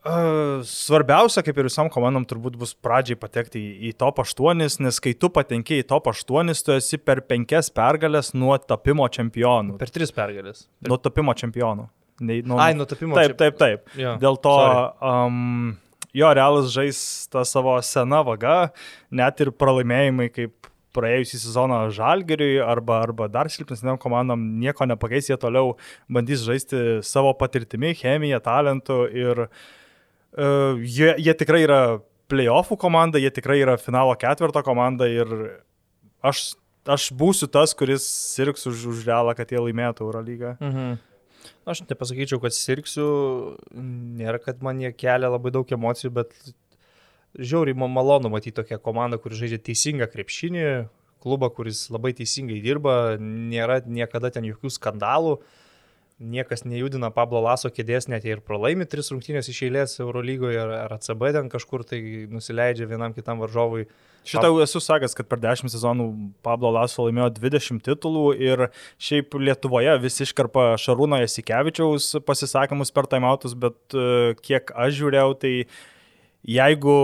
Svarbiausia, 0.00 1.42
kaip 1.44 1.58
ir 1.60 1.66
visam 1.68 1.90
komandom, 1.92 2.24
turbūt 2.28 2.54
bus 2.60 2.72
pradžiai 2.72 3.18
patekti 3.20 3.60
į, 3.88 3.92
top 4.00 4.22
8, 4.22 4.62
nes 4.80 5.00
kai 5.02 5.12
tu 5.12 5.28
patenki 5.28 5.82
į 5.82 5.86
top 5.90 6.08
8, 6.08 6.52
tu 6.64 6.72
esi 6.72 6.96
per 6.96 7.20
5 7.28 7.68
pergalės 7.76 8.32
nuo 8.32 8.56
tapimo 8.56 9.08
čempionų. 9.12 9.76
Per 9.80 9.92
3 9.92 10.14
pergalės. 10.16 10.64
Per... 10.80 10.88
Nuo 10.88 10.96
tapimo 10.96 11.34
čempionų. 11.36 11.84
Nei, 12.24 12.40
nuo... 12.40 12.56
Ai, 12.56 12.72
nuo 12.78 12.86
tapimo 12.88 13.12
čempionų. 13.12 13.36
Taip, 13.36 13.58
taip, 13.58 13.58
taip. 13.60 14.00
Ja, 14.00 14.14
Dėl 14.20 14.40
to, 14.40 14.54
um, 15.04 15.74
jo, 16.16 16.30
realas 16.38 16.70
žais 16.72 17.02
tą 17.32 17.44
savo 17.48 17.74
seną 17.84 18.22
vagą, 18.30 18.70
net 19.12 19.42
ir 19.44 19.52
pralaimėjimai 19.52 20.30
kaip 20.32 20.70
praėjusį 20.96 21.42
sezoną 21.42 21.82
Žalgeriui 21.94 22.56
arba, 22.64 22.96
arba 23.04 23.28
dar 23.30 23.46
silpnesniam 23.52 24.00
komandom 24.00 24.40
nieko 24.58 24.88
nepakeis, 24.88 25.28
jie 25.28 25.36
toliau 25.38 25.76
bandys 26.10 26.40
žaisti 26.42 26.80
savo 27.06 27.30
patirtimi, 27.38 27.92
chemiją, 28.00 28.40
talentu 28.48 29.04
ir 29.12 29.44
Uh, 29.50 29.76
jie, 30.36 31.14
jie 31.18 31.34
tikrai 31.34 31.64
yra 31.66 31.82
playoffų 32.30 32.78
komanda, 32.78 33.18
jie 33.18 33.30
tikrai 33.34 33.60
yra 33.64 33.76
finalo 33.80 34.14
ketvirto 34.18 34.62
komanda 34.66 35.08
ir 35.10 35.30
aš, 36.22 36.54
aš 36.86 37.10
būsiu 37.16 37.50
tas, 37.50 37.74
kuris 37.74 38.06
sirgs 38.06 38.66
už, 38.70 38.86
už 38.92 39.04
realą, 39.08 39.34
kad 39.38 39.50
jie 39.50 39.58
laimėtų 39.58 40.06
Eurolygą. 40.06 40.56
Mhm. 40.60 40.98
Aš 41.70 41.82
nepasakyčiau, 41.88 42.40
kad 42.42 42.52
sirgsiu, 42.52 43.06
nėra, 43.72 44.40
kad 44.42 44.60
man 44.64 44.80
jie 44.82 44.90
kelia 44.92 45.30
labai 45.30 45.52
daug 45.54 45.68
emocijų, 45.72 46.12
bet 46.20 46.34
žiauriai 47.36 47.76
man 47.78 47.92
malonu 47.94 48.30
matyti 48.32 48.58
tokią 48.58 48.80
komandą, 48.82 49.20
kuri 49.22 49.38
žaidžia 49.38 49.60
teisingą 49.70 50.08
krepšinį, 50.10 50.66
klubą, 51.20 51.50
kuris 51.54 51.86
labai 51.92 52.12
teisingai 52.16 52.60
dirba, 52.64 53.16
nėra 53.20 53.80
niekada 53.86 54.32
ten 54.34 54.46
jokių 54.48 54.72
skandalų. 54.72 55.38
Uh, 55.40 55.69
niekas 56.20 56.66
nejudina 56.68 57.08
Pablo 57.14 57.40
Laso 57.40 57.70
kėdės, 57.72 58.06
net 58.12 58.26
ir 58.28 58.42
pralaimi 58.44 58.84
tris 58.88 59.08
rungtynės 59.12 59.48
iš 59.50 59.62
eilės 59.66 59.96
Eurolygoje 60.02 60.60
ar, 60.60 60.72
ar 60.84 60.94
ACB 60.98 61.24
ten 61.36 61.48
kažkur 61.52 61.84
tai 61.88 62.00
nusileidžia 62.30 62.88
vienam 62.90 63.16
kitam 63.16 63.40
varžovui. 63.40 63.86
Šitą 64.28 64.50
jau 64.50 64.58
esu 64.60 64.82
sakęs, 64.84 65.14
kad 65.16 65.30
per 65.30 65.40
10 65.40 65.72
sezonų 65.72 66.06
Pablo 66.44 66.74
Laso 66.76 67.06
laimėjo 67.06 67.30
20 67.38 67.80
titulų 67.86 68.26
ir 68.36 68.66
šiaip 69.00 69.32
Lietuvoje 69.40 69.96
visi 70.02 70.26
iškarpa 70.26 70.74
Šarūno 70.80 71.22
Jasikevičiaus 71.22 72.12
pasisakymus 72.28 72.92
per 72.92 73.08
taimautus, 73.08 73.56
bet 73.56 73.96
e, 73.96 74.36
kiek 74.44 74.74
aš 74.76 74.98
žiūrėjau, 75.00 75.32
tai 75.40 75.54
jeigu 76.44 76.98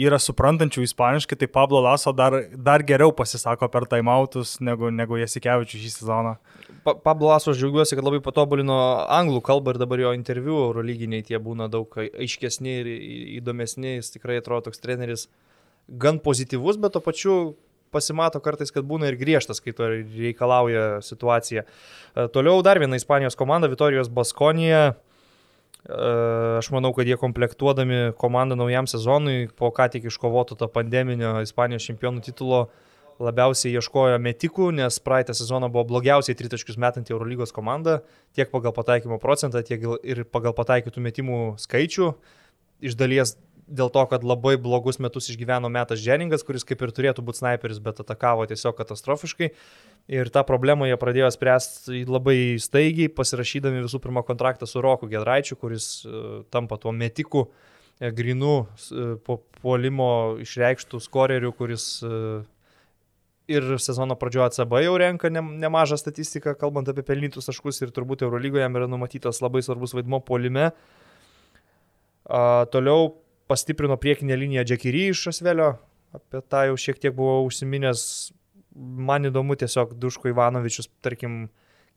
yra 0.00 0.18
suprantančių 0.22 0.84
ispaniškai, 0.86 1.36
tai 1.40 1.48
Pablo 1.50 1.82
Laso 1.84 2.12
dar, 2.16 2.36
dar 2.56 2.84
geriau 2.86 3.12
pasisako 3.16 3.68
per 3.72 3.88
taimautus 3.90 4.58
negu, 4.60 4.90
negu 4.94 5.20
Jasikevičius 5.20 5.82
šį 5.84 5.94
sezoną 5.96 6.36
pa, 6.84 6.94
Pablo 6.94 7.28
Laso 7.28 7.50
aš 7.50 7.60
džiaugiuosi, 7.60 7.96
kad 7.96 8.06
labai 8.06 8.20
patobulino 8.24 8.76
anglų 9.10 9.42
kalbą 9.46 9.74
ir 9.74 9.80
dabar 9.82 10.02
jo 10.02 10.12
interviu 10.16 10.58
eurolyginiai 10.68 11.24
tie 11.26 11.40
būna 11.42 11.68
daug 11.72 11.92
aiškesni 11.98 12.78
ir 12.80 12.90
įdomesni, 13.38 13.98
jis 13.98 14.12
tikrai 14.16 14.40
atrodo 14.40 14.68
toks 14.68 14.82
treneris 14.82 15.28
gan 16.02 16.20
pozityvus, 16.22 16.80
bet 16.82 16.94
to 16.96 17.02
pačiu 17.04 17.36
pasimato 17.92 18.40
kartais, 18.40 18.72
kad 18.72 18.86
būna 18.88 19.10
ir 19.10 19.18
griežtas, 19.20 19.60
kai 19.60 19.74
to 19.76 19.88
reikalauja 19.92 21.02
situacija. 21.04 21.66
E, 21.66 22.28
toliau 22.32 22.62
dar 22.64 22.80
viena 22.80 22.96
Ispanijos 22.96 23.36
komanda, 23.36 23.68
Vitorijos 23.68 24.08
Baskonija. 24.08 24.94
Aš 25.82 26.68
manau, 26.70 26.92
kad 26.94 27.08
jie 27.10 27.16
komplektuodami 27.18 28.12
komandą 28.18 28.54
naujam 28.54 28.86
sezonui, 28.86 29.48
po 29.58 29.72
ką 29.74 29.88
tik 29.90 30.06
iškovoto 30.06 30.54
to 30.54 30.68
pandeminio 30.70 31.40
Ispanijos 31.42 31.88
čempionų 31.88 32.22
titulo, 32.22 32.68
labiausiai 33.22 33.74
ieškojo 33.76 34.20
metikų, 34.22 34.70
nes 34.78 34.98
praeitą 35.02 35.34
sezoną 35.34 35.68
buvo 35.72 35.84
blogiausiai 35.90 36.38
tritaškius 36.38 36.78
metanti 36.80 37.14
Eurolygos 37.14 37.54
komanda, 37.54 38.00
tiek 38.34 38.50
pagal 38.54 38.74
pataikymo 38.76 39.18
procentą, 39.22 39.62
tiek 39.66 39.82
ir 40.06 40.22
pagal 40.30 40.54
pataikytų 40.54 41.02
metimų 41.02 41.40
skaičių. 41.62 42.12
Iš 42.82 42.96
dalies 42.98 43.36
dėl 43.66 43.90
to, 43.94 44.02
kad 44.10 44.24
labai 44.26 44.56
blogus 44.60 44.98
metus 45.02 45.30
išgyveno 45.32 45.70
metas 45.72 46.02
Dženingas, 46.02 46.44
kuris 46.46 46.66
kaip 46.68 46.82
ir 46.82 46.92
turėtų 46.94 47.24
būti 47.26 47.42
sniperis, 47.42 47.80
bet 47.82 48.02
atakavo 48.02 48.46
tiesiog 48.50 48.76
katastrofiškai. 48.78 49.50
Ir 50.12 50.30
tą 50.34 50.42
problemą 50.46 50.88
jie 50.90 50.98
pradėjo 50.98 51.30
spręsti 51.34 52.04
labai 52.10 52.58
staigiai, 52.62 53.12
pasirašydami 53.12 53.84
visų 53.84 54.02
pirma 54.02 54.24
kontraktą 54.26 54.66
su 54.66 54.82
Roku 54.82 55.10
Gedraičiu, 55.10 55.58
kuris 55.60 55.92
uh, 56.06 56.42
tampa 56.50 56.80
tuo 56.82 56.94
metiku, 56.96 57.46
uh, 57.46 58.10
grinų 58.10 58.56
uh, 58.62 59.14
po 59.22 59.38
puolimo 59.60 60.40
išreikštų 60.42 61.00
skorerių, 61.06 61.54
kuris 61.54 61.86
ir 63.50 63.66
sezono 63.82 64.16
pradžioje 64.18 64.50
ACB 64.50 64.76
jau 64.84 64.94
renka 65.00 65.30
ne, 65.32 65.42
nemažą 65.64 65.98
statistiką, 66.00 66.54
kalbant 66.58 66.88
apie 66.90 67.04
pelnytus 67.06 67.48
taškus 67.48 67.82
ir 67.82 67.92
turbūt 67.94 68.24
Eurolygoje 68.26 68.64
jam 68.64 68.78
yra 68.78 68.88
numatytas 68.90 69.42
labai 69.42 69.62
svarbus 69.64 69.94
vaidmo 69.96 70.22
polime. 70.24 70.70
A, 72.22 72.64
toliau 72.72 73.10
pastiprino 73.52 73.98
priekinę 74.00 74.36
liniją 74.40 74.64
Džekiry 74.64 75.10
iš 75.12 75.26
Asvelio, 75.34 75.74
apie 76.16 76.40
tą 76.48 76.64
jau 76.70 76.78
šiek 76.80 77.02
tiek 77.02 77.16
buvau 77.16 77.44
užsiminęs. 77.50 78.06
Man 78.72 79.28
įdomu 79.28 79.52
tiesiog 79.60 79.92
Duško 80.00 80.30
Ivanovičius, 80.30 80.88
tarkim, 81.04 81.50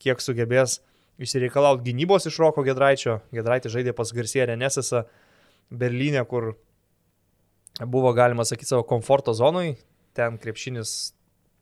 kiek 0.04 0.20
sugebės 0.20 0.82
išsireikalauti 1.24 1.86
gynybos 1.88 2.28
iš 2.28 2.40
Roko 2.44 2.66
Gedraičio. 2.68 3.22
Gedraitė 3.32 3.72
žaidė 3.72 3.94
pas 3.96 4.12
Garsėję 4.12 4.50
Renesesą 4.52 5.06
Berlyne, 5.72 6.26
kur 6.28 6.54
buvo 7.80 8.12
galima 8.18 8.44
sakyti 8.44 8.74
savo 8.74 8.84
komforto 8.88 9.34
zonui. 9.34 9.78
Ten 10.16 10.36
krepšinis 10.42 11.14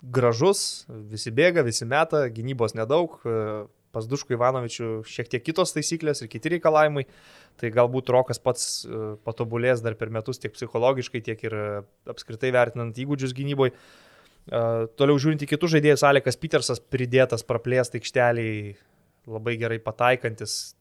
gražus, 0.02 0.86
visi 0.90 1.32
bėga, 1.34 1.64
visi 1.65 1.86
meta, 1.90 2.26
gynybos 2.34 2.74
nedaug, 2.78 3.20
pas 3.94 4.07
Duškų 4.10 4.36
Ivanovičių 4.38 4.90
šiek 5.07 5.30
tiek 5.32 5.44
kitos 5.45 5.76
taisyklės 5.76 6.24
ir 6.24 6.32
kiti 6.32 6.56
reikalavimai, 6.56 7.06
tai 7.61 7.70
galbūt 7.74 8.10
Rokas 8.14 8.41
pats 8.41 8.84
e, 8.86 9.03
patobulės 9.26 9.84
dar 9.86 9.98
per 9.99 10.11
metus 10.14 10.41
tiek 10.41 10.56
psichologiškai, 10.56 11.22
tiek 11.26 11.45
ir 11.45 11.57
e, 11.57 11.68
apskritai 12.10 12.52
vertinant 12.56 12.98
įgūdžius 12.98 13.36
gynyboje. 13.38 13.76
Toliau 14.44 15.15
žiūrint 15.24 15.45
į 15.45 15.48
kitus 15.53 15.72
žaidėjus, 15.72 16.02
Alekas 16.03 16.36
Petersas 16.36 16.82
pridėtas 16.91 17.45
praplėsti 17.48 18.02
aikšteliai, 18.02 18.74
labai 19.32 19.53
gerai 19.61 19.78
pataikantis, 19.80 20.74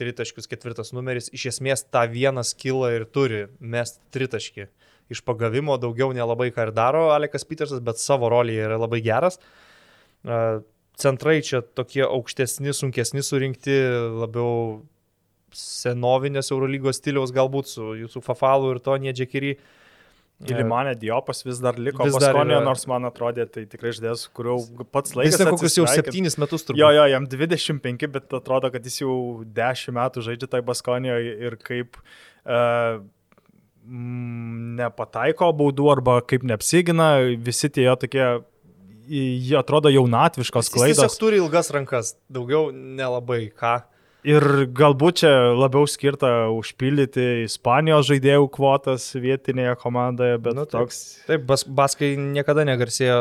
tritaškius 0.00 0.48
ketvirtas 0.50 0.94
numeris, 0.96 1.28
iš 1.34 1.50
esmės 1.52 1.84
tą 1.84 2.06
vieną 2.10 2.42
skilą 2.46 2.94
ir 2.96 3.04
turi 3.04 3.44
mest 3.60 4.00
tritaškį. 4.14 4.66
Iš 5.12 5.20
pagavimo 5.26 5.76
daugiau 5.76 6.14
nelabai 6.16 6.48
ką 6.54 6.68
ir 6.68 6.72
daro 6.74 7.10
Alekas 7.12 7.44
Petersas, 7.44 7.82
bet 7.84 8.00
savo 8.00 8.30
rolėje 8.32 8.64
yra 8.70 8.80
labai 8.80 9.02
geras. 9.04 9.38
Centrai 11.00 11.40
čia 11.42 11.60
tokie 11.62 12.04
aukštesni, 12.06 12.74
sunkesni 12.76 13.22
surinkti, 13.26 13.74
labiau 14.20 14.82
senovinės 15.54 16.52
Eurolygos 16.54 17.00
stiliaus 17.00 17.32
galbūt 17.34 17.70
su 17.70 17.94
jūsų 17.98 18.22
Fafalu 18.24 18.74
ir 18.74 18.82
Tonė 18.84 19.14
Džekiry. 19.14 19.56
Ilimanė 20.44 20.96
Diopas 20.98 21.44
vis 21.46 21.60
dar 21.62 21.78
liko 21.78 22.04
vis 22.04 22.16
Baskonė, 22.18 22.56
nors 22.66 22.82
man 22.90 23.06
atrodė, 23.08 23.46
tai 23.48 23.62
tikrai 23.70 23.92
ždės, 23.94 24.26
kurio 24.34 24.58
pats 24.92 25.14
laikas. 25.14 25.38
Jis 25.38 25.50
kokius 25.54 25.78
jau 25.78 25.86
septynis 25.88 26.36
metus 26.42 26.66
turbūt. 26.66 26.80
Jo, 26.82 26.90
jo, 26.92 27.04
jam 27.12 27.28
25, 27.30 28.08
bet 28.16 28.34
atrodo, 28.40 28.70
kad 28.74 28.84
jis 28.84 28.98
jau 29.04 29.14
10 29.56 29.94
metų 29.94 30.24
žaidžia 30.26 30.50
tai 30.50 30.60
Baskonė 30.66 31.14
ir 31.46 31.56
kaip 31.62 32.00
uh, 32.02 32.98
nepataiko 33.84 35.52
baudų 35.56 35.88
arba 35.94 36.18
kaip 36.26 36.44
neapsigina, 36.50 37.14
visi 37.46 37.70
tie 37.72 37.86
tokie, 38.00 38.26
jie 39.08 39.56
atrodo 39.58 39.92
jaunatviškos 39.92 40.70
klaidos. 40.74 41.02
Jis 41.06 41.20
turi 41.20 41.40
ilgas 41.42 41.70
rankas, 41.74 42.14
daugiau 42.32 42.70
nelabai 42.72 43.48
ką. 43.54 43.80
Ir 44.24 44.44
galbūt 44.72 45.20
čia 45.20 45.30
labiau 45.52 45.84
skirta 45.90 46.46
užpildyti 46.54 47.44
Ispanijos 47.44 48.08
žaidėjų 48.08 48.46
kvotas 48.54 49.10
vietinėje 49.20 49.74
komandoje, 49.82 50.38
bet 50.40 50.56
nu, 50.56 50.64
toks. 50.64 51.00
Taip, 51.28 51.44
bas, 51.50 51.66
baskai 51.68 52.14
niekada 52.16 52.64
negarsėjo 52.64 53.18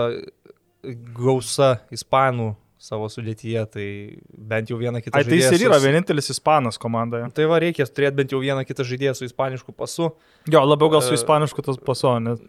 gausa 1.18 1.76
ispanų 1.92 2.54
savo 2.84 3.08
sudėtyje, 3.12 3.62
tai 3.72 3.88
bent 4.32 4.72
jau 4.72 4.80
vieną 4.80 5.00
kitą 5.04 5.20
žaidėją. 5.20 5.30
Tai 5.32 5.40
jis 5.40 5.60
ir 5.62 5.68
yra 5.70 5.80
vienintelis 5.84 6.32
ispanas 6.34 6.80
komandoje. 6.80 7.30
Tai 7.36 7.46
va, 7.52 7.60
reikės 7.64 7.92
turėti 7.92 8.20
bent 8.20 8.36
jau 8.36 8.42
vieną 8.44 8.64
kitą 8.68 8.88
žaidėją 8.88 9.16
su 9.20 9.28
ispanišku 9.28 9.76
pasu. 9.76 10.10
Jo, 10.52 10.64
labiau 10.68 10.92
gal 10.92 11.04
su 11.04 11.16
ispanišku 11.16 11.64
tas 11.64 11.80
pasu, 11.84 12.12
nes... 12.24 12.44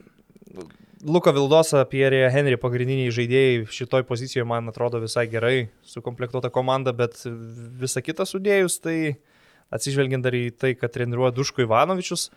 Luka 1.05 1.33
Vildosa, 1.37 1.83
Pierre 1.85 2.31
Henry 2.33 2.57
pagrindiniai 2.57 3.13
žaidėjai 3.13 3.65
šitoj 3.69 4.07
pozicijoje, 4.09 4.47
man 4.49 4.71
atrodo, 4.71 5.03
visai 5.03 5.27
gerai 5.29 5.67
sukomplektuota 5.85 6.49
komanda, 6.49 6.95
bet 6.97 7.19
visą 7.81 8.01
kitą 8.01 8.25
sudėjus, 8.25 8.79
tai 8.81 8.97
atsižvelgiant 9.75 10.25
dar 10.25 10.33
į 10.33 10.47
tai, 10.57 10.73
kad 10.81 10.95
treniruoja 10.95 11.35
Duško 11.37 11.67
Ivanovičius, 11.67 12.31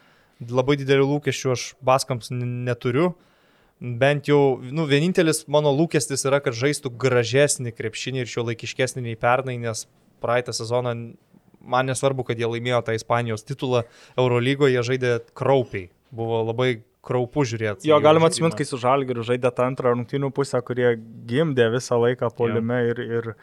labai 0.51 0.75
didelių 0.81 1.07
lūkesčių 1.13 1.53
aš 1.53 1.63
Baskams 1.79 2.33
neturiu 2.35 3.13
bent 3.79 4.27
jau, 4.27 4.57
nu, 4.59 4.83
vienintelis 4.89 5.45
mano 5.47 5.71
lūkestis 5.71 6.27
yra, 6.27 6.41
kad 6.43 6.57
žaistų 6.57 6.91
gražesnį 6.99 7.71
krepšinį 7.77 8.23
ir 8.23 8.31
šio 8.31 8.43
laikiškesnį 8.49 9.05
nei 9.05 9.15
pernai, 9.19 9.55
nes 9.61 9.85
praeitą 10.23 10.51
sezoną 10.55 10.95
man 11.61 11.87
nesvarbu, 11.87 12.25
kad 12.27 12.39
jie 12.39 12.49
laimėjo 12.49 12.81
tą 12.83 12.97
Ispanijos 12.97 13.45
titulą 13.47 13.85
Eurolygoje, 14.17 14.75
jie 14.75 14.85
žaidė 14.91 15.13
kraupiai. 15.37 15.87
Buvo 16.11 16.41
labai 16.47 16.81
kraupu 17.07 17.45
žiūrėti. 17.47 17.87
Jo, 17.89 18.01
galima 18.03 18.29
atsiminti, 18.31 18.59
kai 18.59 18.67
su 18.67 18.79
Žalgiriu 18.81 19.25
žaidė 19.27 19.53
tą 19.55 19.69
antrą 19.71 19.95
rungtynių 19.95 20.33
pusę, 20.35 20.61
kurie 20.65 20.95
gimdė 21.29 21.71
visą 21.77 21.99
laiką 22.03 22.31
polime 22.37 22.83
ir, 22.91 23.01
ir 23.07 23.33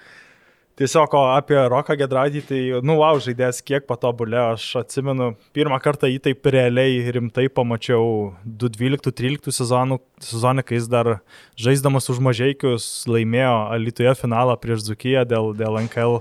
Tiesiog 0.74 1.12
apie 1.14 1.54
Roką 1.70 1.94
Gedraitį, 1.94 2.40
tai, 2.48 2.60
nu, 2.82 2.96
wow, 2.98 3.14
žaidėjas 3.22 3.60
kiek 3.62 3.84
patobulėjo. 3.86 4.46
Aš 4.56 4.64
atsimenu, 4.80 5.28
pirmą 5.54 5.76
kartą 5.78 6.08
jį 6.10 6.16
taip 6.24 6.48
realiai 6.50 7.12
rimtai 7.14 7.44
pamačiau 7.46 8.32
2012-2013 8.42 9.54
sezonų, 9.54 10.00
sezoną, 10.18 10.64
kai 10.66 10.80
jis 10.80 10.88
dar 10.90 11.12
žaisdamas 11.54 12.10
už 12.10 12.18
mažiekius 12.26 12.88
laimėjo 13.06 13.54
Alitoje 13.76 14.16
finalą 14.18 14.58
prieš 14.58 14.82
Dzukiją 14.88 15.22
dėl, 15.30 15.52
dėl 15.54 15.78
NKL 15.84 16.18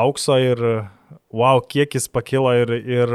aukso 0.00 0.40
ir, 0.42 0.64
wow, 1.30 1.62
kiek 1.62 1.94
jis 1.94 2.10
pakilo 2.10 2.50
ir, 2.64 2.74
ir 2.82 3.14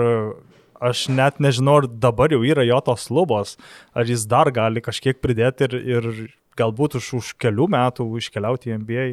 aš 0.80 1.08
net 1.12 1.40
nežinau, 1.44 1.80
ar 1.84 1.88
dabar 1.88 2.32
jau 2.32 2.42
yra 2.48 2.66
jo 2.68 2.80
tos 2.86 3.10
lubos, 3.14 3.56
ar 3.94 4.08
jis 4.08 4.26
dar 4.30 4.52
gali 4.56 4.84
kažkiek 4.84 5.20
pridėti 5.22 5.70
ir, 5.70 5.80
ir 5.96 6.12
galbūt 6.60 7.00
už, 7.00 7.14
už 7.20 7.34
kelių 7.40 7.70
metų 7.76 8.08
iškeliauti 8.20 8.72
į 8.72 8.80
NBA 8.84 9.10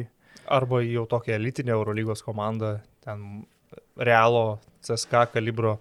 arba 0.47 0.81
jau 0.81 1.05
tokią 1.05 1.35
elitinę 1.35 1.71
Eurolygos 1.75 2.23
komandą, 2.23 2.79
ten 3.03 3.45
Realo, 3.97 4.59
CSK 4.81 5.27
kalibro. 5.33 5.77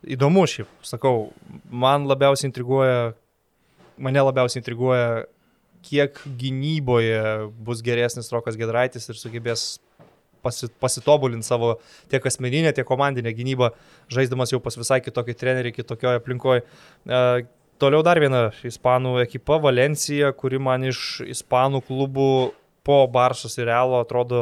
Įdomu 0.00 0.46
šiaip, 0.48 0.68
sakau, 0.86 1.30
man 1.70 2.06
labiausiai 2.08 2.48
intriguoja, 2.48 3.12
mane 4.00 4.22
labiausiai 4.24 4.62
intriguoja, 4.62 5.26
kiek 5.84 6.16
gynyboje 6.40 7.20
bus 7.64 7.82
geresnis 7.84 8.32
Rokas 8.32 8.56
Gedraitis 8.60 9.08
ir 9.08 9.20
sugebės 9.20 9.78
pasi, 10.42 10.68
pasitobulinti 10.82 11.46
savo 11.46 11.76
tiek 12.12 12.26
asmeninę, 12.26 12.72
tiek 12.76 12.86
komandinę 12.88 13.32
gynybą, 13.36 13.70
žaisdamas 14.12 14.54
jau 14.54 14.60
pas 14.62 14.76
visai 14.78 15.00
kitokį 15.04 15.36
trenerį, 15.40 15.74
kitokioje 15.76 16.20
aplinkoje. 16.20 16.64
E, 16.64 17.22
toliau 17.82 18.04
dar 18.06 18.20
viena 18.22 18.48
ispanų 18.66 19.18
ekipa, 19.24 19.60
Valencija, 19.62 20.32
kuri 20.36 20.60
man 20.62 20.86
iš 20.90 21.20
ispanų 21.36 21.82
klubų 21.88 22.30
po 22.86 23.02
Barsos 23.12 23.58
ir 23.60 23.68
Realo 23.70 24.00
atrodo 24.00 24.40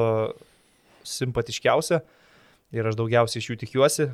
simpatiškiausia 1.09 2.03
ir 2.75 2.89
aš 2.89 2.99
daugiausiai 2.99 3.43
iš 3.43 3.53
jų 3.53 3.59
tikiuosi. 3.65 4.09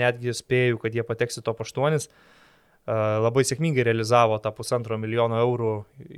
Netgi 0.00 0.34
spėju, 0.34 0.80
kad 0.82 0.94
jie 0.96 1.04
pateks 1.06 1.38
į 1.40 1.44
top 1.46 1.62
8. 1.64 2.08
Labai 3.24 3.44
sėkmingai 3.48 3.86
realizavo 3.86 4.36
tą 4.44 4.52
pusantro 4.52 4.98
milijono 5.00 5.38
eurų 5.40 5.74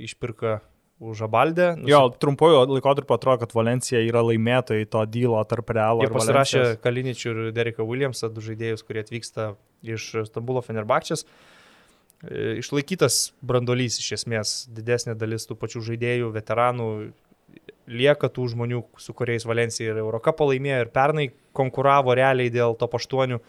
išpirką 0.07 0.57
už 0.99 1.21
Abaldę. 1.21 1.75
Nusip... 1.77 1.89
Jo, 1.89 2.01
trumpuoju 2.09 2.63
laikotarpiu 2.73 3.15
atrodo, 3.15 3.43
kad 3.45 3.53
Valencija 3.53 4.01
yra 4.01 4.23
laimėtojai 4.25 4.87
to 4.89 5.03
dylo 5.09 5.43
tarp 5.49 5.69
Realo. 5.75 6.05
Jie 6.05 6.13
pasirašė 6.13 6.63
Kaliničių 6.81 7.29
ir 7.33 7.43
Dereką 7.53 7.85
Williamsą, 7.85 8.31
du 8.33 8.41
žaidėjus, 8.41 8.83
kurie 8.87 9.03
atvyksta 9.05 9.51
iš 9.85 10.09
Stambulo 10.29 10.63
Fenerbakčias. 10.65 11.27
E, 12.25 12.57
išlaikytas 12.63 13.19
brandolys 13.45 13.99
iš 14.01 14.15
esmės, 14.21 14.57
didesnė 14.73 15.13
dalis 15.19 15.45
tų 15.45 15.59
pačių 15.61 15.83
žaidėjų, 15.91 16.33
veteranų 16.33 16.89
lieka 17.87 18.29
tų 18.33 18.49
žmonių, 18.55 18.81
su 18.99 19.13
kuriais 19.15 19.45
Valencija 19.47 19.93
ir 19.93 20.01
Eurocapą 20.01 20.49
laimėjo 20.49 20.81
ir 20.83 20.91
pernai 20.93 21.29
konkuravo 21.55 22.15
realiai 22.17 22.51
dėl 22.53 22.75
to 22.79 22.89
paštuonių. 22.91 23.39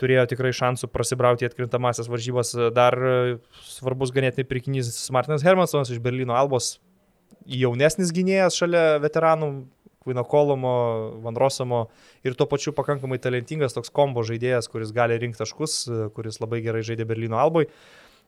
Turėjo 0.00 0.24
tikrai 0.30 0.52
šansų 0.56 0.88
prasibrauti 0.92 1.46
atkrintamasias 1.48 2.08
varžybas. 2.10 2.54
Dar 2.74 2.96
svarbus 3.66 4.12
ganėtinai 4.14 4.46
prikinys 4.48 4.94
Martinas 5.14 5.44
Hermansonas 5.44 5.92
iš 5.92 6.00
Berlyno 6.02 6.36
Albos, 6.38 6.76
jaunesnis 7.46 8.12
gynėjas 8.14 8.58
šalia 8.58 8.84
veteranų, 9.02 9.52
Kvino 10.02 10.24
Kolomo, 10.26 10.74
Van 11.22 11.36
Rosomo 11.38 11.84
ir 12.26 12.34
tuo 12.34 12.48
pačiu 12.50 12.72
pakankamai 12.74 13.20
talentingas 13.22 13.76
toks 13.76 13.92
kombo 13.94 14.24
žaidėjas, 14.26 14.66
kuris 14.70 14.90
gali 14.94 15.18
rinkti 15.20 15.38
taškus, 15.44 15.76
kuris 16.16 16.40
labai 16.42 16.58
gerai 16.64 16.82
žaidė 16.86 17.06
Berlyno 17.06 17.38
alboj. 17.38 17.68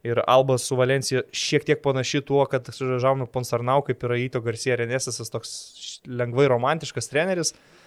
Ir 0.04 0.20
Alba 0.28 0.58
su 0.60 0.76
Valencija 0.76 1.22
šiek 1.32 1.64
tiek 1.64 1.80
panaši 1.82 2.20
tuo, 2.28 2.42
kad 2.46 2.68
Žaunu 2.76 3.24
Ponsarnau, 3.32 3.80
kaip 3.86 4.02
yra 4.04 4.18
Įto 4.20 4.42
Garcia 4.44 4.76
Renesas, 4.76 5.16
toks 5.32 5.54
lengvai 6.04 6.44
romantiškas 6.52 7.08
treneris, 7.08 7.54
e, 7.54 7.83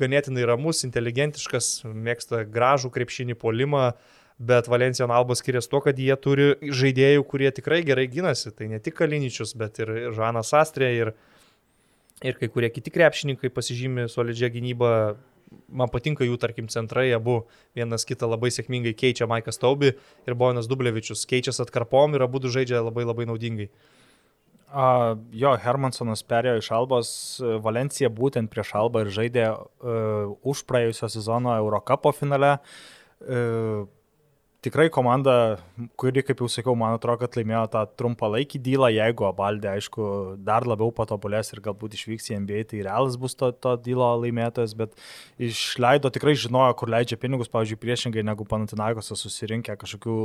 ganėtinai 0.00 0.44
ramus, 0.48 0.84
inteligentiškas, 0.86 1.86
mėgsta 1.88 2.44
gražų 2.44 2.90
krepšinį 2.94 3.36
polimą, 3.40 3.90
bet 4.38 4.68
Valencija 4.68 5.08
Alba 5.08 5.36
skiriasi 5.38 5.70
tuo, 5.72 5.80
kad 5.84 5.98
jie 5.98 6.12
turi 6.20 6.50
žaidėjų, 6.60 7.24
kurie 7.28 7.50
tikrai 7.56 7.80
gerai 7.86 8.04
gynasi. 8.12 8.52
Tai 8.52 8.68
ne 8.74 8.80
tik 8.82 8.98
Kaliničius, 8.98 9.54
bet 9.56 9.80
ir 9.80 9.94
Žanas 10.16 10.52
Astrė 10.56 10.92
ir, 10.96 11.14
ir 12.20 12.36
kai 12.36 12.50
kurie 12.52 12.68
kiti 12.72 12.92
krepšininkai 12.92 13.52
pasižymi 13.54 14.10
solidžią 14.12 14.52
gynybą 14.58 14.92
man 15.68 15.90
patinka 15.92 16.26
jų, 16.26 16.36
tarkim, 16.42 16.68
centrai, 16.72 17.08
abu 17.14 17.44
vienas 17.76 18.06
kitą 18.08 18.28
labai 18.30 18.50
sėkmingai 18.54 18.94
keičia 18.98 19.28
Maikas 19.30 19.60
Taubi 19.62 19.92
ir 19.94 20.38
Bojanas 20.38 20.68
Dublevičius, 20.70 21.26
keičiasi 21.30 21.62
atkarpom 21.64 22.16
ir 22.16 22.24
abu 22.26 22.42
žaidžia 22.42 22.82
labai 22.84 23.06
labai 23.06 23.28
naudingai. 23.30 23.70
A, 24.66 25.14
jo, 25.30 25.52
Hermansonas 25.62 26.24
perėjo 26.26 26.58
iš 26.58 26.70
Albos, 26.74 27.10
Valencija 27.62 28.10
būtent 28.10 28.50
prieš 28.50 28.72
Albą 28.80 29.04
ir 29.04 29.12
žaidė 29.14 29.44
uh, 29.52 30.32
už 30.42 30.64
praėjusio 30.66 31.10
sezono 31.12 31.54
Eurocapo 31.54 32.10
finale. 32.16 32.56
Uh, 33.22 33.86
tikrai 34.66 34.88
komanda, 34.92 35.56
kuri, 36.00 36.24
kaip 36.26 36.40
jau 36.42 36.48
sakiau, 36.50 36.74
man 36.78 36.96
atrodo, 36.96 37.22
kad 37.22 37.36
laimėjo 37.38 37.62
tą 37.72 37.84
trumpalaikį 38.00 38.60
dylą, 38.66 38.90
jeigu 38.94 39.26
Abaldė, 39.28 39.70
aišku, 39.76 40.08
dar 40.42 40.66
labiau 40.66 40.90
patobulės 40.94 41.52
ir 41.54 41.62
galbūt 41.64 41.94
išvyks 41.96 42.32
į 42.32 42.40
NBA, 42.42 42.62
tai 42.72 42.82
realas 42.86 43.18
bus 43.20 43.36
to, 43.38 43.52
to 43.54 43.76
dylo 43.84 44.08
laimėtojas, 44.24 44.74
bet 44.78 44.96
išleido 45.38 46.10
tikrai 46.14 46.34
žinojo, 46.38 46.74
kur 46.80 46.90
leidžia 46.92 47.18
pinigus, 47.20 47.50
pavyzdžiui, 47.52 47.78
priešingai 47.82 48.24
negu 48.26 48.46
Panatinagose 48.48 49.16
susirinkę 49.18 49.76
kažkokių 49.78 50.16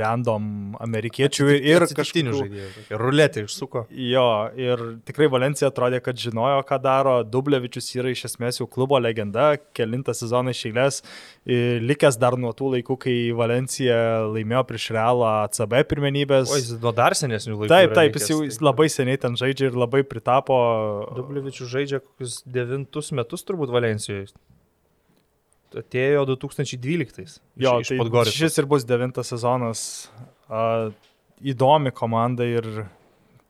random 0.00 0.76
amerikiečių 0.84 1.48
ir 1.56 1.86
kažkokių 1.88 2.36
žaidėjų. 2.36 2.68
Ruletė 3.00 3.46
išsuko. 3.46 3.86
Jo, 3.90 4.26
ir 4.60 4.84
tikrai 5.08 5.30
Valencija 5.32 5.70
atrodė, 5.70 6.02
kad 6.04 6.20
žinojo, 6.20 6.60
ką 6.68 6.80
daro. 6.84 7.16
Dublevičius 7.24 7.88
yra 7.96 8.12
iš 8.12 8.26
esmės 8.32 8.60
jau 8.60 8.68
klubo 8.70 8.98
legenda, 9.00 9.54
kelintą 9.76 10.14
sezoną 10.16 10.52
išėlės, 10.54 11.00
likęs 11.46 12.20
dar 12.20 12.36
nuo 12.40 12.52
tų 12.56 12.74
laikų, 12.76 12.98
kai 13.00 13.16
Valencija 13.36 13.69
Valencija 13.70 14.26
laimėjo 14.34 14.62
prieš 14.66 14.90
Realą 14.94 15.48
CB 15.54 15.84
pirmenybės. 15.88 16.50
O 16.50 16.58
jis 16.58 16.72
nuo 16.82 16.92
dar 16.92 17.14
senesnių 17.14 17.56
laikų. 17.56 17.70
Taip, 17.70 17.94
taip, 17.94 18.16
jis 18.18 18.30
jau 18.30 18.38
taip. 18.42 18.62
labai 18.62 18.88
seniai 18.90 19.18
ten 19.20 19.36
žaidžia 19.36 19.70
ir 19.70 19.76
labai 19.78 20.02
pritapo. 20.02 20.56
Dublivičius 21.16 21.70
žaidžia 21.70 22.00
kokius 22.00 22.42
devintus 22.44 23.12
metus 23.12 23.44
turbūt 23.46 23.70
Valencijoje. 23.70 24.32
Atėjo 25.70 26.26
2012. 26.26 27.38
Jo, 27.62 27.78
iš, 27.80 27.92
tai 27.92 28.24
iš 28.26 28.34
šis 28.34 28.58
ir 28.58 28.66
bus 28.66 28.84
devintas 28.84 29.30
sezonas. 29.30 30.10
Uh, 30.50 30.90
įdomi 31.40 31.92
komanda 31.94 32.42
ir 32.42 32.66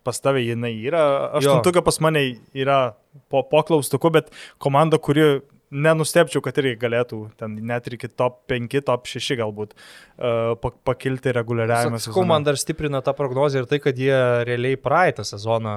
pas 0.05 0.21
tavę 0.21 0.43
jinai 0.45 0.75
yra. 0.85 1.31
Aštuntuka 1.41 1.81
pas 1.83 1.97
mane 2.05 2.27
yra 2.53 2.93
po, 3.33 3.41
po 3.43 3.65
klaustuku, 3.65 4.13
bet 4.13 4.29
komanda, 4.61 5.01
kuri 5.01 5.41
nenustepčiau, 5.71 6.43
kad 6.45 6.59
irgi 6.61 6.75
galėtų 6.81 7.21
ten 7.39 7.55
net 7.67 7.87
ir 7.87 7.97
iki 7.97 8.11
top 8.11 8.43
5, 8.51 8.81
top 8.87 9.07
6 9.11 9.39
galbūt 9.39 9.77
uh, 9.77 10.55
pakilti 10.87 11.35
reguliariavime. 11.37 12.01
Sakau, 12.03 12.25
man 12.29 12.47
dar 12.47 12.59
stiprina 12.59 13.03
tą 13.07 13.15
prognozę 13.17 13.63
ir 13.63 13.71
tai, 13.71 13.81
kad 13.83 13.99
jie 13.99 14.17
realiai 14.49 14.79
praeitą 14.81 15.27
sezoną 15.27 15.77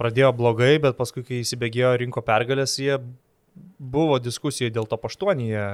pradėjo 0.00 0.30
blogai, 0.36 0.76
bet 0.82 0.96
paskui, 0.98 1.24
kai 1.26 1.42
įsibėgėjo 1.42 1.96
rinko 2.04 2.22
pergalės, 2.24 2.78
jie 2.80 2.96
buvo 3.78 4.20
diskusijai 4.22 4.72
dėl 4.72 4.88
to 4.88 4.96
paštuonyje. 5.00 5.66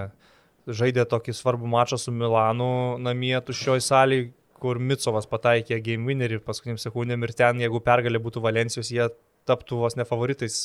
Žaidė 0.66 1.04
tokį 1.06 1.36
svarbų 1.36 1.68
mačą 1.70 1.98
su 2.00 2.10
Milanu 2.10 2.96
namie 2.98 3.36
tuščioj 3.46 3.84
salėje, 3.86 4.32
kur 4.56 4.80
Mitsovas 4.82 5.28
pataikė 5.30 5.78
game 5.84 6.08
winnerį 6.08 6.40
paskutiniam 6.42 6.80
sekundėm 6.80 7.22
ir 7.22 7.34
ten, 7.38 7.60
jeigu 7.62 7.78
pergalė 7.84 8.18
būtų 8.24 8.42
Valencijos, 8.42 8.90
jie 8.90 9.06
taptų 9.46 9.82
vos 9.84 9.94
ne 10.00 10.06
favoritais 10.08 10.64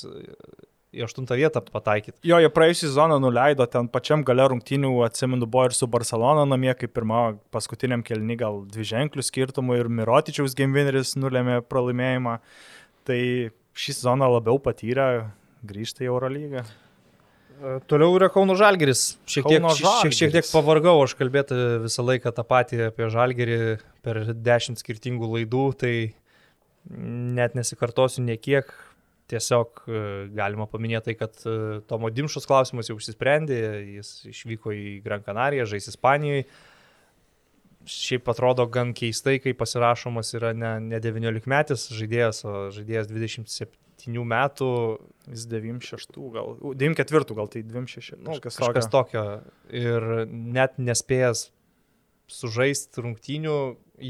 į 0.92 1.06
aštuntą 1.06 1.38
vietą 1.40 1.62
pataikyti. 1.64 2.18
Jo, 2.28 2.42
jie 2.44 2.50
praėjusią 2.52 2.90
sezoną 2.90 3.20
nuleido 3.24 3.66
ten 3.72 3.88
pačiam 3.92 4.26
gale 4.28 4.50
rungtynių, 4.52 4.92
atsimenu, 5.08 5.48
buvo 5.48 5.70
ir 5.70 5.76
su 5.76 5.88
Barcelona 5.92 6.44
namie, 6.50 6.74
kaip 6.76 6.92
pirmą 6.98 7.22
paskutiniam 7.54 8.04
kelnį 8.04 8.38
gal 8.42 8.62
dvi 8.72 8.88
ženklių 8.92 9.24
skirtumų 9.24 9.80
ir 9.80 9.92
Mirotičiaus 10.02 10.56
gamewineris 10.60 11.16
nulėmė 11.20 11.62
pralaimėjimą. 11.72 12.38
Tai 13.08 13.22
šį 13.72 13.98
sezoną 14.02 14.28
labiau 14.36 14.60
patyrę 14.62 15.08
grįžta 15.66 16.04
į 16.04 16.12
Eurolygą. 16.12 16.66
E, 16.66 17.80
toliau 17.88 18.18
yra 18.20 18.28
Kauno 18.34 18.58
Žalgeris. 18.60 19.16
Šiek 19.30 19.48
tiek, 19.48 19.72
šiek, 19.80 20.16
šiek 20.18 20.36
tiek 20.36 20.52
pavargau 20.52 20.98
aš 21.06 21.16
kalbėti 21.20 21.56
visą 21.86 22.04
laiką 22.04 22.36
tą 22.36 22.46
patį 22.48 22.88
apie 22.90 23.08
Žalgerį 23.14 23.60
per 24.04 24.24
dešimt 24.36 24.82
skirtingų 24.82 25.30
laidų, 25.38 25.66
tai 25.80 25.94
net 26.92 27.56
nesikartosiu 27.56 28.26
niekiek 28.26 28.72
Tiesiog 29.32 29.84
e, 29.88 30.02
galima 30.36 30.68
paminėti 30.68 31.12
tai, 31.12 31.16
kad 31.22 31.44
e, 31.48 31.80
Tomo 31.88 32.12
Dimšos 32.12 32.48
klausimas 32.50 32.90
jau 32.92 32.98
išsisprendė, 33.00 33.58
jis 33.98 34.14
išvyko 34.28 34.74
į 34.76 34.86
Gran 35.06 35.24
Canariją, 35.24 35.68
žais 35.72 35.88
Ispanijoje. 35.92 36.48
Šiaip 37.88 38.28
atrodo 38.30 38.68
gan 38.70 38.92
keistai, 38.98 39.40
kai 39.42 39.56
pasirašomas 39.58 40.36
yra 40.38 40.52
ne, 40.54 40.76
ne 40.92 41.00
19 41.02 41.48
metis 41.50 41.88
žaidėjas, 41.96 42.44
o 42.46 42.58
žaidėjas 42.76 43.08
27 43.10 44.28
metų. 44.34 44.72
Jis 45.32 45.46
96, 45.50 46.20
gal 46.36 46.52
94, 46.78 47.38
gal 47.40 47.50
tai 47.54 47.64
26. 47.66 48.20
Nu, 48.20 48.36
kažkas, 48.36 48.60
kažkas 48.60 48.90
tokio. 48.92 49.24
Ir 49.74 50.28
net 50.28 50.76
nespėjęs 50.82 51.48
sužaisti 52.32 53.02
rungtynių, 53.04 53.56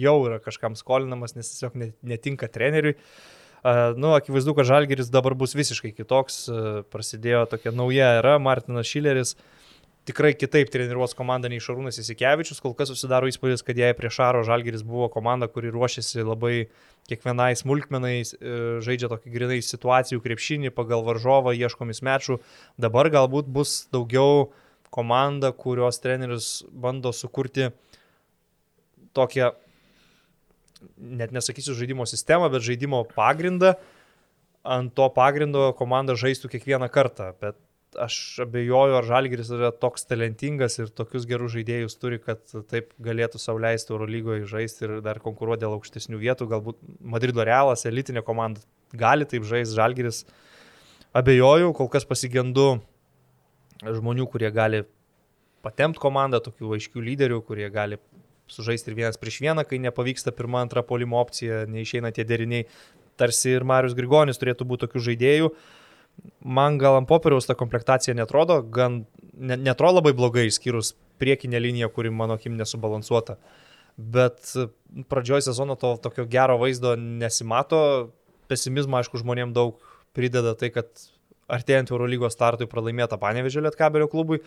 jau 0.01 0.17
yra 0.25 0.41
kažkam 0.43 0.75
skolinamas, 0.77 1.37
nes 1.37 1.53
tiesiog 1.53 1.77
netinka 2.05 2.49
treneriui. 2.51 2.97
Uh, 2.97 3.37
Nu, 3.95 4.15
akivaizdu, 4.17 4.55
kad 4.57 4.65
Žalgeris 4.65 5.11
dabar 5.13 5.35
bus 5.37 5.53
visiškai 5.53 5.91
kitoks, 5.93 6.47
prasidėjo 6.89 7.43
tokia 7.51 7.73
nauja 7.75 8.15
era, 8.17 8.39
Martinas 8.41 8.89
Šileris. 8.89 9.35
Tikrai 10.09 10.31
kitaip 10.33 10.71
treniruos 10.73 11.13
komanda 11.13 11.45
nei 11.51 11.61
Šarūnas 11.61 11.99
Įsikevičius, 12.01 12.57
kol 12.63 12.73
kas 12.73 12.89
susidaro 12.89 13.29
įspūdis, 13.29 13.61
kad 13.61 13.77
jei 13.77 13.93
prie 13.93 14.09
Šaro 14.09 14.41
Žalgeris 14.47 14.81
buvo 14.81 15.11
komanda, 15.13 15.45
kuri 15.45 15.69
ruošiasi 15.69 16.25
labai 16.25 16.55
kiekvienai 17.11 17.51
smulkmenai, 17.59 18.15
e, 18.23 18.55
žaidžia 18.81 19.11
tokį 19.11 19.33
grinai 19.35 19.59
situacijų 19.61 20.23
krepšinį 20.25 20.73
pagal 20.73 21.05
varžovą, 21.05 21.53
ieškomis 21.53 22.01
mečų, 22.01 22.39
dabar 22.81 23.11
galbūt 23.13 23.45
bus 23.45 23.83
daugiau 23.93 24.49
komanda, 24.89 25.53
kurios 25.53 26.01
treneris 26.01 26.63
bando 26.73 27.13
sukurti 27.13 27.69
tokią 29.13 29.53
net 30.97 31.33
nesakysiu 31.35 31.75
žaidimo 31.77 32.07
sistemą, 32.09 32.49
bet 32.53 32.65
žaidimo 32.65 33.03
pagrindą. 33.15 33.75
Ant 34.61 34.93
to 34.93 35.07
pagrindo 35.09 35.71
komanda 35.77 36.13
žaistų 36.13 36.51
kiekvieną 36.53 36.91
kartą, 36.93 37.31
bet 37.41 37.57
aš 37.99 38.39
abejoju, 38.45 38.95
ar 38.95 39.07
Žalgiris 39.07 39.49
yra 39.51 39.71
toks 39.75 40.05
talentingas 40.07 40.77
ir 40.79 40.91
tokius 40.95 41.25
gerus 41.27 41.55
žaidėjus 41.55 41.97
turi, 41.99 42.19
kad 42.23 42.43
taip 42.71 42.93
galėtų 43.03 43.41
sauliaisti 43.41 43.91
Eurolygoje 43.91 44.45
žaisti 44.47 44.85
ir 44.87 44.93
dar 45.03 45.19
konkuruoti 45.23 45.65
dėl 45.65 45.75
aukštesnių 45.75 46.21
vietų. 46.21 46.47
Galbūt 46.51 46.79
Madrido 47.01 47.43
Realas, 47.47 47.83
elitinė 47.89 48.23
komanda, 48.27 48.63
gali 48.93 49.27
taip 49.27 49.43
žaisti 49.49 49.75
Žalgiris. 49.75 50.23
Abejoju, 51.17 51.73
kol 51.75 51.89
kas 51.91 52.07
pasigendu 52.07 52.77
žmonių, 53.81 54.29
kurie 54.31 54.51
gali 54.53 54.85
patemti 55.65 55.99
komandą, 56.01 56.39
tokių 56.43 56.77
aiškių 56.77 57.03
lyderių, 57.09 57.41
kurie 57.45 57.67
gali 57.73 57.99
sužaisti 58.51 58.91
ir 58.91 58.97
vienas 58.99 59.19
prieš 59.21 59.41
vieną, 59.43 59.65
kai 59.67 59.79
nepavyksta 59.81 60.33
pirma, 60.35 60.61
antra 60.65 60.83
polimo 60.85 61.19
opcija, 61.21 61.65
neišeina 61.71 62.11
tie 62.15 62.25
deriniai. 62.27 62.67
Tarsi 63.19 63.55
ir 63.55 63.65
Marius 63.67 63.95
Grigonis 63.97 64.39
turėtų 64.41 64.65
būti 64.67 64.87
tokių 64.87 65.03
žaidėjų. 65.11 65.51
Man 66.43 66.77
gal 66.81 66.97
ant 66.99 67.09
popieriaus 67.09 67.47
ta 67.47 67.55
komplektacija 67.57 68.15
netrodo, 68.17 68.59
gan 68.63 69.03
ne, 69.33 69.57
netrodo 69.57 69.99
labai 69.99 70.13
blogai, 70.17 70.47
išskyrus 70.49 70.93
priekinę 71.21 71.61
liniją, 71.61 71.91
kuri 71.93 72.11
mano 72.13 72.37
akim 72.39 72.57
nesubalansuota. 72.59 73.37
Bet 73.97 74.53
pradžioj 75.11 75.45
sezono 75.45 75.77
to 75.79 75.95
tokio 76.01 76.25
gero 76.29 76.57
vaizdo 76.61 76.95
nesimato. 76.97 78.11
Pesimizmo, 78.51 78.97
aišku, 78.99 79.21
žmonėms 79.21 79.55
daug 79.55 79.79
prideda 80.17 80.55
tai, 80.59 80.71
kad 80.73 80.89
artėjant 81.51 81.91
Eurolygos 81.91 82.35
startui 82.35 82.67
pralaimėta 82.71 83.19
Panevežė 83.21 83.63
Lietkabelio 83.65 84.09
klubui. 84.11 84.41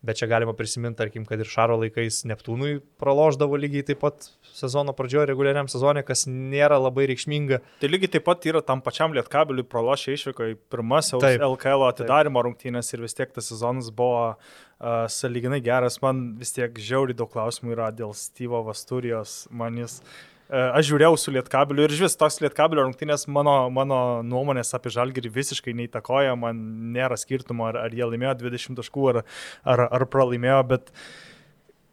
Bet 0.00 0.16
čia 0.16 0.30
galima 0.30 0.54
prisiminti, 0.56 0.96
tarkim, 0.96 1.26
kad 1.28 1.42
ir 1.42 1.48
Šaro 1.48 1.74
laikais 1.82 2.22
Neptūnui 2.24 2.78
praloždavo 3.00 3.58
lygiai 3.60 3.84
taip 3.90 4.00
pat 4.00 4.30
sezono 4.56 4.94
pradžioje, 4.96 5.26
reguliariam 5.28 5.68
sezonė, 5.68 6.00
kas 6.08 6.24
nėra 6.24 6.78
labai 6.80 7.04
reikšminga. 7.10 7.60
Tai 7.82 7.90
lygiai 7.90 8.14
taip 8.14 8.24
pat 8.24 8.48
yra 8.48 8.64
tam 8.64 8.80
pačiam 8.84 9.12
Lietkabeliui 9.16 9.68
pralošę 9.68 10.16
išvyko 10.16 10.48
į 10.54 10.56
pirmasis 10.72 11.20
LKL 11.20 11.84
atidarimo 11.90 12.40
taip. 12.40 12.48
rungtynės 12.48 12.94
ir 12.96 13.04
vis 13.04 13.18
tiek 13.18 13.36
tas 13.36 13.52
sezonas 13.52 13.92
buvo 13.92 14.24
uh, 14.32 15.04
saliginai 15.12 15.60
geras. 15.68 16.00
Man 16.00 16.30
vis 16.40 16.56
tiek 16.56 16.80
žiauri 16.80 17.16
daug 17.16 17.28
klausimų 17.32 17.76
yra 17.76 17.92
dėl 17.92 18.16
Stevo 18.16 18.64
Vasturijos. 18.70 19.42
Man 19.52 19.82
jis 19.84 20.00
E, 20.00 20.29
aš 20.50 20.90
žiūrėjau 20.90 21.16
su 21.20 21.32
Lietkabeliu 21.34 21.86
ir 21.86 21.94
vis 22.02 22.16
tos 22.18 22.40
Lietkabelio 22.42 22.84
rungtynės 22.84 23.26
mano, 23.30 23.54
mano 23.74 24.20
nuomonės 24.26 24.74
apie 24.76 24.92
Žalgirį 24.94 25.32
visiškai 25.34 25.74
neįtakoja, 25.78 26.36
man 26.38 26.60
nėra 26.94 27.18
skirtumo, 27.20 27.68
ar, 27.70 27.80
ar 27.86 27.94
jie 27.94 28.06
laimėjo 28.06 28.36
20 28.42 28.80
taškų, 28.80 29.08
ar, 29.12 29.20
ar, 29.64 29.86
ar 29.88 30.06
pralaimėjo, 30.10 30.62
bet 30.74 30.94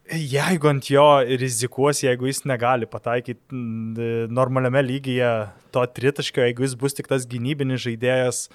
Jeigu 0.07 0.69
ant 0.69 0.85
jo 0.87 1.03
rizikuos, 1.35 1.99
jeigu 1.99 2.29
jis 2.29 2.45
negali 2.47 2.87
pataikyti 2.87 3.57
normaliame 4.31 4.79
lygyje 4.85 5.31
to 5.75 5.83
tritaškio, 5.97 6.45
jeigu 6.45 6.63
jis 6.63 6.77
bus 6.79 6.95
tik 6.95 7.09
tas 7.11 7.25
gynybinis 7.27 7.81
žaidėjas, 7.83 8.45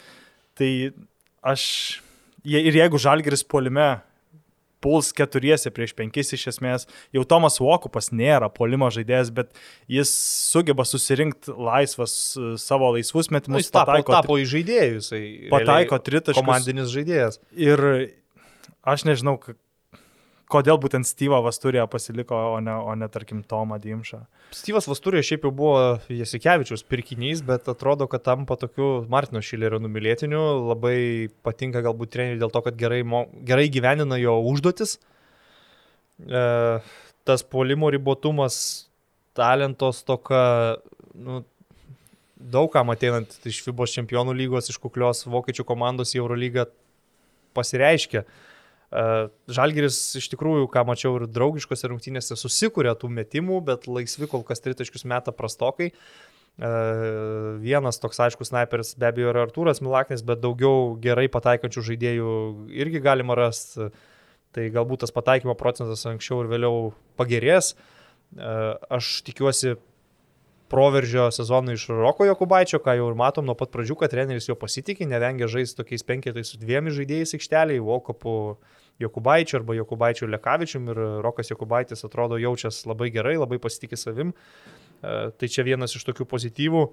tai 0.56 0.70
aš 1.44 1.66
ir 2.48 2.78
jeigu 2.78 2.96
Žalgeris 2.96 3.44
polime 3.44 3.90
puls 4.82 5.12
keturiesi 5.16 5.72
prieš 5.74 5.94
penkis 5.98 6.34
iš 6.36 6.48
esmės. 6.54 6.86
Jau 7.14 7.24
Tomas 7.28 7.60
Vokupas 7.62 8.10
nėra 8.12 8.50
polimo 8.52 8.90
žaidėjas, 8.92 9.32
bet 9.34 9.52
jis 9.90 10.12
sugeba 10.52 10.86
susirinkti 10.88 11.54
laisvas 11.56 12.16
savo 12.60 12.92
laisvus 12.96 13.30
metimus. 13.32 13.56
Nu, 13.56 13.64
jis 13.64 13.72
tapo, 13.72 13.94
pataiko, 13.94 14.16
tapo 14.18 14.38
į 14.42 14.48
žaidėjus. 14.56 15.12
Pataiko 15.52 16.00
tritaškus. 16.02 16.40
Komandinis 16.42 16.92
žaidėjas. 16.94 17.40
Ir 17.56 17.84
aš 18.82 19.06
nežinau, 19.08 19.38
kodėl 20.52 20.78
būtent 20.80 21.06
Styvą 21.08 21.40
Vasturė 21.44 21.84
pasiliko, 21.90 22.36
o 22.56 22.58
ne, 22.64 22.74
o 22.74 22.94
ne 22.98 23.08
tarkim, 23.12 23.42
Tomą 23.48 23.78
Dimšą. 23.82 24.20
Styvas 24.54 24.88
Vasturė 24.90 25.22
šiaip 25.24 25.46
jau 25.46 25.52
buvo 25.56 25.76
Jasikevičius 26.12 26.84
pirkinys, 26.88 27.42
bet 27.46 27.70
atrodo, 27.72 28.08
kad 28.10 28.24
tampa 28.26 28.58
tokiu 28.60 28.90
Martino 29.12 29.42
Šilerio 29.44 29.80
numylėtiniu. 29.82 30.42
Labai 30.72 30.96
patinka 31.46 31.82
galbūt 31.84 32.12
treneriui 32.14 32.42
dėl 32.42 32.52
to, 32.52 32.62
kad 32.66 32.76
gerai, 32.80 33.00
gerai 33.48 33.70
gyvenina 33.72 34.20
jo 34.20 34.36
užduotis. 34.52 34.98
E, 36.22 36.44
tas 37.28 37.46
polimo 37.48 37.90
ribotumas, 37.92 38.60
talentos 39.38 40.04
toka, 40.04 40.44
nu, 41.16 41.42
daugam 42.36 42.92
ateinant 42.92 43.34
iš 43.48 43.62
FIBOS 43.64 43.98
čempionų 43.98 44.36
lygos, 44.36 44.68
iš 44.68 44.80
kuklios 44.82 45.24
vokiečių 45.30 45.66
komandos 45.66 46.12
į 46.16 46.24
Eurolygą 46.24 46.68
pasireiškia. 47.56 48.22
Uh, 48.22 48.48
Žalgiris 48.92 49.98
iš 50.20 50.26
tikrųjų, 50.34 50.66
ką 50.72 50.82
mačiau 50.84 51.14
ir 51.16 51.24
draugiškose 51.30 51.88
rungtynėse, 51.88 52.36
susikūrė 52.36 52.92
tų 53.00 53.08
metimų, 53.16 53.62
bet 53.64 53.88
laisvi 53.88 54.28
kol 54.28 54.44
kas 54.44 54.60
tritaškius 54.60 55.06
meta 55.08 55.32
prastokai. 55.32 55.92
Vienas 57.62 57.96
toks 58.02 58.20
aiškus 58.20 58.50
sniperis 58.50 58.92
be 59.00 59.08
abejo 59.08 59.30
yra 59.32 59.46
Artūras 59.46 59.80
Milaknis, 59.80 60.20
bet 60.20 60.42
daugiau 60.42 60.92
gerai 61.00 61.24
pataikančių 61.32 61.86
žaidėjų 61.88 62.34
irgi 62.76 63.00
galima 63.00 63.38
rasti. 63.38 63.88
Tai 64.52 64.66
galbūt 64.68 65.00
tas 65.00 65.14
pataikymo 65.16 65.54
procentas 65.56 66.04
anksčiau 66.04 66.42
ir 66.42 66.50
vėliau 66.52 66.90
pagerės. 67.16 67.72
Aš 68.36 69.22
tikiuosi 69.24 69.78
proveržio 70.72 71.30
sezoną 71.30 71.76
iš 71.76 71.86
Roko 71.92 72.24
Jokubaičio, 72.24 72.80
ką 72.80 72.96
jau 72.96 73.10
ir 73.10 73.16
matom 73.18 73.44
nuo 73.44 73.54
pat 73.58 73.68
pradžių, 73.74 73.96
kad 74.00 74.12
treneris 74.14 74.48
jo 74.48 74.56
pasitikė, 74.56 75.04
nevengia 75.08 75.48
žaisti 75.52 75.76
tokiais 75.82 76.06
penketais 76.08 76.54
su 76.54 76.60
dviem 76.60 76.88
žaidėjais 76.88 77.36
aikšteliai, 77.36 77.82
Vokopu 77.84 78.36
Jokubaičiu 79.02 79.58
arba 79.60 79.76
Jokubaičiu 79.76 80.30
Lekavičium 80.32 80.88
ir 80.94 81.00
Rokas 81.26 81.52
Jokubaitis 81.52 82.06
atrodo 82.08 82.38
jaučias 82.40 82.86
labai 82.88 83.10
gerai, 83.12 83.34
labai 83.40 83.58
pasitikė 83.60 83.98
savim. 84.00 84.32
E, 84.32 85.18
tai 85.36 85.50
čia 85.52 85.66
vienas 85.68 85.92
iš 85.98 86.06
tokių 86.08 86.28
pozityvų. 86.30 86.86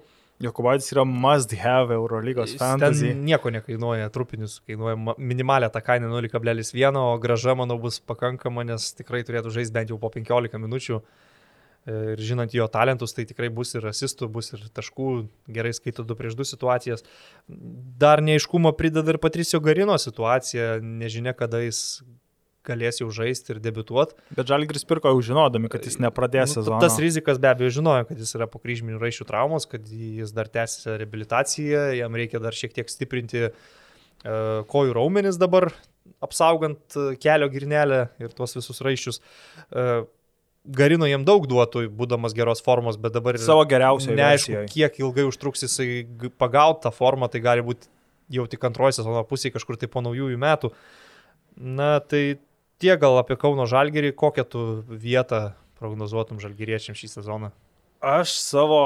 Jokubaitis 0.44 0.92
yra 0.92 1.06
must 1.08 1.56
have 1.60 1.96
Eurolygos 1.96 2.58
fantasy. 2.60 3.14
Ten 3.14 3.24
nieko 3.24 3.52
nekainuoja, 3.52 4.12
trupinis 4.12 4.58
kainuoja 4.68 5.16
minimalę 5.16 5.72
tą 5.72 5.80
kainą 5.84 6.12
0,1, 6.12 7.00
o 7.00 7.16
graža, 7.20 7.56
manau, 7.56 7.80
bus 7.80 8.00
pakankama, 8.00 8.64
nes 8.68 8.92
tikrai 8.96 9.24
turėtų 9.24 9.52
žaisti 9.56 9.76
bent 9.76 9.92
jau 9.92 10.00
po 10.00 10.12
15 10.12 10.60
minučių. 10.60 11.00
Uh, 11.00 11.29
Ir 11.88 12.20
žinant 12.20 12.52
jo 12.52 12.66
talentus, 12.68 13.14
tai 13.16 13.24
tikrai 13.24 13.48
bus 13.48 13.72
ir 13.72 13.86
asistų, 13.88 14.28
bus 14.28 14.52
ir 14.52 14.66
taškų, 14.76 15.10
gerai 15.48 15.72
skaito 15.72 16.04
2 16.04 16.16
prieš 16.18 16.36
2 16.36 16.48
situacijas. 16.52 17.06
Dar 17.48 18.20
neiškumo 18.20 18.74
prideda 18.76 19.14
ir 19.14 19.18
Patricio 19.22 19.62
Garino 19.64 19.96
situacija, 19.98 20.74
nežinia, 20.84 21.32
kada 21.36 21.62
jis 21.64 22.02
galės 22.68 23.00
jau 23.00 23.08
žaisti 23.14 23.54
ir 23.54 23.60
debituoti. 23.64 24.16
Bet 24.36 24.50
Žalgris 24.50 24.84
pirko 24.88 25.14
jau 25.14 25.24
žinodami, 25.30 25.70
kad 25.72 25.86
jis 25.88 25.96
nepradės 26.02 26.52
nu, 26.52 26.60
sezono. 26.60 26.80
Tas 26.84 26.98
rizikas 27.00 27.40
be 27.40 27.48
abejo 27.48 27.72
žinojo, 27.80 28.04
kad 28.10 28.20
jis 28.20 28.34
yra 28.36 28.48
po 28.50 28.60
kryžminių 28.62 29.00
raiščių 29.00 29.26
traumos, 29.28 29.66
kad 29.70 29.88
jis 29.88 30.34
dar 30.36 30.50
tęsia 30.52 30.98
reabilitaciją, 31.00 31.86
jam 31.96 32.20
reikia 32.20 32.42
dar 32.44 32.56
šiek 32.56 32.76
tiek 32.76 32.92
stiprinti 32.92 33.46
uh, 33.48 34.60
kojų 34.70 34.96
raumenis 35.00 35.40
dabar, 35.40 35.70
apsaugant 36.20 37.00
kelio 37.22 37.48
girnelę 37.52 38.06
ir 38.20 38.36
tuos 38.36 38.56
visus 38.58 38.84
raiščius. 38.84 39.22
Uh, 39.70 40.04
Garino 40.64 41.08
jam 41.08 41.24
daug 41.24 41.46
duotų, 41.48 41.86
būdamas 41.96 42.34
geros 42.36 42.60
formos, 42.60 42.98
bet 43.00 43.14
dabar 43.16 43.38
savo 43.40 43.64
geriausiai. 43.68 44.12
Neaišku, 44.18 44.52
versijai. 44.52 44.68
kiek 44.68 44.98
ilgai 45.00 45.24
užtruks 45.30 45.64
jisai 45.64 46.04
pagauti 46.38 46.84
tą 46.84 46.92
formą, 46.92 47.30
tai 47.32 47.40
gali 47.44 47.64
būti 47.64 47.88
jau 48.30 48.44
tik 48.50 48.66
antroji 48.68 48.98
sezono 48.98 49.22
pusė 49.26 49.52
kažkur 49.54 49.80
tai 49.80 49.88
po 49.90 50.02
naujųjų 50.04 50.36
metų. 50.40 50.70
Na 51.56 51.94
tai 52.04 52.38
tiek 52.80 53.00
gal 53.00 53.18
apie 53.20 53.38
Kauno 53.40 53.66
Žalgerį, 53.68 54.12
kokią 54.20 54.44
tu 54.48 54.66
vietą 54.88 55.54
prognozuotum 55.80 56.40
Žalgeriečiam 56.44 56.96
šį 56.98 57.08
sezoną? 57.16 57.50
Aš 58.04 58.36
savo 58.40 58.82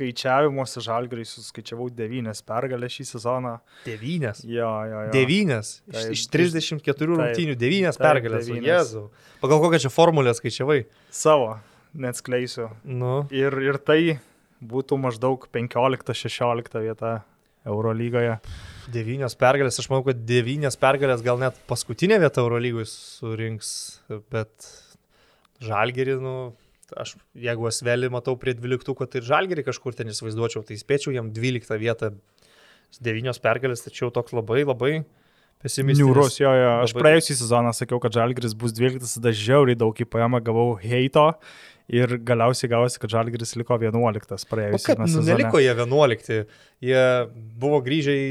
skaičiavimuose 0.00 0.80
žalgariai 0.84 1.28
suskaičiavau 1.28 1.90
9 1.92 2.42
pergalės 2.48 2.96
šį 2.96 3.06
sezoną. 3.12 3.56
9? 3.84 4.42
Jo, 4.48 4.70
jo, 4.88 5.02
jo. 5.06 5.12
9? 5.14 5.72
Iš, 5.92 6.06
iš 6.16 6.24
34 6.32 7.10
rungtynių 7.10 7.56
9 7.60 8.00
pergalės. 8.00 8.48
Jezu. 8.64 9.08
Pagal 9.42 9.60
kokią 9.62 9.82
čia 9.84 9.92
formulę 9.92 10.32
skaičiavai? 10.36 10.82
Savo, 11.12 11.58
neatskleisiu. 11.92 12.70
Nu. 12.84 13.24
Ir, 13.34 13.56
ir 13.64 13.80
tai 13.84 14.00
būtų 14.60 14.98
maždaug 15.00 15.46
15-16 15.52 16.80
vieta 16.84 17.20
Eurolygoje. 17.68 18.38
9 18.90 19.36
pergalės, 19.40 19.78
aš 19.78 19.90
manau, 19.92 20.04
kad 20.08 20.24
9 20.26 20.80
pergalės 20.80 21.24
gal 21.24 21.40
net 21.40 21.58
paskutinė 21.70 22.20
vieta 22.22 22.42
Eurolygoje 22.42 22.88
surinks, 22.90 24.00
bet 24.32 24.70
Žalgerį, 25.60 26.16
nu, 26.24 26.34
aš 26.98 27.14
jeigu 27.38 27.68
Asvelį 27.70 28.10
matau 28.12 28.36
prie 28.40 28.54
12, 28.58 29.06
tai 29.06 29.22
ir 29.22 29.28
Žalgerį 29.28 29.66
kažkur 29.68 29.96
ten 29.96 30.10
įsivaizduočiau, 30.12 30.64
tai 30.66 30.78
spėčiau 30.80 31.14
jam 31.14 31.30
12 31.34 31.80
vietą, 31.80 32.12
9 32.98 33.42
pergalės, 33.44 33.84
tačiau 33.86 34.10
toks 34.14 34.34
labai 34.34 34.64
labai 34.64 34.92
pesimistinis. 35.62 36.02
Niūrus, 36.02 36.38
jo, 36.40 36.52
jo. 36.56 36.70
Aš 36.84 36.94
labai... 36.94 37.04
praėjusį 37.04 37.36
sezoną 37.42 37.74
sakiau, 37.76 38.00
kad 38.02 38.16
Žalgeris 38.16 38.56
bus 38.58 38.74
12, 38.76 39.18
tada 39.18 39.34
žiauriai 39.36 39.78
daug 39.78 39.94
į 39.94 40.08
paėmą 40.08 40.42
gavau 40.44 40.72
heito. 40.82 41.30
Ir 41.90 42.20
galiausiai 42.22 42.70
gavosi, 42.70 43.00
kad 43.02 43.10
Žalgiris 43.10 43.56
liko 43.58 43.74
11 43.82 44.46
praėjusį 44.46 44.94
nu, 44.94 45.08
sezoną. 45.10 45.26
Neliko 45.26 45.58
jie 45.58 45.72
11, 45.74 46.58
jie 46.86 47.04
buvo 47.58 47.80
grįžę 47.82 48.14
į 48.14 48.28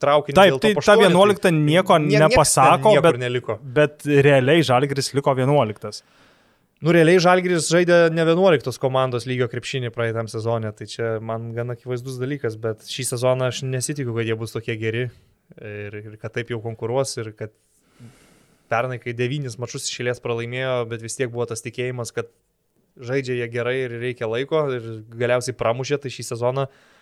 traukinį. 0.00 0.36
Taip, 0.38 0.56
tai 0.62 0.72
ta 0.78 0.96
11 0.98 1.42
tai 1.44 1.52
nieko 1.54 1.98
nie, 2.02 2.18
nepasako, 2.22 2.94
bet, 3.04 3.18
neliko. 3.20 3.58
bet 3.76 4.06
realiai 4.08 4.64
Žalgiris 4.64 5.12
liko 5.18 5.34
11. 5.36 6.00
Nu, 6.82 6.92
realiai 6.94 7.20
Žalgiris 7.22 7.68
žaidė 7.70 8.08
ne 8.12 8.24
11 8.26 8.80
komandos 8.82 9.28
lygio 9.28 9.46
krepšinį 9.50 9.92
praeitam 9.94 10.26
sezonė, 10.30 10.72
tai 10.76 10.88
čia 10.90 11.12
man 11.22 11.52
gana 11.56 11.76
akivaizdus 11.78 12.18
dalykas, 12.20 12.56
bet 12.60 12.82
šį 12.90 13.06
sezoną 13.12 13.50
aš 13.52 13.62
nesitikiu, 13.68 14.14
kad 14.16 14.26
jie 14.26 14.36
bus 14.40 14.54
tokie 14.56 14.74
geri 14.80 15.04
ir, 15.06 15.98
ir 16.00 16.16
kad 16.20 16.34
taip 16.34 16.50
jau 16.50 16.58
konkuruos 16.64 17.14
ir 17.22 17.30
kad 17.38 17.54
pernai, 18.72 18.98
kai 18.98 19.14
devynis 19.14 19.58
mačius 19.62 19.86
išėlės 19.86 20.22
pralaimėjo, 20.24 20.80
bet 20.90 21.04
vis 21.04 21.16
tiek 21.20 21.30
buvo 21.30 21.46
tas 21.46 21.62
tikėjimas, 21.62 22.10
kad 22.16 22.32
žaidžia 22.98 23.38
jie 23.38 23.48
gerai 23.52 23.76
ir 23.84 23.94
reikia 24.02 24.26
laiko 24.30 24.66
ir 24.74 24.90
galiausiai 25.14 25.56
pramušė, 25.58 26.00
tai 26.02 26.12
šį 26.14 26.26
sezoną 26.32 26.66
uh, 26.66 26.93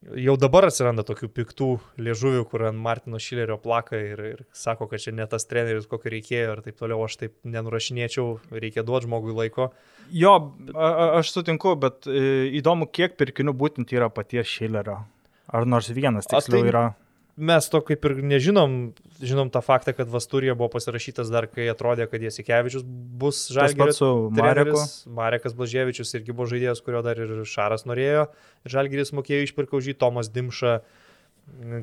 jau 0.00 0.34
dabar 0.40 0.66
atsiranda 0.68 1.04
tokių 1.06 1.28
piktų 1.36 1.68
liežuvių, 2.00 2.44
kur 2.50 2.64
ant 2.70 2.80
Martino 2.80 3.20
Šilerio 3.20 3.58
plaka 3.60 3.98
ir, 4.00 4.22
ir 4.32 4.42
sako, 4.56 4.88
kad 4.90 5.02
čia 5.02 5.12
ne 5.16 5.26
tas 5.30 5.44
treneris, 5.48 5.88
kokio 5.90 6.12
reikėjo 6.14 6.56
ir 6.56 6.62
taip 6.64 6.80
toliau, 6.80 7.02
aš 7.04 7.18
taip 7.20 7.36
nenurašinėčiau, 7.44 8.38
reikia 8.54 8.84
duoti 8.86 9.08
žmogui 9.08 9.36
laiko. 9.36 9.70
Jo, 10.10 10.34
a, 10.72 11.20
aš 11.20 11.34
sutinku, 11.34 11.76
bet 11.80 12.08
e, 12.08 12.48
įdomu, 12.60 12.88
kiek 12.88 13.18
pirkinių 13.20 13.54
būtent 13.56 13.92
yra 13.96 14.08
paties 14.12 14.48
Šilerio. 14.48 15.02
Ar 15.50 15.66
nors 15.66 15.90
vienas 15.92 16.30
tiksliau 16.30 16.62
tai, 16.62 16.70
yra 16.70 16.84
mes 17.40 17.68
to 17.72 17.80
kaip 17.84 18.04
ir 18.08 18.16
nežinom, 18.30 18.76
žinom 19.24 19.50
tą 19.52 19.62
faktą, 19.64 19.94
kad 19.96 20.10
Vasturija 20.12 20.54
buvo 20.58 20.70
pasirašytas 20.74 21.32
dar, 21.32 21.48
kai 21.50 21.68
atrodė, 21.72 22.06
kad 22.10 22.22
Jasikevičius 22.22 22.84
bus 22.84 23.46
Žalgiris. 23.54 24.00
Marekas. 24.36 24.94
Marekas 25.08 25.56
Blaževičius 25.56 26.12
irgi 26.18 26.36
buvo 26.36 26.48
žaidėjas, 26.52 26.82
kurio 26.84 27.02
dar 27.06 27.20
ir 27.20 27.42
Šaras 27.48 27.86
norėjo. 27.88 28.28
Žalgiris 28.68 29.14
mokėjo 29.16 29.48
išpirkau 29.48 29.82
žį, 29.84 29.96
Tomas 30.00 30.32
Dimša 30.32 30.80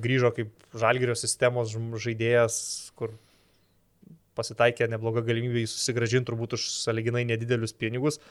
grįžo 0.03 0.31
kaip 0.35 0.53
Žalgirio 0.77 1.15
sistemos 1.17 1.73
žaidėjas, 1.73 2.59
kur 2.97 3.15
pasitaikė 4.37 4.87
nebloga 4.91 5.23
galimybė 5.25 5.63
jį 5.63 5.71
susigražinti 5.71 6.29
turbūt 6.29 6.53
už 6.57 6.69
saliginai 6.83 7.25
nedidelius 7.27 7.73
pinigus. 7.73 8.21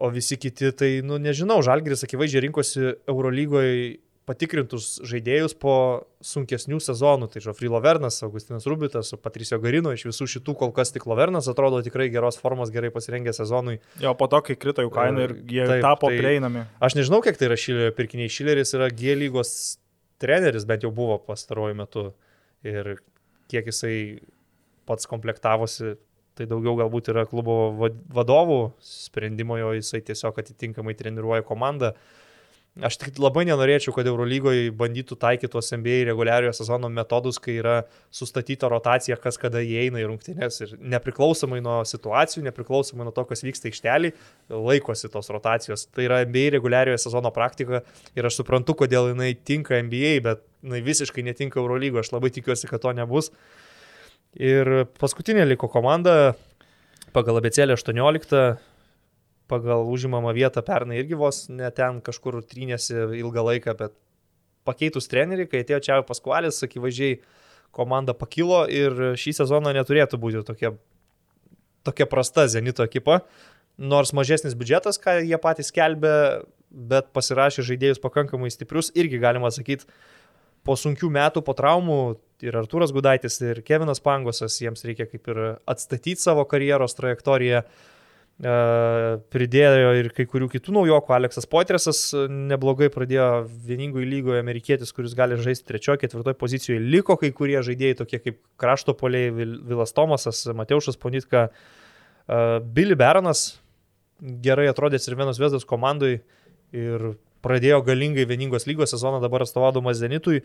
O 0.00 0.08
visi 0.08 0.38
kiti, 0.40 0.70
tai, 0.72 0.92
nu, 1.04 1.18
nežinau, 1.20 1.58
Žalgiris 1.66 2.06
akivaizdžiai 2.06 2.46
rinkosi 2.46 2.86
Eurolygoje 3.10 3.98
patikrintus 4.30 5.00
žaidėjus 5.10 5.56
po 5.58 5.74
sunkesnių 6.22 6.78
sezonų. 6.82 7.28
Tai 7.32 7.42
Žofry 7.42 7.70
Lovernas, 7.72 8.20
Augustinas 8.26 8.66
Rubitas, 8.70 9.10
Patricio 9.22 9.58
Garino, 9.62 9.92
iš 9.96 10.06
visų 10.06 10.28
šitų 10.36 10.54
kol 10.60 10.74
kas 10.76 10.94
tik 10.94 11.08
Lovernas 11.10 11.48
atrodo 11.50 11.80
tikrai 11.86 12.06
geros 12.12 12.38
formos, 12.40 12.70
gerai 12.74 12.92
pasirengę 12.94 13.34
sezonui. 13.36 13.80
Jo, 14.02 14.14
po 14.18 14.30
to, 14.30 14.42
kai 14.46 14.58
krito 14.60 14.84
jų 14.86 14.92
kaina 14.94 15.26
ir 15.26 15.34
jie 15.50 15.66
Taip, 15.66 15.82
tapo 15.86 16.12
tai 16.12 16.20
prieinami. 16.22 16.66
Aš 16.82 16.98
nežinau, 17.00 17.22
kiek 17.24 17.40
tai 17.40 17.50
yra 17.50 17.58
Šilerio 17.58 17.96
pirkiniai. 17.96 18.30
Šileris 18.30 18.74
yra 18.78 18.90
G 18.94 19.16
lygos 19.18 19.54
treneris, 20.22 20.68
bent 20.68 20.86
jau 20.86 20.92
buvo 20.94 21.18
pastaruoju 21.26 21.80
metu. 21.80 22.06
Ir 22.66 22.94
kiek 23.50 23.72
jisai 23.72 23.96
pats 24.86 25.10
komplektavosi, 25.10 25.96
tai 26.38 26.46
daugiau 26.50 26.76
galbūt 26.78 27.10
yra 27.10 27.26
klubo 27.28 27.58
vadovų 28.14 28.62
sprendimo, 28.84 29.58
jo 29.58 29.74
jisai 29.74 30.04
tiesiog 30.06 30.38
atitinkamai 30.44 30.94
treniruoja 30.98 31.42
komandą. 31.46 31.94
Uh, 31.96 32.16
Aš 32.78 33.00
tik 33.02 33.16
labai 33.18 33.42
nenorėčiau, 33.48 33.90
kad 33.96 34.06
Eurolygoje 34.06 34.68
bandytų 34.78 35.16
taikyti 35.18 35.50
tuos 35.50 35.72
NBA 35.74 36.04
reguliariojo 36.06 36.52
sezono 36.54 36.86
metodus, 36.92 37.40
kai 37.42 37.56
yra 37.58 37.72
sustatyta 38.14 38.70
rotacija, 38.70 39.16
kas 39.18 39.40
kada 39.42 39.58
įeina 39.58 39.98
į 39.98 40.06
rungtynės 40.06 40.60
ir 40.62 40.76
nepriklausomai 40.78 41.58
nuo 41.64 41.80
situacijų, 41.88 42.44
nepriklausomai 42.46 43.08
nuo 43.08 43.14
to, 43.16 43.24
kas 43.26 43.42
vyksta 43.42 43.66
aikštelį, 43.72 44.12
laikosi 44.54 45.10
tos 45.10 45.32
rotacijos. 45.34 45.88
Tai 45.90 46.06
yra 46.06 46.20
NBA 46.28 46.54
reguliariojo 46.54 47.02
sezono 47.02 47.34
praktika 47.34 47.82
ir 48.14 48.30
aš 48.30 48.38
suprantu, 48.38 48.78
kodėl 48.84 49.10
jinai 49.10 49.32
tinka 49.34 49.82
NBA, 49.82 50.14
bet 50.28 50.46
jinai 50.62 50.84
visiškai 50.86 51.26
netinka 51.26 51.58
Eurolygoje. 51.58 52.06
Aš 52.06 52.14
labai 52.14 52.30
tikiuosi, 52.38 52.70
kad 52.70 52.86
to 52.86 52.94
nebus. 52.94 53.32
Ir 54.38 54.86
paskutinė 55.02 55.42
liko 55.50 55.66
komanda 55.66 56.36
pagal 57.10 57.42
abecėlę 57.42 57.74
18 57.74 58.46
pagal 59.50 59.84
užimamą 59.90 60.32
vietą 60.36 60.62
pernai 60.66 61.00
irgi 61.02 61.18
vos 61.18 61.44
net 61.50 61.76
ten 61.80 62.00
kažkur 62.04 62.40
trynėsi 62.46 62.94
ilgą 63.18 63.44
laiką, 63.50 63.74
bet 63.78 63.96
pakeitus 64.68 65.10
trenerių, 65.10 65.48
kai 65.50 65.64
atėjo 65.64 65.80
čia 65.86 65.98
Paskualis, 66.06 66.62
akivaizdžiai 66.66 67.18
komanda 67.74 68.14
pakilo 68.16 68.64
ir 68.70 69.16
šį 69.18 69.34
sezoną 69.40 69.74
neturėtų 69.76 70.20
būti 70.20 70.44
tokia, 70.46 70.74
tokia 71.86 72.06
prasta 72.10 72.46
Zenito 72.50 72.84
ekipa, 72.86 73.20
nors 73.78 74.14
mažesnis 74.16 74.56
biudžetas, 74.58 75.00
ką 75.00 75.20
jie 75.24 75.38
patys 75.42 75.70
skelbė, 75.72 76.14
bet 76.70 77.10
pasirašė 77.16 77.64
žaidėjus 77.66 78.02
pakankamai 78.02 78.50
stiprius, 78.52 78.92
irgi 78.98 79.22
galima 79.22 79.50
sakyti, 79.54 79.88
po 80.66 80.76
sunkių 80.76 81.08
metų, 81.14 81.42
po 81.46 81.54
traumų 81.56 82.00
ir 82.44 82.56
Arturas 82.60 82.92
Gudaitis, 82.92 83.38
ir 83.42 83.62
Kevinas 83.66 84.02
Pangosas, 84.04 84.58
jiems 84.60 84.84
reikia 84.86 85.06
kaip 85.08 85.30
ir 85.32 85.40
atstatyti 85.68 86.20
savo 86.20 86.44
karjeros 86.48 86.94
trajektoriją. 86.98 87.64
E, 87.64 87.89
pridėjo 88.40 89.90
ir 90.00 90.08
kai 90.16 90.24
kurių 90.24 90.48
kitų 90.54 90.72
naujokų. 90.72 91.12
Aleksas 91.12 91.48
Potresas 91.50 91.98
neblogai 92.16 92.88
pradėjo 92.92 93.44
vieningoje 93.68 94.08
lygoje 94.08 94.40
amerikietis, 94.40 94.94
kuris 94.96 95.12
gali 95.18 95.36
žaisti 95.36 95.68
trečioje, 95.68 96.00
ketvirtoje 96.00 96.38
pozicijoje. 96.40 96.80
Liko 96.80 97.18
kai 97.20 97.32
kurie 97.36 97.60
žaidėjai, 97.66 97.98
tokie 98.00 98.22
kaip 98.24 98.38
krašto 98.60 98.96
poliai 98.96 99.28
Vilas 99.34 99.92
Tomasas, 99.92 100.46
Mateušas 100.56 100.96
Ponitka, 100.96 101.50
e, 101.50 102.40
Billy 102.64 102.96
Baronas, 102.96 103.60
gerai 104.20 104.70
atrodęs 104.72 105.08
ir 105.08 105.20
vienos 105.20 105.40
Vesdas 105.40 105.68
komandai 105.68 106.22
ir 106.72 107.12
pradėjo 107.44 107.84
galingai 107.84 108.24
vieningos 108.28 108.66
lygos 108.68 108.92
sezoną 108.94 109.20
dabar 109.20 109.44
atstovaudamas 109.44 110.00
Zenitui. 110.00 110.44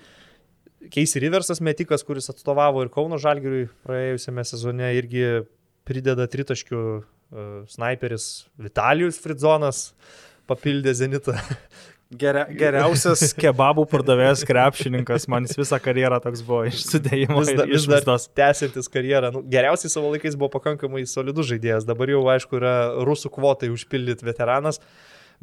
Keisi 0.92 1.20
Riversas 1.24 1.64
metikas, 1.64 2.04
kuris 2.04 2.28
atstovavo 2.30 2.84
ir 2.84 2.92
Kauno 2.92 3.18
Žalgiriui 3.18 3.70
praėjusiame 3.88 4.44
sezone, 4.46 4.92
irgi 5.00 5.46
prideda 5.88 6.28
tritaškių 6.28 6.82
sniperis 7.72 8.46
Vitalijus 8.62 9.20
Fridzonas 9.22 9.90
papildė 10.50 10.94
Zenitą. 10.98 11.36
Geria, 12.14 12.46
geriausias 12.54 13.32
kebabų 13.42 13.88
pardavėjas 13.90 14.44
krepšininkas, 14.46 15.26
man 15.32 15.48
jis 15.48 15.58
visą 15.58 15.80
karjerą 15.82 16.20
toks 16.24 16.44
buvo 16.46 16.62
išsidėjimo. 16.70 17.40
Vis, 17.42 17.56
da, 17.58 17.66
vis 17.70 17.88
dar 17.90 18.06
tęsiantis 18.40 18.92
karjerą. 18.94 19.32
Nu, 19.34 19.42
geriausiai 19.52 19.92
savo 19.92 20.12
laikais 20.14 20.38
buvo 20.38 20.52
pakankamai 20.54 21.04
solidus 21.10 21.50
žaidėjas, 21.50 21.88
dabar 21.88 22.14
jau 22.14 22.22
aišku 22.36 22.60
yra 22.62 22.76
rusų 23.10 23.34
kvotai 23.36 23.72
užpildyti 23.74 24.28
veteranas, 24.28 24.80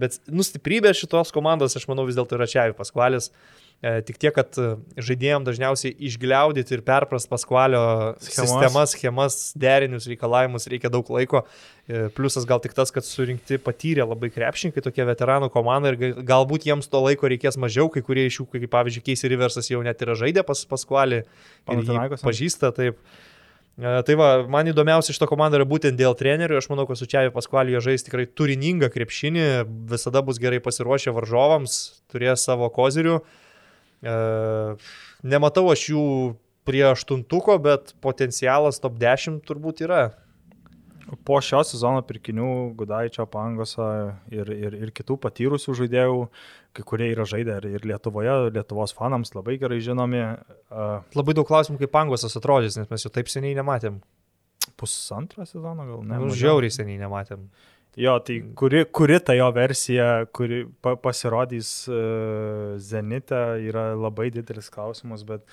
bet 0.01 0.21
nustiprybė 0.31 0.95
šitos 0.97 1.35
komandos, 1.35 1.77
aš 1.79 1.89
manau, 1.91 2.07
vis 2.09 2.19
dėlto 2.19 2.39
yra 2.39 2.49
Čiavi 2.51 2.79
Paskvalis. 2.79 3.33
E, 3.83 3.97
tik 4.07 4.19
tiek, 4.23 4.31
kad 4.31 4.55
e, 4.63 4.77
žaidėjom 5.03 5.43
dažniausiai 5.43 5.97
išgliaudyti 6.07 6.77
ir 6.77 6.85
perprast 6.87 7.27
paskvalio 7.27 7.81
schemas. 8.23 8.37
sistemas, 8.37 8.93
schemas, 8.95 9.39
derinius, 9.59 10.07
reikalavimus 10.07 10.69
reikia 10.71 10.87
daug 10.93 11.11
laiko. 11.11 11.41
E, 11.91 12.05
pliusas 12.15 12.47
gal 12.47 12.63
tik 12.63 12.77
tas, 12.79 12.95
kad 12.95 13.03
surinkti 13.03 13.59
patyrę 13.59 14.07
labai 14.07 14.31
krepšininkai, 14.31 14.85
tokie 14.87 15.03
veteranų 15.09 15.51
komanda 15.51 15.91
ir 15.91 16.15
galbūt 16.23 16.69
jiems 16.71 16.87
to 16.93 17.03
laiko 17.03 17.27
reikės 17.33 17.59
mažiau, 17.59 17.89
kai 17.91 18.05
kurie 18.07 18.29
iš 18.31 18.39
jų, 18.39 18.47
kaip 18.55 18.71
pavyzdžiui, 18.71 19.03
Keisi 19.11 19.33
Riversas 19.35 19.73
jau 19.73 19.83
net 19.83 20.07
yra 20.07 20.15
žaidę 20.21 20.47
pas 20.47 20.63
paskvalį 20.71 21.25
ir 21.75 21.93
pažįsta 22.23 22.71
taip. 22.79 23.03
Tai 23.81 24.15
va, 24.21 24.29
man 24.53 24.69
įdomiausia 24.69 25.15
šito 25.17 25.25
komanda 25.31 25.57
yra 25.57 25.65
būtent 25.69 25.97
dėl 25.97 26.13
trenerių. 26.19 26.59
Aš 26.61 26.69
manau, 26.69 26.85
kad 26.89 26.99
su 27.01 27.09
Čiavi 27.09 27.33
Paskualiu 27.33 27.79
jie 27.79 27.81
žais 27.87 28.05
tikrai 28.05 28.27
turiningą 28.29 28.91
krepšinį, 28.93 29.47
visada 29.89 30.21
bus 30.25 30.41
gerai 30.43 30.61
pasiruošę 30.61 31.15
varžovams, 31.17 31.79
turės 32.13 32.45
savo 32.45 32.69
kozirių. 32.75 33.23
E, 34.05 34.17
nematau 35.25 35.65
aš 35.73 35.87
jų 35.89 36.05
prie 36.69 36.85
aštuntuko, 36.91 37.57
bet 37.65 37.95
potencialas 38.05 38.83
top 38.83 39.01
10 39.01 39.41
turbūt 39.49 39.81
yra. 39.89 40.05
Po 41.27 41.39
šio 41.43 41.63
sezono 41.67 42.03
pirkinių 42.07 42.49
Gudaičio, 42.79 43.27
Pangoso 43.31 43.87
ir, 44.33 44.49
ir, 44.55 44.77
ir 44.87 44.93
kitų 44.95 45.17
patyrusių 45.23 45.75
žaidėjų, 45.83 46.21
kai 46.77 46.85
kurie 46.87 47.11
yra 47.13 47.27
žaidę 47.29 47.59
ir, 47.71 47.87
Lietuvoje, 47.89 48.37
Lietuvos 48.55 48.95
fanams 48.97 49.35
labai 49.35 49.59
gerai 49.61 49.81
žinomi. 49.83 50.23
Labai 51.19 51.37
daug 51.37 51.49
klausimų, 51.49 51.81
kaip 51.83 51.93
Pangosas 51.95 52.39
atrodys, 52.39 52.79
nes 52.79 52.91
mes 52.91 53.07
jo 53.07 53.13
taip 53.13 53.31
seniai 53.33 53.59
nematėm. 53.59 53.99
Pusantrą 54.79 55.47
sezoną 55.49 55.87
gal 55.89 56.05
ne? 56.07 56.21
Nu, 56.23 56.35
žiauriai 56.39 56.73
seniai 56.75 57.01
nematėm. 57.03 57.49
Jo, 57.99 58.17
tai 58.25 58.39
kuri, 58.57 58.87
kuri 58.89 59.19
ta 59.21 59.35
jo 59.37 59.51
versija, 59.53 60.25
kuri 60.33 60.63
pa, 60.81 60.95
pasirodys 60.97 61.73
uh, 61.93 62.79
Zenite, 62.81 63.43
yra 63.69 63.91
labai 63.99 64.31
didelis 64.33 64.71
klausimas, 64.73 65.27
bet 65.29 65.45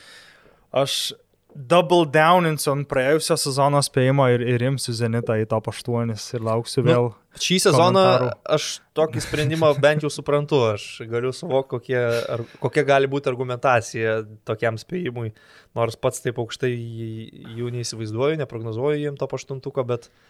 aš 0.72 1.10
double 1.56 2.06
downinsiu 2.14 2.72
ant 2.76 2.88
praėjusio 2.90 3.38
sezono 3.40 3.82
spėjimo 3.84 4.28
ir, 4.34 4.44
ir 4.56 4.66
imsiu 4.70 4.94
Zenitą 4.96 5.38
į 5.42 5.48
top 5.50 5.72
8 5.72 6.14
ir 6.14 6.46
lauksiu 6.46 6.84
nu, 6.84 6.88
vėl. 6.90 7.10
Nu, 7.10 7.42
šį 7.46 7.60
sezoną 7.66 8.04
komentarų. 8.06 8.32
aš 8.56 8.68
tokį 8.98 9.24
sprendimą 9.26 9.74
bent 9.82 10.06
jau 10.06 10.12
suprantu, 10.14 10.62
aš 10.76 10.88
galiu 11.10 11.34
suvokti, 11.36 11.72
kokie, 11.76 12.00
ar, 12.36 12.46
kokia 12.62 12.86
gali 12.88 13.10
būti 13.12 13.32
argumentacija 13.32 14.20
tokiam 14.48 14.78
spėjimui, 14.82 15.34
nors 15.78 15.98
pats 16.00 16.22
taip 16.26 16.42
aukštai 16.42 16.72
jų 16.74 17.72
neįsivaizduoju, 17.78 18.42
neprognozuoju 18.44 19.08
jiem 19.08 19.18
top 19.20 19.38
8, 19.40 19.64
bet 19.90 20.10
uh, 20.10 20.28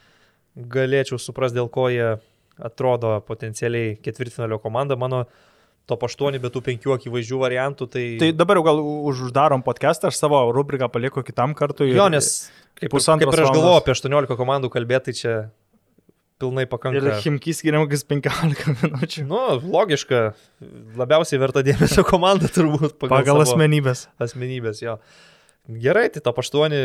galėčiau 0.55 1.19
suprasti, 1.21 1.59
dėl 1.59 1.69
ko 1.71 1.87
jie 1.91 2.17
atrodo 2.59 3.13
potencialiai 3.27 3.97
ketvirtfinalio 4.03 4.59
komanda. 4.59 4.97
Mano 4.99 5.25
top 5.89 6.05
8, 6.07 6.37
bet 6.41 6.53
tų 6.55 6.61
penkių 6.65 6.95
akivaizdžių 6.95 7.39
variantų. 7.41 7.87
Tai... 7.93 8.05
tai 8.21 8.31
dabar 8.37 8.59
jau 8.59 8.65
gal 8.69 8.81
uždarom 9.11 9.63
podcastą, 9.65 10.11
aš 10.11 10.19
savo 10.21 10.41
rubriką 10.55 10.89
palieku 10.93 11.23
kitam 11.25 11.55
kartui. 11.57 11.91
Jo, 11.95 12.09
nes 12.13 12.49
kaip, 12.79 12.93
kaip 12.93 13.25
ir 13.29 13.43
aš 13.45 13.49
galvoju 13.55 13.79
apie 13.79 13.95
18 13.95 14.39
komandų 14.39 14.71
kalbėti, 14.73 15.11
tai 15.11 15.19
čia 15.19 15.33
pilnai 16.39 16.65
pakanka. 16.69 17.01
Ir 17.01 17.23
Himkis 17.23 17.59
skiriam 17.61 17.83
kokius 17.85 18.05
15 18.07 18.69
minučių. 18.83 19.25
Nu, 19.29 19.41
logiška, 19.65 20.21
labiausiai 20.99 21.41
verta 21.41 21.65
dėmesio 21.65 22.05
komanda 22.07 22.51
turbūt 22.55 22.95
pagal, 23.01 23.17
pagal 23.17 23.43
asmenybės. 23.43 24.07
Asmenybės, 24.21 24.83
jo. 24.85 24.99
Gerai, 25.69 26.07
tai 26.13 26.23
top 26.25 26.39
8 26.41 26.77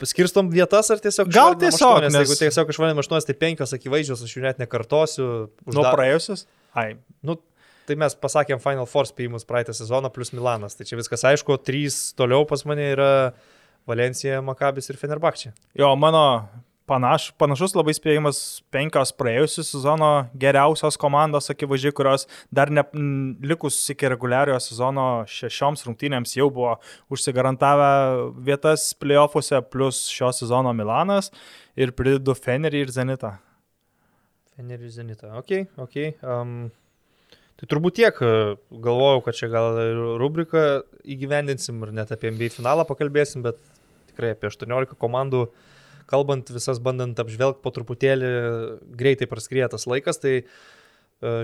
Paskirstom 0.00 0.48
vietas 0.50 0.90
ar 0.90 1.00
tiesiog 1.00 1.30
Gal 1.32 1.54
tiesiog, 1.60 2.06
nes... 2.06 2.16
jeigu 2.18 2.36
tiesiog 2.40 2.70
išvalėm 2.72 2.98
8, 3.00 3.26
tai 3.28 3.36
5 3.46 3.74
akivaizdžios, 3.78 4.24
aš 4.26 4.32
jų 4.34 4.42
net 4.44 4.58
nekartosiu. 4.60 5.26
Užda... 5.64 5.76
Nuo 5.78 5.84
praėjusios? 5.94 6.44
Ai. 6.76 6.96
Nu, 7.24 7.38
tai 7.86 7.96
mes 8.00 8.16
pasakėm 8.18 8.60
Final 8.62 8.88
Four 8.90 9.08
spėjimus 9.08 9.46
praeitą 9.48 9.74
sezoną 9.76 10.10
plus 10.14 10.34
Milanas. 10.34 10.76
Tai 10.78 10.86
čia 10.88 10.98
viskas 10.98 11.24
aišku, 11.32 11.58
trys 11.64 12.10
toliau 12.18 12.46
pas 12.48 12.62
mane 12.68 12.92
yra 12.94 13.10
Valencija, 13.86 14.42
Makabis 14.42 14.90
ir 14.90 14.98
Fenerbakčia. 14.98 15.52
Jo, 15.78 15.92
mano 15.98 16.24
panaš, 16.86 17.28
panašus 17.38 17.74
labai 17.76 17.94
spėjimas 17.96 18.40
penkios 18.74 19.12
praėjusių 19.18 19.64
sezono 19.66 20.10
geriausios 20.38 20.98
komandos, 21.00 21.50
akivaizdžiai, 21.52 21.94
kurios 21.96 22.26
dar 22.54 22.70
ne, 22.72 22.84
likus 23.46 23.78
iki 23.92 24.10
reguliariojo 24.12 24.60
sezono 24.62 25.06
šešioms 25.30 25.86
rungtynėms 25.86 26.36
jau 26.38 26.48
buvo 26.54 26.76
užsigarantavę 27.12 27.90
vietas 28.46 28.88
playoffuose, 29.00 29.60
plus 29.70 30.06
šio 30.12 30.32
sezono 30.36 30.74
Milanas 30.76 31.32
ir 31.78 31.94
pridedu 31.96 32.36
Fenerį 32.38 32.86
ir 32.86 32.94
Zenitą. 32.94 33.36
Fenerį 34.56 34.88
ir 34.88 34.94
Zenitą, 34.94 35.34
ok, 35.42 35.56
ok. 35.82 36.02
Um, 36.22 36.58
tai 37.60 37.70
turbūt 37.70 37.96
tiek, 38.00 38.18
galvojau, 38.70 39.22
kad 39.24 39.38
čia 39.38 39.48
gal 39.52 39.78
rubriką 40.20 40.66
įgyvendinsim 41.04 41.80
ir 41.86 41.94
net 41.96 42.12
apie 42.12 42.32
NBA 42.34 42.50
finalą 42.56 42.84
pakalbėsim, 42.88 43.44
bet 43.46 43.60
tikrai 44.10 44.34
apie 44.34 44.50
18 44.50 44.98
komandų 45.00 45.46
kalbant 46.10 46.50
visas 46.54 46.80
bandant 46.82 47.18
apžvelgti 47.18 47.62
po 47.64 47.72
truputėlį, 47.74 48.32
greitai 48.98 49.28
praskrietas 49.30 49.86
laikas, 49.90 50.20
tai 50.22 50.34
e, 50.38 50.44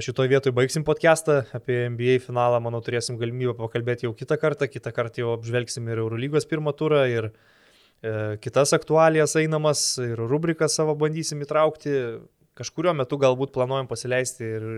šitoje 0.05 0.33
vietoje 0.33 0.55
baigsim 0.57 0.87
podcastą, 0.87 1.43
apie 1.57 1.83
NBA 1.91 2.21
finalą, 2.27 2.61
manau, 2.65 2.83
turėsim 2.85 3.19
galimybę 3.21 3.57
pakalbėti 3.59 4.07
jau 4.07 4.15
kitą 4.19 4.39
kartą, 4.41 4.71
kitą 4.71 4.95
kartą 4.95 5.25
jau 5.25 5.33
apžvelgsim 5.37 5.91
ir 5.91 6.03
Eurolygos 6.05 6.49
pirmą 6.51 6.75
turą, 6.79 7.05
ir 7.11 7.31
e, 7.31 8.15
kitas 8.43 8.75
aktualijas 8.79 9.37
einamas, 9.41 9.85
ir 10.03 10.21
rubriką 10.21 10.71
savo 10.71 10.95
bandysim 10.99 11.43
įtraukti, 11.45 11.97
kažkurio 12.59 12.95
metu 12.97 13.19
galbūt 13.19 13.55
planuojam 13.55 13.91
pasileisti 13.91 14.47
ir 14.59 14.69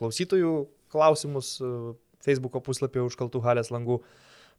klausytojų 0.00 0.54
klausimus 0.94 1.56
e, 1.60 1.72
Facebook'o 2.24 2.62
puslapyje 2.64 3.06
užkaltų 3.08 3.42
halės 3.44 3.72
langų 3.74 4.00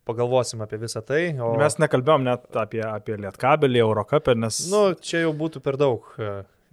pagalvosim 0.05 0.61
apie 0.61 0.79
visą 0.81 1.01
tai. 1.05 1.21
O... 1.41 1.55
Mes 1.59 1.79
nekalbėjom 1.81 2.25
net 2.27 2.59
apie, 2.61 2.83
apie 2.85 3.17
Lietkabelį, 3.17 3.81
Eurocapę, 3.81 4.35
nes... 4.37 4.61
Nu, 4.69 4.87
čia 5.01 5.25
jau 5.25 5.33
būtų 5.37 5.63
per 5.65 5.79
daug. 5.81 6.05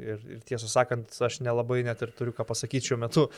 Ir, 0.03 0.25
ir 0.37 0.41
tiesą 0.49 0.69
sakant, 0.69 1.13
aš 1.25 1.41
nelabai 1.45 1.83
net 1.87 2.03
ir 2.05 2.13
turiu 2.17 2.35
ką 2.37 2.45
pasakyti 2.49 2.93
šiuo 2.93 3.01
metu. 3.01 3.29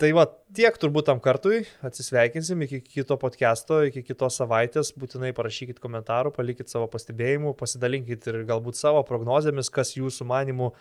Tai 0.00 0.08
va, 0.16 0.24
tiek 0.56 0.74
turbūt 0.82 1.06
tam 1.06 1.20
kartui, 1.22 1.60
atsisveikinsim 1.86 2.64
iki 2.66 2.80
kito 2.82 3.14
podcast'o, 3.20 3.84
iki 3.86 4.02
kitos 4.02 4.40
savaitės, 4.40 4.90
būtinai 4.98 5.30
parašykit 5.36 5.78
komentarų, 5.82 6.32
palikit 6.34 6.72
savo 6.72 6.88
pastebėjimų, 6.90 7.52
pasidalinkit 7.60 8.26
ir 8.32 8.40
galbūt 8.48 8.80
savo 8.80 9.04
prognozėmis, 9.06 9.70
kas 9.70 9.94
jūsų 9.94 10.26
manimų 10.26 10.72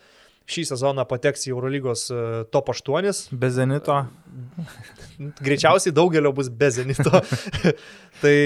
šį 0.50 0.66
sezoną 0.74 1.06
pateks 1.10 1.48
į 1.48 1.54
Eurolygos 1.54 2.08
e, 2.12 2.20
top 2.54 2.74
8. 2.74 3.36
Be 3.40 3.50
Zenito. 3.54 4.00
Greičiausiai 5.46 5.96
daugelio 5.96 6.34
bus 6.36 6.52
be 6.52 6.70
Zenito. 6.74 7.24
tai 8.24 8.38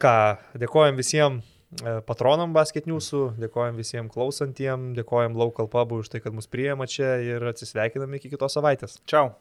ką, 0.00 0.14
dėkojom 0.62 1.00
visiems 1.00 1.44
e, 1.82 1.98
patronam 2.08 2.54
basket 2.56 2.88
newsų, 2.90 3.24
dėkojom 3.42 3.80
visiems 3.80 4.14
klausantiem, 4.14 4.92
dėkojom 4.98 5.36
Local 5.38 5.70
Pubui 5.72 6.02
už 6.04 6.12
tai, 6.14 6.22
kad 6.24 6.36
mus 6.36 6.50
priema 6.50 6.88
čia 6.88 7.18
ir 7.24 7.44
atsisveikinam 7.52 8.16
iki 8.18 8.32
kitos 8.32 8.58
savaitės. 8.58 9.00
Čiau. 9.08 9.36